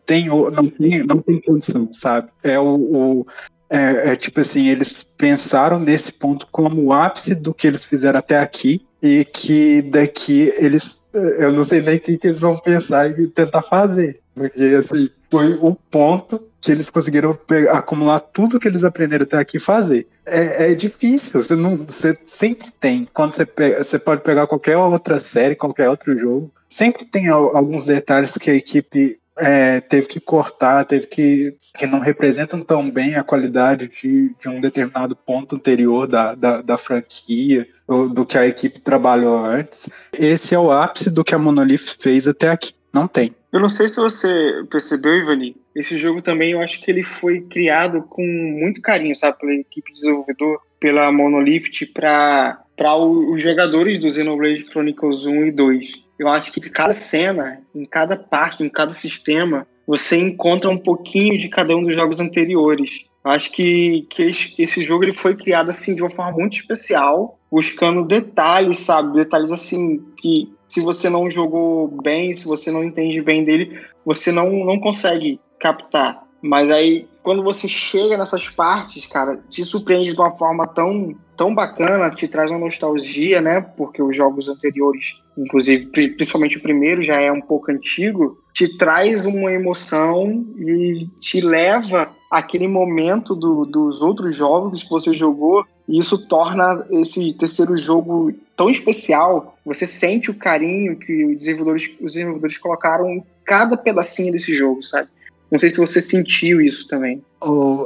Tem, 0.06 0.26
não 0.28 0.68
tem, 0.68 1.04
não 1.04 1.18
tem 1.20 1.40
condição, 1.40 1.88
sabe? 1.92 2.28
É 2.42 2.58
o, 2.58 2.74
o 2.74 3.26
é, 3.70 4.12
é, 4.12 4.16
tipo 4.16 4.40
assim, 4.40 4.68
eles 4.68 5.02
pensaram 5.02 5.80
nesse 5.80 6.12
ponto 6.12 6.46
como 6.52 6.82
o 6.82 6.92
ápice 6.92 7.34
do 7.34 7.54
que 7.54 7.66
eles 7.66 7.84
fizeram 7.84 8.18
até 8.18 8.38
aqui 8.38 8.86
e 9.02 9.24
que 9.24 9.82
daqui 9.82 10.52
eles, 10.56 11.04
eu 11.12 11.52
não 11.52 11.64
sei 11.64 11.80
nem 11.80 11.96
o 11.96 12.00
que, 12.00 12.18
que 12.18 12.28
eles 12.28 12.40
vão 12.40 12.56
pensar 12.56 13.10
e 13.10 13.26
tentar 13.28 13.62
fazer, 13.62 14.20
porque 14.34 14.60
assim 14.78 15.08
foi 15.30 15.58
o 15.60 15.74
ponto 15.74 16.40
que 16.60 16.70
eles 16.70 16.88
conseguiram 16.88 17.34
pegar, 17.34 17.78
acumular 17.78 18.20
tudo 18.20 18.60
que 18.60 18.68
eles 18.68 18.84
aprenderam 18.84 19.24
até 19.24 19.36
aqui 19.36 19.56
e 19.56 19.60
fazer. 19.60 20.06
É, 20.24 20.70
é, 20.70 20.74
difícil, 20.76 21.42
você 21.42 21.56
não, 21.56 21.76
você 21.76 22.16
sempre 22.24 22.70
tem. 22.78 23.08
Quando 23.12 23.32
você 23.32 23.44
pega, 23.44 23.82
você 23.82 23.98
pode 23.98 24.22
pegar 24.22 24.46
qualquer 24.46 24.76
outra 24.76 25.18
série, 25.18 25.56
qualquer 25.56 25.90
outro 25.90 26.16
jogo, 26.16 26.52
sempre 26.68 27.04
tem 27.04 27.26
alguns 27.28 27.86
detalhes 27.86 28.38
que 28.38 28.48
a 28.48 28.54
equipe 28.54 29.18
é, 29.38 29.80
teve 29.80 30.06
que 30.06 30.20
cortar, 30.20 30.84
teve 30.84 31.06
que. 31.06 31.56
que 31.76 31.86
não 31.86 31.98
representam 31.98 32.62
tão 32.62 32.90
bem 32.90 33.16
a 33.16 33.24
qualidade 33.24 33.88
de, 33.88 34.34
de 34.38 34.48
um 34.48 34.60
determinado 34.60 35.16
ponto 35.16 35.56
anterior 35.56 36.06
da, 36.06 36.34
da, 36.34 36.62
da 36.62 36.78
franquia, 36.78 37.66
do, 37.88 38.08
do 38.08 38.26
que 38.26 38.38
a 38.38 38.46
equipe 38.46 38.80
trabalhou 38.80 39.44
antes. 39.44 39.88
Esse 40.12 40.54
é 40.54 40.58
o 40.58 40.70
ápice 40.70 41.10
do 41.10 41.24
que 41.24 41.34
a 41.34 41.38
Monolith 41.38 41.96
fez 41.98 42.28
até 42.28 42.50
aqui. 42.50 42.72
Não 42.92 43.08
tem. 43.08 43.34
Eu 43.52 43.58
não 43.58 43.68
sei 43.68 43.88
se 43.88 43.96
você 43.96 44.64
percebeu, 44.70 45.16
Ivani, 45.16 45.56
esse 45.74 45.98
jogo 45.98 46.22
também 46.22 46.52
eu 46.52 46.60
acho 46.60 46.80
que 46.80 46.90
ele 46.90 47.02
foi 47.02 47.40
criado 47.40 48.02
com 48.02 48.22
muito 48.22 48.80
carinho, 48.80 49.16
sabe, 49.16 49.38
pela 49.38 49.52
equipe 49.52 49.92
de 49.92 50.00
desenvolvedor, 50.00 50.60
pela 50.78 51.10
Monolith, 51.10 51.86
para 51.92 52.64
os 52.96 53.42
jogadores 53.42 54.00
do 54.00 54.12
Xenoblade 54.12 54.66
Chronicles 54.70 55.26
1 55.26 55.46
e 55.46 55.50
2 55.50 56.03
eu 56.18 56.28
acho 56.28 56.52
que 56.52 56.60
cada 56.70 56.92
cena, 56.92 57.60
em 57.74 57.84
cada 57.84 58.16
parte, 58.16 58.62
em 58.62 58.68
cada 58.68 58.90
sistema, 58.90 59.66
você 59.86 60.16
encontra 60.16 60.70
um 60.70 60.78
pouquinho 60.78 61.38
de 61.38 61.48
cada 61.48 61.76
um 61.76 61.82
dos 61.82 61.94
jogos 61.94 62.20
anteriores. 62.20 62.90
Eu 63.24 63.30
acho 63.30 63.50
que, 63.52 64.06
que 64.10 64.32
esse 64.58 64.84
jogo 64.84 65.04
ele 65.04 65.14
foi 65.14 65.34
criado 65.34 65.70
assim 65.70 65.94
de 65.94 66.02
uma 66.02 66.10
forma 66.10 66.32
muito 66.32 66.56
especial, 66.56 67.38
buscando 67.50 68.04
detalhes, 68.04 68.80
sabe? 68.80 69.14
Detalhes 69.14 69.50
assim 69.50 70.04
que 70.18 70.52
se 70.68 70.80
você 70.80 71.08
não 71.08 71.30
jogou 71.30 71.88
bem, 72.02 72.34
se 72.34 72.44
você 72.44 72.70
não 72.70 72.84
entende 72.84 73.22
bem 73.22 73.44
dele, 73.44 73.80
você 74.04 74.30
não, 74.30 74.64
não 74.64 74.78
consegue 74.78 75.40
captar. 75.58 76.24
Mas 76.42 76.70
aí, 76.70 77.08
quando 77.22 77.42
você 77.42 77.66
chega 77.66 78.18
nessas 78.18 78.50
partes, 78.50 79.06
cara, 79.06 79.40
te 79.48 79.64
surpreende 79.64 80.12
de 80.12 80.20
uma 80.20 80.36
forma 80.36 80.66
tão, 80.66 81.16
tão 81.34 81.54
bacana, 81.54 82.10
te 82.10 82.28
traz 82.28 82.50
uma 82.50 82.58
nostalgia, 82.58 83.40
né? 83.40 83.62
Porque 83.62 84.02
os 84.02 84.14
jogos 84.14 84.46
anteriores, 84.46 85.14
inclusive, 85.36 85.86
principalmente 85.86 86.58
o 86.58 86.62
primeiro, 86.62 87.02
já 87.02 87.20
é 87.20 87.30
um 87.30 87.40
pouco 87.40 87.70
antigo, 87.70 88.38
te 88.52 88.76
traz 88.76 89.24
uma 89.24 89.52
emoção 89.52 90.44
e 90.56 91.08
te 91.20 91.40
leva 91.40 92.10
aquele 92.30 92.66
momento 92.66 93.34
do, 93.34 93.64
dos 93.64 94.00
outros 94.00 94.36
jogos 94.36 94.82
que 94.82 94.90
você 94.90 95.14
jogou 95.14 95.64
e 95.88 95.98
isso 95.98 96.26
torna 96.26 96.84
esse 96.90 97.32
terceiro 97.34 97.76
jogo 97.76 98.32
tão 98.56 98.70
especial. 98.70 99.56
Você 99.64 99.86
sente 99.86 100.30
o 100.30 100.34
carinho 100.34 100.96
que 100.96 101.26
os 101.26 101.38
desenvolvedores, 101.38 101.90
os 102.00 102.14
desenvolvedores 102.14 102.58
colocaram 102.58 103.08
em 103.10 103.24
cada 103.44 103.76
pedacinho 103.76 104.32
desse 104.32 104.56
jogo, 104.56 104.82
sabe? 104.82 105.08
Não 105.50 105.58
sei 105.58 105.70
se 105.70 105.76
você 105.76 106.00
sentiu 106.00 106.60
isso 106.60 106.88
também. 106.88 107.22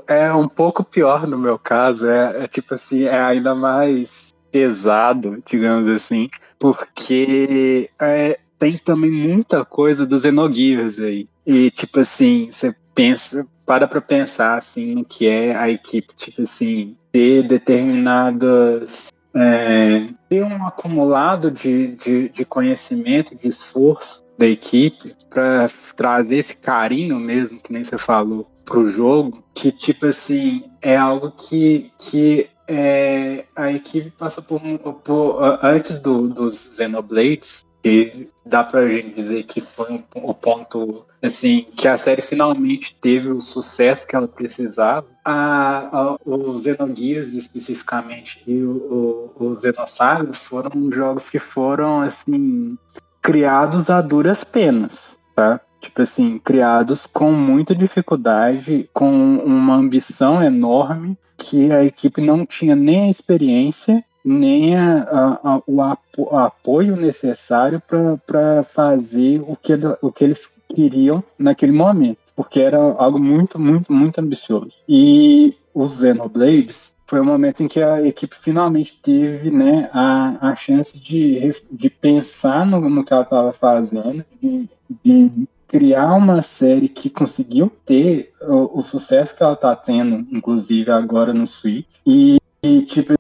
é 0.07 0.33
um 0.33 0.49
pouco 0.49 0.85
pior 0.85 1.27
no 1.27 1.37
meu 1.37 1.59
caso. 1.59 2.07
É, 2.07 2.45
é 2.45 2.49
tipo 2.49 2.73
assim, 2.75 3.05
é 3.05 3.21
ainda 3.21 3.55
mais 3.55 4.33
pesado, 4.51 5.43
digamos 5.45 5.89
assim, 5.89 6.31
porque 6.59 7.91
é, 7.99 8.39
tem 8.59 8.77
também 8.77 9.11
muita 9.11 9.65
coisa 9.65 10.05
dos 10.05 10.23
Xenogears 10.23 10.99
aí. 10.99 11.29
E, 11.47 11.71
tipo 11.71 12.01
assim, 12.01 12.49
você 12.51 12.75
pensa, 12.95 13.47
para 13.65 13.87
pra 13.87 14.01
pensar, 14.01 14.57
assim, 14.57 14.95
no 14.95 15.05
que 15.05 15.27
é 15.27 15.55
a 15.57 15.71
equipe, 15.71 16.15
tipo 16.17 16.43
assim, 16.43 16.97
ter 17.13 17.47
determinadas... 17.47 19.09
É, 19.37 20.09
ter 20.29 20.43
um 20.43 20.67
acumulado 20.67 21.51
de, 21.51 21.89
de, 21.89 22.29
de 22.31 22.45
conhecimento, 22.45 23.37
de 23.37 23.47
esforço 23.47 24.25
da 24.39 24.47
equipe 24.47 25.15
para 25.29 25.69
trazer 25.95 26.37
esse 26.37 26.57
carinho 26.57 27.21
mesmo, 27.21 27.61
que 27.61 27.73
nem 27.73 27.85
você 27.85 27.99
falou, 27.99 28.51
pro 28.65 28.91
jogo, 28.91 29.45
que 29.55 29.73
tipo 29.73 30.07
assim, 30.07 30.65
é 30.81 30.97
algo 30.97 31.31
que, 31.33 31.91
que 31.99 32.49
é, 32.69 33.47
a 33.57 33.73
equipe 33.73 34.11
passa 34.11 34.43
por, 34.43 34.61
por 35.03 35.59
antes 35.63 36.01
do, 36.01 36.29
dos 36.29 36.77
Xenoblades, 36.77 37.67
que 37.83 38.29
dá 38.45 38.63
pra 38.63 38.89
gente 38.89 39.15
dizer 39.15 39.45
que 39.45 39.61
foi 39.61 40.05
o 40.15 40.35
ponto 40.35 41.07
assim 41.23 41.67
que 41.77 41.89
a 41.89 41.97
série 41.97 42.23
finalmente 42.23 42.95
teve 43.01 43.29
o 43.29 43.41
sucesso 43.41 44.07
que 44.07 44.15
ela 44.15 44.29
precisava. 44.29 45.07
A, 45.25 45.89
a, 45.97 46.17
o 46.25 46.59
Xenogears 46.61 47.33
especificamente 47.33 48.43
e 48.47 48.63
o, 48.63 49.33
o, 49.39 50.35
foram 50.35 50.93
jogos 50.93 51.31
que 51.31 51.39
foram 51.39 52.03
assim 52.03 52.77
criados 53.23 53.91
a 53.91 54.01
duras 54.01 54.45
penas, 54.45 55.19
tá? 55.35 55.61
Tipo 55.81 56.03
assim, 56.03 56.39
criados 56.39 57.07
com 57.07 57.33
muita 57.33 57.75
dificuldade, 57.75 58.89
com 58.93 59.37
uma 59.39 59.77
ambição 59.77 60.43
enorme 60.43 61.17
que 61.37 61.71
a 61.71 61.85
equipe 61.85 62.21
não 62.21 62.45
tinha 62.45 62.75
nem 62.75 63.03
a 63.03 63.11
experiência 63.11 64.05
nem 64.29 64.77
a, 64.77 65.39
a, 65.43 65.63
o 65.67 65.81
apo, 65.81 66.37
apoio 66.37 66.97
necessário 66.97 67.83
para 68.27 68.63
fazer 68.63 69.41
o 69.41 69.57
que, 69.57 69.73
o 70.03 70.13
que 70.13 70.25
eles 70.25 70.61
queriam 70.69 71.25
naquele 71.39 71.73
momento, 71.73 72.19
porque 72.37 72.61
era 72.61 72.77
algo 72.77 73.19
muito, 73.19 73.59
muito, 73.59 73.93
muito 73.93 74.19
ambicioso. 74.19 74.73
E 74.89 75.57
os 75.73 75.99
Xenoblades 75.99 76.95
foi 77.07 77.21
o 77.21 77.25
momento 77.25 77.63
em 77.63 77.69
que 77.69 77.81
a 77.81 78.07
equipe 78.07 78.37
finalmente 78.37 79.01
teve 79.01 79.51
né, 79.51 79.89
a, 79.95 80.51
a 80.51 80.55
chance 80.55 81.01
de, 81.01 81.51
de 81.71 81.89
pensar 81.89 82.67
no, 82.67 82.81
no 82.91 83.03
que 83.03 83.13
ela 83.13 83.23
estava 83.23 83.53
fazendo, 83.53 84.25
de, 84.43 84.69
de 85.03 85.49
criar 85.69 86.15
uma 86.15 86.41
série 86.41 86.89
que 86.89 87.11
conseguiu 87.11 87.71
ter 87.85 88.31
o, 88.41 88.79
o 88.79 88.83
sucesso 88.83 89.37
que 89.37 89.43
ela 89.43 89.53
está 89.53 89.77
tendo, 89.77 90.27
inclusive 90.35 90.91
agora 90.91 91.35
no 91.35 91.47
Switch, 91.47 91.87
e, 92.07 92.39
e 92.63 92.83
tipo, 92.83 93.15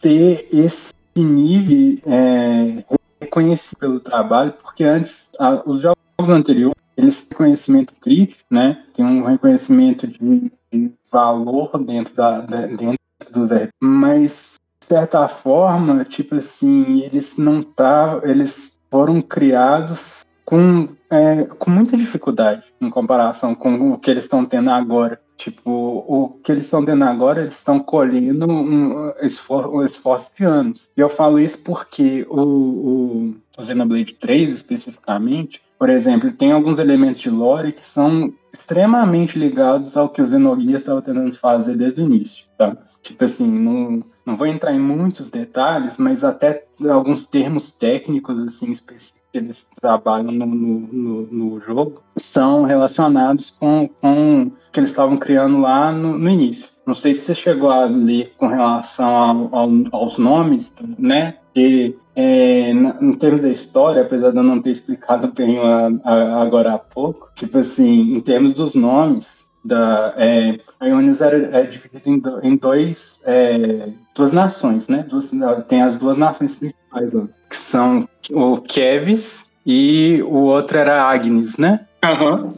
ter 0.00 0.48
esse 0.52 0.92
nível 1.16 1.98
é, 2.06 2.84
reconhecido 3.20 3.78
pelo 3.78 4.00
trabalho, 4.00 4.52
porque 4.52 4.82
antes, 4.82 5.30
a, 5.38 5.62
os 5.64 5.80
jogos 5.80 5.96
anteriores, 6.28 6.74
eles 6.96 7.24
têm 7.26 7.38
conhecimento 7.38 7.94
crítico, 8.00 8.44
né? 8.50 8.84
Tem 8.92 9.04
um 9.04 9.24
reconhecimento 9.24 10.06
de, 10.06 10.52
de 10.72 10.92
valor 11.10 11.78
dentro, 11.78 12.14
da, 12.14 12.40
da, 12.40 12.66
dentro 12.66 12.98
dos 13.32 13.50
RPGs, 13.50 13.72
mas 13.80 14.56
de 14.80 14.86
certa 14.86 15.26
forma, 15.28 16.04
tipo 16.04 16.34
assim, 16.34 17.02
eles 17.02 17.38
não 17.38 17.60
estavam, 17.60 18.22
eles 18.24 18.78
foram 18.90 19.20
criados 19.22 20.24
com, 20.54 20.88
é, 21.10 21.44
com 21.58 21.68
muita 21.68 21.96
dificuldade 21.96 22.72
em 22.80 22.88
comparação 22.88 23.56
com 23.56 23.90
o 23.92 23.98
que 23.98 24.08
eles 24.08 24.22
estão 24.22 24.44
tendo 24.44 24.70
agora. 24.70 25.20
Tipo, 25.36 25.70
o 26.06 26.28
que 26.44 26.52
eles 26.52 26.66
estão 26.66 26.84
tendo 26.84 27.02
agora, 27.02 27.40
eles 27.40 27.58
estão 27.58 27.80
colhendo 27.80 28.46
um 28.48 29.12
esforço, 29.20 29.74
um 29.74 29.84
esforço 29.84 30.30
de 30.36 30.44
anos. 30.44 30.88
E 30.96 31.00
eu 31.00 31.08
falo 31.08 31.40
isso 31.40 31.58
porque 31.64 32.24
o, 32.30 32.40
o, 32.40 33.34
o 33.58 33.62
Xenoblade 33.62 34.14
3, 34.14 34.52
especificamente, 34.52 35.60
por 35.76 35.90
exemplo, 35.90 36.32
tem 36.32 36.52
alguns 36.52 36.78
elementos 36.78 37.18
de 37.18 37.30
lore 37.30 37.72
que 37.72 37.84
são 37.84 38.32
extremamente 38.52 39.36
ligados 39.36 39.96
ao 39.96 40.08
que 40.08 40.22
o 40.22 40.26
Xenogears 40.26 40.82
estava 40.82 41.02
tentando 41.02 41.34
fazer 41.34 41.74
desde 41.74 42.00
o 42.00 42.04
início, 42.04 42.46
tá? 42.56 42.76
Tipo 43.02 43.24
assim, 43.24 43.50
não, 43.50 44.04
não 44.24 44.36
vou 44.36 44.46
entrar 44.46 44.72
em 44.72 44.78
muitos 44.78 45.30
detalhes, 45.30 45.96
mas 45.98 46.22
até 46.22 46.64
alguns 46.88 47.26
termos 47.26 47.72
técnicos, 47.72 48.38
assim, 48.38 48.70
específicos 48.70 49.23
que 49.34 49.38
eles 49.38 49.68
trabalham 49.80 50.30
no, 50.30 50.46
no, 50.46 51.22
no 51.26 51.60
jogo 51.60 52.00
são 52.16 52.62
relacionados 52.62 53.50
com, 53.50 53.90
com 54.00 54.52
que 54.72 54.78
eles 54.78 54.90
estavam 54.90 55.16
criando 55.16 55.60
lá 55.60 55.90
no, 55.90 56.16
no, 56.16 56.30
início. 56.30 56.68
Não 56.86 56.94
sei 56.94 57.14
se 57.14 57.22
você 57.22 57.34
chegou 57.34 57.68
a 57.68 57.84
ler 57.86 58.32
com 58.38 58.46
relação 58.46 59.12
ao, 59.12 59.56
ao, 59.56 59.70
aos 59.90 60.18
nomes, 60.18 60.72
né? 60.96 61.38
Que 61.52 61.98
é, 62.14 62.70
em 62.70 63.12
termos 63.14 63.42
da 63.42 63.48
história, 63.48 64.02
apesar 64.02 64.30
de 64.30 64.36
eu 64.36 64.42
não 64.44 64.62
ter 64.62 64.70
explicado 64.70 65.32
bem 65.32 65.58
a, 65.58 65.90
a, 66.04 66.42
agora 66.42 66.74
há 66.74 66.78
pouco, 66.78 67.28
tipo 67.34 67.58
assim, 67.58 68.14
em 68.14 68.20
termos 68.20 68.54
dos 68.54 68.76
nomes, 68.76 69.50
da 69.64 70.12
é, 70.16 70.58
a 70.78 70.86
Ionius 70.86 71.20
é, 71.20 71.60
é 71.60 71.62
dividida 71.62 72.02
em, 72.42 72.50
em 72.52 72.56
dois 72.56 73.22
é, 73.24 73.88
duas 74.14 74.32
nações, 74.32 74.88
né? 74.88 75.04
Duas, 75.08 75.30
tem 75.66 75.82
as 75.82 75.96
duas 75.96 76.18
nações 76.18 76.58
principais 76.58 77.12
lá, 77.12 77.26
que 77.48 77.56
são 77.56 78.08
o 78.30 78.58
Kevis 78.58 79.50
e 79.66 80.22
o 80.22 80.42
outro 80.42 80.78
era 80.78 81.02
Agnes, 81.02 81.56
né? 81.58 81.86
Uhum. 82.04 82.54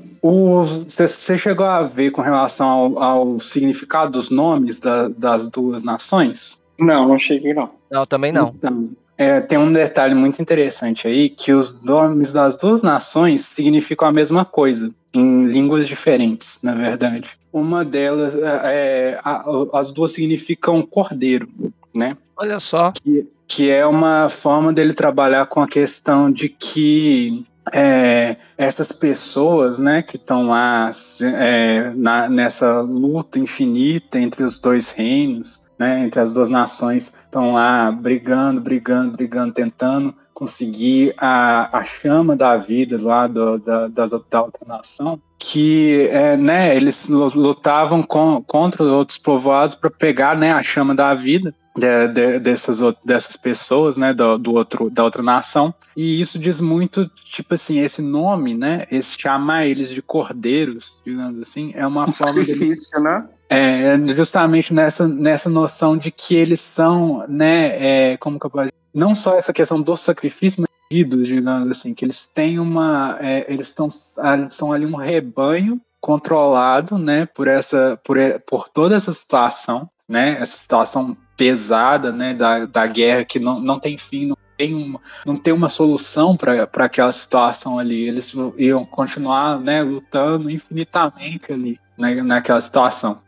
Você 0.89 1.39
chegou 1.39 1.67
a 1.67 1.85
ver 1.85 2.11
com 2.11 2.21
relação 2.21 2.67
ao, 2.69 3.03
ao 3.03 3.41
significado 3.41 4.13
dos 4.13 4.29
nomes 4.29 4.81
da, 4.81 5.09
das 5.09 5.49
duas 5.49 5.85
nações? 5.85 6.61
Não, 6.79 7.09
não 7.09 7.19
cheguei 7.19 7.55
não. 7.55 7.71
Não, 7.91 8.05
também 8.05 8.33
não. 8.33 8.53
Então, 8.57 8.91
é, 9.19 9.41
tem 9.41 9.59
um 9.59 9.73
detalhe 9.73 10.15
muito 10.15 10.41
interessante 10.41 11.09
aí, 11.09 11.31
que 11.31 11.53
os 11.53 11.83
nomes 11.83 12.33
das 12.33 12.57
duas 12.57 12.83
nações 12.83 13.43
significam 13.43 14.07
a 14.07 14.13
mesma 14.13 14.45
coisa, 14.45 14.93
em 15.15 15.47
línguas 15.47 15.89
diferentes, 15.89 16.59
na 16.63 16.75
verdade. 16.75 17.31
Uma 17.53 17.85
delas, 17.85 18.35
é, 18.35 18.41
é 18.45 19.21
a, 19.25 19.45
as 19.73 19.91
duas 19.91 20.13
significam 20.13 20.83
cordeiro, 20.83 21.49
né? 21.95 22.17
Olha 22.37 22.61
só. 22.61 22.93
Que, 22.93 23.27
que 23.47 23.71
é 23.71 23.87
uma 23.87 24.29
forma 24.29 24.73
dele 24.73 24.93
trabalhar 24.93 25.47
com 25.47 25.61
a 25.63 25.69
questão 25.69 26.31
de 26.31 26.51
que 26.51 27.45
é, 27.73 28.37
essas 28.57 28.93
pessoas, 28.93 29.79
né, 29.79 30.03
que 30.03 30.17
estão 30.17 30.49
lá 30.49 30.91
é, 31.23 31.91
na, 31.95 32.29
nessa 32.29 32.81
luta 32.81 33.39
infinita 33.39 34.19
entre 34.19 34.45
os 34.45 34.59
dois 34.59 34.91
reinos, 34.91 35.61
né, 35.79 36.05
entre 36.05 36.21
as 36.21 36.33
duas 36.33 36.49
nações, 36.49 37.13
estão 37.25 37.55
lá 37.55 37.91
brigando, 37.91 38.61
brigando, 38.61 39.17
brigando, 39.17 39.53
tentando 39.53 40.15
conseguir 40.33 41.15
a, 41.17 41.79
a 41.79 41.83
chama 41.83 42.37
da 42.37 42.59
vida 42.59 42.99
lá 43.01 43.27
do, 43.27 43.59
da, 43.59 43.89
da, 43.89 44.07
da 44.07 44.43
outra 44.43 44.67
nação, 44.67 45.19
que 45.39 46.09
é, 46.11 46.37
né, 46.37 46.77
eles 46.77 47.09
lutavam 47.09 48.03
com, 48.03 48.43
contra 48.47 48.85
outros 48.85 49.17
povoados 49.17 49.75
para 49.75 49.91
pegar 49.91 50.37
né, 50.37 50.53
a 50.53 50.63
chama 50.63 50.95
da 50.95 51.15
vida 51.15 51.55
de, 51.77 52.09
de, 52.09 52.39
dessas, 52.39 52.79
dessas 53.05 53.37
pessoas, 53.37 53.97
né, 53.97 54.13
do, 54.13 54.39
do, 54.39 54.55
outro, 54.55 54.91
da 54.91 55.05
outra 55.05 55.23
nação. 55.23 55.75
E 55.97 56.21
isso 56.21 56.39
diz 56.39 56.61
muito, 56.61 57.09
tipo 57.25 57.55
assim, 57.55 57.81
esse 57.81 58.03
nome, 58.03 58.55
né, 58.55 58.87
esse 58.91 59.19
chamar 59.19 59.67
eles 59.67 59.91
de 59.91 60.03
cordeiros, 60.03 61.01
digamos 61.05 61.41
assim, 61.41 61.73
é 61.75 61.87
uma 61.87 62.03
um 62.03 62.13
forma. 62.13 62.45
Sacrifício, 62.45 62.99
de, 62.99 63.05
né? 63.05 63.27
É, 63.49 63.97
justamente 64.15 64.75
nessa, 64.75 65.07
nessa 65.07 65.49
noção 65.49 65.97
de 65.97 66.11
que 66.11 66.35
eles 66.35 66.61
são, 66.61 67.25
né, 67.29 68.13
é, 68.13 68.17
como 68.17 68.41
que 68.41 68.47
eu 68.47 68.51
posso 68.51 68.65
dizer? 68.65 68.75
Não 68.93 69.15
só 69.15 69.37
essa 69.37 69.53
questão 69.53 69.81
do 69.81 69.97
sacrifício, 69.97 70.61
mas 70.61 70.71
digamos 70.91 71.71
assim, 71.71 71.95
que 71.95 72.05
eles 72.05 72.27
têm 72.27 72.59
uma. 72.59 73.19
É, 73.21 73.53
eles 73.53 73.69
estão 73.69 73.89
são 73.91 74.73
ali 74.73 74.87
um 74.87 74.97
rebanho 74.97 75.81
controlado, 76.01 76.99
né, 76.99 77.27
por 77.27 77.49
essa, 77.49 77.99
por, 78.05 78.17
por 78.47 78.69
toda 78.69 78.95
essa 78.95 79.13
situação, 79.13 79.89
né, 80.09 80.41
essa 80.41 80.57
situação 80.57 81.17
pesada, 81.37 82.13
né, 82.13 82.33
da, 82.33 82.65
da 82.65 82.87
guerra 82.87 83.25
que 83.25 83.39
não, 83.39 83.61
não 83.61 83.79
tem 83.79 83.99
fim, 83.99 84.27
não 84.27 84.37
tem 84.57 84.75
uma, 84.75 85.01
não 85.25 85.37
tem 85.37 85.53
uma 85.53 85.69
solução 85.69 86.37
para 86.37 86.69
aquela 86.85 87.13
situação 87.13 87.79
ali. 87.79 88.09
Eles 88.09 88.33
iam 88.57 88.85
continuar, 88.85 89.61
né, 89.61 89.83
lutando 89.83 90.51
infinitamente 90.51 91.53
ali 91.53 91.79
né, 91.99 92.15
naquela 92.23 92.61
situação. 92.61 93.21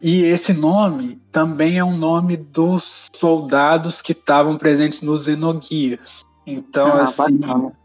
E 0.00 0.24
esse 0.24 0.52
nome 0.52 1.20
também 1.30 1.78
é 1.78 1.84
um 1.84 1.96
nome 1.96 2.36
dos 2.36 3.06
soldados 3.14 4.00
que 4.00 4.12
estavam 4.12 4.56
presentes 4.56 5.02
nos 5.02 5.28
Enoguias. 5.28 6.24
Então, 6.46 6.86
ah, 6.86 7.02
assim, 7.02 7.40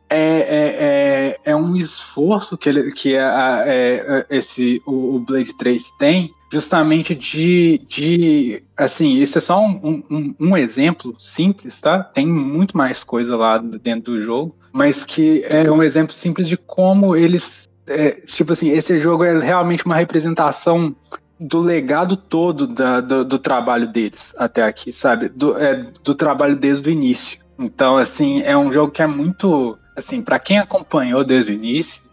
é, 0.09 0.17
é, 0.17 1.39
é, 1.45 1.51
é, 1.51 1.55
um 1.55 1.75
esforço 1.75 2.57
que, 2.57 2.69
ele, 2.69 2.91
que 2.91 3.17
a, 3.17 3.63
é, 3.65 4.25
esse, 4.29 4.81
o, 4.85 5.15
o 5.15 5.19
Blade 5.19 5.53
3 5.57 5.91
tem 5.97 6.33
justamente 6.51 7.13
de, 7.15 7.81
de 7.87 8.63
assim, 8.77 9.17
isso 9.17 9.37
é 9.37 9.41
só 9.41 9.59
um, 9.59 10.03
um, 10.09 10.35
um, 10.39 10.57
exemplo 10.57 11.15
simples, 11.19 11.81
tá? 11.81 12.03
Tem 12.03 12.25
muito 12.25 12.77
mais 12.77 13.03
coisa 13.03 13.35
lá 13.35 13.57
dentro 13.57 14.13
do 14.13 14.21
jogo, 14.21 14.55
mas 14.71 15.05
que 15.05 15.43
é 15.45 15.69
um 15.69 15.83
exemplo 15.83 16.13
simples 16.13 16.47
de 16.47 16.55
como 16.55 17.15
eles, 17.15 17.69
é, 17.87 18.11
tipo 18.11 18.53
assim, 18.53 18.69
esse 18.69 18.99
jogo 18.99 19.23
é 19.23 19.37
realmente 19.39 19.85
uma 19.85 19.95
representação 19.95 20.95
do 21.39 21.59
legado 21.59 22.15
todo 22.15 22.67
da, 22.67 23.01
do, 23.01 23.25
do, 23.25 23.39
trabalho 23.39 23.87
deles 23.87 24.33
até 24.37 24.63
aqui, 24.63 24.93
sabe? 24.93 25.29
Do, 25.29 25.57
é, 25.57 25.85
do 26.03 26.15
trabalho 26.15 26.57
desde 26.57 26.89
o 26.89 26.91
início. 26.91 27.39
Então, 27.59 27.97
assim, 27.97 28.41
é 28.41 28.57
um 28.57 28.71
jogo 28.71 28.91
que 28.91 29.01
é 29.01 29.07
muito, 29.07 29.77
assim, 29.95 30.21
para 30.21 30.39
quem 30.39 30.59
acompanhou 30.59 31.23
desde 31.23 31.51
o 31.51 31.55
início, 31.55 32.03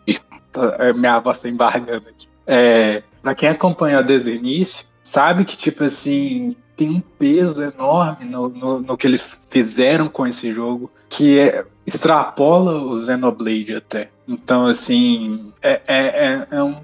minha 0.95 1.19
voz 1.21 1.39
tá 1.39 1.49
embargando 1.49 2.09
aqui. 2.09 2.29
É, 2.47 3.03
para 3.23 3.35
quem 3.35 3.49
acompanhou 3.49 4.03
desde 4.03 4.31
o 4.31 4.35
início, 4.35 4.87
sabe 5.03 5.45
que, 5.45 5.57
tipo 5.57 5.85
assim, 5.85 6.57
tem 6.77 6.91
um 6.91 7.01
peso 7.01 7.63
enorme 7.63 8.25
no, 8.25 8.49
no, 8.49 8.81
no 8.81 8.97
que 8.97 9.07
eles 9.07 9.43
fizeram 9.51 10.09
com 10.09 10.27
esse 10.27 10.53
jogo, 10.53 10.91
que 11.09 11.39
é, 11.39 11.65
extrapola 11.87 12.83
o 12.83 13.05
Xenoblade 13.05 13.75
até. 13.75 14.11
Então, 14.27 14.67
assim, 14.67 15.53
é, 15.61 15.81
é, 15.87 16.27
é, 16.27 16.47
é 16.51 16.63
um, 16.63 16.77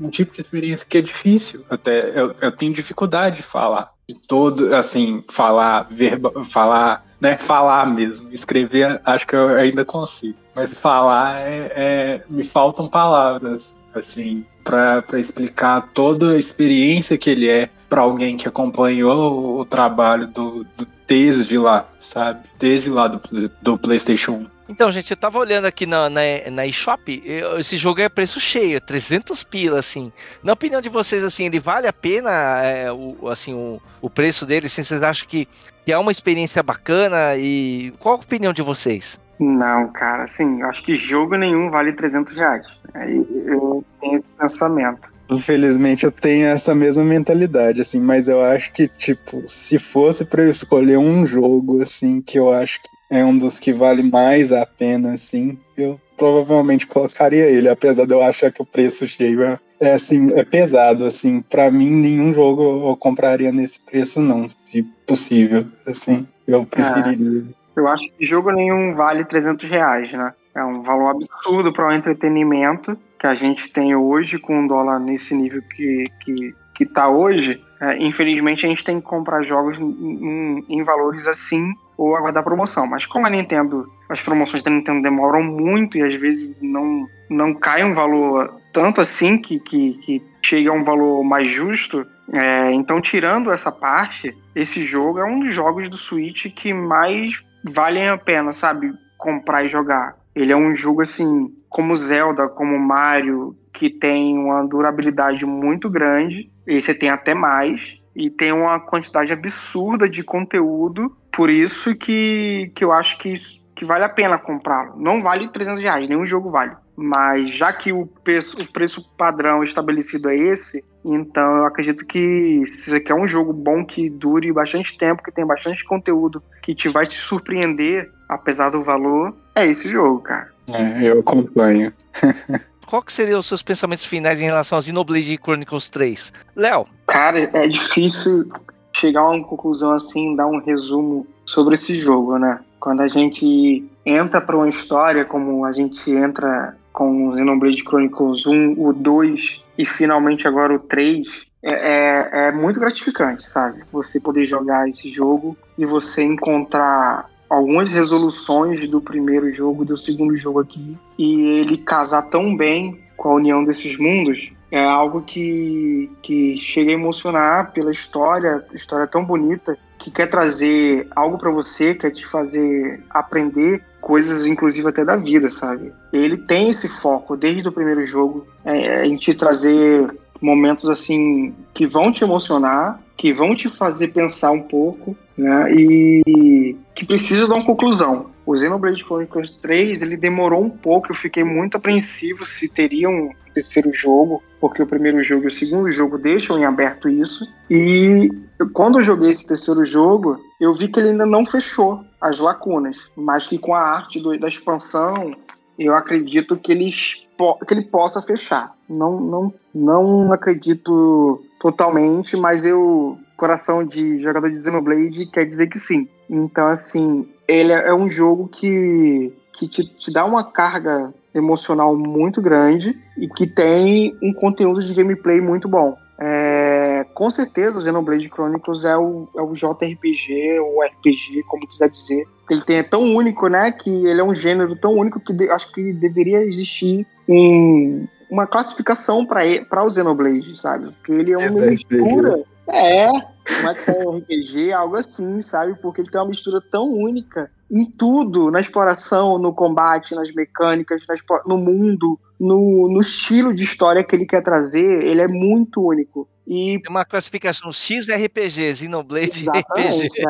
um, 0.00 0.08
tipo 0.08 0.32
de 0.32 0.40
experiência 0.40 0.86
que 0.88 0.98
é 0.98 1.02
difícil 1.02 1.64
até. 1.68 2.18
Eu, 2.18 2.34
eu 2.40 2.52
tenho 2.52 2.72
dificuldade 2.72 3.36
de 3.36 3.42
falar 3.42 3.93
de 4.08 4.14
todo, 4.28 4.74
assim, 4.74 5.24
falar, 5.28 5.86
verba, 5.90 6.44
falar, 6.44 7.04
né, 7.20 7.38
falar 7.38 7.86
mesmo, 7.86 8.30
escrever, 8.32 9.00
acho 9.04 9.26
que 9.26 9.34
eu 9.34 9.48
ainda 9.56 9.84
consigo, 9.84 10.36
mas 10.54 10.76
falar 10.76 11.40
é, 11.40 11.72
é 11.74 12.24
me 12.28 12.42
faltam 12.42 12.86
palavras, 12.86 13.80
assim, 13.94 14.44
para 14.62 15.04
explicar 15.14 15.90
toda 15.92 16.32
a 16.32 16.38
experiência 16.38 17.18
que 17.18 17.30
ele 17.30 17.48
é 17.48 17.70
para 17.88 18.02
alguém 18.02 18.36
que 18.36 18.48
acompanhou 18.48 19.60
o 19.60 19.64
trabalho 19.64 20.26
do, 20.26 20.64
do, 20.76 20.86
desde 21.06 21.56
lá, 21.56 21.88
sabe? 21.98 22.40
Desde 22.58 22.90
lá 22.90 23.06
do, 23.06 23.20
do 23.62 23.78
PlayStation 23.78 24.32
1. 24.32 24.46
Então, 24.68 24.90
gente, 24.90 25.10
eu 25.10 25.16
tava 25.16 25.38
olhando 25.38 25.66
aqui 25.66 25.84
na, 25.84 26.08
na, 26.08 26.20
na 26.50 26.66
eShop, 26.66 27.22
esse 27.58 27.76
jogo 27.76 28.00
é 28.00 28.08
preço 28.08 28.40
cheio, 28.40 28.80
300 28.80 29.42
pila, 29.42 29.78
assim. 29.78 30.10
Na 30.42 30.54
opinião 30.54 30.80
de 30.80 30.88
vocês, 30.88 31.22
assim, 31.22 31.44
ele 31.44 31.60
vale 31.60 31.86
a 31.86 31.92
pena, 31.92 32.30
é, 32.62 32.90
o, 32.90 33.28
assim, 33.28 33.52
o, 33.52 33.80
o 34.00 34.08
preço 34.08 34.46
dele, 34.46 34.66
assim, 34.66 34.82
vocês 34.82 35.02
acham 35.02 35.28
que, 35.28 35.46
que 35.84 35.92
é 35.92 35.98
uma 35.98 36.10
experiência 36.10 36.62
bacana 36.62 37.36
e 37.36 37.92
qual 37.98 38.14
a 38.16 38.18
opinião 38.18 38.52
de 38.52 38.62
vocês? 38.62 39.20
Não, 39.38 39.92
cara, 39.92 40.24
assim, 40.24 40.60
eu 40.60 40.68
acho 40.68 40.82
que 40.82 40.94
jogo 40.94 41.36
nenhum 41.36 41.70
vale 41.70 41.92
300 41.92 42.34
reais. 42.34 42.66
Aí 42.94 43.16
eu 43.46 43.84
tenho 44.00 44.16
esse 44.16 44.28
pensamento. 44.38 45.12
Infelizmente 45.28 46.04
eu 46.04 46.12
tenho 46.12 46.46
essa 46.46 46.74
mesma 46.74 47.02
mentalidade, 47.02 47.80
assim, 47.80 47.98
mas 47.98 48.28
eu 48.28 48.42
acho 48.42 48.72
que, 48.72 48.86
tipo, 48.88 49.42
se 49.48 49.78
fosse 49.78 50.26
para 50.26 50.42
eu 50.42 50.50
escolher 50.50 50.98
um 50.98 51.26
jogo, 51.26 51.82
assim, 51.82 52.20
que 52.20 52.38
eu 52.38 52.52
acho 52.52 52.80
que 52.82 52.93
é 53.14 53.24
um 53.24 53.36
dos 53.36 53.58
que 53.58 53.72
vale 53.72 54.02
mais 54.02 54.52
a 54.52 54.66
pena, 54.66 55.14
assim, 55.14 55.58
eu 55.76 56.00
provavelmente 56.16 56.86
colocaria 56.86 57.44
ele, 57.44 57.68
apesar 57.68 58.06
de 58.06 58.12
eu 58.12 58.22
achar 58.22 58.50
que 58.50 58.60
o 58.60 58.66
preço 58.66 59.06
cheio 59.06 59.42
é, 59.42 59.58
é 59.80 59.92
assim, 59.92 60.32
é 60.34 60.44
pesado, 60.44 61.04
assim, 61.04 61.40
para 61.40 61.70
mim 61.70 61.90
nenhum 61.90 62.34
jogo 62.34 62.88
eu 62.88 62.96
compraria 62.96 63.52
nesse 63.52 63.84
preço 63.84 64.20
não, 64.20 64.48
se 64.48 64.82
possível, 65.06 65.64
assim, 65.86 66.26
eu 66.46 66.66
preferiria. 66.66 67.44
É, 67.76 67.80
eu 67.80 67.88
acho 67.88 68.10
que 68.12 68.24
jogo 68.24 68.50
nenhum 68.50 68.94
vale 68.94 69.24
300 69.24 69.68
reais, 69.68 70.12
né? 70.12 70.32
É 70.54 70.64
um 70.64 70.82
valor 70.82 71.10
absurdo 71.10 71.72
para 71.72 71.88
o 71.88 71.92
entretenimento 71.92 72.96
que 73.18 73.26
a 73.26 73.34
gente 73.34 73.72
tem 73.72 73.94
hoje 73.94 74.38
com 74.38 74.64
o 74.64 74.68
dólar 74.68 75.00
nesse 75.00 75.34
nível 75.34 75.60
que, 75.74 76.06
que, 76.24 76.54
que 76.74 76.86
tá 76.86 77.08
hoje. 77.08 77.60
É, 77.80 77.98
infelizmente 77.98 78.64
a 78.64 78.68
gente 78.68 78.84
tem 78.84 79.00
que 79.00 79.06
comprar 79.06 79.42
jogos 79.42 79.76
em, 79.78 80.64
em 80.68 80.84
valores 80.84 81.26
assim 81.26 81.74
ou 81.96 82.16
aguardar 82.16 82.42
promoção. 82.42 82.86
Mas 82.86 83.06
como 83.06 83.26
a 83.26 83.30
Nintendo, 83.30 83.88
as 84.08 84.20
promoções 84.20 84.62
da 84.62 84.70
Nintendo 84.70 85.02
demoram 85.02 85.42
muito 85.42 85.96
e 85.96 86.02
às 86.02 86.20
vezes 86.20 86.62
não, 86.62 87.06
não 87.28 87.54
cai 87.54 87.84
um 87.84 87.94
valor 87.94 88.60
tanto 88.72 89.00
assim 89.00 89.38
que, 89.38 89.60
que, 89.60 89.94
que 89.94 90.22
chega 90.44 90.70
a 90.70 90.74
um 90.74 90.84
valor 90.84 91.24
mais 91.24 91.50
justo. 91.50 92.06
É, 92.32 92.72
então, 92.72 93.00
tirando 93.00 93.52
essa 93.52 93.70
parte, 93.70 94.36
esse 94.54 94.84
jogo 94.84 95.18
é 95.18 95.24
um 95.24 95.40
dos 95.40 95.54
jogos 95.54 95.88
do 95.88 95.96
Switch 95.96 96.46
que 96.54 96.72
mais 96.74 97.42
valem 97.64 98.08
a 98.08 98.18
pena, 98.18 98.52
sabe? 98.52 98.92
Comprar 99.16 99.64
e 99.64 99.70
jogar. 99.70 100.16
Ele 100.34 100.52
é 100.52 100.56
um 100.56 100.74
jogo 100.74 101.02
assim, 101.02 101.54
como 101.68 101.94
Zelda, 101.94 102.48
como 102.48 102.78
Mario, 102.78 103.56
que 103.72 103.88
tem 103.88 104.36
uma 104.36 104.66
durabilidade 104.66 105.46
muito 105.46 105.88
grande. 105.88 106.50
Esse 106.66 106.94
tem 106.94 107.08
até 107.08 107.34
mais. 107.34 107.98
E 108.14 108.30
tem 108.30 108.52
uma 108.52 108.78
quantidade 108.78 109.32
absurda 109.32 110.08
de 110.08 110.22
conteúdo. 110.22 111.16
Por 111.36 111.50
isso 111.50 111.94
que, 111.94 112.70
que 112.74 112.84
eu 112.84 112.92
acho 112.92 113.18
que, 113.18 113.34
que 113.74 113.84
vale 113.84 114.04
a 114.04 114.08
pena 114.08 114.38
comprá-lo. 114.38 114.94
Não 114.96 115.22
vale 115.22 115.48
300 115.48 115.82
reais, 115.82 116.08
nenhum 116.08 116.24
jogo 116.24 116.50
vale. 116.50 116.72
Mas 116.96 117.54
já 117.54 117.72
que 117.72 117.92
o 117.92 118.06
preço, 118.06 118.56
o 118.56 118.72
preço 118.72 119.04
padrão 119.16 119.64
estabelecido 119.64 120.30
é 120.30 120.36
esse, 120.36 120.84
então 121.04 121.56
eu 121.56 121.66
acredito 121.66 122.06
que 122.06 122.62
se 122.66 122.90
você 122.90 123.00
quer 123.00 123.14
um 123.14 123.26
jogo 123.26 123.52
bom 123.52 123.84
que 123.84 124.08
dure 124.08 124.52
bastante 124.52 124.96
tempo, 124.96 125.22
que 125.22 125.32
tem 125.32 125.44
bastante 125.44 125.84
conteúdo, 125.84 126.42
que 126.62 126.74
te 126.74 126.88
vai 126.88 127.06
te 127.06 127.16
surpreender, 127.16 128.10
apesar 128.28 128.70
do 128.70 128.82
valor, 128.82 129.34
é 129.56 129.66
esse 129.66 129.88
jogo, 129.88 130.20
cara. 130.20 130.50
É, 130.72 131.10
eu 131.10 131.18
acompanho. 131.18 131.92
Qual 132.86 133.02
que 133.02 133.12
seriam 133.12 133.40
os 133.40 133.46
seus 133.46 133.62
pensamentos 133.62 134.04
finais 134.04 134.40
em 134.40 134.44
relação 134.44 134.78
a 134.78 134.82
Xenoblade 134.82 135.38
Chronicles 135.42 135.88
3? 135.88 136.32
Léo? 136.54 136.86
Cara, 137.06 137.40
é 137.40 137.66
difícil 137.66 138.48
chegar 138.94 139.20
a 139.20 139.30
uma 139.30 139.44
conclusão 139.44 139.92
assim, 139.92 140.34
dar 140.36 140.46
um 140.46 140.58
resumo 140.58 141.26
sobre 141.44 141.74
esse 141.74 141.98
jogo, 141.98 142.38
né? 142.38 142.60
Quando 142.78 143.00
a 143.00 143.08
gente 143.08 143.84
entra 144.04 144.40
para 144.40 144.56
uma 144.56 144.68
história 144.68 145.24
como 145.24 145.64
a 145.64 145.72
gente 145.72 146.10
entra 146.10 146.76
com 146.92 147.28
o 147.28 147.34
Xenoblade 147.34 147.82
Chronicles 147.82 148.46
1, 148.46 148.74
o 148.78 148.92
2 148.92 149.62
e 149.76 149.84
finalmente 149.84 150.46
agora 150.46 150.74
o 150.74 150.78
3, 150.78 151.46
é, 151.62 151.72
é, 151.72 152.48
é, 152.48 152.52
muito 152.52 152.78
gratificante, 152.78 153.44
sabe? 153.44 153.82
Você 153.90 154.20
poder 154.20 154.46
jogar 154.46 154.88
esse 154.88 155.10
jogo 155.10 155.56
e 155.76 155.84
você 155.84 156.22
encontrar 156.22 157.28
algumas 157.48 157.90
resoluções 157.90 158.88
do 158.88 159.00
primeiro 159.00 159.50
jogo 159.52 159.84
do 159.84 159.96
segundo 159.96 160.36
jogo 160.36 160.60
aqui 160.60 160.98
e 161.18 161.58
ele 161.58 161.78
casar 161.78 162.22
tão 162.22 162.56
bem 162.56 163.00
com 163.16 163.30
a 163.30 163.34
união 163.34 163.64
desses 163.64 163.96
mundos 163.96 164.52
é 164.70 164.82
algo 164.82 165.22
que, 165.22 166.10
que 166.22 166.56
chega 166.56 166.90
a 166.90 166.94
emocionar 166.94 167.72
pela 167.72 167.92
história, 167.92 168.64
história 168.72 169.06
tão 169.06 169.24
bonita 169.24 169.76
que 169.98 170.10
quer 170.10 170.26
trazer 170.26 171.06
algo 171.14 171.38
para 171.38 171.50
você, 171.50 171.94
quer 171.94 172.10
te 172.10 172.26
fazer 172.26 173.02
aprender 173.08 173.82
coisas, 174.00 174.44
inclusive 174.44 174.88
até 174.88 175.04
da 175.04 175.16
vida, 175.16 175.48
sabe? 175.48 175.92
Ele 176.12 176.36
tem 176.36 176.68
esse 176.68 176.88
foco 176.88 177.36
desde 177.36 177.66
o 177.68 177.72
primeiro 177.72 178.06
jogo 178.06 178.46
é, 178.64 179.06
em 179.06 179.16
te 179.16 179.32
trazer 179.32 180.14
momentos 180.40 180.88
assim 180.90 181.54
que 181.72 181.86
vão 181.86 182.12
te 182.12 182.22
emocionar, 182.22 183.00
que 183.16 183.32
vão 183.32 183.54
te 183.54 183.70
fazer 183.70 184.08
pensar 184.08 184.50
um 184.50 184.60
pouco, 184.60 185.16
né? 185.36 185.72
E 185.72 186.76
que 186.94 187.06
precisa 187.06 187.48
dar 187.48 187.54
uma 187.54 187.64
conclusão. 187.64 188.26
O 188.46 188.56
Xenoblade 188.56 189.04
Chronicles 189.04 189.52
3, 189.52 190.02
ele 190.02 190.16
demorou 190.16 190.62
um 190.62 190.70
pouco, 190.70 191.12
eu 191.12 191.16
fiquei 191.16 191.42
muito 191.42 191.76
apreensivo 191.76 192.44
se 192.44 192.68
teria 192.68 193.08
um 193.08 193.30
terceiro 193.54 193.92
jogo, 193.92 194.42
porque 194.60 194.82
o 194.82 194.86
primeiro 194.86 195.22
jogo 195.22 195.44
e 195.44 195.46
o 195.46 195.50
segundo 195.50 195.90
jogo 195.90 196.18
deixam 196.18 196.58
em 196.58 196.64
aberto 196.64 197.08
isso. 197.08 197.46
E 197.70 198.28
quando 198.72 198.98
eu 198.98 199.02
joguei 199.02 199.30
esse 199.30 199.46
terceiro 199.46 199.84
jogo, 199.84 200.38
eu 200.60 200.74
vi 200.74 200.88
que 200.88 201.00
ele 201.00 201.10
ainda 201.10 201.24
não 201.24 201.46
fechou 201.46 202.04
as 202.20 202.40
lacunas, 202.40 202.96
mas 203.16 203.46
que 203.46 203.58
com 203.58 203.74
a 203.74 203.80
arte 203.80 204.20
do, 204.20 204.38
da 204.38 204.48
expansão, 204.48 205.34
eu 205.78 205.94
acredito 205.94 206.56
que 206.56 206.72
ele, 206.72 206.90
que 206.90 207.74
ele 207.74 207.82
possa 207.82 208.20
fechar. 208.20 208.74
Não, 208.88 209.20
não, 209.20 209.54
não 209.74 210.32
acredito 210.32 211.42
totalmente, 211.60 212.36
mas 212.36 212.64
eu 212.66 213.18
coração 213.36 213.84
de 213.84 214.20
jogador 214.20 214.50
de 214.50 214.60
Xenoblade 214.60 215.26
quer 215.26 215.44
dizer 215.44 215.66
que 215.68 215.78
sim. 215.78 216.08
Então, 216.30 216.66
assim, 216.66 217.28
ele 217.46 217.72
é 217.72 217.94
um 217.94 218.10
jogo 218.10 218.48
que, 218.48 219.32
que 219.52 219.68
te, 219.68 219.84
te 219.84 220.12
dá 220.12 220.24
uma 220.24 220.44
carga 220.44 221.12
emocional 221.34 221.96
muito 221.96 222.40
grande 222.40 222.96
e 223.18 223.28
que 223.28 223.46
tem 223.46 224.16
um 224.22 224.32
conteúdo 224.32 224.82
de 224.82 224.94
gameplay 224.94 225.40
muito 225.40 225.68
bom. 225.68 225.96
É, 226.16 227.04
com 227.12 227.28
certeza 227.28 227.78
o 227.78 227.82
Xenoblade 227.82 228.28
Chronicles 228.28 228.84
é 228.84 228.96
o, 228.96 229.28
é 229.36 229.42
o 229.42 229.52
JRPG, 229.52 230.60
ou 230.60 230.82
RPG, 230.82 231.42
como 231.48 231.66
quiser 231.66 231.90
dizer. 231.90 232.24
Ele 232.48 232.60
tem, 232.62 232.76
é 232.76 232.82
tão 232.82 233.02
único, 233.14 233.48
né? 233.48 233.72
Que 233.72 233.90
ele 233.90 234.20
é 234.20 234.24
um 234.24 234.34
gênero 234.34 234.76
tão 234.76 234.92
único 234.92 235.18
que 235.18 235.32
de, 235.32 235.50
acho 235.50 235.72
que 235.72 235.92
deveria 235.92 236.44
existir 236.44 237.04
um, 237.28 238.06
uma 238.30 238.46
classificação 238.46 239.26
para 239.26 239.84
o 239.84 239.90
Xenoblade, 239.90 240.58
sabe? 240.58 240.92
Porque 240.92 241.12
ele 241.12 241.32
é 241.32 241.38
uma 241.38 241.64
é 241.64 241.70
mistura. 241.70 242.44
É, 242.66 243.08
um 243.08 243.68
action 243.68 244.18
RPG, 244.18 244.72
algo 244.72 244.96
assim, 244.96 245.40
sabe? 245.40 245.74
Porque 245.80 246.00
ele 246.00 246.10
tem 246.10 246.20
uma 246.20 246.28
mistura 246.28 246.60
tão 246.60 246.90
única 246.92 247.50
em 247.70 247.84
tudo, 247.84 248.50
na 248.50 248.60
exploração, 248.60 249.38
no 249.38 249.52
combate, 249.52 250.14
nas 250.14 250.32
mecânicas, 250.32 251.02
no 251.46 251.56
mundo, 251.56 252.18
no, 252.38 252.88
no 252.88 253.00
estilo 253.00 253.54
de 253.54 253.64
história 253.64 254.04
que 254.04 254.14
ele 254.14 254.26
quer 254.26 254.42
trazer, 254.42 255.02
ele 255.02 255.20
é 255.20 255.28
muito 255.28 255.82
único. 255.82 256.28
E... 256.46 256.78
Tem 256.80 256.90
uma 256.90 257.04
classificação 257.04 257.72
XRPG, 257.72 258.74
Xenoblade 258.74 259.40
Exatamente, 259.40 260.06
RPG. 260.06 260.22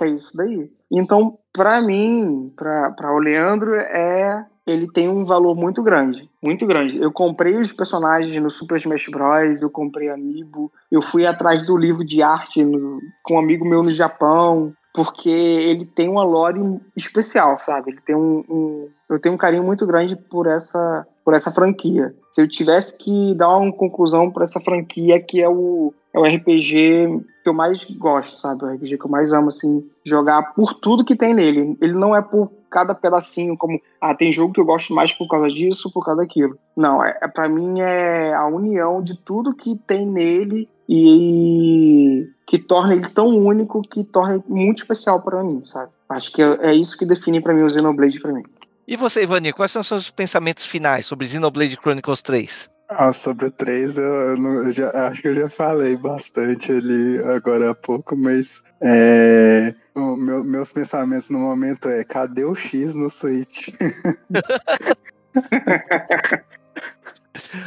É, 0.00 0.04
é 0.04 0.08
isso 0.10 0.36
daí. 0.36 0.70
Então, 0.92 1.38
para 1.52 1.80
mim, 1.80 2.52
para 2.56 3.12
o 3.12 3.18
Leandro, 3.18 3.74
é 3.74 4.46
ele 4.66 4.90
tem 4.90 5.08
um 5.08 5.24
valor 5.24 5.54
muito 5.54 5.82
grande, 5.82 6.28
muito 6.42 6.66
grande. 6.66 7.00
Eu 7.00 7.12
comprei 7.12 7.56
os 7.56 7.72
personagens 7.72 8.42
no 8.42 8.50
Super 8.50 8.76
Smash 8.76 9.06
Bros, 9.08 9.62
eu 9.62 9.70
comprei 9.70 10.08
Amiibo, 10.08 10.72
eu 10.90 11.00
fui 11.00 11.24
atrás 11.24 11.62
do 11.62 11.76
livro 11.76 12.04
de 12.04 12.22
arte 12.22 12.64
no, 12.64 12.98
com 13.22 13.34
um 13.34 13.38
amigo 13.38 13.64
meu 13.64 13.82
no 13.82 13.94
Japão, 13.94 14.72
porque 14.92 15.28
ele 15.28 15.84
tem 15.84 16.08
uma 16.08 16.24
lore 16.24 16.80
especial, 16.96 17.56
sabe? 17.58 17.92
Ele 17.92 18.00
tem 18.00 18.16
um, 18.16 18.42
um, 18.48 18.88
eu 19.10 19.20
tenho 19.20 19.34
um 19.34 19.38
carinho 19.38 19.62
muito 19.62 19.86
grande 19.86 20.16
por 20.16 20.46
essa 20.46 21.06
por 21.22 21.34
essa 21.34 21.50
franquia. 21.50 22.14
Se 22.30 22.40
eu 22.40 22.48
tivesse 22.48 22.96
que 22.96 23.34
dar 23.34 23.56
uma 23.56 23.72
conclusão 23.72 24.30
para 24.30 24.44
essa 24.44 24.60
franquia 24.60 25.20
que 25.20 25.42
é 25.42 25.48
o 25.48 25.92
é 26.16 26.18
o 26.18 26.24
RPG 26.24 27.24
que 27.42 27.48
eu 27.48 27.52
mais 27.52 27.84
gosto, 27.84 28.38
sabe? 28.38 28.64
O 28.64 28.68
RPG 28.68 28.96
que 28.96 29.04
eu 29.04 29.10
mais 29.10 29.32
amo, 29.32 29.48
assim, 29.48 29.86
jogar 30.04 30.54
por 30.54 30.72
tudo 30.74 31.04
que 31.04 31.14
tem 31.14 31.34
nele. 31.34 31.76
Ele 31.80 31.92
não 31.92 32.16
é 32.16 32.22
por 32.22 32.50
cada 32.70 32.94
pedacinho, 32.94 33.56
como, 33.56 33.78
ah, 34.00 34.14
tem 34.14 34.32
jogo 34.32 34.52
que 34.52 34.60
eu 34.60 34.64
gosto 34.64 34.94
mais 34.94 35.12
por 35.12 35.28
causa 35.28 35.48
disso, 35.48 35.92
por 35.92 36.04
causa 36.04 36.22
daquilo. 36.22 36.58
Não, 36.74 37.04
é, 37.04 37.18
é 37.22 37.28
para 37.28 37.48
mim 37.48 37.80
é 37.80 38.32
a 38.34 38.46
união 38.46 39.02
de 39.02 39.14
tudo 39.14 39.54
que 39.54 39.76
tem 39.86 40.06
nele 40.06 40.68
e 40.88 42.26
que 42.46 42.58
torna 42.58 42.94
ele 42.94 43.08
tão 43.10 43.28
único, 43.28 43.82
que 43.82 44.02
torna 44.02 44.42
muito 44.48 44.78
especial 44.78 45.20
para 45.20 45.44
mim, 45.44 45.62
sabe? 45.64 45.90
Acho 46.08 46.32
que 46.32 46.40
é, 46.40 46.70
é 46.70 46.74
isso 46.74 46.96
que 46.96 47.04
define 47.04 47.42
para 47.42 47.52
mim 47.52 47.62
o 47.62 47.68
Xenoblade 47.68 48.20
para 48.20 48.32
mim. 48.32 48.42
E 48.88 48.96
você, 48.96 49.24
Ivani, 49.24 49.52
quais 49.52 49.72
são 49.72 49.80
os 49.80 49.86
seus 49.86 50.10
pensamentos 50.10 50.64
finais 50.64 51.04
sobre 51.04 51.26
Xenoblade 51.26 51.76
Chronicles 51.76 52.22
3? 52.22 52.70
Ah, 52.88 53.12
sobre 53.12 53.46
o 53.46 53.50
3, 53.50 53.98
eu, 53.98 54.04
eu, 54.04 54.36
eu 54.36 54.72
já, 54.72 55.08
acho 55.08 55.20
que 55.20 55.28
eu 55.28 55.34
já 55.34 55.48
falei 55.48 55.96
bastante 55.96 56.70
ali 56.70 57.18
agora 57.24 57.70
há 57.70 57.74
pouco, 57.74 58.16
mas 58.16 58.62
é, 58.80 59.74
meu, 59.94 60.44
meus 60.44 60.72
pensamentos 60.72 61.28
no 61.28 61.40
momento 61.40 61.88
é 61.88 62.04
cadê 62.04 62.44
o 62.44 62.54
X 62.54 62.94
no 62.94 63.10
Switch? 63.10 63.70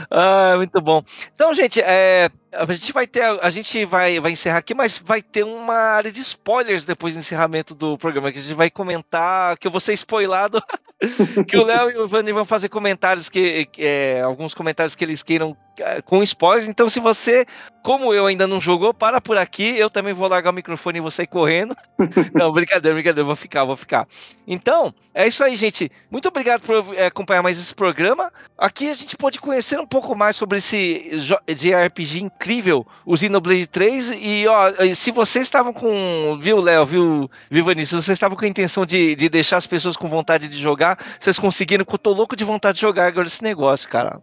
ah, 0.09 0.55
muito 0.57 0.81
bom. 0.81 1.03
Então, 1.33 1.53
gente, 1.53 1.81
é, 1.81 2.29
a 2.51 2.73
gente 2.73 2.91
vai 2.91 3.05
ter, 3.05 3.23
a 3.23 3.49
gente 3.49 3.85
vai, 3.85 4.19
vai 4.19 4.31
encerrar 4.31 4.57
aqui, 4.57 4.73
mas 4.73 4.97
vai 4.97 5.21
ter 5.21 5.43
uma 5.43 5.75
área 5.75 6.11
de 6.11 6.19
spoilers 6.21 6.85
depois 6.85 7.13
do 7.13 7.19
encerramento 7.19 7.75
do 7.75 7.97
programa, 7.97 8.31
que 8.31 8.39
a 8.39 8.41
gente 8.41 8.55
vai 8.55 8.69
comentar, 8.69 9.57
que 9.57 9.67
eu 9.67 9.71
vou 9.71 9.79
ser 9.79 9.93
spoilado, 9.93 10.61
que 11.47 11.57
o 11.57 11.65
Léo 11.65 11.91
e 11.91 11.97
o 11.97 12.07
Vani 12.07 12.31
vão 12.31 12.45
fazer 12.45 12.69
comentários 12.69 13.29
que, 13.29 13.67
é, 13.77 14.21
alguns 14.21 14.53
comentários 14.53 14.95
que 14.95 15.03
eles 15.03 15.21
queiram 15.21 15.55
é, 15.77 16.01
com 16.01 16.23
spoilers. 16.23 16.67
Então, 16.67 16.89
se 16.89 16.99
você, 16.99 17.45
como 17.83 18.13
eu 18.13 18.25
ainda 18.25 18.47
não 18.47 18.59
jogou, 18.59 18.93
para 18.93 19.21
por 19.21 19.37
aqui, 19.37 19.77
eu 19.77 19.89
também 19.89 20.13
vou 20.13 20.27
largar 20.27 20.49
o 20.49 20.53
microfone 20.53 20.97
e 20.97 21.01
vou 21.01 21.11
sair 21.11 21.27
correndo. 21.27 21.75
não, 22.33 22.51
brincadeira, 22.51 22.95
brincadeira, 22.95 23.25
vou 23.25 23.35
ficar, 23.35 23.63
vou 23.63 23.75
ficar. 23.75 24.07
Então, 24.47 24.93
é 25.13 25.27
isso 25.27 25.43
aí, 25.43 25.55
gente. 25.55 25.89
Muito 26.09 26.27
obrigado 26.27 26.61
por 26.61 26.95
é, 26.95 27.05
acompanhar 27.05 27.43
mais 27.43 27.59
esse 27.59 27.73
programa. 27.73 28.31
Aqui 28.57 28.89
a 28.89 28.93
gente 28.93 29.15
pode 29.15 29.39
conhecer 29.39 29.58
um 29.79 29.85
pouco 29.85 30.15
mais 30.15 30.35
sobre 30.35 30.57
esse 30.57 31.11
JRPG 31.47 32.21
incrível 32.21 32.85
o 33.05 33.17
Xenoblade 33.17 33.67
3. 33.67 34.11
E 34.21 34.47
ó, 34.47 34.71
se 34.93 35.11
vocês 35.11 35.47
estavam 35.47 35.73
com. 35.73 36.37
Viu, 36.41 36.59
Léo, 36.59 36.85
viu, 36.85 37.31
Vivani? 37.49 37.85
Se 37.85 37.93
vocês 37.93 38.15
estavam 38.15 38.37
com 38.37 38.45
a 38.45 38.47
intenção 38.47 38.85
de, 38.85 39.15
de 39.15 39.29
deixar 39.29 39.57
as 39.57 39.67
pessoas 39.67 39.97
com 39.97 40.07
vontade 40.07 40.47
de 40.47 40.59
jogar, 40.59 40.97
vocês 41.19 41.39
conseguiram, 41.39 41.83
porque 41.83 41.95
eu 41.95 41.99
tô 41.99 42.13
louco 42.13 42.35
de 42.35 42.43
vontade 42.43 42.75
de 42.75 42.81
jogar 42.81 43.07
agora 43.07 43.27
esse 43.27 43.43
negócio, 43.43 43.89
cara. 43.89 44.21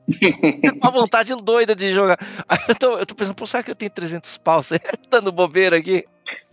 Uma 0.83 0.91
vontade 0.91 1.35
doida 1.37 1.75
de 1.75 1.93
jogar. 1.93 2.19
Aí 2.49 2.59
eu 2.69 2.75
tô, 2.75 2.99
eu 2.99 3.07
tô 3.07 3.15
pensando, 3.15 3.35
pô, 3.35 3.47
será 3.47 3.63
que 3.63 3.71
eu 3.71 3.77
tenho 3.77 3.91
300 3.91 4.39
pau? 4.39 4.63
Você 4.63 4.81
dando 5.11 5.33
bobeira 5.33 5.77
aqui? 5.77 6.05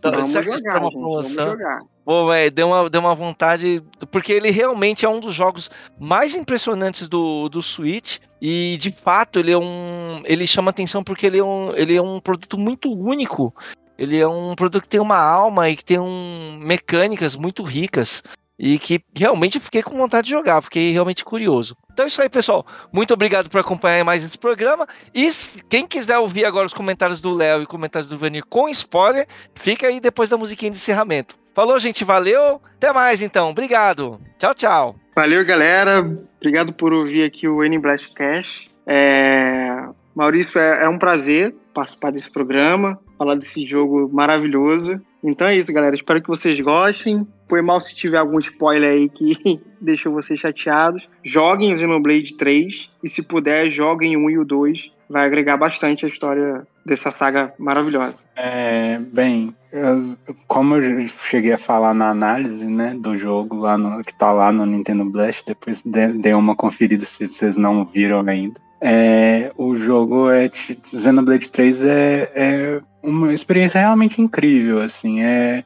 Vamos 0.01 0.31
será 0.31 0.43
jogar, 0.43 0.61
que 0.61 0.79
uma 0.79 0.91
promoção? 0.91 1.45
Vamos 1.45 1.59
jogar. 1.59 1.81
Pô, 2.05 2.27
véio, 2.27 2.51
deu 2.51 2.67
uma, 2.67 2.89
deu 2.89 3.01
uma 3.01 3.15
vontade. 3.15 3.81
Porque 4.11 4.33
ele 4.33 4.51
realmente 4.51 5.05
é 5.05 5.09
um 5.09 5.19
dos 5.19 5.33
jogos 5.33 5.71
mais 5.99 6.35
impressionantes 6.35 7.07
do, 7.07 7.47
do 7.47 7.61
Switch. 7.61 8.19
E 8.45 8.75
de 8.77 8.91
fato, 8.91 9.39
ele 9.39 9.53
é 9.53 9.57
um. 9.57 10.21
Ele 10.25 10.45
chama 10.45 10.69
atenção 10.69 11.01
porque 11.01 11.25
ele 11.25 11.37
é 11.37 11.43
um, 11.43 11.73
ele 11.77 11.95
é 11.95 12.01
um 12.01 12.19
produto 12.19 12.57
muito 12.57 12.91
único. 12.91 13.55
Ele 13.97 14.19
é 14.19 14.27
um 14.27 14.53
produto 14.53 14.83
que 14.83 14.89
tem 14.89 14.99
uma 14.99 15.17
alma 15.17 15.69
e 15.69 15.77
que 15.77 15.85
tem 15.85 15.97
um, 15.97 16.59
mecânicas 16.59 17.37
muito 17.37 17.63
ricas. 17.63 18.21
E 18.59 18.77
que 18.77 19.01
realmente 19.17 19.61
fiquei 19.61 19.81
com 19.81 19.95
vontade 19.95 20.27
de 20.27 20.33
jogar, 20.33 20.61
fiquei 20.61 20.91
realmente 20.91 21.23
curioso. 21.23 21.77
Então 21.93 22.03
é 22.03 22.07
isso 22.09 22.21
aí, 22.21 22.27
pessoal. 22.27 22.65
Muito 22.91 23.13
obrigado 23.13 23.49
por 23.49 23.61
acompanhar 23.61 24.03
mais 24.03 24.25
esse 24.25 24.37
programa. 24.37 24.89
E 25.15 25.29
quem 25.69 25.87
quiser 25.87 26.17
ouvir 26.17 26.43
agora 26.43 26.67
os 26.67 26.73
comentários 26.73 27.21
do 27.21 27.33
Léo 27.33 27.61
e 27.61 27.65
comentários 27.65 28.09
do 28.09 28.17
Vanir 28.17 28.43
com 28.49 28.67
spoiler, 28.67 29.25
fica 29.55 29.87
aí 29.87 30.01
depois 30.01 30.29
da 30.29 30.35
musiquinha 30.35 30.69
de 30.69 30.77
encerramento. 30.77 31.37
Falou, 31.53 31.77
gente. 31.77 32.03
Valeu. 32.03 32.61
Até 32.75 32.91
mais, 32.91 33.21
então. 33.21 33.49
Obrigado. 33.49 34.19
Tchau, 34.37 34.53
tchau. 34.53 34.95
Valeu, 35.15 35.45
galera. 35.45 35.99
Obrigado 36.37 36.73
por 36.73 36.93
ouvir 36.93 37.23
aqui 37.23 37.47
o 37.47 37.63
N 37.63 37.77
Blast 37.79 38.13
Cash. 38.13 38.67
É... 38.85 39.87
Maurício, 40.15 40.59
é, 40.59 40.85
é 40.85 40.89
um 40.89 40.99
prazer 40.99 41.55
participar 41.73 42.11
desse 42.11 42.29
programa, 42.29 42.99
falar 43.17 43.35
desse 43.35 43.65
jogo 43.65 44.09
maravilhoso. 44.11 45.01
Então 45.23 45.47
é 45.47 45.57
isso, 45.57 45.71
galera. 45.71 45.95
Espero 45.95 46.21
que 46.21 46.27
vocês 46.27 46.59
gostem. 46.59 47.25
Foi 47.47 47.61
mal 47.61 47.79
se 47.79 47.95
tiver 47.95 48.17
algum 48.17 48.37
spoiler 48.39 48.91
aí 48.91 49.09
que 49.09 49.61
deixou 49.79 50.11
vocês 50.11 50.39
chateados. 50.39 51.09
Joguem 51.23 51.73
o 51.73 51.77
Xenoblade 51.77 52.35
3 52.35 52.89
e 53.03 53.09
se 53.09 53.21
puder, 53.21 53.71
joguem 53.71 54.17
o 54.17 54.25
1 54.25 54.29
e 54.31 54.37
o 54.39 54.45
2. 54.45 54.91
Vai 55.09 55.25
agregar 55.25 55.57
bastante 55.57 56.05
a 56.05 56.07
história 56.07 56.67
dessa 56.85 57.11
saga 57.11 57.53
maravilhosa. 57.57 58.23
É, 58.35 58.99
bem, 58.99 59.55
eu, 59.71 59.99
como 60.47 60.75
eu 60.75 61.01
cheguei 61.07 61.53
a 61.53 61.57
falar 61.57 61.93
na 61.93 62.09
análise, 62.09 62.67
né, 62.67 62.95
do 62.99 63.15
jogo 63.15 63.57
lá 63.57 63.77
no, 63.77 64.03
que 64.03 64.13
tá 64.13 64.31
lá 64.31 64.51
no 64.51 64.65
Nintendo 64.65 65.05
Blast, 65.05 65.45
depois 65.45 65.83
dei 65.83 66.33
uma 66.33 66.55
conferida 66.55 67.05
se 67.05 67.27
vocês 67.27 67.57
não 67.57 67.85
viram 67.85 68.27
ainda. 68.27 68.59
É, 68.85 69.49
o 69.55 69.75
jogo 69.77 70.29
é 70.29 70.49
Xenoblade 70.51 71.49
3 71.49 71.83
é, 71.85 72.31
é 72.35 72.81
uma 73.01 73.33
experiência 73.33 73.79
realmente 73.79 74.21
incrível, 74.21 74.81
assim, 74.81 75.23
é 75.23 75.63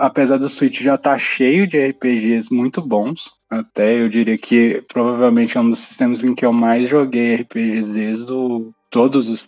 apesar 0.00 0.38
do 0.38 0.48
Switch 0.48 0.80
já 0.80 0.96
estar 0.96 1.12
tá 1.12 1.18
cheio 1.18 1.66
de 1.66 1.78
RPGs 1.78 2.52
muito 2.52 2.80
bons, 2.80 3.34
até 3.48 4.00
eu 4.00 4.08
diria 4.08 4.36
que 4.36 4.84
provavelmente 4.88 5.56
é 5.56 5.60
um 5.60 5.70
dos 5.70 5.78
sistemas 5.78 6.24
em 6.24 6.34
que 6.34 6.44
eu 6.44 6.52
mais 6.52 6.88
joguei 6.88 7.36
RPGs 7.36 7.92
desde 7.92 8.32
o, 8.32 8.72
todos 8.90 9.28
os, 9.28 9.46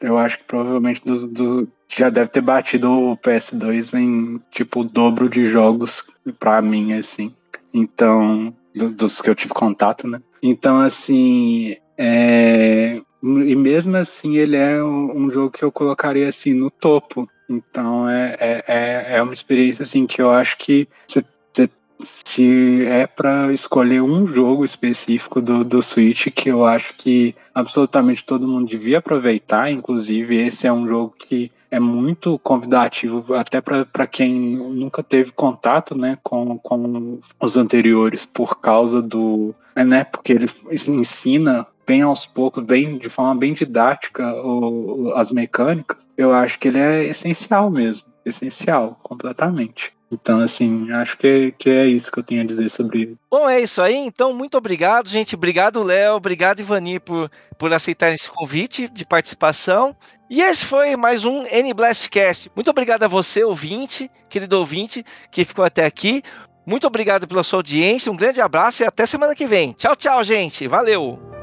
eu 0.00 0.18
acho 0.18 0.38
que 0.38 0.44
provavelmente 0.44 1.04
do, 1.04 1.28
do 1.28 1.68
já 1.88 2.10
deve 2.10 2.30
ter 2.30 2.40
batido 2.40 2.90
o 2.90 3.16
PS2 3.16 3.98
em 3.98 4.40
tipo 4.50 4.80
o 4.80 4.84
dobro 4.84 5.28
de 5.28 5.44
jogos 5.44 6.04
para 6.38 6.60
mim 6.60 6.92
assim. 6.92 7.32
Então, 7.72 8.54
do, 8.74 8.90
dos 8.90 9.20
que 9.20 9.30
eu 9.30 9.34
tive 9.34 9.54
contato, 9.54 10.06
né? 10.06 10.20
Então, 10.42 10.80
assim, 10.80 11.76
é, 11.98 13.00
e 13.22 13.56
mesmo 13.56 13.96
assim, 13.96 14.36
ele 14.36 14.56
é 14.56 14.82
um, 14.82 15.28
jogo 15.30 15.50
que 15.50 15.64
eu 15.64 15.72
colocaria 15.72 16.28
assim 16.28 16.54
no 16.54 16.70
topo. 16.70 17.28
Então 17.50 18.08
é, 18.08 18.36
é, 18.38 18.64
é, 18.68 19.16
é 19.16 19.22
uma 19.22 19.32
experiência 19.32 19.82
assim 19.82 20.06
que 20.06 20.22
eu 20.22 20.30
acho 20.30 20.56
que 20.58 20.86
se, 21.08 21.24
se, 21.52 21.70
se 21.98 22.84
é 22.86 23.06
para 23.06 23.52
escolher 23.52 24.00
um 24.00 24.26
jogo 24.26 24.64
específico 24.64 25.40
do, 25.40 25.64
do 25.64 25.82
Switch 25.82 26.28
que 26.28 26.50
eu 26.50 26.64
acho 26.64 26.94
que 26.94 27.34
absolutamente 27.52 28.24
todo 28.24 28.46
mundo 28.46 28.68
devia 28.68 28.98
aproveitar, 28.98 29.70
inclusive 29.70 30.36
esse 30.36 30.66
é 30.66 30.72
um 30.72 30.86
jogo 30.86 31.14
que 31.18 31.50
é 31.70 31.78
muito 31.78 32.38
convidativo 32.38 33.34
até 33.34 33.60
para 33.60 34.06
quem 34.06 34.56
nunca 34.56 35.02
teve 35.02 35.32
contato 35.32 35.96
né, 35.96 36.18
com, 36.22 36.58
com 36.58 37.20
os 37.40 37.56
anteriores 37.56 38.26
por 38.26 38.60
causa 38.60 39.02
do. 39.02 39.54
Né, 39.76 40.04
porque 40.04 40.32
ele 40.32 40.46
ensina 40.70 41.66
bem 41.86 42.02
aos 42.02 42.26
poucos, 42.26 42.64
bem 42.64 42.98
de 42.98 43.08
forma 43.08 43.34
bem 43.34 43.54
didática 43.54 44.34
o, 44.42 45.12
as 45.14 45.32
mecânicas, 45.32 46.08
eu 46.16 46.32
acho 46.32 46.58
que 46.58 46.68
ele 46.68 46.78
é 46.78 47.04
essencial 47.04 47.70
mesmo, 47.70 48.12
essencial, 48.24 48.98
completamente. 49.02 49.92
Então, 50.10 50.40
assim, 50.40 50.90
acho 50.90 51.16
que, 51.18 51.52
que 51.58 51.68
é 51.68 51.86
isso 51.86 52.10
que 52.10 52.18
eu 52.18 52.22
tenho 52.22 52.42
a 52.42 52.44
dizer 52.46 52.70
sobre 52.70 53.02
ele. 53.02 53.16
Bom, 53.30 53.48
é 53.48 53.60
isso 53.60 53.82
aí. 53.82 53.94
Então, 53.94 54.32
muito 54.32 54.56
obrigado, 54.56 55.08
gente. 55.08 55.34
Obrigado, 55.34 55.82
Léo. 55.82 56.14
Obrigado, 56.14 56.60
Ivani, 56.60 56.98
por, 56.98 57.30
por 57.58 57.72
aceitar 57.72 58.10
esse 58.10 58.30
convite 58.30 58.88
de 58.88 59.04
participação. 59.04 59.94
E 60.30 60.40
esse 60.40 60.64
foi 60.64 60.96
mais 60.96 61.24
um 61.24 61.44
N 61.46 61.74
Blastcast. 61.74 62.50
Muito 62.54 62.70
obrigado 62.70 63.02
a 63.02 63.08
você, 63.08 63.44
ouvinte, 63.44 64.10
querido 64.28 64.58
ouvinte, 64.58 65.04
que 65.30 65.44
ficou 65.44 65.64
até 65.64 65.84
aqui. 65.84 66.22
Muito 66.66 66.86
obrigado 66.86 67.26
pela 67.26 67.42
sua 67.42 67.58
audiência. 67.58 68.12
Um 68.12 68.16
grande 68.16 68.40
abraço 68.40 68.82
e 68.82 68.86
até 68.86 69.06
semana 69.06 69.34
que 69.34 69.46
vem. 69.46 69.72
Tchau, 69.72 69.94
tchau, 69.94 70.22
gente. 70.22 70.66
Valeu. 70.66 71.37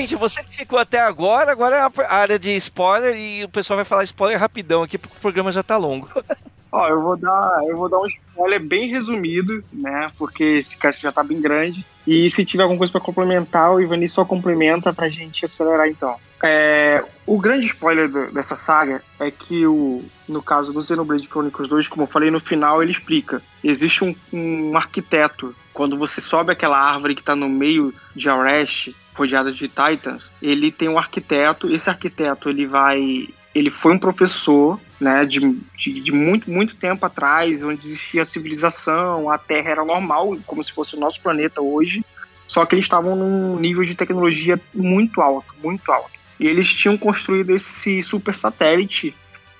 Ouvinte, 0.00 0.16
você 0.16 0.42
que 0.42 0.56
ficou 0.56 0.78
até 0.78 0.98
agora, 1.00 1.52
agora 1.52 1.76
é 1.76 2.04
a 2.04 2.16
área 2.16 2.38
de 2.38 2.50
spoiler 2.56 3.14
e 3.16 3.44
o 3.44 3.48
pessoal 3.48 3.76
vai 3.76 3.84
falar 3.84 4.04
spoiler 4.04 4.38
rapidão 4.38 4.82
aqui 4.82 4.96
porque 4.96 5.16
o 5.16 5.20
programa 5.20 5.52
já 5.52 5.62
tá 5.62 5.76
longo. 5.76 6.08
Ó, 6.72 6.86
eu 6.86 7.02
vou 7.02 7.16
dar, 7.16 7.64
eu 7.66 7.76
vou 7.76 7.88
dar 7.88 7.98
um 7.98 8.06
spoiler 8.06 8.60
bem 8.60 8.86
resumido, 8.86 9.62
né? 9.72 10.10
Porque 10.16 10.44
esse 10.44 10.78
cast 10.78 11.02
já 11.02 11.10
tá 11.10 11.22
bem 11.22 11.40
grande. 11.40 11.84
E 12.06 12.30
se 12.30 12.44
tiver 12.44 12.62
alguma 12.62 12.78
coisa 12.78 12.92
para 12.92 13.00
complementar, 13.00 13.72
o 13.72 13.80
Ivani 13.80 14.08
só 14.08 14.24
complementa 14.24 14.92
pra 14.92 15.08
gente 15.08 15.44
acelerar 15.44 15.88
então. 15.88 16.14
É, 16.42 17.04
o 17.26 17.38
grande 17.38 17.66
spoiler 17.66 18.08
do, 18.08 18.30
dessa 18.30 18.56
saga 18.56 19.02
é 19.18 19.32
que 19.32 19.66
o, 19.66 20.04
no 20.28 20.40
caso 20.40 20.72
do 20.72 20.80
Xenoblade 20.80 21.26
Chronicles 21.26 21.68
2, 21.68 21.88
como 21.88 22.04
eu 22.04 22.06
falei 22.06 22.30
no 22.30 22.38
final, 22.38 22.80
ele 22.80 22.92
explica. 22.92 23.42
Existe 23.64 24.04
um, 24.04 24.14
um 24.32 24.76
arquiteto. 24.76 25.54
Quando 25.72 25.98
você 25.98 26.20
sobe 26.20 26.52
aquela 26.52 26.78
árvore 26.78 27.16
que 27.16 27.22
tá 27.22 27.34
no 27.34 27.48
meio 27.48 27.92
de 28.14 28.28
Arrest, 28.28 28.94
rodeada 29.20 29.52
de 29.52 29.68
Titans, 29.68 30.22
ele 30.40 30.70
tem 30.70 30.88
um 30.88 30.98
arquiteto. 30.98 31.70
Esse 31.70 31.90
arquiteto 31.90 32.48
ele 32.48 32.66
vai 32.66 33.28
ele 33.54 33.70
foi 33.70 33.92
um 33.92 33.98
professor 33.98 34.78
né, 35.00 35.24
de, 35.24 35.40
de, 35.76 36.00
de, 36.00 36.12
muito, 36.12 36.48
muito 36.48 36.76
tempo 36.76 37.04
atrás, 37.04 37.62
onde 37.64 37.88
existia 37.88 38.24
civilização, 38.24 39.28
a 39.28 39.36
Terra 39.38 39.70
era 39.70 39.84
normal, 39.84 40.36
como 40.46 40.64
se 40.64 40.72
fosse 40.72 40.94
o 40.94 41.00
nosso 41.00 41.20
planeta 41.20 41.60
hoje, 41.60 42.04
só 42.46 42.64
que 42.64 42.76
eles 42.76 42.84
estavam 42.84 43.16
num 43.16 43.58
nível 43.58 43.84
de 43.84 43.96
tecnologia 43.96 44.60
muito 44.72 45.20
alto, 45.20 45.52
muito 45.62 45.90
alto. 45.90 46.12
E 46.38 46.46
eles 46.46 46.72
tinham 46.72 46.96
construído 46.96 47.54
esse 47.54 48.00
super 48.02 48.36
satélite 48.36 49.14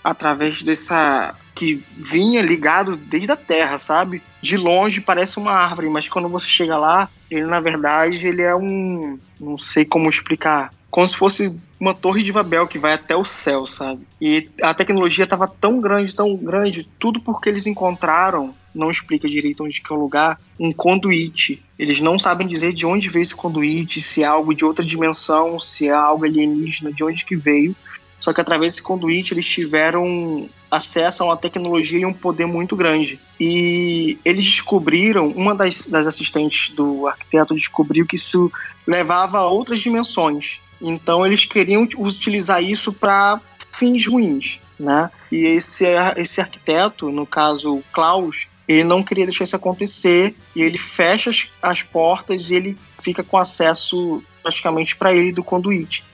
através 0.04 0.62
dessa 0.62 1.34
que 1.54 1.82
vinha 1.96 2.40
ligado 2.42 2.96
desde 2.96 3.32
a 3.32 3.36
Terra, 3.36 3.78
sabe? 3.78 4.22
De 4.40 4.56
longe 4.56 5.00
parece 5.00 5.38
uma 5.38 5.52
árvore, 5.52 5.88
mas 5.88 6.08
quando 6.08 6.28
você 6.28 6.46
chega 6.46 6.76
lá, 6.76 7.08
ele 7.30 7.44
na 7.44 7.60
verdade 7.60 8.26
ele 8.26 8.42
é 8.42 8.54
um, 8.54 9.18
não 9.40 9.58
sei 9.58 9.84
como 9.84 10.08
explicar, 10.08 10.70
como 10.90 11.08
se 11.08 11.16
fosse 11.16 11.54
uma 11.78 11.94
torre 11.94 12.22
de 12.22 12.32
Babel 12.32 12.66
que 12.66 12.78
vai 12.78 12.92
até 12.92 13.16
o 13.16 13.24
céu, 13.24 13.66
sabe? 13.66 14.02
E 14.20 14.48
a 14.60 14.74
tecnologia 14.74 15.24
estava 15.24 15.48
tão 15.48 15.80
grande, 15.80 16.14
tão 16.14 16.36
grande, 16.36 16.86
tudo 16.98 17.20
porque 17.20 17.48
eles 17.48 17.66
encontraram, 17.66 18.54
não 18.74 18.90
explica 18.90 19.28
direito 19.28 19.64
onde 19.64 19.80
que 19.80 19.92
é 19.92 19.96
o 19.96 20.00
lugar, 20.00 20.38
um 20.58 20.72
conduíte. 20.72 21.62
Eles 21.78 22.00
não 22.00 22.18
sabem 22.18 22.46
dizer 22.46 22.74
de 22.74 22.84
onde 22.84 23.08
veio 23.08 23.22
esse 23.22 23.34
conduíte, 23.34 24.00
se 24.00 24.22
é 24.22 24.26
algo 24.26 24.54
de 24.54 24.64
outra 24.64 24.84
dimensão, 24.84 25.58
se 25.58 25.88
é 25.88 25.92
algo 25.92 26.24
alienígena, 26.24 26.92
de 26.92 27.02
onde 27.02 27.24
que 27.24 27.34
veio. 27.34 27.74
Só 28.20 28.32
que 28.32 28.40
através 28.40 28.74
desse 28.74 28.82
conduíte 28.82 29.32
eles 29.34 29.46
tiveram 29.46 30.48
acesso 30.70 31.22
a 31.22 31.26
uma 31.26 31.36
tecnologia 31.36 31.98
e 31.98 32.06
um 32.06 32.12
poder 32.12 32.46
muito 32.46 32.76
grande. 32.76 33.18
E 33.40 34.18
eles 34.24 34.44
descobriram, 34.44 35.28
uma 35.28 35.54
das, 35.54 35.86
das 35.86 36.06
assistentes 36.06 36.72
do 36.74 37.08
arquiteto 37.08 37.54
descobriu 37.54 38.06
que 38.06 38.16
isso 38.16 38.52
levava 38.86 39.38
a 39.38 39.46
outras 39.46 39.80
dimensões. 39.80 40.60
Então 40.80 41.26
eles 41.26 41.44
queriam 41.44 41.88
utilizar 41.96 42.62
isso 42.62 42.92
para 42.92 43.40
fins 43.72 44.06
ruins, 44.06 44.58
né? 44.78 45.10
E 45.32 45.46
esse, 45.46 45.86
esse 46.16 46.40
arquiteto, 46.40 47.10
no 47.10 47.26
caso 47.26 47.82
Klaus, 47.92 48.46
ele 48.68 48.84
não 48.84 49.02
queria 49.02 49.24
deixar 49.24 49.44
isso 49.44 49.56
acontecer 49.56 50.34
e 50.54 50.62
ele 50.62 50.78
fecha 50.78 51.30
as, 51.30 51.48
as 51.60 51.82
portas 51.82 52.50
e 52.50 52.54
ele 52.54 52.78
fica 53.02 53.24
com 53.24 53.36
acesso 53.36 54.22
praticamente 54.42 54.94
para 54.96 55.14
ele 55.14 55.32
do 55.32 55.42
conduíte. 55.42 56.04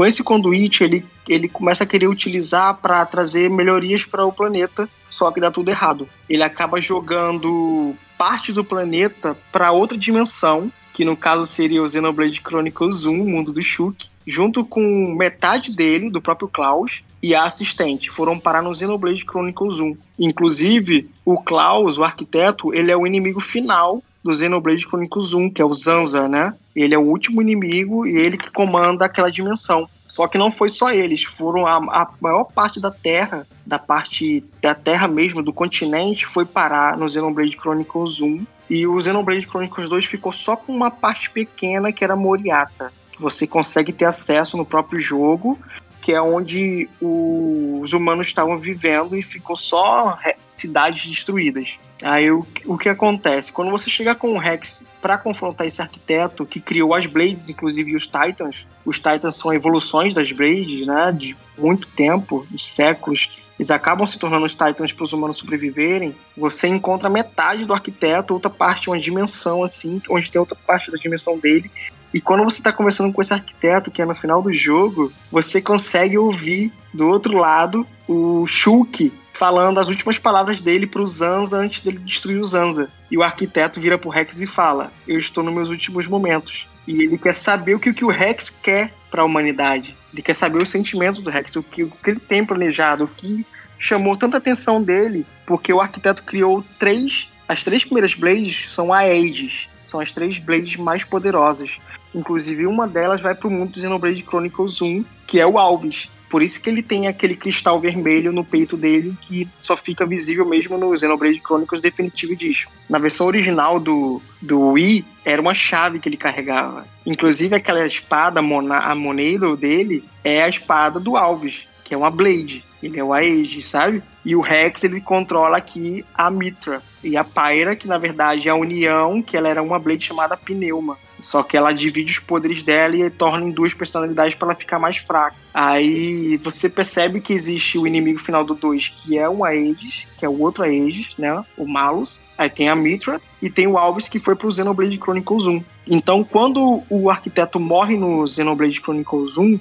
Com 0.00 0.06
esse 0.06 0.24
conduíte, 0.24 0.82
ele, 0.82 1.04
ele 1.28 1.46
começa 1.46 1.84
a 1.84 1.86
querer 1.86 2.06
utilizar 2.06 2.74
para 2.76 3.04
trazer 3.04 3.50
melhorias 3.50 4.02
para 4.02 4.24
o 4.24 4.32
planeta, 4.32 4.88
só 5.10 5.30
que 5.30 5.38
dá 5.38 5.50
tudo 5.50 5.68
errado. 5.68 6.08
Ele 6.26 6.42
acaba 6.42 6.80
jogando 6.80 7.94
parte 8.16 8.50
do 8.50 8.64
planeta 8.64 9.36
para 9.52 9.72
outra 9.72 9.98
dimensão 9.98 10.72
que 10.94 11.04
no 11.04 11.14
caso 11.14 11.44
seria 11.44 11.82
o 11.82 11.88
Xenoblade 11.88 12.40
Chronicles 12.40 13.04
1, 13.04 13.14
Mundo 13.14 13.52
do 13.52 13.62
Shulk, 13.62 14.06
junto 14.26 14.64
com 14.64 15.14
metade 15.14 15.70
dele, 15.70 16.08
do 16.08 16.20
próprio 16.20 16.48
Klaus, 16.48 17.02
e 17.22 17.34
a 17.34 17.44
assistente. 17.44 18.10
Foram 18.10 18.38
parar 18.38 18.62
no 18.62 18.74
Xenoblade 18.74 19.24
Chronicles 19.24 19.80
1. 19.80 19.96
Inclusive, 20.18 21.10
o 21.26 21.36
Klaus, 21.38 21.98
o 21.98 22.04
arquiteto, 22.04 22.72
ele 22.72 22.90
é 22.90 22.96
o 22.96 23.06
inimigo 23.06 23.40
final 23.40 24.02
do 24.22 24.36
Xenoblade 24.36 24.86
Chronicles 24.86 25.32
1, 25.32 25.50
que 25.50 25.62
é 25.62 25.64
o 25.64 25.72
Zanza, 25.72 26.28
né? 26.28 26.54
Ele 26.76 26.94
é 26.94 26.98
o 26.98 27.02
último 27.02 27.40
inimigo 27.40 28.06
e 28.06 28.16
ele 28.16 28.36
que 28.36 28.50
comanda 28.50 29.04
aquela 29.04 29.30
dimensão. 29.30 29.88
Só 30.06 30.26
que 30.26 30.36
não 30.36 30.50
foi 30.50 30.68
só 30.68 30.90
eles, 30.90 31.24
foram 31.24 31.66
a, 31.66 31.76
a, 31.76 32.10
maior 32.20 32.44
parte 32.44 32.80
da 32.80 32.90
Terra, 32.90 33.46
da 33.64 33.78
parte 33.78 34.44
da 34.60 34.74
Terra 34.74 35.06
mesmo, 35.06 35.42
do 35.42 35.52
continente, 35.52 36.26
foi 36.26 36.44
parar 36.44 36.96
no 36.96 37.08
Xenoblade 37.08 37.56
Chronicles 37.56 38.20
1. 38.20 38.44
E 38.68 38.86
o 38.86 39.00
Xenoblade 39.00 39.46
Chronicles 39.46 39.88
2 39.88 40.06
ficou 40.06 40.32
só 40.32 40.56
com 40.56 40.74
uma 40.74 40.90
parte 40.90 41.30
pequena 41.30 41.92
que 41.92 42.04
era 42.04 42.16
Moriata, 42.16 42.92
que 43.12 43.22
você 43.22 43.46
consegue 43.46 43.92
ter 43.92 44.04
acesso 44.04 44.56
no 44.56 44.66
próprio 44.66 45.00
jogo, 45.00 45.58
que 46.02 46.12
é 46.12 46.20
onde 46.20 46.88
os 47.00 47.92
humanos 47.92 48.26
estavam 48.26 48.58
vivendo 48.58 49.16
e 49.16 49.22
ficou 49.22 49.56
só 49.56 50.18
cidades 50.48 51.06
destruídas. 51.06 51.68
Aí 52.02 52.30
o, 52.30 52.46
o 52.66 52.78
que 52.78 52.88
acontece? 52.88 53.52
Quando 53.52 53.70
você 53.70 53.90
chegar 53.90 54.14
com 54.14 54.32
o 54.32 54.38
Rex 54.38 54.86
para 55.00 55.18
confrontar 55.18 55.66
esse 55.66 55.82
arquiteto 55.82 56.46
que 56.46 56.60
criou 56.60 56.94
as 56.94 57.06
Blades, 57.06 57.48
inclusive 57.48 57.94
os 57.94 58.06
Titans, 58.06 58.56
os 58.84 58.96
Titans 58.98 59.36
são 59.36 59.52
evoluções 59.52 60.14
das 60.14 60.32
Blades, 60.32 60.86
né? 60.86 61.12
De 61.12 61.36
muito 61.58 61.86
tempo, 61.88 62.46
de 62.50 62.62
séculos. 62.62 63.28
Eles 63.58 63.70
acabam 63.70 64.06
se 64.06 64.18
tornando 64.18 64.46
os 64.46 64.52
Titans 64.52 64.92
para 64.92 65.04
os 65.04 65.12
humanos 65.12 65.38
sobreviverem. 65.38 66.14
Você 66.36 66.68
encontra 66.68 67.10
metade 67.10 67.64
do 67.64 67.74
arquiteto, 67.74 68.32
outra 68.32 68.48
parte, 68.48 68.88
uma 68.88 68.98
dimensão 68.98 69.62
assim, 69.62 70.00
onde 70.08 70.30
tem 70.30 70.40
outra 70.40 70.56
parte 70.66 70.90
da 70.90 70.96
dimensão 70.96 71.38
dele. 71.38 71.70
E 72.12 72.20
quando 72.20 72.42
você 72.42 72.58
está 72.58 72.72
conversando 72.72 73.12
com 73.12 73.20
esse 73.20 73.32
arquiteto, 73.32 73.90
que 73.90 74.02
é 74.02 74.04
no 74.04 74.14
final 74.14 74.42
do 74.42 74.52
jogo, 74.52 75.12
você 75.30 75.60
consegue 75.60 76.18
ouvir 76.18 76.72
do 76.92 77.06
outro 77.06 77.36
lado 77.36 77.86
o 78.08 78.46
Shulk 78.48 79.12
falando 79.40 79.80
as 79.80 79.88
últimas 79.88 80.18
palavras 80.18 80.60
dele 80.60 80.86
pro 80.86 81.06
Zanza 81.06 81.58
antes 81.58 81.80
dele 81.80 81.96
destruir 81.96 82.38
o 82.38 82.44
Zanza. 82.44 82.90
E 83.10 83.16
o 83.16 83.22
arquiteto 83.22 83.80
vira 83.80 83.96
pro 83.96 84.10
Rex 84.10 84.38
e 84.38 84.46
fala: 84.46 84.92
Eu 85.08 85.18
estou 85.18 85.42
nos 85.42 85.54
meus 85.54 85.70
últimos 85.70 86.06
momentos. 86.06 86.68
E 86.86 87.04
ele 87.04 87.16
quer 87.16 87.32
saber 87.32 87.74
o 87.74 87.80
que, 87.80 87.88
o, 87.88 87.94
que 87.94 88.04
o 88.04 88.10
Rex 88.10 88.50
quer 88.50 88.92
para 89.10 89.22
a 89.22 89.24
humanidade. 89.24 89.96
Ele 90.12 90.20
quer 90.20 90.34
saber 90.34 90.60
o 90.60 90.66
sentimento 90.66 91.22
do 91.22 91.30
Rex, 91.30 91.56
o 91.56 91.62
que, 91.62 91.84
o 91.84 91.90
que 91.90 92.10
ele 92.10 92.20
tem 92.20 92.44
planejado, 92.44 93.04
o 93.04 93.08
que 93.08 93.46
chamou 93.78 94.14
tanta 94.14 94.36
atenção 94.36 94.82
dele, 94.82 95.24
porque 95.46 95.72
o 95.72 95.80
arquiteto 95.80 96.22
criou 96.22 96.62
três. 96.78 97.26
As 97.48 97.64
três 97.64 97.82
primeiras 97.82 98.14
Blades 98.14 98.66
são 98.70 98.92
Aedes, 98.92 99.70
são 99.86 100.00
as 100.00 100.12
três 100.12 100.38
Blades 100.38 100.76
mais 100.76 101.02
poderosas. 101.02 101.70
Inclusive, 102.14 102.66
uma 102.66 102.86
delas 102.86 103.22
vai 103.22 103.34
para 103.34 103.48
o 103.48 103.50
mundo 103.50 103.72
do 103.72 103.80
Xenoblade 103.80 104.22
Chronicles 104.22 104.82
1, 104.82 105.02
que 105.26 105.40
é 105.40 105.46
o 105.46 105.58
Alves. 105.58 106.10
Por 106.30 106.42
isso 106.42 106.62
que 106.62 106.70
ele 106.70 106.80
tem 106.80 107.08
aquele 107.08 107.34
cristal 107.34 107.80
vermelho 107.80 108.32
no 108.32 108.44
peito 108.44 108.76
dele 108.76 109.16
que 109.22 109.48
só 109.60 109.76
fica 109.76 110.06
visível 110.06 110.48
mesmo 110.48 110.78
no 110.78 110.96
Xenoblade 110.96 111.42
Chronicles 111.44 111.82
Definitive 111.82 112.34
Edition. 112.34 112.70
Na 112.88 113.00
versão 113.00 113.26
original 113.26 113.80
do, 113.80 114.22
do 114.40 114.68
Wii, 114.70 115.04
era 115.24 115.42
uma 115.42 115.54
chave 115.54 115.98
que 115.98 116.08
ele 116.08 116.16
carregava. 116.16 116.86
Inclusive 117.04 117.56
aquela 117.56 117.84
espada, 117.84 118.38
a 118.38 118.94
Moneiro 118.94 119.56
dele, 119.56 120.04
é 120.22 120.44
a 120.44 120.48
espada 120.48 121.00
do 121.00 121.16
Alves, 121.16 121.66
que 121.84 121.92
é 121.92 121.96
uma 121.96 122.10
Blade. 122.10 122.64
Ele 122.80 122.98
é 122.98 123.04
o 123.04 123.12
Age, 123.12 123.66
sabe? 123.66 124.00
E 124.24 124.36
o 124.36 124.40
Rex, 124.40 124.84
ele 124.84 125.00
controla 125.00 125.56
aqui 125.56 126.04
a 126.14 126.30
Mitra. 126.30 126.80
E 127.02 127.16
a 127.16 127.24
Pyra, 127.24 127.74
que 127.74 127.88
na 127.88 127.98
verdade 127.98 128.48
é 128.48 128.52
a 128.52 128.54
União, 128.54 129.20
que 129.20 129.36
ela 129.36 129.48
era 129.48 129.62
uma 129.62 129.80
Blade 129.80 130.06
chamada 130.06 130.36
Pneuma. 130.36 130.96
Só 131.22 131.42
que 131.42 131.56
ela 131.56 131.72
divide 131.72 132.12
os 132.12 132.18
poderes 132.18 132.62
dela 132.62 132.96
e 132.96 133.10
torna 133.10 133.46
em 133.46 133.50
duas 133.50 133.74
personalidades 133.74 134.34
para 134.34 134.48
ela 134.48 134.54
ficar 134.54 134.78
mais 134.78 134.98
fraca. 134.98 135.36
Aí 135.52 136.36
você 136.38 136.68
percebe 136.68 137.20
que 137.20 137.32
existe 137.32 137.78
o 137.78 137.86
inimigo 137.86 138.20
final 138.20 138.44
do 138.44 138.54
2, 138.54 138.88
que 138.88 139.18
é 139.18 139.28
o 139.28 139.44
Aegis, 139.44 140.06
que 140.18 140.24
é 140.24 140.28
o 140.28 140.40
outro 140.40 140.62
Aegis, 140.62 141.10
né? 141.18 141.44
O 141.56 141.66
Malus. 141.66 142.20
Aí 142.38 142.48
tem 142.48 142.68
a 142.68 142.74
Mitra 142.74 143.20
e 143.42 143.50
tem 143.50 143.66
o 143.66 143.76
Alves 143.76 144.08
que 144.08 144.18
foi 144.18 144.34
pro 144.34 144.50
Xenoblade 144.50 144.96
Chronicles 144.96 145.46
1. 145.46 145.62
Então, 145.86 146.24
quando 146.24 146.82
o 146.88 147.10
arquiteto 147.10 147.60
morre 147.60 147.96
no 147.96 148.26
Xenoblade 148.26 148.80
Chronicles 148.80 149.36
1, 149.36 149.58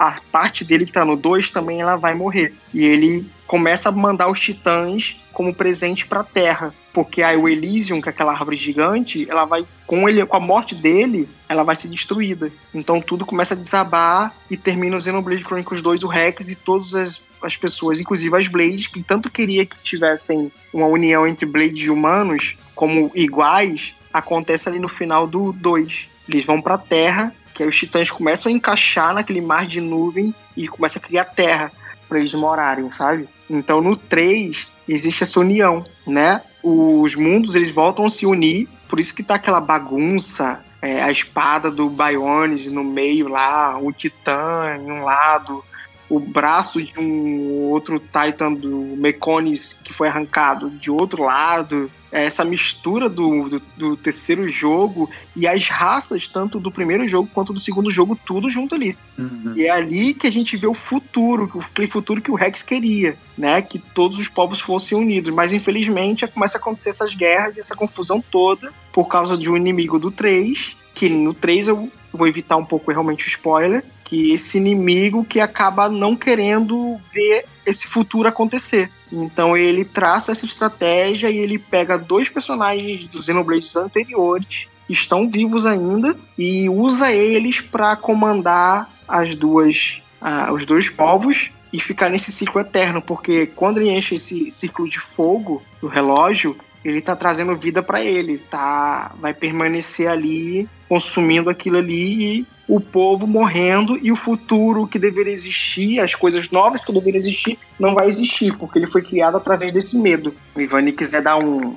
a 0.00 0.18
parte 0.32 0.64
dele 0.64 0.86
que 0.86 0.92
tá 0.92 1.04
no 1.04 1.14
2 1.14 1.50
também 1.50 1.82
ela 1.82 1.94
vai 1.94 2.14
morrer. 2.14 2.54
E 2.72 2.82
ele 2.82 3.30
começa 3.46 3.90
a 3.90 3.92
mandar 3.92 4.30
os 4.30 4.40
titãs 4.40 5.14
como 5.30 5.54
presente 5.54 6.06
para 6.06 6.20
a 6.20 6.24
Terra, 6.24 6.74
porque 6.90 7.22
o 7.22 7.46
Elysium, 7.46 8.00
que 8.00 8.08
é 8.08 8.10
aquela 8.10 8.32
árvore 8.32 8.56
gigante, 8.56 9.26
ela 9.28 9.44
vai 9.44 9.62
com 9.86 10.08
ele 10.08 10.24
com 10.24 10.36
a 10.36 10.40
morte 10.40 10.74
dele, 10.74 11.28
ela 11.46 11.62
vai 11.62 11.76
ser 11.76 11.88
destruída. 11.88 12.50
Então 12.74 12.98
tudo 12.98 13.26
começa 13.26 13.52
a 13.52 13.56
desabar 13.58 14.34
e 14.50 14.56
termina 14.56 14.96
o 14.96 15.00
Xenoblade 15.00 15.44
Chronicles 15.44 15.82
2, 15.82 16.02
o 16.02 16.08
Rex 16.08 16.48
e 16.48 16.56
todas 16.56 16.94
as, 16.94 17.22
as 17.42 17.58
pessoas, 17.58 18.00
inclusive 18.00 18.34
as 18.34 18.48
Blades, 18.48 18.86
que 18.86 19.02
tanto 19.02 19.28
queria 19.28 19.66
que 19.66 19.76
tivessem 19.82 20.50
uma 20.72 20.86
união 20.86 21.26
entre 21.26 21.44
Blades 21.44 21.84
e 21.84 21.90
humanos 21.90 22.56
como 22.74 23.12
iguais, 23.14 23.92
acontece 24.10 24.66
ali 24.66 24.78
no 24.78 24.88
final 24.88 25.26
do 25.26 25.52
2. 25.52 26.08
Eles 26.26 26.46
vão 26.46 26.62
para 26.62 26.74
a 26.74 26.78
Terra 26.78 27.34
que 27.60 27.64
aí 27.64 27.68
os 27.68 27.76
titãs 27.76 28.10
começam 28.10 28.50
a 28.50 28.54
encaixar 28.54 29.12
naquele 29.12 29.42
mar 29.42 29.66
de 29.66 29.82
nuvem 29.82 30.34
e 30.56 30.66
começa 30.66 30.98
a 30.98 31.02
criar 31.02 31.26
terra 31.26 31.70
para 32.08 32.18
eles 32.18 32.32
morarem, 32.32 32.90
sabe? 32.90 33.28
Então 33.50 33.82
no 33.82 33.98
3 33.98 34.66
existe 34.88 35.24
essa 35.24 35.40
união, 35.40 35.84
né? 36.06 36.40
Os 36.62 37.14
mundos 37.14 37.54
eles 37.54 37.70
voltam 37.70 38.06
a 38.06 38.10
se 38.10 38.24
unir, 38.24 38.66
por 38.88 38.98
isso 38.98 39.14
que 39.14 39.22
tá 39.22 39.34
aquela 39.34 39.60
bagunça, 39.60 40.64
é, 40.80 41.02
a 41.02 41.12
espada 41.12 41.70
do 41.70 41.90
Bionis 41.90 42.64
no 42.72 42.82
meio 42.82 43.28
lá, 43.28 43.78
o 43.78 43.92
titã 43.92 44.78
em 44.78 44.90
um 44.90 45.04
lado, 45.04 45.62
o 46.10 46.18
braço 46.18 46.82
de 46.82 46.98
um 46.98 47.70
outro 47.70 48.00
Titan 48.00 48.52
do 48.52 48.96
Meconis 48.98 49.74
que 49.84 49.94
foi 49.94 50.08
arrancado 50.08 50.68
de 50.68 50.90
outro 50.90 51.22
lado. 51.22 51.88
É 52.12 52.24
essa 52.24 52.44
mistura 52.44 53.08
do, 53.08 53.48
do, 53.48 53.62
do, 53.76 53.96
terceiro 53.96 54.50
jogo 54.50 55.08
e 55.36 55.46
as 55.46 55.68
raças, 55.68 56.26
tanto 56.26 56.58
do 56.58 56.68
primeiro 56.68 57.08
jogo 57.08 57.30
quanto 57.32 57.52
do 57.52 57.60
segundo 57.60 57.88
jogo, 57.88 58.18
tudo 58.26 58.50
junto 58.50 58.74
ali. 58.74 58.98
Uhum. 59.16 59.52
E 59.54 59.66
é 59.66 59.70
ali 59.70 60.12
que 60.12 60.26
a 60.26 60.32
gente 60.32 60.56
vê 60.56 60.66
o 60.66 60.74
futuro, 60.74 61.48
aquele 61.70 61.86
futuro 61.86 62.20
que 62.20 62.32
o 62.32 62.34
Rex 62.34 62.64
queria, 62.64 63.16
né? 63.38 63.62
Que 63.62 63.78
todos 63.78 64.18
os 64.18 64.26
povos 64.26 64.60
fossem 64.60 64.98
unidos. 64.98 65.32
Mas 65.32 65.52
infelizmente 65.52 66.26
começa 66.26 66.58
a 66.58 66.60
acontecer 66.60 66.90
essas 66.90 67.14
guerras, 67.14 67.56
essa 67.56 67.76
confusão 67.76 68.20
toda, 68.20 68.72
por 68.92 69.06
causa 69.06 69.38
de 69.38 69.48
um 69.48 69.56
inimigo 69.56 69.96
do 69.96 70.10
3, 70.10 70.74
que 70.92 71.08
no 71.08 71.32
3 71.32 71.68
eu 71.68 71.88
vou 72.12 72.26
evitar 72.26 72.56
um 72.56 72.64
pouco 72.64 72.90
realmente 72.90 73.26
o 73.26 73.28
spoiler, 73.28 73.84
que 74.04 74.32
esse 74.32 74.58
inimigo 74.58 75.24
que 75.24 75.40
acaba 75.40 75.88
não 75.88 76.16
querendo 76.16 77.00
ver 77.12 77.44
esse 77.64 77.86
futuro 77.86 78.28
acontecer. 78.28 78.90
Então 79.12 79.56
ele 79.56 79.84
traça 79.84 80.32
essa 80.32 80.46
estratégia 80.46 81.30
e 81.30 81.38
ele 81.38 81.58
pega 81.58 81.98
dois 81.98 82.28
personagens 82.28 83.08
dos 83.08 83.26
Xenoblades 83.26 83.76
anteriores 83.76 84.66
que 84.86 84.92
estão 84.92 85.28
vivos 85.28 85.66
ainda 85.66 86.16
e 86.36 86.68
usa 86.68 87.12
eles 87.12 87.60
para 87.60 87.94
comandar 87.96 88.90
as 89.06 89.34
duas 89.34 90.00
uh, 90.20 90.52
os 90.52 90.66
dois 90.66 90.88
povos 90.88 91.50
e 91.72 91.80
ficar 91.80 92.08
nesse 92.08 92.32
ciclo 92.32 92.60
eterno, 92.60 93.00
porque 93.00 93.46
quando 93.46 93.78
ele 93.78 93.90
enche 93.90 94.16
esse 94.16 94.50
ciclo 94.50 94.88
de 94.88 94.98
fogo 94.98 95.62
do 95.80 95.86
relógio, 95.86 96.56
ele 96.84 97.00
tá 97.00 97.14
trazendo 97.14 97.54
vida 97.56 97.82
para 97.82 98.02
ele, 98.02 98.38
tá 98.38 99.12
vai 99.20 99.34
permanecer 99.34 100.08
ali 100.08 100.68
consumindo 100.88 101.50
aquilo 101.50 101.78
ali 101.78 102.38
e 102.40 102.46
o 102.66 102.80
povo 102.80 103.26
morrendo 103.26 103.98
e 104.00 104.10
o 104.10 104.16
futuro 104.16 104.86
que 104.86 104.98
deveria 104.98 105.32
existir, 105.32 106.00
as 106.00 106.14
coisas 106.14 106.50
novas 106.50 106.84
que 106.84 106.92
deveriam 106.92 107.20
existir, 107.20 107.58
não 107.78 107.94
vai 107.94 108.08
existir, 108.08 108.56
porque 108.56 108.78
ele 108.78 108.86
foi 108.86 109.02
criado 109.02 109.36
através 109.36 109.72
desse 109.72 109.98
medo. 109.98 110.34
O 110.54 110.60
Ivani 110.60 110.92
quiser 110.92 111.22
dar 111.22 111.36
um. 111.36 111.76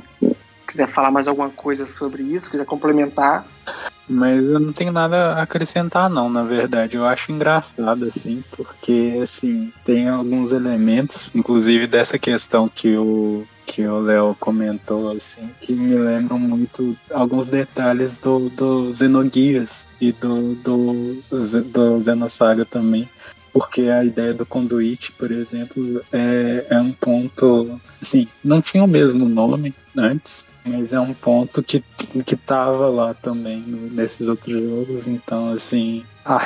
quiser 0.67 0.87
falar 0.87 1.11
mais 1.11 1.27
alguma 1.27 1.49
coisa 1.49 1.87
sobre 1.87 2.23
isso, 2.23 2.49
quiser 2.49 2.65
complementar. 2.65 3.45
Mas 4.07 4.45
eu 4.45 4.59
não 4.59 4.73
tenho 4.73 4.91
nada 4.91 5.33
a 5.33 5.43
acrescentar, 5.43 6.09
não, 6.09 6.29
na 6.29 6.43
verdade. 6.43 6.97
Eu 6.97 7.05
acho 7.05 7.31
engraçado, 7.31 8.05
assim, 8.05 8.43
porque, 8.55 9.19
assim, 9.21 9.71
tem 9.83 10.09
alguns 10.09 10.51
elementos, 10.51 11.33
inclusive 11.33 11.87
dessa 11.87 12.19
questão 12.19 12.67
que 12.67 12.95
o 12.97 13.47
que 13.65 13.85
o 13.85 13.99
Léo 13.99 14.35
comentou, 14.39 15.11
assim, 15.11 15.49
que 15.59 15.73
me 15.73 15.95
lembram 15.95 16.39
muito 16.39 16.95
alguns 17.11 17.49
detalhes 17.49 18.17
do, 18.17 18.49
do 18.49 18.93
Xenoguias 18.93 19.85
e 19.99 20.11
do, 20.11 20.55
do, 20.55 21.23
do 21.71 22.01
Xenosaga 22.01 22.65
também. 22.65 23.09
Porque 23.51 23.83
a 23.83 24.03
ideia 24.03 24.33
do 24.33 24.45
conduíte, 24.45 25.11
por 25.11 25.31
exemplo, 25.31 26.01
é, 26.11 26.65
é 26.69 26.79
um 26.79 26.91
ponto. 26.91 27.79
Assim, 28.01 28.27
não 28.43 28.61
tinha 28.61 28.83
o 28.83 28.87
mesmo 28.87 29.29
nome 29.29 29.75
antes, 29.95 30.45
mas 30.65 30.91
é 30.91 30.99
um 30.99 31.13
ponto 31.13 31.61
que, 31.61 31.83
que 32.25 32.35
tava 32.35 32.87
lá 32.89 33.13
também 33.13 33.63
nesses 33.91 34.27
outros 34.27 34.59
jogos. 34.59 35.05
Então, 35.05 35.49
assim, 35.49 36.03
a 36.25 36.39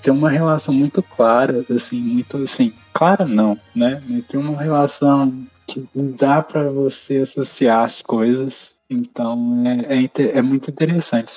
tem 0.00 0.12
uma 0.12 0.30
relação 0.30 0.74
muito 0.74 1.02
clara, 1.02 1.64
assim, 1.74 2.00
muito 2.00 2.36
assim, 2.38 2.72
clara 2.92 3.24
não, 3.24 3.58
né? 3.74 4.02
Tem 4.28 4.38
uma 4.38 4.60
relação 4.60 5.46
que 5.66 5.88
dá 5.94 6.42
para 6.42 6.70
você 6.70 7.18
associar 7.18 7.82
as 7.82 8.02
coisas. 8.02 8.74
Então 8.88 9.64
é, 9.66 10.04
é, 10.04 10.38
é 10.38 10.42
muito 10.42 10.70
interessante. 10.70 11.32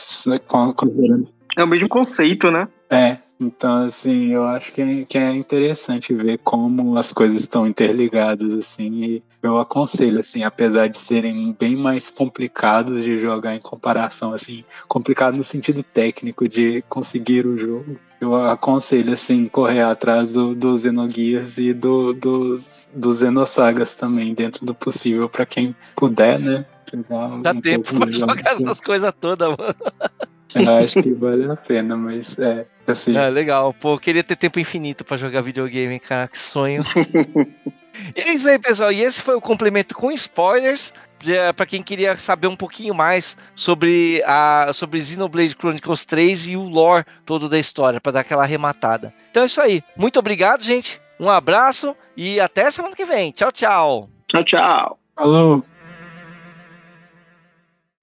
Considerando. 0.76 1.28
É 1.58 1.64
o 1.64 1.68
mesmo 1.68 1.90
conceito, 1.90 2.52
né? 2.52 2.68
É, 2.90 3.18
então, 3.40 3.86
assim, 3.86 4.34
eu 4.34 4.44
acho 4.44 4.74
que 4.74 4.82
é, 4.82 5.06
que 5.06 5.18
é 5.18 5.34
interessante 5.34 6.14
ver 6.14 6.40
como 6.40 6.98
as 6.98 7.14
coisas 7.14 7.40
estão 7.40 7.66
interligadas, 7.66 8.54
assim, 8.54 9.04
e 9.04 9.24
eu 9.42 9.58
aconselho, 9.58 10.20
assim, 10.20 10.44
apesar 10.44 10.88
de 10.88 10.98
serem 10.98 11.56
bem 11.58 11.78
mais 11.78 12.10
complicados 12.10 13.02
de 13.02 13.18
jogar 13.18 13.56
em 13.56 13.60
comparação, 13.60 14.34
assim, 14.34 14.66
complicado 14.90 15.38
no 15.38 15.44
sentido 15.44 15.82
técnico 15.82 16.50
de 16.50 16.84
conseguir 16.90 17.48
o 17.48 17.58
jogo, 17.58 17.98
eu 18.20 18.36
aconselho, 18.36 19.14
assim, 19.14 19.48
correr 19.48 19.84
atrás 19.84 20.34
do, 20.34 20.54
do 20.54 20.78
Xenogears 20.78 21.58
e 21.58 21.72
do, 21.72 22.14
dos, 22.14 22.90
do 22.94 23.14
Xenosagas 23.14 23.94
também, 23.94 24.34
dentro 24.34 24.66
do 24.66 24.76
possível, 24.76 25.30
para 25.30 25.46
quem 25.46 25.74
puder, 25.96 26.38
né? 26.38 26.66
Dá 27.42 27.52
um 27.54 27.62
tempo 27.62 27.98
pra 27.98 28.12
jogar 28.12 28.52
essas 28.52 28.82
coisas 28.82 29.14
todas, 29.18 29.48
mano. 29.48 29.76
Eu 30.56 30.76
acho 30.78 31.02
que 31.02 31.14
vale 31.14 31.50
a 31.50 31.56
pena, 31.56 31.96
mas 31.96 32.38
é 32.40 32.66
assim. 32.92 33.16
É 33.18 33.30
legal. 33.30 33.74
Pô, 33.74 33.94
eu 33.94 34.00
queria 34.00 34.24
ter 34.24 34.36
tempo 34.36 34.60
infinito 34.60 35.04
para 35.04 35.18
jogar 35.18 35.42
videogame, 35.42 36.00
cara. 36.00 36.28
Que 36.28 36.38
sonho. 36.38 36.84
e 38.16 38.22
é 38.22 38.34
isso 38.34 38.48
aí, 38.48 38.58
pessoal. 38.60 38.92
E 38.92 39.02
esse 39.02 39.22
foi 39.22 39.36
o 39.36 39.42
complemento 39.42 39.96
com 39.96 40.12
spoilers. 40.12 40.94
para 41.56 41.66
quem 41.66 41.84
queria 41.84 42.16
saber 42.18 42.48
um 42.48 42.56
pouquinho 42.56 42.94
mais 42.94 43.38
sobre 43.56 44.24
a 44.26 44.72
sobre 44.74 45.02
Xenoblade 45.02 45.56
Chronicles 45.60 46.06
3 46.06 46.50
e 46.50 46.58
o 46.58 46.64
lore 46.64 47.06
todo 47.26 47.50
da 47.50 47.60
história, 47.60 48.00
para 48.00 48.14
dar 48.14 48.20
aquela 48.22 48.44
arrematada. 48.44 49.14
Então 49.32 49.44
é 49.44 49.46
isso 49.46 49.62
aí. 49.62 49.84
Muito 49.96 50.20
obrigado, 50.20 50.64
gente. 50.64 51.02
Um 51.20 51.30
abraço 51.30 51.96
e 52.16 52.40
até 52.40 52.72
semana 52.72 52.96
que 52.96 53.06
vem. 53.06 53.32
Tchau, 53.32 53.52
tchau. 53.52 54.10
Tchau, 54.28 54.44
tchau. 54.44 55.00
Falou. 55.16 55.66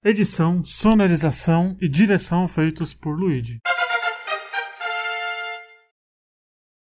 Edição, 0.03 0.63
sonorização 0.63 1.75
e 1.81 1.89
direção 1.89 2.47
feitos 2.47 2.93
por 2.93 3.19
Luigi. 3.19 3.59